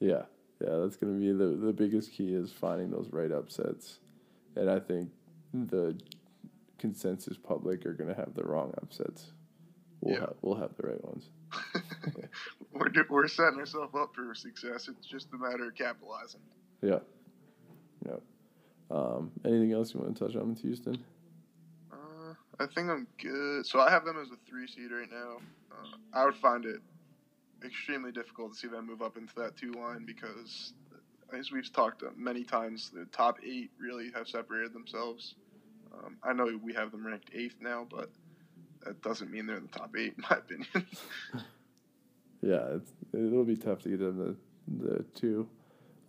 Yeah, 0.00 0.22
yeah, 0.60 0.76
that's 0.80 0.96
going 0.96 1.14
to 1.14 1.20
be 1.20 1.32
the 1.32 1.56
the 1.66 1.72
biggest 1.72 2.12
key 2.12 2.34
is 2.34 2.52
finding 2.52 2.90
those 2.90 3.08
right 3.10 3.30
upsets, 3.30 4.00
and 4.56 4.68
I 4.68 4.80
think 4.80 5.10
the 5.54 5.96
consensus 6.78 7.38
public 7.38 7.86
are 7.86 7.94
going 7.94 8.08
to 8.10 8.14
have 8.16 8.34
the 8.34 8.42
wrong 8.42 8.74
upsets. 8.82 9.30
We'll 10.04 10.14
Yeah. 10.16 10.20
have, 10.20 10.34
we'll 10.42 10.56
have 10.56 10.76
the 10.76 10.86
right 10.86 11.02
ones. 11.02 11.30
we're, 12.72 12.90
do- 12.90 13.06
we're 13.08 13.26
setting 13.26 13.58
ourselves 13.58 13.94
up 13.98 14.14
for 14.14 14.34
success. 14.34 14.86
It's 14.88 15.06
just 15.06 15.28
a 15.32 15.38
matter 15.38 15.66
of 15.66 15.74
capitalizing. 15.74 16.40
Yeah, 16.82 16.98
yeah. 18.06 18.16
Um, 18.90 19.32
anything 19.46 19.72
else 19.72 19.94
you 19.94 20.00
want 20.00 20.14
to 20.14 20.26
touch 20.26 20.36
on 20.36 20.50
with 20.50 20.60
Houston? 20.60 21.02
Uh, 21.90 22.34
I 22.60 22.66
think 22.66 22.90
I'm 22.90 23.06
good. 23.18 23.64
So 23.64 23.80
I 23.80 23.90
have 23.90 24.04
them 24.04 24.18
as 24.20 24.28
a 24.28 24.36
three 24.46 24.66
seed 24.66 24.90
right 24.92 25.08
now. 25.10 25.38
Uh, 25.72 25.96
I 26.12 26.26
would 26.26 26.34
find 26.36 26.66
it 26.66 26.80
extremely 27.64 28.12
difficult 28.12 28.52
to 28.52 28.58
see 28.58 28.68
them 28.68 28.86
move 28.86 29.00
up 29.00 29.16
into 29.16 29.34
that 29.36 29.56
two 29.56 29.72
line 29.72 30.04
because, 30.04 30.74
as 31.32 31.50
we've 31.50 31.72
talked 31.72 32.02
many 32.14 32.44
times, 32.44 32.90
the 32.90 33.06
top 33.06 33.38
eight 33.42 33.70
really 33.80 34.10
have 34.14 34.28
separated 34.28 34.74
themselves. 34.74 35.34
Um, 35.94 36.18
I 36.22 36.34
know 36.34 36.60
we 36.62 36.74
have 36.74 36.90
them 36.90 37.06
ranked 37.06 37.30
eighth 37.34 37.56
now, 37.62 37.86
but 37.90 38.10
that 38.84 39.02
doesn't 39.02 39.30
mean 39.30 39.46
they're 39.46 39.56
in 39.56 39.68
the 39.70 39.78
top 39.78 39.94
eight, 39.96 40.14
in 40.16 40.24
my 40.30 40.36
opinion. 40.36 40.86
Yeah, 42.44 42.76
it's, 42.76 42.92
it'll 43.14 43.44
be 43.44 43.56
tough 43.56 43.80
to 43.82 43.88
get 43.88 44.00
them 44.00 44.18
the 44.18 44.36
the 44.86 45.02
two. 45.14 45.48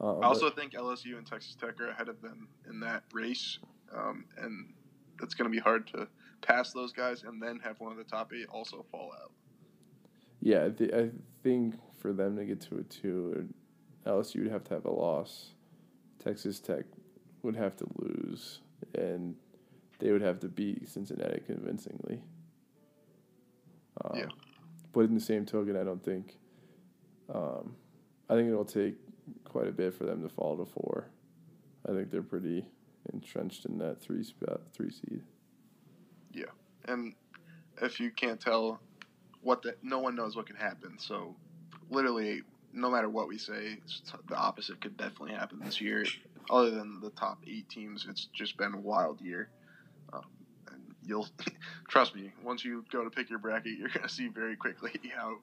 Uh, 0.02 0.20
I 0.20 0.26
also 0.26 0.50
think 0.50 0.74
LSU 0.74 1.18
and 1.18 1.26
Texas 1.26 1.56
Tech 1.56 1.80
are 1.80 1.90
ahead 1.90 2.10
of 2.10 2.22
them 2.22 2.50
in 2.70 2.82
that 2.82 3.04
race, 3.14 3.60
um, 3.96 4.26
and 4.38 4.74
it's 5.22 5.34
going 5.34 5.50
to 5.50 5.56
be 5.56 5.62
hard 5.62 5.88
to 5.88 6.08
pass 6.42 6.74
those 6.74 6.92
guys 6.92 7.24
and 7.24 7.42
then 7.42 7.60
have 7.64 7.80
one 7.80 7.94
of 7.94 7.98
the 7.98 8.04
top 8.04 8.34
eight 8.34 8.48
also 8.50 8.86
fall 8.92 9.14
out. 9.22 9.32
Yeah, 10.42 10.68
I 10.94 11.10
think 11.42 11.76
for 11.98 12.12
them 12.12 12.36
to 12.36 12.44
get 12.44 12.60
to 12.62 12.80
a 12.80 12.84
two, 12.84 13.48
LSU 14.06 14.44
would 14.44 14.52
have 14.52 14.66
to 14.66 14.74
have 14.74 14.86
a 14.86 14.92
loss. 14.92 15.52
Texas 16.22 16.60
Tech 16.60 16.84
would 17.44 17.56
have 17.56 17.78
to 17.78 17.86
lose, 18.00 18.60
and 18.94 19.36
they 20.00 20.12
would 20.12 20.22
have 20.22 20.42
to 20.42 20.50
beat 20.50 20.90
Cincinnati 20.90 21.42
convincingly. 21.46 22.22
Um, 24.04 24.18
Yeah. 24.18 24.28
But 24.94 25.02
in 25.02 25.14
the 25.16 25.22
same 25.22 25.46
token, 25.46 25.76
I 25.76 25.84
don't 25.84 26.04
think. 26.04 26.38
Um, 27.34 27.76
I 28.30 28.36
think 28.36 28.50
it'll 28.50 28.66
take 28.66 28.96
quite 29.44 29.68
a 29.68 29.72
bit 29.72 29.94
for 29.94 30.06
them 30.06 30.22
to 30.24 30.30
fall 30.30 30.58
to 30.58 30.66
four. 30.66 31.08
I 31.88 31.92
think 31.92 32.12
they're 32.12 32.22
pretty 32.24 32.66
entrenched 33.14 33.66
in 33.66 33.78
that 33.80 34.02
three 34.02 34.24
spot, 34.24 34.62
three 34.74 34.90
seed. 34.92 35.22
Yeah, 36.34 36.46
and 36.88 37.14
if 37.82 38.00
you 38.00 38.10
can't 38.12 38.40
tell 38.40 38.80
what 39.42 39.62
the 39.62 39.76
no 39.84 40.00
one 40.00 40.16
knows 40.16 40.36
what 40.36 40.48
can 40.48 40.56
happen. 40.56 40.98
So 40.98 41.36
literally, 41.90 42.42
no 42.74 42.90
matter 42.90 43.10
what 43.10 43.28
we 43.28 43.38
say, 43.38 43.76
t- 43.88 44.18
the 44.28 44.36
opposite 44.36 44.82
could 44.82 44.98
definitely 44.98 45.34
happen 45.34 45.60
this 45.60 45.80
year. 45.80 46.06
Other 46.50 46.72
than 46.72 47.00
the 47.02 47.12
top 47.12 47.40
eight 47.48 47.70
teams, 47.70 48.06
it's 48.10 48.26
just 48.34 48.58
been 48.58 48.74
a 48.74 48.80
wild 48.80 49.22
year. 49.22 49.50
You'll 51.06 51.28
trust 51.88 52.16
me. 52.16 52.32
Once 52.44 52.64
you 52.66 52.84
go 52.92 53.04
to 53.04 53.10
pick 53.10 53.30
your 53.30 53.40
bracket, 53.40 53.78
you're 53.78 53.90
going 53.90 54.08
to 54.08 54.14
see 54.14 54.28
very 54.28 54.56
quickly 54.56 54.92
how 55.16 55.38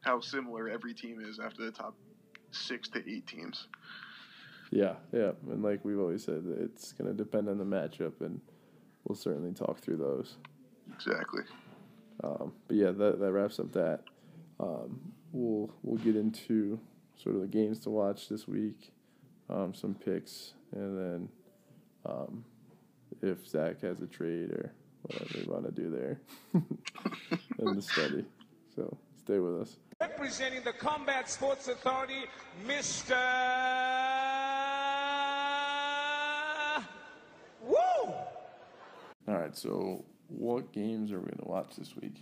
how 0.00 0.20
similar 0.20 0.68
every 0.68 0.92
team 0.92 1.20
is 1.24 1.38
after 1.38 1.64
the 1.64 1.70
top 1.70 1.94
six 2.50 2.88
to 2.90 2.98
eight 3.10 3.26
teams. 3.26 3.68
Yeah, 4.70 4.94
yeah, 5.12 5.32
and 5.50 5.62
like 5.62 5.84
we've 5.84 5.98
always 5.98 6.24
said, 6.24 6.42
it's 6.58 6.92
going 6.92 7.10
to 7.10 7.16
depend 7.16 7.48
on 7.48 7.58
the 7.58 7.64
matchup, 7.64 8.20
and 8.20 8.40
we'll 9.04 9.16
certainly 9.16 9.52
talk 9.52 9.80
through 9.80 9.98
those. 9.98 10.36
Exactly. 10.92 11.42
Um, 12.22 12.52
but 12.66 12.76
yeah, 12.76 12.90
that, 12.90 13.20
that 13.20 13.32
wraps 13.32 13.58
up 13.58 13.72
that. 13.72 14.00
Um, 14.60 15.12
we'll 15.32 15.70
we'll 15.82 16.02
get 16.02 16.16
into 16.16 16.78
sort 17.16 17.36
of 17.36 17.42
the 17.42 17.48
games 17.48 17.80
to 17.80 17.90
watch 17.90 18.28
this 18.28 18.46
week, 18.46 18.92
um, 19.48 19.74
some 19.74 19.94
picks, 19.94 20.54
and 20.72 20.98
then 20.98 21.28
um, 22.06 22.44
if 23.22 23.46
Zach 23.46 23.80
has 23.82 24.00
a 24.00 24.06
trade 24.06 24.50
or 24.50 24.72
whatever 25.04 25.38
we 25.38 25.44
want 25.44 25.64
to 25.64 25.70
do 25.70 25.90
there 25.90 26.20
in 27.58 27.76
the 27.76 27.82
study. 27.82 28.24
So 28.74 28.96
stay 29.22 29.38
with 29.38 29.60
us. 29.60 29.76
Representing 30.00 30.62
the 30.64 30.72
Combat 30.72 31.30
Sports 31.30 31.68
Authority, 31.68 32.24
Mr. 32.66 33.14
Woo! 37.62 37.76
All 37.76 39.34
right, 39.34 39.56
so 39.56 40.04
what 40.28 40.72
games 40.72 41.12
are 41.12 41.18
we 41.18 41.26
going 41.26 41.38
to 41.38 41.48
watch 41.48 41.76
this 41.76 41.94
week? 41.96 42.16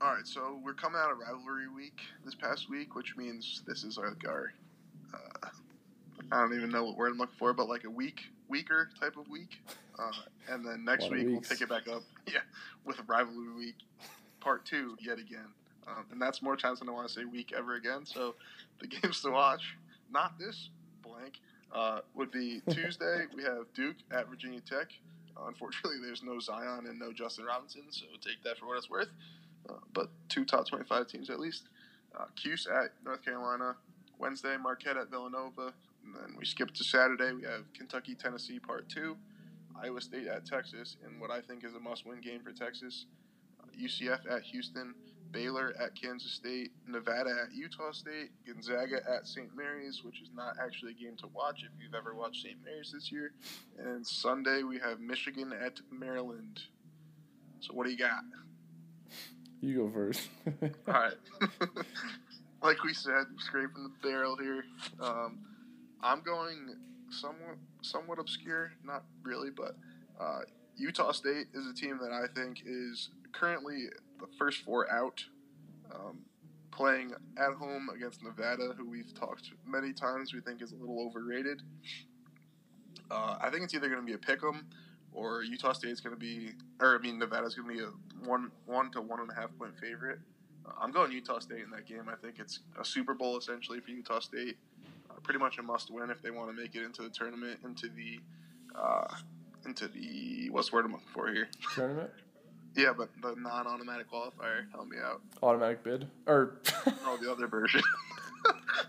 All 0.00 0.14
right, 0.14 0.26
so 0.26 0.60
we're 0.64 0.74
coming 0.74 1.00
out 1.00 1.10
of 1.10 1.18
rivalry 1.18 1.68
week 1.68 2.00
this 2.24 2.34
past 2.34 2.70
week, 2.70 2.94
which 2.94 3.16
means 3.16 3.62
this 3.66 3.84
is 3.84 3.98
like 3.98 4.26
our 4.26 4.52
uh, 5.12 5.48
I 6.30 6.40
don't 6.40 6.54
even 6.54 6.70
know 6.70 6.84
what 6.84 6.96
word 6.96 7.12
I'm 7.12 7.18
looking 7.18 7.36
for, 7.38 7.52
but 7.52 7.68
like 7.68 7.84
a 7.84 7.90
week 7.90 8.20
weaker 8.48 8.90
type 9.00 9.16
of 9.16 9.28
week. 9.28 9.60
Uh, 9.98 10.10
and 10.48 10.64
then 10.64 10.84
next 10.84 11.10
week 11.10 11.26
we'll 11.26 11.40
pick 11.40 11.60
it 11.60 11.68
back 11.68 11.88
up, 11.88 12.02
yeah, 12.26 12.40
with 12.84 13.00
rivalry 13.06 13.52
week 13.56 13.74
part 14.40 14.64
two 14.64 14.96
yet 15.00 15.18
again. 15.18 15.48
Um, 15.86 16.04
and 16.12 16.20
that's 16.20 16.42
more 16.42 16.56
times 16.56 16.80
than 16.80 16.88
I 16.88 16.92
want 16.92 17.08
to 17.08 17.14
say 17.14 17.24
week 17.24 17.52
ever 17.56 17.74
again. 17.74 18.04
So 18.04 18.34
the 18.80 18.86
games 18.86 19.22
to 19.22 19.30
watch, 19.30 19.76
not 20.10 20.38
this 20.38 20.70
blank, 21.02 21.40
uh, 21.72 22.00
would 22.14 22.30
be 22.30 22.62
Tuesday. 22.70 23.24
we 23.34 23.42
have 23.42 23.66
Duke 23.74 23.96
at 24.10 24.28
Virginia 24.28 24.60
Tech. 24.60 24.92
Uh, 25.36 25.46
unfortunately, 25.48 25.98
there's 26.02 26.22
no 26.22 26.38
Zion 26.38 26.86
and 26.86 26.98
no 26.98 27.12
Justin 27.12 27.44
Robinson, 27.44 27.82
so 27.90 28.06
take 28.20 28.42
that 28.44 28.58
for 28.58 28.66
what 28.66 28.76
it's 28.76 28.90
worth. 28.90 29.08
Uh, 29.68 29.74
but 29.92 30.10
two 30.28 30.44
top 30.44 30.66
25 30.68 31.06
teams 31.06 31.30
at 31.30 31.40
least. 31.40 31.64
Uh, 32.18 32.24
Cuse 32.36 32.66
at 32.66 32.92
North 33.04 33.24
Carolina. 33.24 33.76
Wednesday, 34.18 34.56
Marquette 34.56 34.96
at 34.96 35.10
Villanova. 35.10 35.72
And 36.04 36.14
then 36.14 36.34
we 36.38 36.44
skip 36.44 36.72
to 36.72 36.84
Saturday. 36.84 37.32
We 37.32 37.42
have 37.42 37.72
Kentucky, 37.74 38.14
Tennessee, 38.14 38.58
part 38.58 38.88
two. 38.88 39.16
Iowa 39.82 40.00
State 40.00 40.26
at 40.26 40.44
Texas, 40.44 40.96
in 41.06 41.20
what 41.20 41.30
I 41.30 41.40
think 41.40 41.64
is 41.64 41.74
a 41.74 41.80
must 41.80 42.06
win 42.06 42.20
game 42.20 42.40
for 42.40 42.52
Texas. 42.52 43.06
Uh, 43.60 43.66
UCF 43.80 44.20
at 44.30 44.42
Houston. 44.42 44.94
Baylor 45.30 45.74
at 45.78 45.94
Kansas 45.94 46.32
State. 46.32 46.72
Nevada 46.86 47.30
at 47.42 47.54
Utah 47.54 47.92
State. 47.92 48.30
Gonzaga 48.46 49.00
at 49.08 49.26
St. 49.26 49.54
Mary's, 49.54 50.02
which 50.02 50.20
is 50.22 50.30
not 50.34 50.54
actually 50.62 50.92
a 50.92 50.94
game 50.94 51.16
to 51.18 51.26
watch 51.34 51.64
if 51.64 51.70
you've 51.82 51.94
ever 51.94 52.14
watched 52.14 52.42
St. 52.42 52.56
Mary's 52.64 52.92
this 52.92 53.12
year. 53.12 53.32
And 53.78 54.06
Sunday, 54.06 54.62
we 54.62 54.78
have 54.78 55.00
Michigan 55.00 55.52
at 55.52 55.80
Maryland. 55.90 56.60
So, 57.60 57.74
what 57.74 57.84
do 57.84 57.92
you 57.92 57.98
got? 57.98 58.22
You 59.60 59.76
go 59.76 59.90
first. 59.90 60.28
All 60.62 60.94
right. 60.94 61.14
like 62.62 62.82
we 62.84 62.94
said, 62.94 63.24
scraping 63.38 63.82
the 63.82 64.08
barrel 64.08 64.36
here. 64.36 64.64
Um, 65.00 65.40
I'm 66.02 66.22
going 66.22 66.76
somewhat 67.10 67.56
somewhat 67.82 68.18
obscure, 68.18 68.72
not 68.84 69.04
really, 69.22 69.50
but 69.50 69.76
uh, 70.20 70.40
Utah 70.76 71.12
State 71.12 71.48
is 71.54 71.66
a 71.66 71.74
team 71.74 71.98
that 72.00 72.12
I 72.12 72.26
think 72.34 72.62
is 72.66 73.10
currently 73.32 73.86
the 74.20 74.26
first 74.38 74.62
four 74.64 74.90
out, 74.90 75.24
um, 75.94 76.18
playing 76.70 77.12
at 77.36 77.52
home 77.54 77.88
against 77.94 78.22
Nevada, 78.22 78.74
who 78.76 78.88
we've 78.88 79.12
talked 79.14 79.50
many 79.66 79.92
times. 79.92 80.32
We 80.32 80.40
think 80.40 80.62
is 80.62 80.72
a 80.72 80.76
little 80.76 81.00
overrated. 81.00 81.62
Uh, 83.10 83.38
I 83.40 83.50
think 83.50 83.64
it's 83.64 83.74
either 83.74 83.88
going 83.88 84.00
to 84.00 84.06
be 84.06 84.12
a 84.14 84.18
pick 84.18 84.42
'em 84.44 84.66
or 85.12 85.42
Utah 85.42 85.72
State's 85.72 86.00
going 86.00 86.14
to 86.14 86.20
be, 86.20 86.52
or 86.80 86.96
I 86.96 86.98
mean 86.98 87.18
Nevada's 87.18 87.54
going 87.54 87.68
to 87.68 87.74
be 87.74 87.82
a 87.82 88.26
one 88.26 88.50
one 88.66 88.90
to 88.92 89.00
one 89.00 89.20
and 89.20 89.30
a 89.30 89.34
half 89.34 89.50
point 89.58 89.78
favorite. 89.80 90.20
Uh, 90.66 90.72
I'm 90.80 90.92
going 90.92 91.12
Utah 91.12 91.38
State 91.38 91.62
in 91.62 91.70
that 91.70 91.86
game. 91.86 92.08
I 92.08 92.14
think 92.14 92.38
it's 92.38 92.60
a 92.78 92.84
Super 92.84 93.14
Bowl 93.14 93.38
essentially 93.38 93.80
for 93.80 93.90
Utah 93.90 94.20
State. 94.20 94.58
Pretty 95.22 95.38
much 95.40 95.58
a 95.58 95.62
must 95.62 95.90
win 95.90 96.10
if 96.10 96.22
they 96.22 96.30
want 96.30 96.50
to 96.54 96.60
make 96.60 96.74
it 96.74 96.82
into 96.84 97.02
the 97.02 97.10
tournament, 97.10 97.60
into 97.64 97.88
the, 97.88 98.20
uh, 98.74 99.06
into 99.66 99.88
the 99.88 100.48
what's 100.50 100.70
the 100.70 100.76
word 100.76 100.84
I'm 100.86 100.92
looking 100.92 101.06
for 101.12 101.30
here? 101.32 101.48
Tournament? 101.74 102.10
Yeah, 102.76 102.92
but 102.96 103.08
the 103.22 103.34
non-automatic 103.36 104.10
qualifier. 104.10 104.70
Help 104.72 104.88
me 104.88 104.98
out. 105.02 105.20
Automatic 105.42 105.82
bid? 105.82 106.06
Or 106.26 106.58
Oh, 107.04 107.18
the 107.20 107.30
other 107.30 107.46
version. 107.46 107.82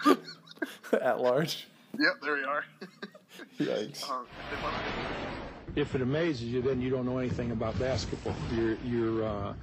at 1.01 1.19
large? 1.19 1.67
yep, 1.97 2.13
there 2.21 2.35
we 2.35 2.43
are. 2.43 2.63
Yikes. 3.59 4.09
Um, 4.09 4.25
if 4.53 4.63
wanna- 4.63 4.77
If 5.75 5.95
it 5.95 6.01
amazes 6.01 6.43
you, 6.43 6.61
then 6.61 6.81
you 6.81 6.89
don't 6.89 7.05
know 7.05 7.17
anything 7.17 7.51
about 7.51 7.77
basketball. 7.79 8.35
You're, 8.53 8.75
you're 8.85 9.23
uh, 9.23 9.53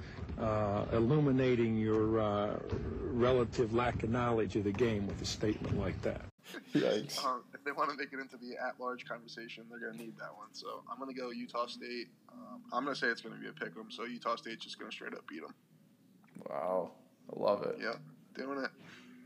uh, 0.40 0.86
illuminating 0.92 1.76
your 1.76 2.20
uh, 2.20 2.58
relative 3.12 3.74
lack 3.74 4.02
of 4.02 4.10
knowledge 4.10 4.56
of 4.56 4.64
the 4.64 4.72
game 4.72 5.06
with 5.06 5.20
a 5.22 5.26
statement 5.26 5.78
like 5.78 6.00
that. 6.02 6.22
Yikes. 6.74 7.24
Um, 7.24 7.42
if 7.54 7.64
they 7.64 7.72
want 7.72 7.90
to 7.90 7.96
make 7.96 8.12
it 8.12 8.20
into 8.20 8.36
the 8.36 8.56
at-large 8.64 9.04
conversation, 9.06 9.64
they're 9.70 9.80
going 9.80 9.94
to 9.94 9.98
need 9.98 10.16
that 10.18 10.34
one. 10.36 10.48
So 10.52 10.82
I'm 10.90 10.98
going 10.98 11.12
to 11.14 11.20
go 11.20 11.30
Utah 11.30 11.66
State. 11.66 12.08
Um, 12.32 12.62
I'm 12.72 12.84
going 12.84 12.94
to 12.94 13.00
say 13.00 13.08
it's 13.08 13.20
going 13.20 13.34
to 13.34 13.40
be 13.40 13.48
a 13.48 13.52
pick 13.52 13.76
'em. 13.76 13.90
So 13.90 14.04
Utah 14.04 14.36
State's 14.36 14.64
just 14.64 14.78
going 14.78 14.90
to 14.90 14.94
straight 14.94 15.14
up 15.14 15.26
beat 15.26 15.42
them. 15.42 15.54
Wow. 16.48 16.92
I 17.34 17.40
love 17.40 17.62
it. 17.62 17.76
Yep, 17.80 17.98
doing 18.36 18.64
it. 18.64 18.70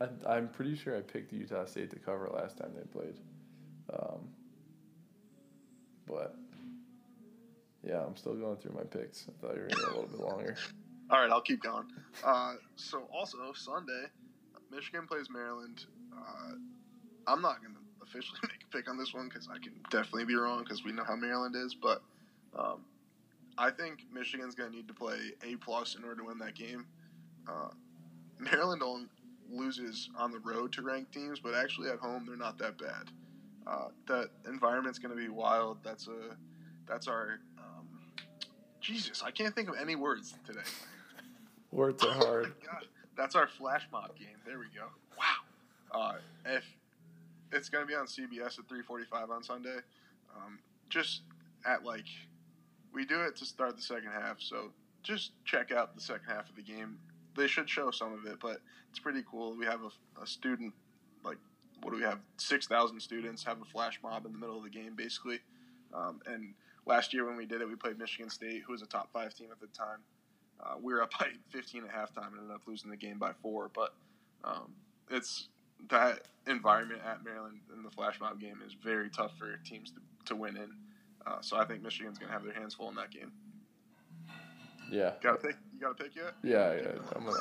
I, 0.01 0.35
I'm 0.37 0.49
pretty 0.49 0.75
sure 0.77 0.97
I 0.97 1.01
picked 1.01 1.33
Utah 1.33 1.67
State 1.67 1.91
to 1.91 1.99
cover 1.99 2.29
last 2.33 2.57
time 2.57 2.71
they 2.75 2.85
played. 2.99 3.17
Um, 3.93 4.29
but, 6.07 6.37
yeah, 7.87 8.03
I'm 8.07 8.17
still 8.17 8.35
going 8.35 8.57
through 8.57 8.73
my 8.73 8.85
picks. 8.85 9.27
I 9.29 9.33
thought 9.47 9.57
you 9.57 9.63
were 9.63 9.69
going 9.69 9.71
to 9.71 9.87
go 9.87 9.87
a 9.87 10.01
little 10.01 10.09
bit 10.09 10.21
longer. 10.21 10.57
All 11.11 11.21
right, 11.21 11.31
I'll 11.31 11.41
keep 11.41 11.63
going. 11.63 11.87
Uh, 12.25 12.55
so 12.77 13.03
also 13.13 13.37
Sunday, 13.55 14.05
Michigan 14.71 15.07
plays 15.07 15.29
Maryland. 15.29 15.85
Uh, 16.17 16.53
I'm 17.27 17.43
not 17.43 17.63
going 17.63 17.75
to 17.75 17.81
officially 18.03 18.39
make 18.43 18.65
a 18.65 18.77
pick 18.77 18.89
on 18.89 18.99
this 18.99 19.15
one 19.15 19.29
because 19.29 19.49
I 19.49 19.59
can 19.59 19.73
definitely 19.91 20.25
be 20.25 20.35
wrong 20.35 20.63
because 20.63 20.85
we 20.85 20.93
know 20.93 21.05
how 21.05 21.17
Maryland 21.17 21.55
is. 21.57 21.75
But 21.75 22.03
um, 22.59 22.85
I 23.59 23.71
think 23.71 24.01
Michigan's 24.13 24.55
going 24.55 24.71
to 24.71 24.77
need 24.77 24.89
to 24.89 24.95
play 24.95 25.33
A 25.45 25.57
plus 25.57 25.95
in 25.95 26.05
order 26.05 26.17
to 26.17 26.25
win 26.25 26.39
that 26.39 26.55
game. 26.55 26.87
Uh, 27.49 27.69
Maryland 28.39 28.83
only 28.83 29.07
loses 29.51 30.09
on 30.17 30.31
the 30.31 30.39
road 30.39 30.73
to 30.73 30.83
ranked 30.83 31.13
teams, 31.13 31.41
but 31.41 31.55
actually 31.55 31.91
at 31.91 31.99
home 31.99 32.25
they're 32.27 32.37
not 32.37 32.59
that 32.59 32.79
bad. 32.79 33.11
Uh, 33.67 33.89
that 34.09 34.31
environment's 34.49 34.99
going 34.99 35.15
to 35.15 35.21
be 35.21 35.29
wild. 35.29 35.79
That's 35.85 36.09
a 36.09 36.37
that's 36.89 37.07
our 37.07 37.41
um, 37.59 37.87
Jesus. 38.81 39.23
I 39.23 39.31
can't 39.31 39.55
think 39.55 39.69
of 39.69 39.77
any 39.81 39.97
words 39.97 40.35
today. 40.47 40.61
Words 41.71 42.03
are 42.05 42.13
hard. 42.13 42.55
God, 42.65 42.87
that's 43.17 43.37
our 43.37 43.47
flash 43.47 43.87
mob 43.93 44.17
game. 44.19 44.29
There 44.45 44.59
we 44.59 44.67
go. 44.75 44.87
Wow. 45.19 45.31
Uh, 45.93 46.15
if 46.47 46.65
it's 47.53 47.69
gonna 47.69 47.87
be 47.87 47.95
on 47.95 48.07
CBS 48.07 48.59
at 48.59 48.69
3:45 48.69 49.31
on 49.31 49.43
Sunday, 49.43 49.79
um, 50.37 50.59
just 50.89 51.23
at 51.65 51.85
like 51.85 52.07
we 52.93 53.05
do 53.05 53.21
it 53.23 53.37
to 53.37 53.45
start 53.45 53.77
the 53.77 53.83
second 53.83 54.11
half. 54.11 54.41
So 54.41 54.73
just 55.03 55.33
check 55.45 55.73
out 55.73 55.95
the 55.95 56.01
second 56.01 56.27
half 56.29 56.49
of 56.49 56.57
the 56.57 56.63
game. 56.63 56.99
They 57.37 57.47
should 57.47 57.69
show 57.69 57.91
some 57.91 58.13
of 58.13 58.27
it, 58.27 58.39
but 58.41 58.61
it's 58.91 58.99
pretty 58.99 59.23
cool. 59.31 59.57
We 59.57 59.65
have 59.67 59.81
a, 59.83 60.23
a 60.23 60.27
student 60.27 60.75
like 61.25 61.39
what 61.83 61.93
do 61.93 61.97
we 61.97 62.05
have? 62.05 62.19
Six 62.37 62.67
thousand 62.67 63.01
students 63.01 63.45
have 63.45 63.61
a 63.61 63.65
flash 63.65 63.99
mob 64.03 64.27
in 64.27 64.33
the 64.33 64.39
middle 64.39 64.59
of 64.59 64.65
the 64.65 64.71
game, 64.71 64.95
basically. 64.97 65.41
Um, 65.93 66.21
and 66.27 66.55
last 66.87 67.13
year 67.13 67.27
when 67.27 67.37
we 67.37 67.47
did 67.47 67.61
it, 67.61 67.69
we 67.69 67.75
played 67.75 67.99
Michigan 67.99 68.31
State, 68.31 68.63
who 68.67 68.73
was 68.73 68.83
a 68.83 68.87
top 68.87 69.11
five 69.13 69.35
team 69.35 69.49
at 69.51 69.61
the 69.61 69.67
time. 69.69 69.99
Uh, 70.63 70.75
we 70.81 70.93
were 70.93 71.03
up 71.03 71.11
by 71.19 71.29
15 71.51 71.85
at 71.85 71.91
halftime 71.91 72.29
and 72.29 72.39
ended 72.39 72.55
up 72.55 72.63
losing 72.67 72.91
the 72.91 72.97
game 72.97 73.19
by 73.19 73.33
four. 73.43 73.71
But 73.75 73.95
um, 74.45 74.73
it's 75.11 75.49
that 75.89 76.23
environment 76.47 77.01
at 77.07 77.25
Maryland 77.25 77.61
in 77.75 77.83
the 77.83 77.91
flash 77.91 78.21
mob 78.21 78.41
game 78.41 78.61
is 78.67 78.75
very 78.83 79.11
tough 79.11 79.33
for 79.39 79.57
teams 79.65 79.91
to, 79.93 80.01
to 80.27 80.37
win 80.37 80.57
in. 80.57 80.71
Uh, 81.27 81.41
so 81.41 81.57
I 81.57 81.65
think 81.65 81.83
Michigan's 81.83 82.19
going 82.19 82.29
to 82.29 82.33
have 82.33 82.45
their 82.45 82.55
hands 82.55 82.75
full 82.75 82.89
in 82.89 82.95
that 82.97 83.11
game. 83.11 83.33
Yeah. 84.91 85.13
Got 85.23 85.41
to 85.41 85.49
pick? 85.49 85.57
You 85.75 85.81
got 85.81 85.97
to 85.97 86.05
pick 86.05 86.17
yet? 86.17 86.35
Yeah, 86.43 86.75
yeah. 86.75 86.89
I'm 87.15 87.25
gonna. 87.25 87.39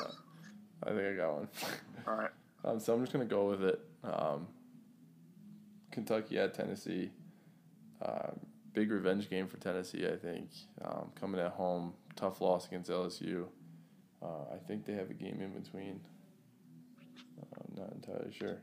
I 0.82 0.90
think 0.90 1.00
I 1.00 1.14
got 1.14 1.34
one. 1.34 1.48
All 2.06 2.14
right. 2.14 2.30
Um, 2.64 2.78
so 2.78 2.94
I'm 2.94 3.00
just 3.00 3.12
gonna 3.12 3.24
go 3.24 3.48
with 3.48 3.62
it. 3.64 3.80
Um, 4.04 4.46
Kentucky 5.90 6.38
at 6.38 6.54
Tennessee. 6.54 7.10
Uh, 8.00 8.30
big 8.72 8.90
revenge 8.90 9.28
game 9.28 9.46
for 9.46 9.56
Tennessee, 9.56 10.06
I 10.06 10.16
think. 10.16 10.48
Um, 10.82 11.10
coming 11.18 11.40
at 11.40 11.52
home, 11.52 11.94
tough 12.16 12.40
loss 12.40 12.66
against 12.66 12.90
LSU. 12.90 13.46
Uh, 14.22 14.54
I 14.54 14.58
think 14.66 14.84
they 14.84 14.94
have 14.94 15.10
a 15.10 15.14
game 15.14 15.40
in 15.40 15.60
between. 15.60 16.00
I'm 17.56 17.82
not 17.82 17.92
entirely 17.92 18.32
sure. 18.32 18.58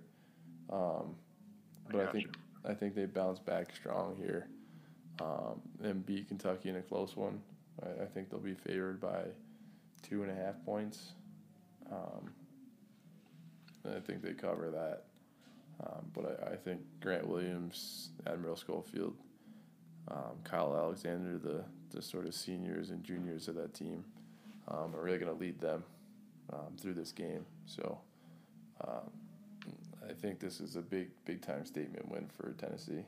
Um, 0.71 1.15
but 1.89 2.01
I, 2.01 2.03
got 2.05 2.13
think 2.13 2.37
I 2.65 2.73
think 2.73 2.95
they 2.95 3.05
bounce 3.05 3.39
back 3.39 3.73
strong 3.75 4.15
here 4.17 4.49
um, 5.21 5.61
and 5.83 6.05
beat 6.05 6.27
Kentucky 6.27 6.69
in 6.69 6.75
a 6.75 6.81
close 6.81 7.15
one. 7.15 7.41
I, 7.83 8.03
I 8.03 8.05
think 8.05 8.29
they'll 8.29 8.39
be 8.39 8.55
favored 8.55 8.99
by 8.99 9.23
two 10.01 10.23
and 10.23 10.31
a 10.31 10.35
half 10.35 10.63
points. 10.65 11.13
Um, 11.91 12.31
I 13.85 13.99
think 13.99 14.21
they 14.21 14.33
cover 14.33 14.69
that. 14.71 15.03
Um, 15.85 16.05
but 16.13 16.41
I, 16.43 16.53
I 16.53 16.55
think 16.55 16.81
Grant 17.01 17.27
Williams, 17.27 18.09
Admiral 18.25 18.55
Schofield, 18.55 19.15
um, 20.09 20.37
Kyle 20.43 20.75
Alexander, 20.75 21.37
the, 21.37 21.63
the 21.95 22.01
sort 22.01 22.25
of 22.25 22.33
seniors 22.33 22.89
and 22.89 23.03
juniors 23.03 23.47
of 23.47 23.55
that 23.55 23.73
team, 23.73 24.03
um, 24.67 24.95
are 24.95 25.03
really 25.03 25.19
going 25.19 25.31
to 25.31 25.39
lead 25.39 25.59
them 25.59 25.83
um, 26.51 26.75
through 26.79 26.95
this 26.95 27.11
game. 27.11 27.45
So 27.65 27.99
um, 28.85 29.11
I 30.09 30.13
think 30.13 30.39
this 30.39 30.59
is 30.59 30.75
a 30.75 30.81
big, 30.81 31.09
big 31.25 31.41
time 31.41 31.65
statement 31.65 32.09
win 32.09 32.29
for 32.35 32.53
Tennessee. 32.53 33.03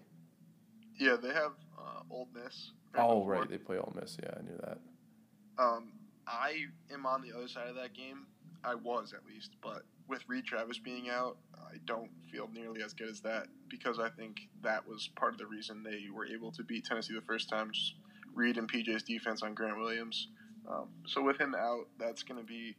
Yeah, 0.97 1.15
they 1.21 1.29
have 1.29 1.53
uh, 1.77 2.01
Ole 2.09 2.27
Miss. 2.33 2.71
Oh, 2.95 3.19
before. 3.19 3.31
right. 3.31 3.49
They 3.49 3.57
play 3.57 3.77
Ole 3.77 3.93
Miss. 3.99 4.17
Yeah, 4.21 4.31
I 4.37 4.41
knew 4.41 4.57
that. 4.61 4.77
Um, 5.57 5.91
I 6.27 6.65
am 6.93 7.05
on 7.05 7.21
the 7.21 7.35
other 7.35 7.47
side 7.47 7.67
of 7.67 7.75
that 7.75 7.93
game. 7.93 8.27
I 8.63 8.75
was 8.75 9.13
at 9.13 9.25
least, 9.25 9.51
but 9.61 9.83
with 10.07 10.21
Reid 10.27 10.45
Travis 10.45 10.77
being 10.77 11.09
out, 11.09 11.37
I 11.55 11.77
don't 11.85 12.09
feel 12.31 12.49
nearly 12.53 12.81
as 12.81 12.93
good 12.93 13.09
as 13.09 13.21
that 13.21 13.47
because 13.69 13.99
I 13.99 14.09
think 14.09 14.49
that 14.63 14.85
was 14.87 15.09
part 15.15 15.33
of 15.33 15.39
the 15.39 15.45
reason 15.45 15.83
they 15.83 16.07
were 16.13 16.25
able 16.25 16.51
to 16.53 16.63
beat 16.63 16.85
Tennessee 16.85 17.13
the 17.13 17.21
first 17.21 17.49
time. 17.49 17.71
Just 17.71 17.95
Reid 18.33 18.57
and 18.57 18.69
PJ's 18.69 19.03
defense 19.03 19.43
on 19.43 19.53
Grant 19.53 19.77
Williams. 19.77 20.27
Um, 20.69 20.89
so 21.05 21.23
with 21.23 21.39
him 21.39 21.55
out, 21.55 21.87
that's 21.97 22.23
going 22.23 22.39
to 22.39 22.45
be 22.45 22.75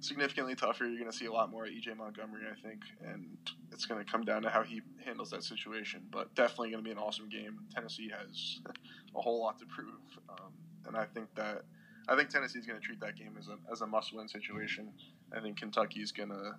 significantly 0.00 0.54
tougher. 0.54 0.84
You're 0.86 0.98
going 0.98 1.10
to 1.10 1.16
see 1.16 1.26
a 1.26 1.32
lot 1.32 1.50
more 1.50 1.64
of 1.64 1.70
EJ 1.70 1.96
Montgomery, 1.96 2.42
I 2.50 2.60
think, 2.66 2.82
and 3.04 3.36
it's 3.72 3.86
going 3.86 4.04
to 4.04 4.10
come 4.10 4.24
down 4.24 4.42
to 4.42 4.50
how 4.50 4.62
he 4.62 4.80
handles 5.04 5.30
that 5.30 5.44
situation. 5.44 6.02
But 6.10 6.34
definitely 6.34 6.70
going 6.70 6.82
to 6.82 6.88
be 6.88 6.92
an 6.92 6.98
awesome 6.98 7.28
game. 7.28 7.58
Tennessee 7.74 8.10
has 8.16 8.60
a 9.16 9.20
whole 9.20 9.40
lot 9.40 9.58
to 9.58 9.66
prove, 9.66 10.18
um, 10.28 10.52
and 10.86 10.96
I 10.96 11.04
think 11.04 11.34
that 11.34 11.64
I 12.08 12.16
think 12.16 12.30
Tennessee 12.30 12.58
is 12.58 12.66
going 12.66 12.80
to 12.80 12.84
treat 12.84 13.00
that 13.00 13.16
game 13.16 13.36
as 13.38 13.48
a 13.48 13.58
as 13.70 13.80
a 13.82 13.86
must 13.86 14.14
win 14.14 14.28
situation. 14.28 14.92
I 15.36 15.40
think 15.40 15.58
Kentucky's 15.58 16.12
going 16.12 16.30
to. 16.30 16.54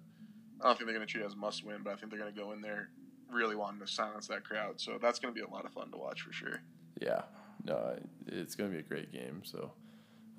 I 0.61 0.65
don't 0.65 0.77
think 0.77 0.87
they're 0.87 0.95
going 0.95 1.07
to 1.07 1.11
treat 1.11 1.23
it 1.23 1.27
as 1.27 1.33
a 1.33 1.37
must 1.37 1.65
win, 1.65 1.77
but 1.83 1.93
I 1.93 1.95
think 1.95 2.11
they're 2.11 2.19
going 2.19 2.33
to 2.33 2.39
go 2.39 2.51
in 2.51 2.61
there 2.61 2.89
really 3.31 3.55
wanting 3.55 3.79
to 3.79 3.87
silence 3.87 4.27
that 4.27 4.43
crowd. 4.43 4.79
So 4.79 4.97
that's 5.01 5.19
going 5.19 5.33
to 5.33 5.39
be 5.39 5.45
a 5.45 5.49
lot 5.49 5.65
of 5.65 5.71
fun 5.71 5.89
to 5.91 5.97
watch 5.97 6.21
for 6.21 6.33
sure. 6.33 6.61
Yeah, 7.01 7.21
no, 7.63 7.95
it's 8.27 8.55
going 8.55 8.69
to 8.69 8.73
be 8.73 8.79
a 8.79 8.85
great 8.85 9.11
game. 9.11 9.41
So 9.43 9.71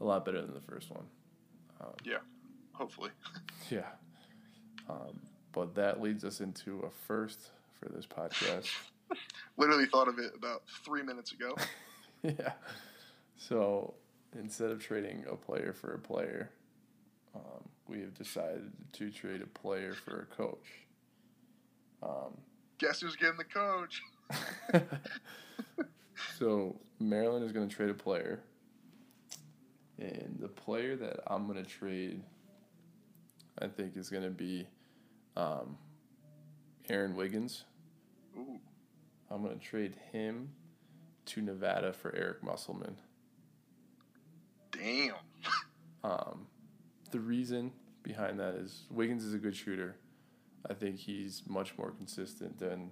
a 0.01 0.05
lot 0.05 0.25
better 0.25 0.43
than 0.43 0.55
the 0.55 0.61
first 0.61 0.91
one. 0.91 1.05
Um, 1.81 1.95
yeah, 2.05 2.19
hopefully. 2.73 3.11
yeah. 3.71 3.87
Um, 4.89 5.21
but 5.53 5.75
that 5.75 6.01
leads 6.01 6.25
us 6.25 6.41
into 6.41 6.81
a 6.81 6.91
first 6.91 7.51
for 7.79 7.89
this 7.89 8.07
podcast. 8.07 8.69
Literally 9.57 9.87
thought 9.87 10.09
of 10.09 10.19
it 10.19 10.33
about 10.37 10.63
three 10.85 11.03
minutes 11.03 11.33
ago. 11.33 11.57
yeah. 12.23 12.53
So 13.37 13.95
instead 14.39 14.71
of 14.71 14.81
trading 14.81 15.25
a 15.31 15.37
player 15.37 15.73
for 15.73 15.95
a 15.95 15.99
player, 15.99 16.51
um, 17.35 17.69
we 17.89 18.01
have 18.01 18.15
decided 18.15 18.71
to 18.93 19.11
trade 19.11 19.43
a 19.43 19.47
player 19.47 19.95
for 19.95 20.23
a 20.23 20.37
coach. 20.37 20.87
Um, 22.03 22.37
Guess 22.79 23.01
who's 23.01 23.17
getting 23.17 23.37
the 23.37 23.45
coach? 23.45 24.03
so 26.39 26.77
Maryland 26.99 27.45
is 27.45 27.53
going 27.53 27.69
to 27.69 27.75
trade 27.75 27.91
a 27.91 27.95
player, 27.95 28.41
and 29.99 30.39
the 30.41 30.49
player 30.49 30.97
that 30.97 31.21
I'm 31.27 31.47
going 31.47 31.63
to 31.63 31.69
trade, 31.69 32.23
I 33.61 33.69
think, 33.69 33.97
is 33.97 34.09
going 34.09 34.25
to 34.25 34.31
be 34.31 34.67
um, 35.37 35.77
Aaron 36.89 37.15
Wiggins. 37.15 37.65
Ooh. 38.37 38.59
I'm 39.31 39.43
going 39.43 39.59
to 39.59 39.65
trade 39.65 39.95
him 40.13 40.51
to 41.27 41.41
Nevada 41.41 41.93
for 41.93 42.15
Eric 42.15 42.43
Musselman. 42.43 42.97
Damn. 44.73 45.15
um, 46.05 46.47
the 47.11 47.21
reason 47.21 47.73
behind 48.03 48.41
that 48.41 48.55
is 48.55 48.85
Wiggins 48.91 49.25
is 49.25 49.35
a 49.35 49.39
good 49.39 49.55
shooter. 49.55 49.97
I 50.69 50.75
think 50.75 50.99
he's 50.99 51.43
much 51.47 51.77
more 51.79 51.91
consistent 51.91 52.59
than 52.59 52.91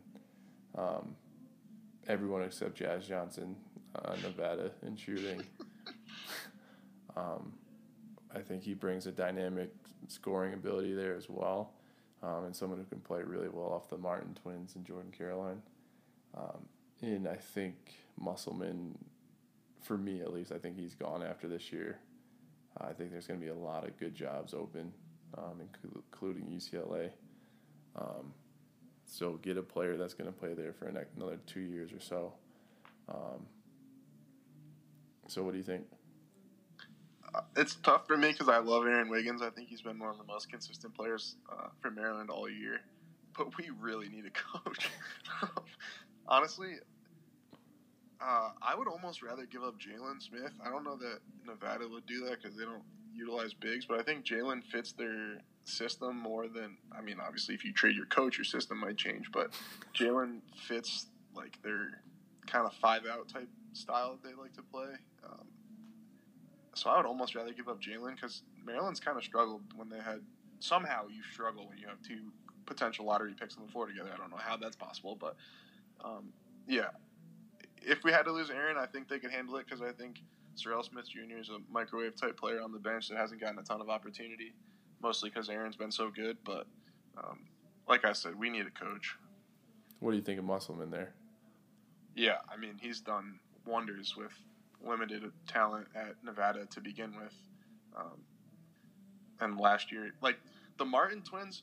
um, 0.76 1.16
everyone 2.06 2.42
except 2.42 2.76
Jazz 2.76 3.06
Johnson, 3.06 3.56
uh, 3.94 4.14
Nevada, 4.22 4.70
in 4.86 4.96
shooting. 4.96 5.42
um, 7.16 7.52
I 8.34 8.40
think 8.40 8.62
he 8.62 8.74
brings 8.74 9.06
a 9.06 9.12
dynamic 9.12 9.70
scoring 10.08 10.54
ability 10.54 10.94
there 10.94 11.14
as 11.14 11.28
well, 11.28 11.72
um, 12.22 12.44
and 12.44 12.54
someone 12.54 12.78
who 12.78 12.84
can 12.84 13.00
play 13.00 13.22
really 13.22 13.48
well 13.48 13.72
off 13.72 13.88
the 13.88 13.98
Martin 13.98 14.34
twins 14.34 14.74
and 14.76 14.84
Jordan 14.84 15.12
Caroline. 15.16 15.62
Um, 16.36 16.68
and 17.00 17.26
I 17.26 17.36
think 17.36 17.76
Musselman, 18.20 18.98
for 19.82 19.96
me 19.96 20.20
at 20.20 20.32
least, 20.32 20.52
I 20.52 20.58
think 20.58 20.76
he's 20.76 20.94
gone 20.94 21.22
after 21.22 21.48
this 21.48 21.72
year. 21.72 21.98
Uh, 22.78 22.86
I 22.88 22.92
think 22.92 23.10
there's 23.10 23.26
going 23.26 23.40
to 23.40 23.44
be 23.44 23.50
a 23.50 23.54
lot 23.54 23.86
of 23.86 23.98
good 23.98 24.14
jobs 24.14 24.52
open, 24.52 24.92
um, 25.36 25.60
including 25.84 26.44
UCLA. 26.44 27.10
Um, 27.96 28.32
so 29.06 29.38
get 29.42 29.56
a 29.56 29.62
player 29.62 29.96
that's 29.96 30.14
going 30.14 30.30
to 30.30 30.38
play 30.38 30.54
there 30.54 30.72
for 30.72 30.86
another 30.86 31.38
two 31.46 31.60
years 31.60 31.92
or 31.92 32.00
so. 32.00 32.34
Um, 33.08 33.46
so 35.26 35.42
what 35.42 35.52
do 35.52 35.58
you 35.58 35.64
think? 35.64 35.84
It's 37.56 37.74
tough 37.76 38.06
for 38.06 38.16
me 38.16 38.32
because 38.32 38.48
I 38.48 38.58
love 38.58 38.86
Aaron 38.86 39.08
Wiggins. 39.08 39.42
I 39.42 39.50
think 39.50 39.68
he's 39.68 39.82
been 39.82 39.98
one 39.98 40.10
of 40.10 40.18
the 40.18 40.24
most 40.24 40.50
consistent 40.50 40.94
players 40.94 41.36
uh, 41.50 41.68
for 41.80 41.90
Maryland 41.90 42.30
all 42.30 42.48
year. 42.48 42.80
But 43.36 43.56
we 43.56 43.70
really 43.78 44.08
need 44.08 44.24
a 44.26 44.30
coach. 44.60 44.90
Honestly, 46.26 46.74
uh, 48.20 48.50
I 48.62 48.74
would 48.74 48.88
almost 48.88 49.22
rather 49.22 49.46
give 49.46 49.62
up 49.62 49.76
Jalen 49.78 50.20
Smith. 50.22 50.52
I 50.64 50.70
don't 50.70 50.84
know 50.84 50.96
that 50.96 51.20
Nevada 51.46 51.88
would 51.88 52.06
do 52.06 52.24
that 52.26 52.42
because 52.42 52.56
they 52.56 52.64
don't 52.64 52.82
utilize 53.14 53.54
bigs, 53.54 53.86
but 53.86 53.98
I 53.98 54.02
think 54.02 54.24
Jalen 54.24 54.64
fits 54.64 54.92
their 54.92 55.38
system 55.64 56.16
more 56.18 56.48
than 56.48 56.76
I 56.96 57.00
mean, 57.02 57.18
obviously, 57.24 57.54
if 57.54 57.64
you 57.64 57.72
trade 57.72 57.94
your 57.94 58.06
coach, 58.06 58.38
your 58.38 58.44
system 58.44 58.78
might 58.78 58.96
change. 58.96 59.30
But 59.32 59.52
Jalen 59.94 60.40
fits 60.66 61.06
like 61.34 61.60
their 61.62 62.02
kind 62.46 62.66
of 62.66 62.72
five 62.74 63.02
out 63.06 63.28
type 63.28 63.48
style 63.72 64.16
that 64.16 64.28
they 64.28 64.34
like 64.34 64.54
to 64.54 64.62
play. 64.62 64.94
Um, 65.24 65.46
so 66.78 66.90
I 66.90 66.96
would 66.96 67.06
almost 67.06 67.34
rather 67.34 67.52
give 67.52 67.68
up 67.68 67.80
Jalen 67.80 68.14
because 68.14 68.42
Maryland's 68.64 69.00
kind 69.00 69.16
of 69.16 69.24
struggled 69.24 69.62
when 69.76 69.88
they 69.88 69.98
had 69.98 70.20
somehow 70.60 71.08
you 71.08 71.22
struggle 71.32 71.68
when 71.68 71.78
you 71.78 71.86
have 71.86 72.00
two 72.02 72.32
potential 72.66 73.04
lottery 73.06 73.34
picks 73.38 73.56
on 73.56 73.66
the 73.66 73.72
floor 73.72 73.86
together. 73.86 74.10
I 74.12 74.16
don't 74.16 74.30
know 74.30 74.36
how 74.38 74.56
that's 74.56 74.76
possible, 74.76 75.16
but 75.18 75.36
um, 76.04 76.32
yeah, 76.66 76.88
if 77.82 78.04
we 78.04 78.12
had 78.12 78.22
to 78.24 78.32
lose 78.32 78.50
Aaron, 78.50 78.76
I 78.76 78.86
think 78.86 79.08
they 79.08 79.18
could 79.18 79.30
handle 79.30 79.56
it 79.56 79.66
because 79.66 79.82
I 79.82 79.92
think 79.92 80.20
Serrel 80.56 80.84
Smith 80.84 81.08
Jr. 81.08 81.38
is 81.40 81.48
a 81.48 81.58
microwave 81.72 82.16
type 82.16 82.36
player 82.36 82.60
on 82.60 82.72
the 82.72 82.78
bench 82.78 83.08
that 83.08 83.16
hasn't 83.16 83.40
gotten 83.40 83.58
a 83.58 83.62
ton 83.62 83.80
of 83.80 83.88
opportunity 83.88 84.52
mostly 85.02 85.30
because 85.30 85.48
Aaron's 85.48 85.76
been 85.76 85.92
so 85.92 86.10
good. 86.10 86.36
But 86.44 86.66
um, 87.16 87.40
like 87.88 88.04
I 88.04 88.12
said, 88.12 88.38
we 88.38 88.50
need 88.50 88.66
a 88.66 88.70
coach. 88.70 89.16
What 90.00 90.12
do 90.12 90.16
you 90.16 90.22
think 90.22 90.38
of 90.38 90.44
Musselman 90.44 90.90
there? 90.90 91.12
Yeah, 92.14 92.38
I 92.52 92.56
mean 92.56 92.74
he's 92.80 93.00
done 93.00 93.38
wonders 93.64 94.16
with 94.16 94.32
limited 94.84 95.30
talent 95.46 95.86
at 95.94 96.14
Nevada 96.24 96.66
to 96.66 96.80
begin 96.80 97.14
with, 97.16 97.34
um, 97.96 98.22
and 99.40 99.58
last 99.58 99.92
year, 99.92 100.10
like 100.22 100.36
the 100.78 100.84
Martin 100.84 101.22
twins, 101.22 101.62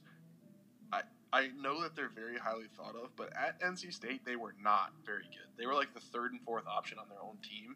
I 0.92 1.02
I 1.34 1.50
know 1.60 1.82
that 1.82 1.96
they're 1.96 2.10
very 2.10 2.38
highly 2.38 2.68
thought 2.76 2.96
of, 2.96 3.16
but 3.16 3.30
at 3.36 3.60
NC 3.62 3.94
State 3.94 4.26
they 4.26 4.36
were 4.36 4.56
not 4.62 4.94
very 5.06 5.24
good. 5.24 5.48
They 5.58 5.66
were 5.66 5.74
like 5.74 5.94
the 5.94 6.00
third 6.00 6.32
and 6.32 6.42
fourth 6.42 6.68
option 6.68 7.00
on 7.00 7.10
their 7.10 7.22
own 7.22 7.38
team, 7.38 7.76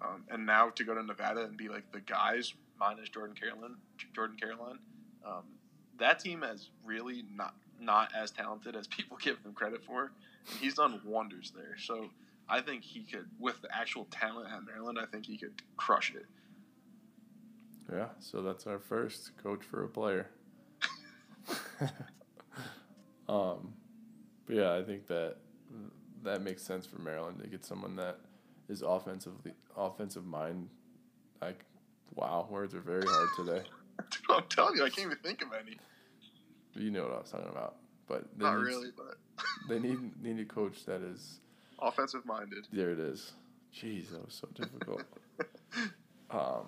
um, 0.00 0.24
and 0.30 0.46
now 0.46 0.70
to 0.70 0.84
go 0.84 0.94
to 0.94 1.02
Nevada 1.02 1.42
and 1.44 1.56
be 1.56 1.68
like 1.68 1.90
the 1.92 2.00
guys 2.00 2.54
minus 2.78 3.08
Jordan 3.08 3.36
Caroline, 3.38 3.76
Jordan 4.14 4.36
Caroline, 4.40 4.78
um, 5.24 5.44
that 5.98 6.18
team 6.18 6.42
is 6.42 6.70
really 6.84 7.24
not 7.34 7.54
not 7.80 8.12
as 8.14 8.30
talented 8.30 8.76
as 8.76 8.86
people 8.96 9.16
give 9.20 9.42
them 9.42 9.52
credit 9.52 9.84
for. 9.84 10.12
He's 10.60 10.74
done 10.74 11.00
wonders 11.04 11.52
there. 11.54 11.76
So 11.78 12.10
I 12.52 12.60
think 12.60 12.84
he 12.84 13.00
could, 13.00 13.30
with 13.38 13.62
the 13.62 13.74
actual 13.74 14.06
talent 14.10 14.52
at 14.52 14.62
Maryland, 14.66 14.98
I 15.00 15.06
think 15.06 15.24
he 15.24 15.38
could 15.38 15.62
crush 15.78 16.14
it. 16.14 16.26
Yeah, 17.90 18.08
so 18.18 18.42
that's 18.42 18.66
our 18.66 18.78
first 18.78 19.32
coach 19.42 19.64
for 19.64 19.84
a 19.84 19.88
player. 19.88 20.28
um, 23.26 23.72
but 24.46 24.56
yeah, 24.56 24.74
I 24.74 24.82
think 24.82 25.06
that 25.06 25.36
that 26.24 26.42
makes 26.42 26.62
sense 26.62 26.84
for 26.84 27.00
Maryland 27.00 27.40
to 27.42 27.48
get 27.48 27.64
someone 27.64 27.96
that 27.96 28.18
is 28.68 28.82
offensively 28.82 29.52
offensive 29.74 30.26
mind. 30.26 30.68
Like, 31.40 31.64
wow, 32.14 32.46
words 32.50 32.74
are 32.74 32.80
very 32.80 33.06
hard 33.06 33.28
today. 33.34 33.62
Dude, 34.10 34.20
I'm 34.28 34.44
telling 34.50 34.76
you, 34.76 34.84
I 34.84 34.90
can't 34.90 35.06
even 35.06 35.18
think 35.24 35.40
of 35.40 35.48
any. 35.58 35.78
You 36.74 36.90
know 36.90 37.04
what 37.04 37.12
I 37.12 37.20
was 37.20 37.30
talking 37.30 37.48
about, 37.48 37.76
but 38.06 38.26
not 38.36 38.58
need, 38.58 38.64
really. 38.66 38.88
But 38.94 39.16
they 39.70 39.78
need 39.78 40.22
need 40.22 40.38
a 40.38 40.44
coach 40.44 40.84
that 40.84 41.00
is 41.00 41.40
offensive 41.82 42.24
minded. 42.24 42.66
There 42.72 42.90
it 42.90 42.98
is. 42.98 43.32
Jeez, 43.74 44.10
that 44.10 44.24
was 44.24 44.34
so 44.34 44.48
difficult. 44.54 45.02
um, 46.30 46.66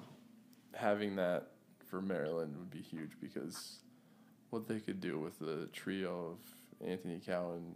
having 0.74 1.16
that 1.16 1.48
for 1.88 2.00
Maryland 2.00 2.56
would 2.56 2.70
be 2.70 2.80
huge 2.80 3.12
because 3.20 3.78
what 4.50 4.66
they 4.68 4.80
could 4.80 5.00
do 5.00 5.18
with 5.18 5.38
the 5.38 5.68
trio 5.72 6.32
of 6.32 6.88
Anthony 6.88 7.20
Cowan, 7.24 7.74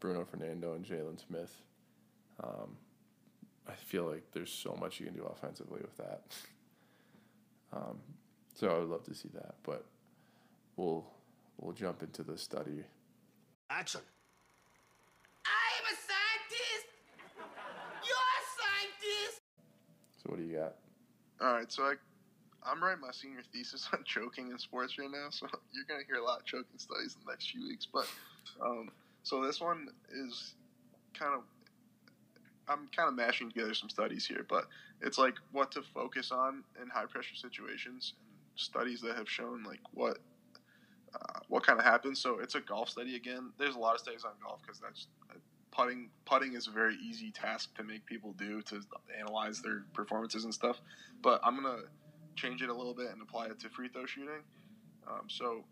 Bruno 0.00 0.24
Fernando, 0.24 0.74
and 0.74 0.84
Jalen 0.84 1.24
Smith. 1.24 1.62
Um, 2.42 2.76
I 3.68 3.72
feel 3.72 4.04
like 4.04 4.24
there's 4.32 4.52
so 4.52 4.76
much 4.78 5.00
you 5.00 5.06
can 5.06 5.14
do 5.14 5.24
offensively 5.24 5.80
with 5.80 5.96
that. 5.96 6.22
Um, 7.72 7.98
so 8.54 8.68
I 8.68 8.78
would 8.78 8.88
love 8.88 9.04
to 9.04 9.14
see 9.14 9.28
that, 9.34 9.54
but 9.62 9.84
we'll 10.76 11.04
we'll 11.58 11.74
jump 11.74 12.02
into 12.02 12.22
the 12.22 12.38
study. 12.38 12.84
Action. 13.68 14.00
I 15.44 15.68
am 15.78 15.84
a 15.84 15.96
scientist. 15.96 16.86
You're 18.06 18.16
a 18.16 18.42
scientist. 18.56 19.40
So 20.26 20.32
what 20.32 20.40
do 20.40 20.46
you 20.46 20.56
got? 20.56 20.74
All 21.40 21.52
right, 21.54 21.70
so 21.70 21.84
I 21.84 21.94
I'm 22.68 22.82
writing 22.82 23.00
my 23.00 23.12
senior 23.12 23.42
thesis 23.52 23.88
on 23.92 24.02
choking 24.04 24.50
in 24.50 24.58
sports 24.58 24.98
right 24.98 25.10
now, 25.10 25.28
so 25.30 25.46
you're 25.72 25.84
gonna 25.88 26.04
hear 26.06 26.16
a 26.16 26.24
lot 26.24 26.40
of 26.40 26.44
choking 26.44 26.78
studies 26.78 27.14
in 27.14 27.24
the 27.24 27.32
next 27.32 27.50
few 27.50 27.66
weeks. 27.66 27.86
But 27.92 28.08
um, 28.60 28.90
so 29.22 29.44
this 29.44 29.60
one 29.60 29.88
is 30.12 30.54
kind 31.14 31.34
of 31.34 31.42
I'm 32.68 32.88
kind 32.96 33.08
of 33.08 33.14
mashing 33.14 33.50
together 33.50 33.74
some 33.74 33.88
studies 33.88 34.26
here, 34.26 34.44
but 34.48 34.66
it's 35.00 35.18
like 35.18 35.34
what 35.52 35.70
to 35.72 35.82
focus 35.94 36.32
on 36.32 36.64
in 36.82 36.88
high 36.88 37.06
pressure 37.06 37.36
situations 37.36 38.14
and 38.18 38.36
studies 38.56 39.00
that 39.02 39.16
have 39.16 39.30
shown 39.30 39.62
like 39.62 39.80
what 39.92 40.18
uh, 41.14 41.40
what 41.48 41.64
kind 41.64 41.78
of 41.78 41.84
happens. 41.84 42.20
So 42.20 42.40
it's 42.40 42.56
a 42.56 42.60
golf 42.60 42.88
study 42.88 43.14
again. 43.14 43.52
There's 43.58 43.76
a 43.76 43.78
lot 43.78 43.94
of 43.94 44.00
studies 44.00 44.24
on 44.24 44.32
golf 44.42 44.60
because 44.62 44.80
that's 44.80 45.06
putting. 45.76 46.10
Putting 46.24 46.54
is 46.54 46.66
a 46.66 46.70
very 46.70 46.96
easy 46.96 47.30
task 47.30 47.76
to 47.76 47.84
make 47.84 48.04
people 48.06 48.32
do 48.32 48.62
to 48.62 48.80
analyze 49.18 49.60
their 49.60 49.84
performances 49.92 50.44
and 50.44 50.52
stuff. 50.52 50.80
But 51.22 51.40
I'm 51.44 51.54
gonna 51.56 51.82
change 52.34 52.62
it 52.62 52.68
a 52.68 52.74
little 52.74 52.94
bit 52.94 53.10
and 53.10 53.22
apply 53.22 53.46
it 53.46 53.60
to 53.60 53.68
free 53.68 53.88
throw 53.88 54.06
shooting. 54.06 54.42
Um, 55.08 55.28
so 55.28 55.64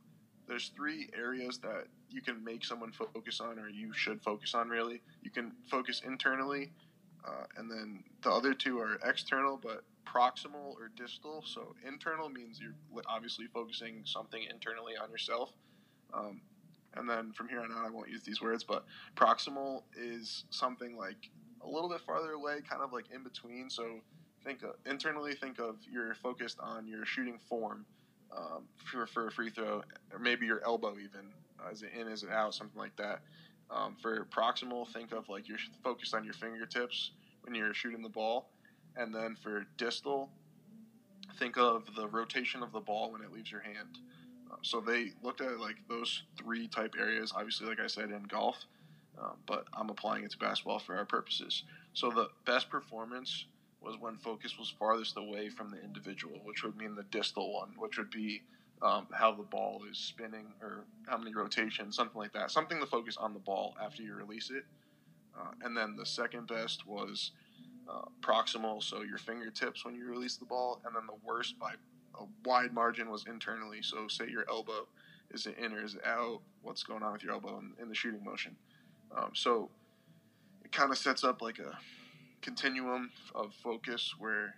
there's 0.46 0.68
three 0.76 1.10
areas 1.16 1.58
that 1.58 1.86
you 2.10 2.20
can 2.20 2.44
make 2.44 2.64
someone 2.64 2.92
focus 2.92 3.40
on, 3.40 3.58
or 3.58 3.68
you 3.68 3.92
should 3.92 4.22
focus 4.22 4.54
on. 4.54 4.68
Really, 4.68 5.02
you 5.22 5.30
can 5.30 5.52
focus 5.70 6.02
internally, 6.04 6.72
uh, 7.26 7.44
and 7.56 7.70
then 7.70 8.04
the 8.22 8.30
other 8.30 8.54
two 8.54 8.78
are 8.78 8.98
external, 9.04 9.56
but 9.56 9.84
proximal 10.06 10.76
or 10.76 10.90
distal. 10.96 11.42
So 11.46 11.74
internal 11.86 12.28
means 12.28 12.60
you're 12.60 12.74
obviously 13.06 13.46
focusing 13.46 14.02
something 14.04 14.42
internally 14.50 14.94
on 15.02 15.10
yourself. 15.10 15.50
Um, 16.12 16.42
and 16.96 17.08
then 17.08 17.32
from 17.32 17.48
here 17.48 17.60
on 17.60 17.72
out, 17.72 17.86
I 17.86 17.90
won't 17.90 18.08
use 18.08 18.22
these 18.22 18.40
words, 18.40 18.64
but 18.64 18.84
proximal 19.16 19.82
is 19.96 20.44
something 20.50 20.96
like 20.96 21.30
a 21.62 21.68
little 21.68 21.88
bit 21.88 22.00
farther 22.00 22.32
away, 22.32 22.60
kind 22.68 22.82
of 22.82 22.92
like 22.92 23.06
in 23.14 23.22
between. 23.22 23.70
So 23.70 24.00
think 24.44 24.62
internally, 24.86 25.34
think 25.34 25.58
of 25.58 25.76
you're 25.90 26.14
focused 26.14 26.58
on 26.60 26.86
your 26.86 27.04
shooting 27.04 27.38
form 27.48 27.86
um, 28.36 28.64
for, 28.76 29.06
for 29.06 29.28
a 29.28 29.30
free 29.30 29.50
throw, 29.50 29.82
or 30.12 30.18
maybe 30.18 30.46
your 30.46 30.62
elbow 30.64 30.92
even. 30.92 31.30
Uh, 31.64 31.70
is 31.70 31.82
it 31.82 31.90
in, 31.98 32.08
is 32.08 32.22
it 32.22 32.30
out, 32.30 32.54
something 32.54 32.78
like 32.78 32.96
that. 32.96 33.22
Um, 33.70 33.96
for 34.00 34.26
proximal, 34.26 34.86
think 34.92 35.12
of 35.12 35.28
like 35.28 35.48
you're 35.48 35.58
focused 35.82 36.14
on 36.14 36.24
your 36.24 36.34
fingertips 36.34 37.12
when 37.42 37.54
you're 37.54 37.74
shooting 37.74 38.02
the 38.02 38.08
ball. 38.08 38.50
And 38.96 39.14
then 39.14 39.36
for 39.42 39.66
distal, 39.76 40.30
think 41.38 41.56
of 41.56 41.84
the 41.96 42.06
rotation 42.06 42.62
of 42.62 42.72
the 42.72 42.80
ball 42.80 43.10
when 43.12 43.22
it 43.22 43.32
leaves 43.32 43.50
your 43.50 43.62
hand. 43.62 43.98
Um, 44.54 44.60
so 44.62 44.80
they 44.80 45.12
looked 45.22 45.40
at 45.40 45.58
like 45.58 45.76
those 45.88 46.22
three 46.38 46.68
type 46.68 46.94
areas, 46.98 47.32
obviously, 47.34 47.66
like 47.66 47.80
I 47.80 47.86
said, 47.86 48.10
in 48.10 48.22
golf, 48.24 48.64
um, 49.20 49.36
but 49.46 49.66
I'm 49.72 49.90
applying 49.90 50.24
it 50.24 50.30
to 50.32 50.38
basketball 50.38 50.78
for 50.78 50.96
our 50.96 51.04
purposes. 51.04 51.64
So 51.92 52.10
the 52.10 52.28
best 52.46 52.70
performance 52.70 53.46
was 53.80 53.96
when 54.00 54.16
focus 54.16 54.58
was 54.58 54.72
farthest 54.78 55.16
away 55.16 55.48
from 55.50 55.70
the 55.70 55.82
individual, 55.82 56.40
which 56.44 56.62
would 56.64 56.76
mean 56.76 56.94
the 56.94 57.04
distal 57.04 57.52
one, 57.52 57.70
which 57.76 57.98
would 57.98 58.10
be 58.10 58.42
um, 58.82 59.06
how 59.12 59.32
the 59.32 59.42
ball 59.42 59.82
is 59.90 59.98
spinning 59.98 60.46
or 60.60 60.84
how 61.06 61.16
many 61.16 61.34
rotations, 61.34 61.96
something 61.96 62.18
like 62.18 62.32
that. 62.32 62.50
Something 62.50 62.80
to 62.80 62.86
focus 62.86 63.16
on 63.16 63.34
the 63.34 63.40
ball 63.40 63.74
after 63.82 64.02
you 64.02 64.14
release 64.14 64.50
it. 64.50 64.64
Uh, 65.38 65.50
and 65.62 65.76
then 65.76 65.96
the 65.96 66.06
second 66.06 66.46
best 66.46 66.86
was 66.86 67.32
uh, 67.88 68.02
proximal, 68.22 68.82
so 68.82 69.02
your 69.02 69.18
fingertips 69.18 69.84
when 69.84 69.94
you 69.94 70.08
release 70.08 70.36
the 70.36 70.44
ball. 70.44 70.80
And 70.84 70.94
then 70.94 71.02
the 71.06 71.26
worst 71.26 71.58
by 71.58 71.74
a 72.18 72.24
wide 72.44 72.72
margin 72.72 73.10
was 73.10 73.24
internally. 73.26 73.82
So, 73.82 74.08
say 74.08 74.28
your 74.28 74.44
elbow 74.48 74.86
is 75.30 75.46
it 75.46 75.56
in 75.58 75.72
or 75.72 75.82
is 75.82 75.94
it 75.94 76.04
out? 76.06 76.40
What's 76.62 76.82
going 76.82 77.02
on 77.02 77.12
with 77.12 77.22
your 77.22 77.32
elbow 77.32 77.58
in, 77.58 77.72
in 77.80 77.88
the 77.88 77.94
shooting 77.94 78.24
motion? 78.24 78.56
Um, 79.16 79.30
so, 79.34 79.70
it 80.64 80.72
kind 80.72 80.90
of 80.90 80.98
sets 80.98 81.24
up 81.24 81.42
like 81.42 81.58
a 81.58 81.76
continuum 82.42 83.10
of 83.34 83.54
focus 83.62 84.14
where 84.18 84.54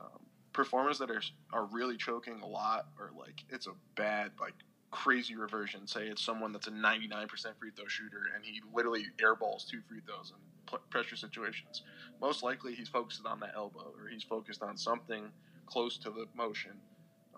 um, 0.00 0.20
performers 0.52 0.98
that 0.98 1.10
are 1.10 1.22
are 1.52 1.66
really 1.66 1.96
choking 1.96 2.40
a 2.42 2.46
lot 2.46 2.86
or 2.98 3.10
like 3.18 3.44
it's 3.50 3.66
a 3.66 3.72
bad 3.96 4.32
like 4.40 4.54
crazy 4.90 5.36
reversion. 5.36 5.86
Say 5.86 6.06
it's 6.08 6.22
someone 6.22 6.52
that's 6.52 6.66
a 6.66 6.72
99% 6.72 7.28
free 7.58 7.70
throw 7.76 7.86
shooter 7.86 8.22
and 8.34 8.44
he 8.44 8.60
literally 8.74 9.06
airballs 9.22 9.66
two 9.68 9.80
free 9.88 10.00
throws 10.06 10.32
in 10.32 10.78
pressure 10.90 11.16
situations. 11.16 11.82
Most 12.20 12.42
likely 12.42 12.74
he's 12.74 12.88
focused 12.88 13.24
on 13.24 13.40
that 13.40 13.52
elbow 13.56 13.92
or 13.98 14.08
he's 14.08 14.22
focused 14.22 14.62
on 14.62 14.76
something 14.76 15.30
close 15.66 15.98
to 15.98 16.10
the 16.10 16.26
motion. 16.36 16.72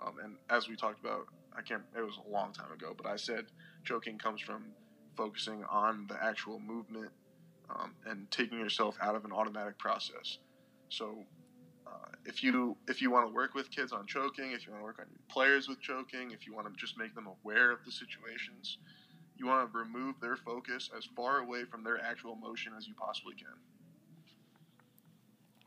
Um, 0.05 0.15
and 0.23 0.37
as 0.51 0.69
we 0.69 0.77
talked 0.77 1.01
about, 1.01 1.27
I 1.57 1.63
can't. 1.63 1.83
It 1.97 2.01
was 2.01 2.19
a 2.27 2.31
long 2.31 2.53
time 2.53 2.73
ago, 2.73 2.95
but 2.97 3.07
I 3.07 3.17
said 3.17 3.47
choking 3.85 4.19
comes 4.19 4.41
from 4.41 4.65
focusing 5.17 5.65
on 5.71 6.07
the 6.09 6.23
actual 6.23 6.59
movement 6.59 7.11
um, 7.71 7.93
and 8.07 8.31
taking 8.31 8.59
yourself 8.59 8.97
out 9.01 9.15
of 9.15 9.25
an 9.25 9.33
automatic 9.33 9.79
process. 9.79 10.39
So, 10.89 11.25
uh, 11.87 12.11
if 12.25 12.43
you 12.43 12.77
if 12.89 13.03
you 13.03 13.11
want 13.11 13.29
to 13.29 13.35
work 13.35 13.55
with 13.55 13.71
kids 13.71 13.93
on 13.93 14.07
choking, 14.07 14.53
if 14.53 14.67
you 14.67 14.73
want 14.73 14.83
to 14.83 14.85
work 14.85 14.99
on 14.99 15.07
players 15.29 15.69
with 15.69 15.81
choking, 15.81 16.31
if 16.31 16.47
you 16.47 16.55
want 16.55 16.69
to 16.69 16.75
just 16.79 16.99
make 16.99 17.15
them 17.15 17.29
aware 17.43 17.71
of 17.71 17.79
the 17.85 17.93
situations, 17.93 18.79
you 19.37 19.47
want 19.47 19.71
to 19.71 19.79
remove 19.79 20.15
their 20.21 20.37
focus 20.37 20.91
as 20.97 21.07
far 21.17 21.41
away 21.41 21.65
from 21.65 21.85
their 21.85 22.03
actual 22.03 22.37
motion 22.37 22.73
as 22.77 22.87
you 22.87 22.95
possibly 22.95 23.35
can. 23.35 23.47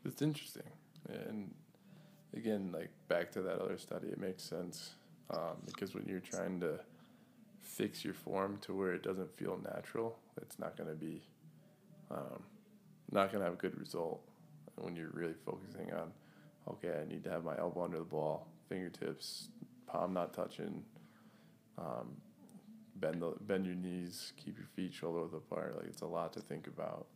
It's 0.04 0.22
interesting, 0.22 0.70
and 1.08 1.52
again, 2.36 2.70
like 2.72 2.90
back 3.08 3.30
to 3.32 3.42
that 3.42 3.58
other 3.58 3.78
study, 3.78 4.08
it 4.08 4.20
makes 4.20 4.42
sense 4.42 4.90
um, 5.30 5.56
because 5.66 5.94
when 5.94 6.04
you're 6.06 6.20
trying 6.20 6.60
to 6.60 6.78
fix 7.60 8.04
your 8.04 8.14
form 8.14 8.58
to 8.62 8.74
where 8.74 8.92
it 8.92 9.02
doesn't 9.02 9.36
feel 9.36 9.58
natural, 9.64 10.18
it's 10.40 10.58
not 10.58 10.76
going 10.76 10.88
to 10.88 10.94
be 10.94 11.22
um, 12.10 12.42
not 13.10 13.32
going 13.32 13.40
to 13.40 13.44
have 13.44 13.54
a 13.54 13.60
good 13.60 13.78
result 13.78 14.20
when 14.76 14.94
you're 14.94 15.10
really 15.12 15.34
focusing 15.44 15.92
on, 15.92 16.12
okay, 16.68 17.00
I 17.02 17.08
need 17.08 17.24
to 17.24 17.30
have 17.30 17.44
my 17.44 17.56
elbow 17.58 17.84
under 17.84 17.98
the 17.98 18.04
ball, 18.04 18.46
fingertips, 18.68 19.48
palm 19.86 20.12
not 20.12 20.34
touching, 20.34 20.82
um, 21.78 22.16
bend 22.96 23.22
the, 23.22 23.32
bend 23.42 23.66
your 23.66 23.74
knees, 23.74 24.32
keep 24.36 24.56
your 24.56 24.66
feet 24.66 24.92
shoulder 24.92 25.22
width 25.22 25.34
apart. 25.34 25.76
Like 25.76 25.86
it's 25.86 26.02
a 26.02 26.06
lot 26.06 26.32
to 26.34 26.40
think 26.40 26.66
about. 26.66 27.06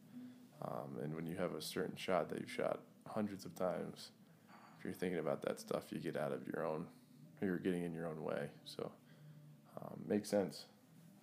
Um, 0.62 0.98
and 1.02 1.14
when 1.14 1.26
you 1.26 1.36
have 1.36 1.54
a 1.54 1.62
certain 1.62 1.96
shot 1.96 2.28
that 2.30 2.40
you've 2.40 2.50
shot 2.50 2.80
hundreds 3.06 3.44
of 3.44 3.54
times, 3.54 4.10
if 4.80 4.84
you're 4.84 4.94
thinking 4.94 5.18
about 5.18 5.42
that 5.42 5.60
stuff, 5.60 5.84
you 5.90 5.98
get 5.98 6.16
out 6.16 6.32
of 6.32 6.40
your 6.46 6.66
own, 6.66 6.86
you're 7.42 7.58
getting 7.58 7.84
in 7.84 7.92
your 7.92 8.06
own 8.06 8.24
way. 8.24 8.48
So, 8.64 8.90
um, 9.76 10.00
makes 10.08 10.30
sense. 10.30 10.64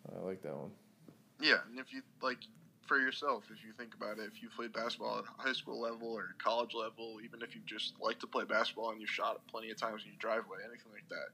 I 0.08 0.24
like 0.24 0.44
that 0.44 0.56
one. 0.56 0.70
Yeah, 1.42 1.58
and 1.68 1.80
if 1.80 1.92
you 1.92 2.04
like 2.22 2.38
for 2.86 3.00
yourself, 3.00 3.46
if 3.52 3.66
you 3.66 3.74
think 3.74 3.96
about 3.96 4.20
it, 4.20 4.30
if 4.32 4.44
you 4.44 4.50
played 4.56 4.74
basketball 4.74 5.18
at 5.18 5.26
high 5.38 5.54
school 5.54 5.82
level 5.82 6.08
or 6.08 6.36
college 6.38 6.76
level, 6.76 7.18
even 7.26 7.42
if 7.42 7.56
you 7.56 7.62
just 7.66 7.96
like 8.00 8.20
to 8.20 8.28
play 8.28 8.46
basketball 8.46 8.92
and 8.92 9.02
you've 9.02 9.10
shot 9.10 9.36
it 9.36 9.42
plenty 9.50 9.72
of 9.72 9.78
times 9.78 10.04
in 10.04 10.10
your 10.10 10.20
driveway, 10.20 10.60
anything 10.64 10.92
like 10.94 11.10
that, 11.10 11.30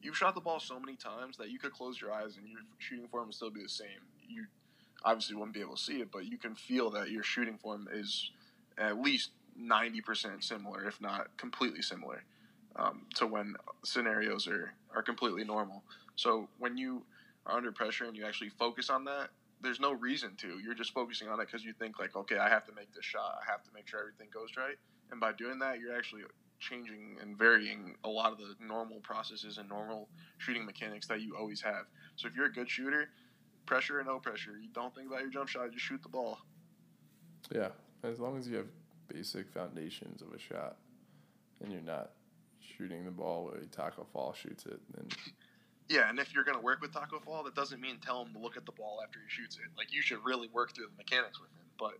you've 0.00 0.16
shot 0.16 0.34
the 0.34 0.40
ball 0.40 0.60
so 0.60 0.80
many 0.80 0.96
times 0.96 1.36
that 1.36 1.50
you 1.50 1.58
could 1.58 1.72
close 1.72 2.00
your 2.00 2.12
eyes 2.12 2.38
and 2.38 2.48
your 2.48 2.60
shooting 2.78 3.08
form 3.08 3.26
would 3.26 3.34
still 3.34 3.50
be 3.50 3.62
the 3.62 3.68
same. 3.68 4.00
You 4.26 4.46
obviously 5.04 5.36
wouldn't 5.36 5.54
be 5.54 5.60
able 5.60 5.76
to 5.76 5.82
see 5.82 6.00
it, 6.00 6.10
but 6.10 6.24
you 6.24 6.38
can 6.38 6.54
feel 6.54 6.90
that 6.92 7.10
your 7.10 7.22
shooting 7.22 7.58
form 7.58 7.88
is 7.92 8.30
at 8.78 8.98
least 9.00 9.32
90% 9.60 10.42
similar, 10.42 10.86
if 10.86 11.00
not 11.00 11.36
completely 11.36 11.82
similar, 11.82 12.24
um, 12.76 13.02
to 13.16 13.26
when 13.26 13.54
scenarios 13.84 14.46
are, 14.46 14.72
are 14.94 15.02
completely 15.02 15.44
normal. 15.44 15.82
So 16.16 16.48
when 16.58 16.76
you 16.76 17.02
are 17.46 17.56
under 17.56 17.72
pressure 17.72 18.04
and 18.04 18.16
you 18.16 18.24
actually 18.26 18.50
focus 18.50 18.90
on 18.90 19.04
that, 19.04 19.30
there's 19.60 19.80
no 19.80 19.92
reason 19.92 20.36
to. 20.36 20.58
You're 20.60 20.74
just 20.74 20.92
focusing 20.92 21.28
on 21.28 21.40
it 21.40 21.46
because 21.46 21.64
you 21.64 21.72
think 21.72 21.98
like, 21.98 22.14
okay, 22.14 22.38
I 22.38 22.48
have 22.48 22.64
to 22.66 22.72
make 22.74 22.92
this 22.94 23.04
shot. 23.04 23.38
I 23.42 23.50
have 23.50 23.62
to 23.64 23.70
make 23.74 23.88
sure 23.88 24.00
everything 24.00 24.28
goes 24.32 24.50
right. 24.56 24.76
And 25.10 25.20
by 25.20 25.32
doing 25.32 25.58
that, 25.58 25.80
you're 25.80 25.96
actually 25.96 26.22
changing 26.60 27.16
and 27.20 27.36
varying 27.36 27.94
a 28.04 28.08
lot 28.08 28.32
of 28.32 28.38
the 28.38 28.54
normal 28.60 29.00
processes 29.00 29.58
and 29.58 29.68
normal 29.68 30.08
shooting 30.38 30.64
mechanics 30.64 31.06
that 31.08 31.20
you 31.20 31.36
always 31.36 31.60
have. 31.60 31.86
So 32.16 32.28
if 32.28 32.34
you're 32.34 32.46
a 32.46 32.52
good 32.52 32.70
shooter, 32.70 33.10
pressure 33.66 34.00
or 34.00 34.04
no 34.04 34.18
pressure, 34.18 34.58
you 34.60 34.68
don't 34.72 34.94
think 34.94 35.08
about 35.08 35.20
your 35.20 35.30
jump 35.30 35.48
shot, 35.48 35.70
just 35.72 35.84
shoot 35.84 36.02
the 36.02 36.08
ball. 36.08 36.38
Yeah, 37.52 37.68
as 38.02 38.18
long 38.18 38.38
as 38.38 38.48
you 38.48 38.56
have 38.56 38.66
basic 39.12 39.50
foundations 39.50 40.22
of 40.22 40.32
a 40.32 40.38
shot, 40.38 40.76
and 41.62 41.72
you're 41.72 41.82
not 41.82 42.10
shooting 42.60 43.04
the 43.04 43.10
ball 43.10 43.44
where 43.44 43.60
Taco 43.70 44.06
Fall 44.12 44.34
shoots 44.34 44.66
it, 44.66 44.80
then 44.94 45.08
yeah, 45.88 46.10
and 46.10 46.18
if 46.18 46.34
you're 46.34 46.44
going 46.44 46.56
to 46.56 46.62
work 46.62 46.82
with 46.82 46.92
Taco 46.92 47.18
Fall, 47.18 47.42
that 47.44 47.54
doesn't 47.54 47.80
mean 47.80 47.96
tell 48.04 48.22
him 48.22 48.32
to 48.34 48.38
look 48.38 48.56
at 48.56 48.66
the 48.66 48.72
ball 48.72 49.00
after 49.02 49.20
he 49.20 49.28
shoots 49.28 49.56
it. 49.56 49.70
Like 49.76 49.92
you 49.92 50.02
should 50.02 50.18
really 50.24 50.48
work 50.52 50.74
through 50.74 50.86
the 50.86 50.96
mechanics 50.96 51.40
with 51.40 51.50
him. 51.50 51.64
But 51.78 51.94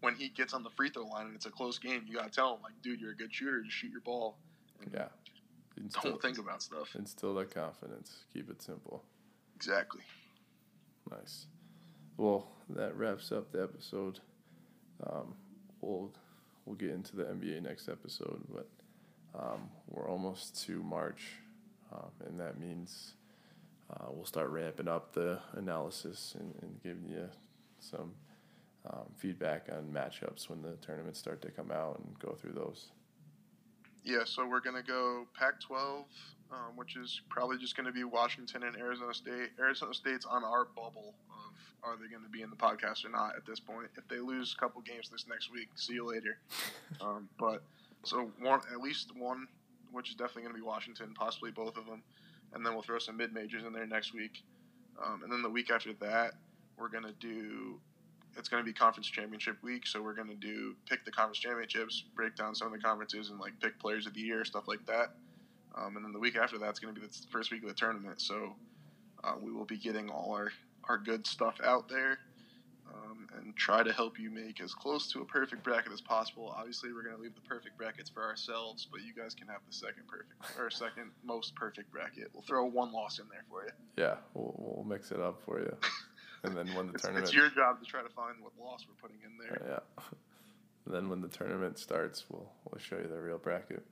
when 0.00 0.14
he 0.14 0.28
gets 0.28 0.54
on 0.54 0.64
the 0.64 0.70
free 0.70 0.90
throw 0.90 1.06
line 1.06 1.26
and 1.26 1.36
it's 1.36 1.46
a 1.46 1.50
close 1.50 1.78
game, 1.78 2.02
you 2.06 2.16
got 2.16 2.24
to 2.24 2.30
tell 2.30 2.54
him 2.54 2.62
like, 2.62 2.74
dude, 2.82 3.00
you're 3.00 3.12
a 3.12 3.16
good 3.16 3.32
shooter. 3.32 3.62
Just 3.62 3.76
shoot 3.76 3.92
your 3.92 4.00
ball. 4.00 4.38
yeah, 4.92 5.06
instill, 5.76 6.10
don't 6.10 6.22
think 6.22 6.38
about 6.38 6.62
stuff. 6.62 6.96
Instill 6.96 7.34
that 7.34 7.54
confidence. 7.54 8.24
Keep 8.32 8.50
it 8.50 8.60
simple. 8.60 9.04
Exactly. 9.54 10.02
Nice. 11.10 11.46
Well, 12.16 12.48
that 12.70 12.96
wraps 12.96 13.30
up 13.30 13.52
the 13.52 13.62
episode. 13.62 14.18
Um, 15.06 15.34
we'll 15.80 16.12
we'll 16.68 16.76
get 16.76 16.90
into 16.90 17.16
the 17.16 17.24
NBA 17.24 17.62
next 17.62 17.88
episode, 17.88 18.42
but 18.52 18.68
um, 19.34 19.70
we're 19.88 20.08
almost 20.08 20.62
to 20.66 20.82
March, 20.82 21.22
um, 21.92 22.10
and 22.26 22.38
that 22.38 22.60
means 22.60 23.14
uh, 23.90 24.06
we'll 24.10 24.26
start 24.26 24.50
ramping 24.50 24.86
up 24.86 25.14
the 25.14 25.38
analysis 25.54 26.36
and, 26.38 26.54
and 26.60 26.82
giving 26.82 27.08
you 27.08 27.26
some 27.80 28.12
um, 28.90 29.06
feedback 29.16 29.68
on 29.74 29.90
matchups 29.90 30.50
when 30.50 30.60
the 30.60 30.76
tournaments 30.86 31.18
start 31.18 31.40
to 31.42 31.50
come 31.50 31.70
out 31.70 31.98
and 31.98 32.18
go 32.18 32.36
through 32.38 32.52
those. 32.52 32.88
Yeah, 34.04 34.24
so 34.24 34.46
we're 34.46 34.60
going 34.60 34.76
to 34.76 34.86
go 34.86 35.26
Pac 35.38 35.60
12, 35.60 36.04
um, 36.52 36.58
which 36.76 36.96
is 36.96 37.22
probably 37.30 37.56
just 37.58 37.76
going 37.76 37.86
to 37.86 37.92
be 37.92 38.04
Washington 38.04 38.62
and 38.62 38.76
Arizona 38.76 39.14
State. 39.14 39.50
Arizona 39.58 39.94
State's 39.94 40.26
on 40.26 40.44
our 40.44 40.66
bubble 40.66 41.14
are 41.82 41.96
they 41.96 42.08
going 42.08 42.22
to 42.22 42.28
be 42.28 42.42
in 42.42 42.50
the 42.50 42.56
podcast 42.56 43.04
or 43.04 43.10
not 43.10 43.36
at 43.36 43.46
this 43.46 43.60
point. 43.60 43.88
If 43.96 44.08
they 44.08 44.18
lose 44.18 44.54
a 44.56 44.60
couple 44.60 44.80
games 44.82 45.08
this 45.08 45.26
next 45.28 45.52
week, 45.52 45.68
see 45.76 45.94
you 45.94 46.06
later. 46.06 46.38
um, 47.00 47.28
but 47.38 47.62
so 48.04 48.30
one, 48.40 48.60
at 48.72 48.80
least 48.80 49.10
one, 49.16 49.46
which 49.92 50.10
is 50.10 50.14
definitely 50.14 50.42
going 50.42 50.54
to 50.54 50.60
be 50.60 50.66
Washington, 50.66 51.14
possibly 51.14 51.50
both 51.50 51.76
of 51.76 51.86
them 51.86 52.02
and 52.54 52.64
then 52.64 52.72
we'll 52.72 52.82
throw 52.82 52.98
some 52.98 53.16
mid 53.16 53.32
majors 53.32 53.64
in 53.64 53.72
there 53.72 53.86
next 53.86 54.14
week. 54.14 54.42
Um, 55.04 55.22
and 55.22 55.32
then 55.32 55.42
the 55.42 55.50
week 55.50 55.70
after 55.70 55.92
that, 56.00 56.32
we're 56.76 56.88
gonna 56.88 57.12
do. 57.20 57.80
It's 58.36 58.48
gonna 58.48 58.64
be 58.64 58.72
conference 58.72 59.08
championship 59.08 59.56
week, 59.62 59.86
so 59.86 60.02
we're 60.02 60.14
gonna 60.14 60.34
do 60.34 60.76
pick 60.88 61.04
the 61.04 61.10
conference 61.10 61.38
championships, 61.38 62.04
break 62.14 62.36
down 62.36 62.54
some 62.54 62.68
of 62.68 62.72
the 62.72 62.78
conferences, 62.78 63.30
and 63.30 63.40
like 63.40 63.58
pick 63.60 63.78
players 63.78 64.06
of 64.06 64.14
the 64.14 64.20
year, 64.20 64.44
stuff 64.44 64.68
like 64.68 64.84
that. 64.86 65.14
Um, 65.76 65.96
and 65.96 66.04
then 66.04 66.12
the 66.12 66.18
week 66.18 66.36
after 66.36 66.58
that's 66.58 66.80
going 66.80 66.94
to 66.94 67.00
be 67.00 67.06
the 67.06 67.12
first 67.30 67.52
week 67.52 67.62
of 67.62 67.68
the 67.68 67.74
tournament. 67.74 68.20
So 68.20 68.54
uh, 69.22 69.34
we 69.40 69.52
will 69.52 69.66
be 69.66 69.76
getting 69.76 70.08
all 70.08 70.32
our, 70.32 70.50
our 70.88 70.98
good 70.98 71.26
stuff 71.26 71.56
out 71.64 71.88
there 71.88 72.18
um, 72.92 73.28
and 73.36 73.56
try 73.56 73.82
to 73.82 73.92
help 73.92 74.18
you 74.18 74.30
make 74.30 74.60
as 74.60 74.74
close 74.74 75.10
to 75.12 75.20
a 75.20 75.24
perfect 75.24 75.62
bracket 75.62 75.92
as 75.92 76.00
possible. 76.00 76.54
Obviously, 76.56 76.92
we're 76.92 77.02
going 77.02 77.16
to 77.16 77.22
leave 77.22 77.34
the 77.34 77.40
perfect 77.42 77.76
brackets 77.76 78.08
for 78.08 78.22
ourselves, 78.22 78.86
but 78.90 79.02
you 79.02 79.12
guys 79.14 79.34
can 79.34 79.46
have 79.48 79.60
the 79.66 79.72
second 79.72 80.04
perfect 80.08 80.32
or 80.58 80.70
second 80.70 81.10
most 81.24 81.54
perfect 81.54 81.92
bracket. 81.92 82.28
We'll 82.32 82.42
throw 82.42 82.64
one 82.64 82.92
loss 82.92 83.18
in 83.18 83.26
there 83.30 83.44
for 83.50 83.64
you. 83.64 83.70
Yeah, 83.96 84.16
we'll, 84.34 84.54
we'll 84.56 84.84
mix 84.84 85.10
it 85.10 85.20
up 85.20 85.40
for 85.44 85.60
you. 85.60 85.76
And 86.44 86.56
then 86.56 86.74
when 86.74 86.86
the 86.86 86.92
It's, 86.94 87.02
tournament 87.02 87.26
it's 87.26 87.34
your 87.34 87.50
job 87.50 87.80
to 87.80 87.86
try 87.86 88.02
to 88.02 88.08
find 88.08 88.36
what 88.40 88.52
loss 88.58 88.86
we're 88.88 88.94
putting 89.00 89.22
in 89.24 89.38
there. 89.38 89.60
Yeah. 89.68 90.04
And 90.86 90.96
then 90.96 91.10
when 91.10 91.20
the 91.20 91.28
tournament 91.28 91.78
starts, 91.78 92.24
we'll 92.30 92.50
we'll 92.64 92.80
show 92.80 92.96
you 92.96 93.08
the 93.08 93.20
real 93.20 93.36
bracket. 93.36 93.84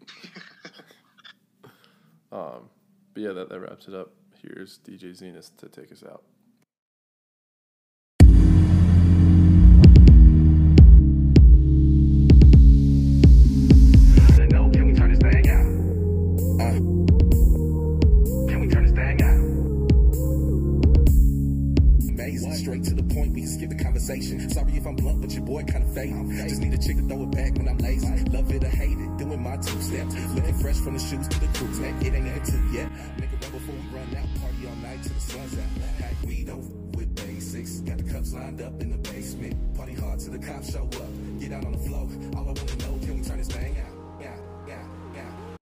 um, 2.32 2.70
but 3.12 3.22
yeah, 3.22 3.32
that, 3.32 3.50
that 3.50 3.60
wraps 3.60 3.88
it 3.88 3.94
up. 3.94 4.14
Here's 4.42 4.78
DJ 4.78 5.14
Zenith 5.14 5.56
to 5.58 5.68
take 5.68 5.90
us 5.92 6.04
out. 6.04 6.22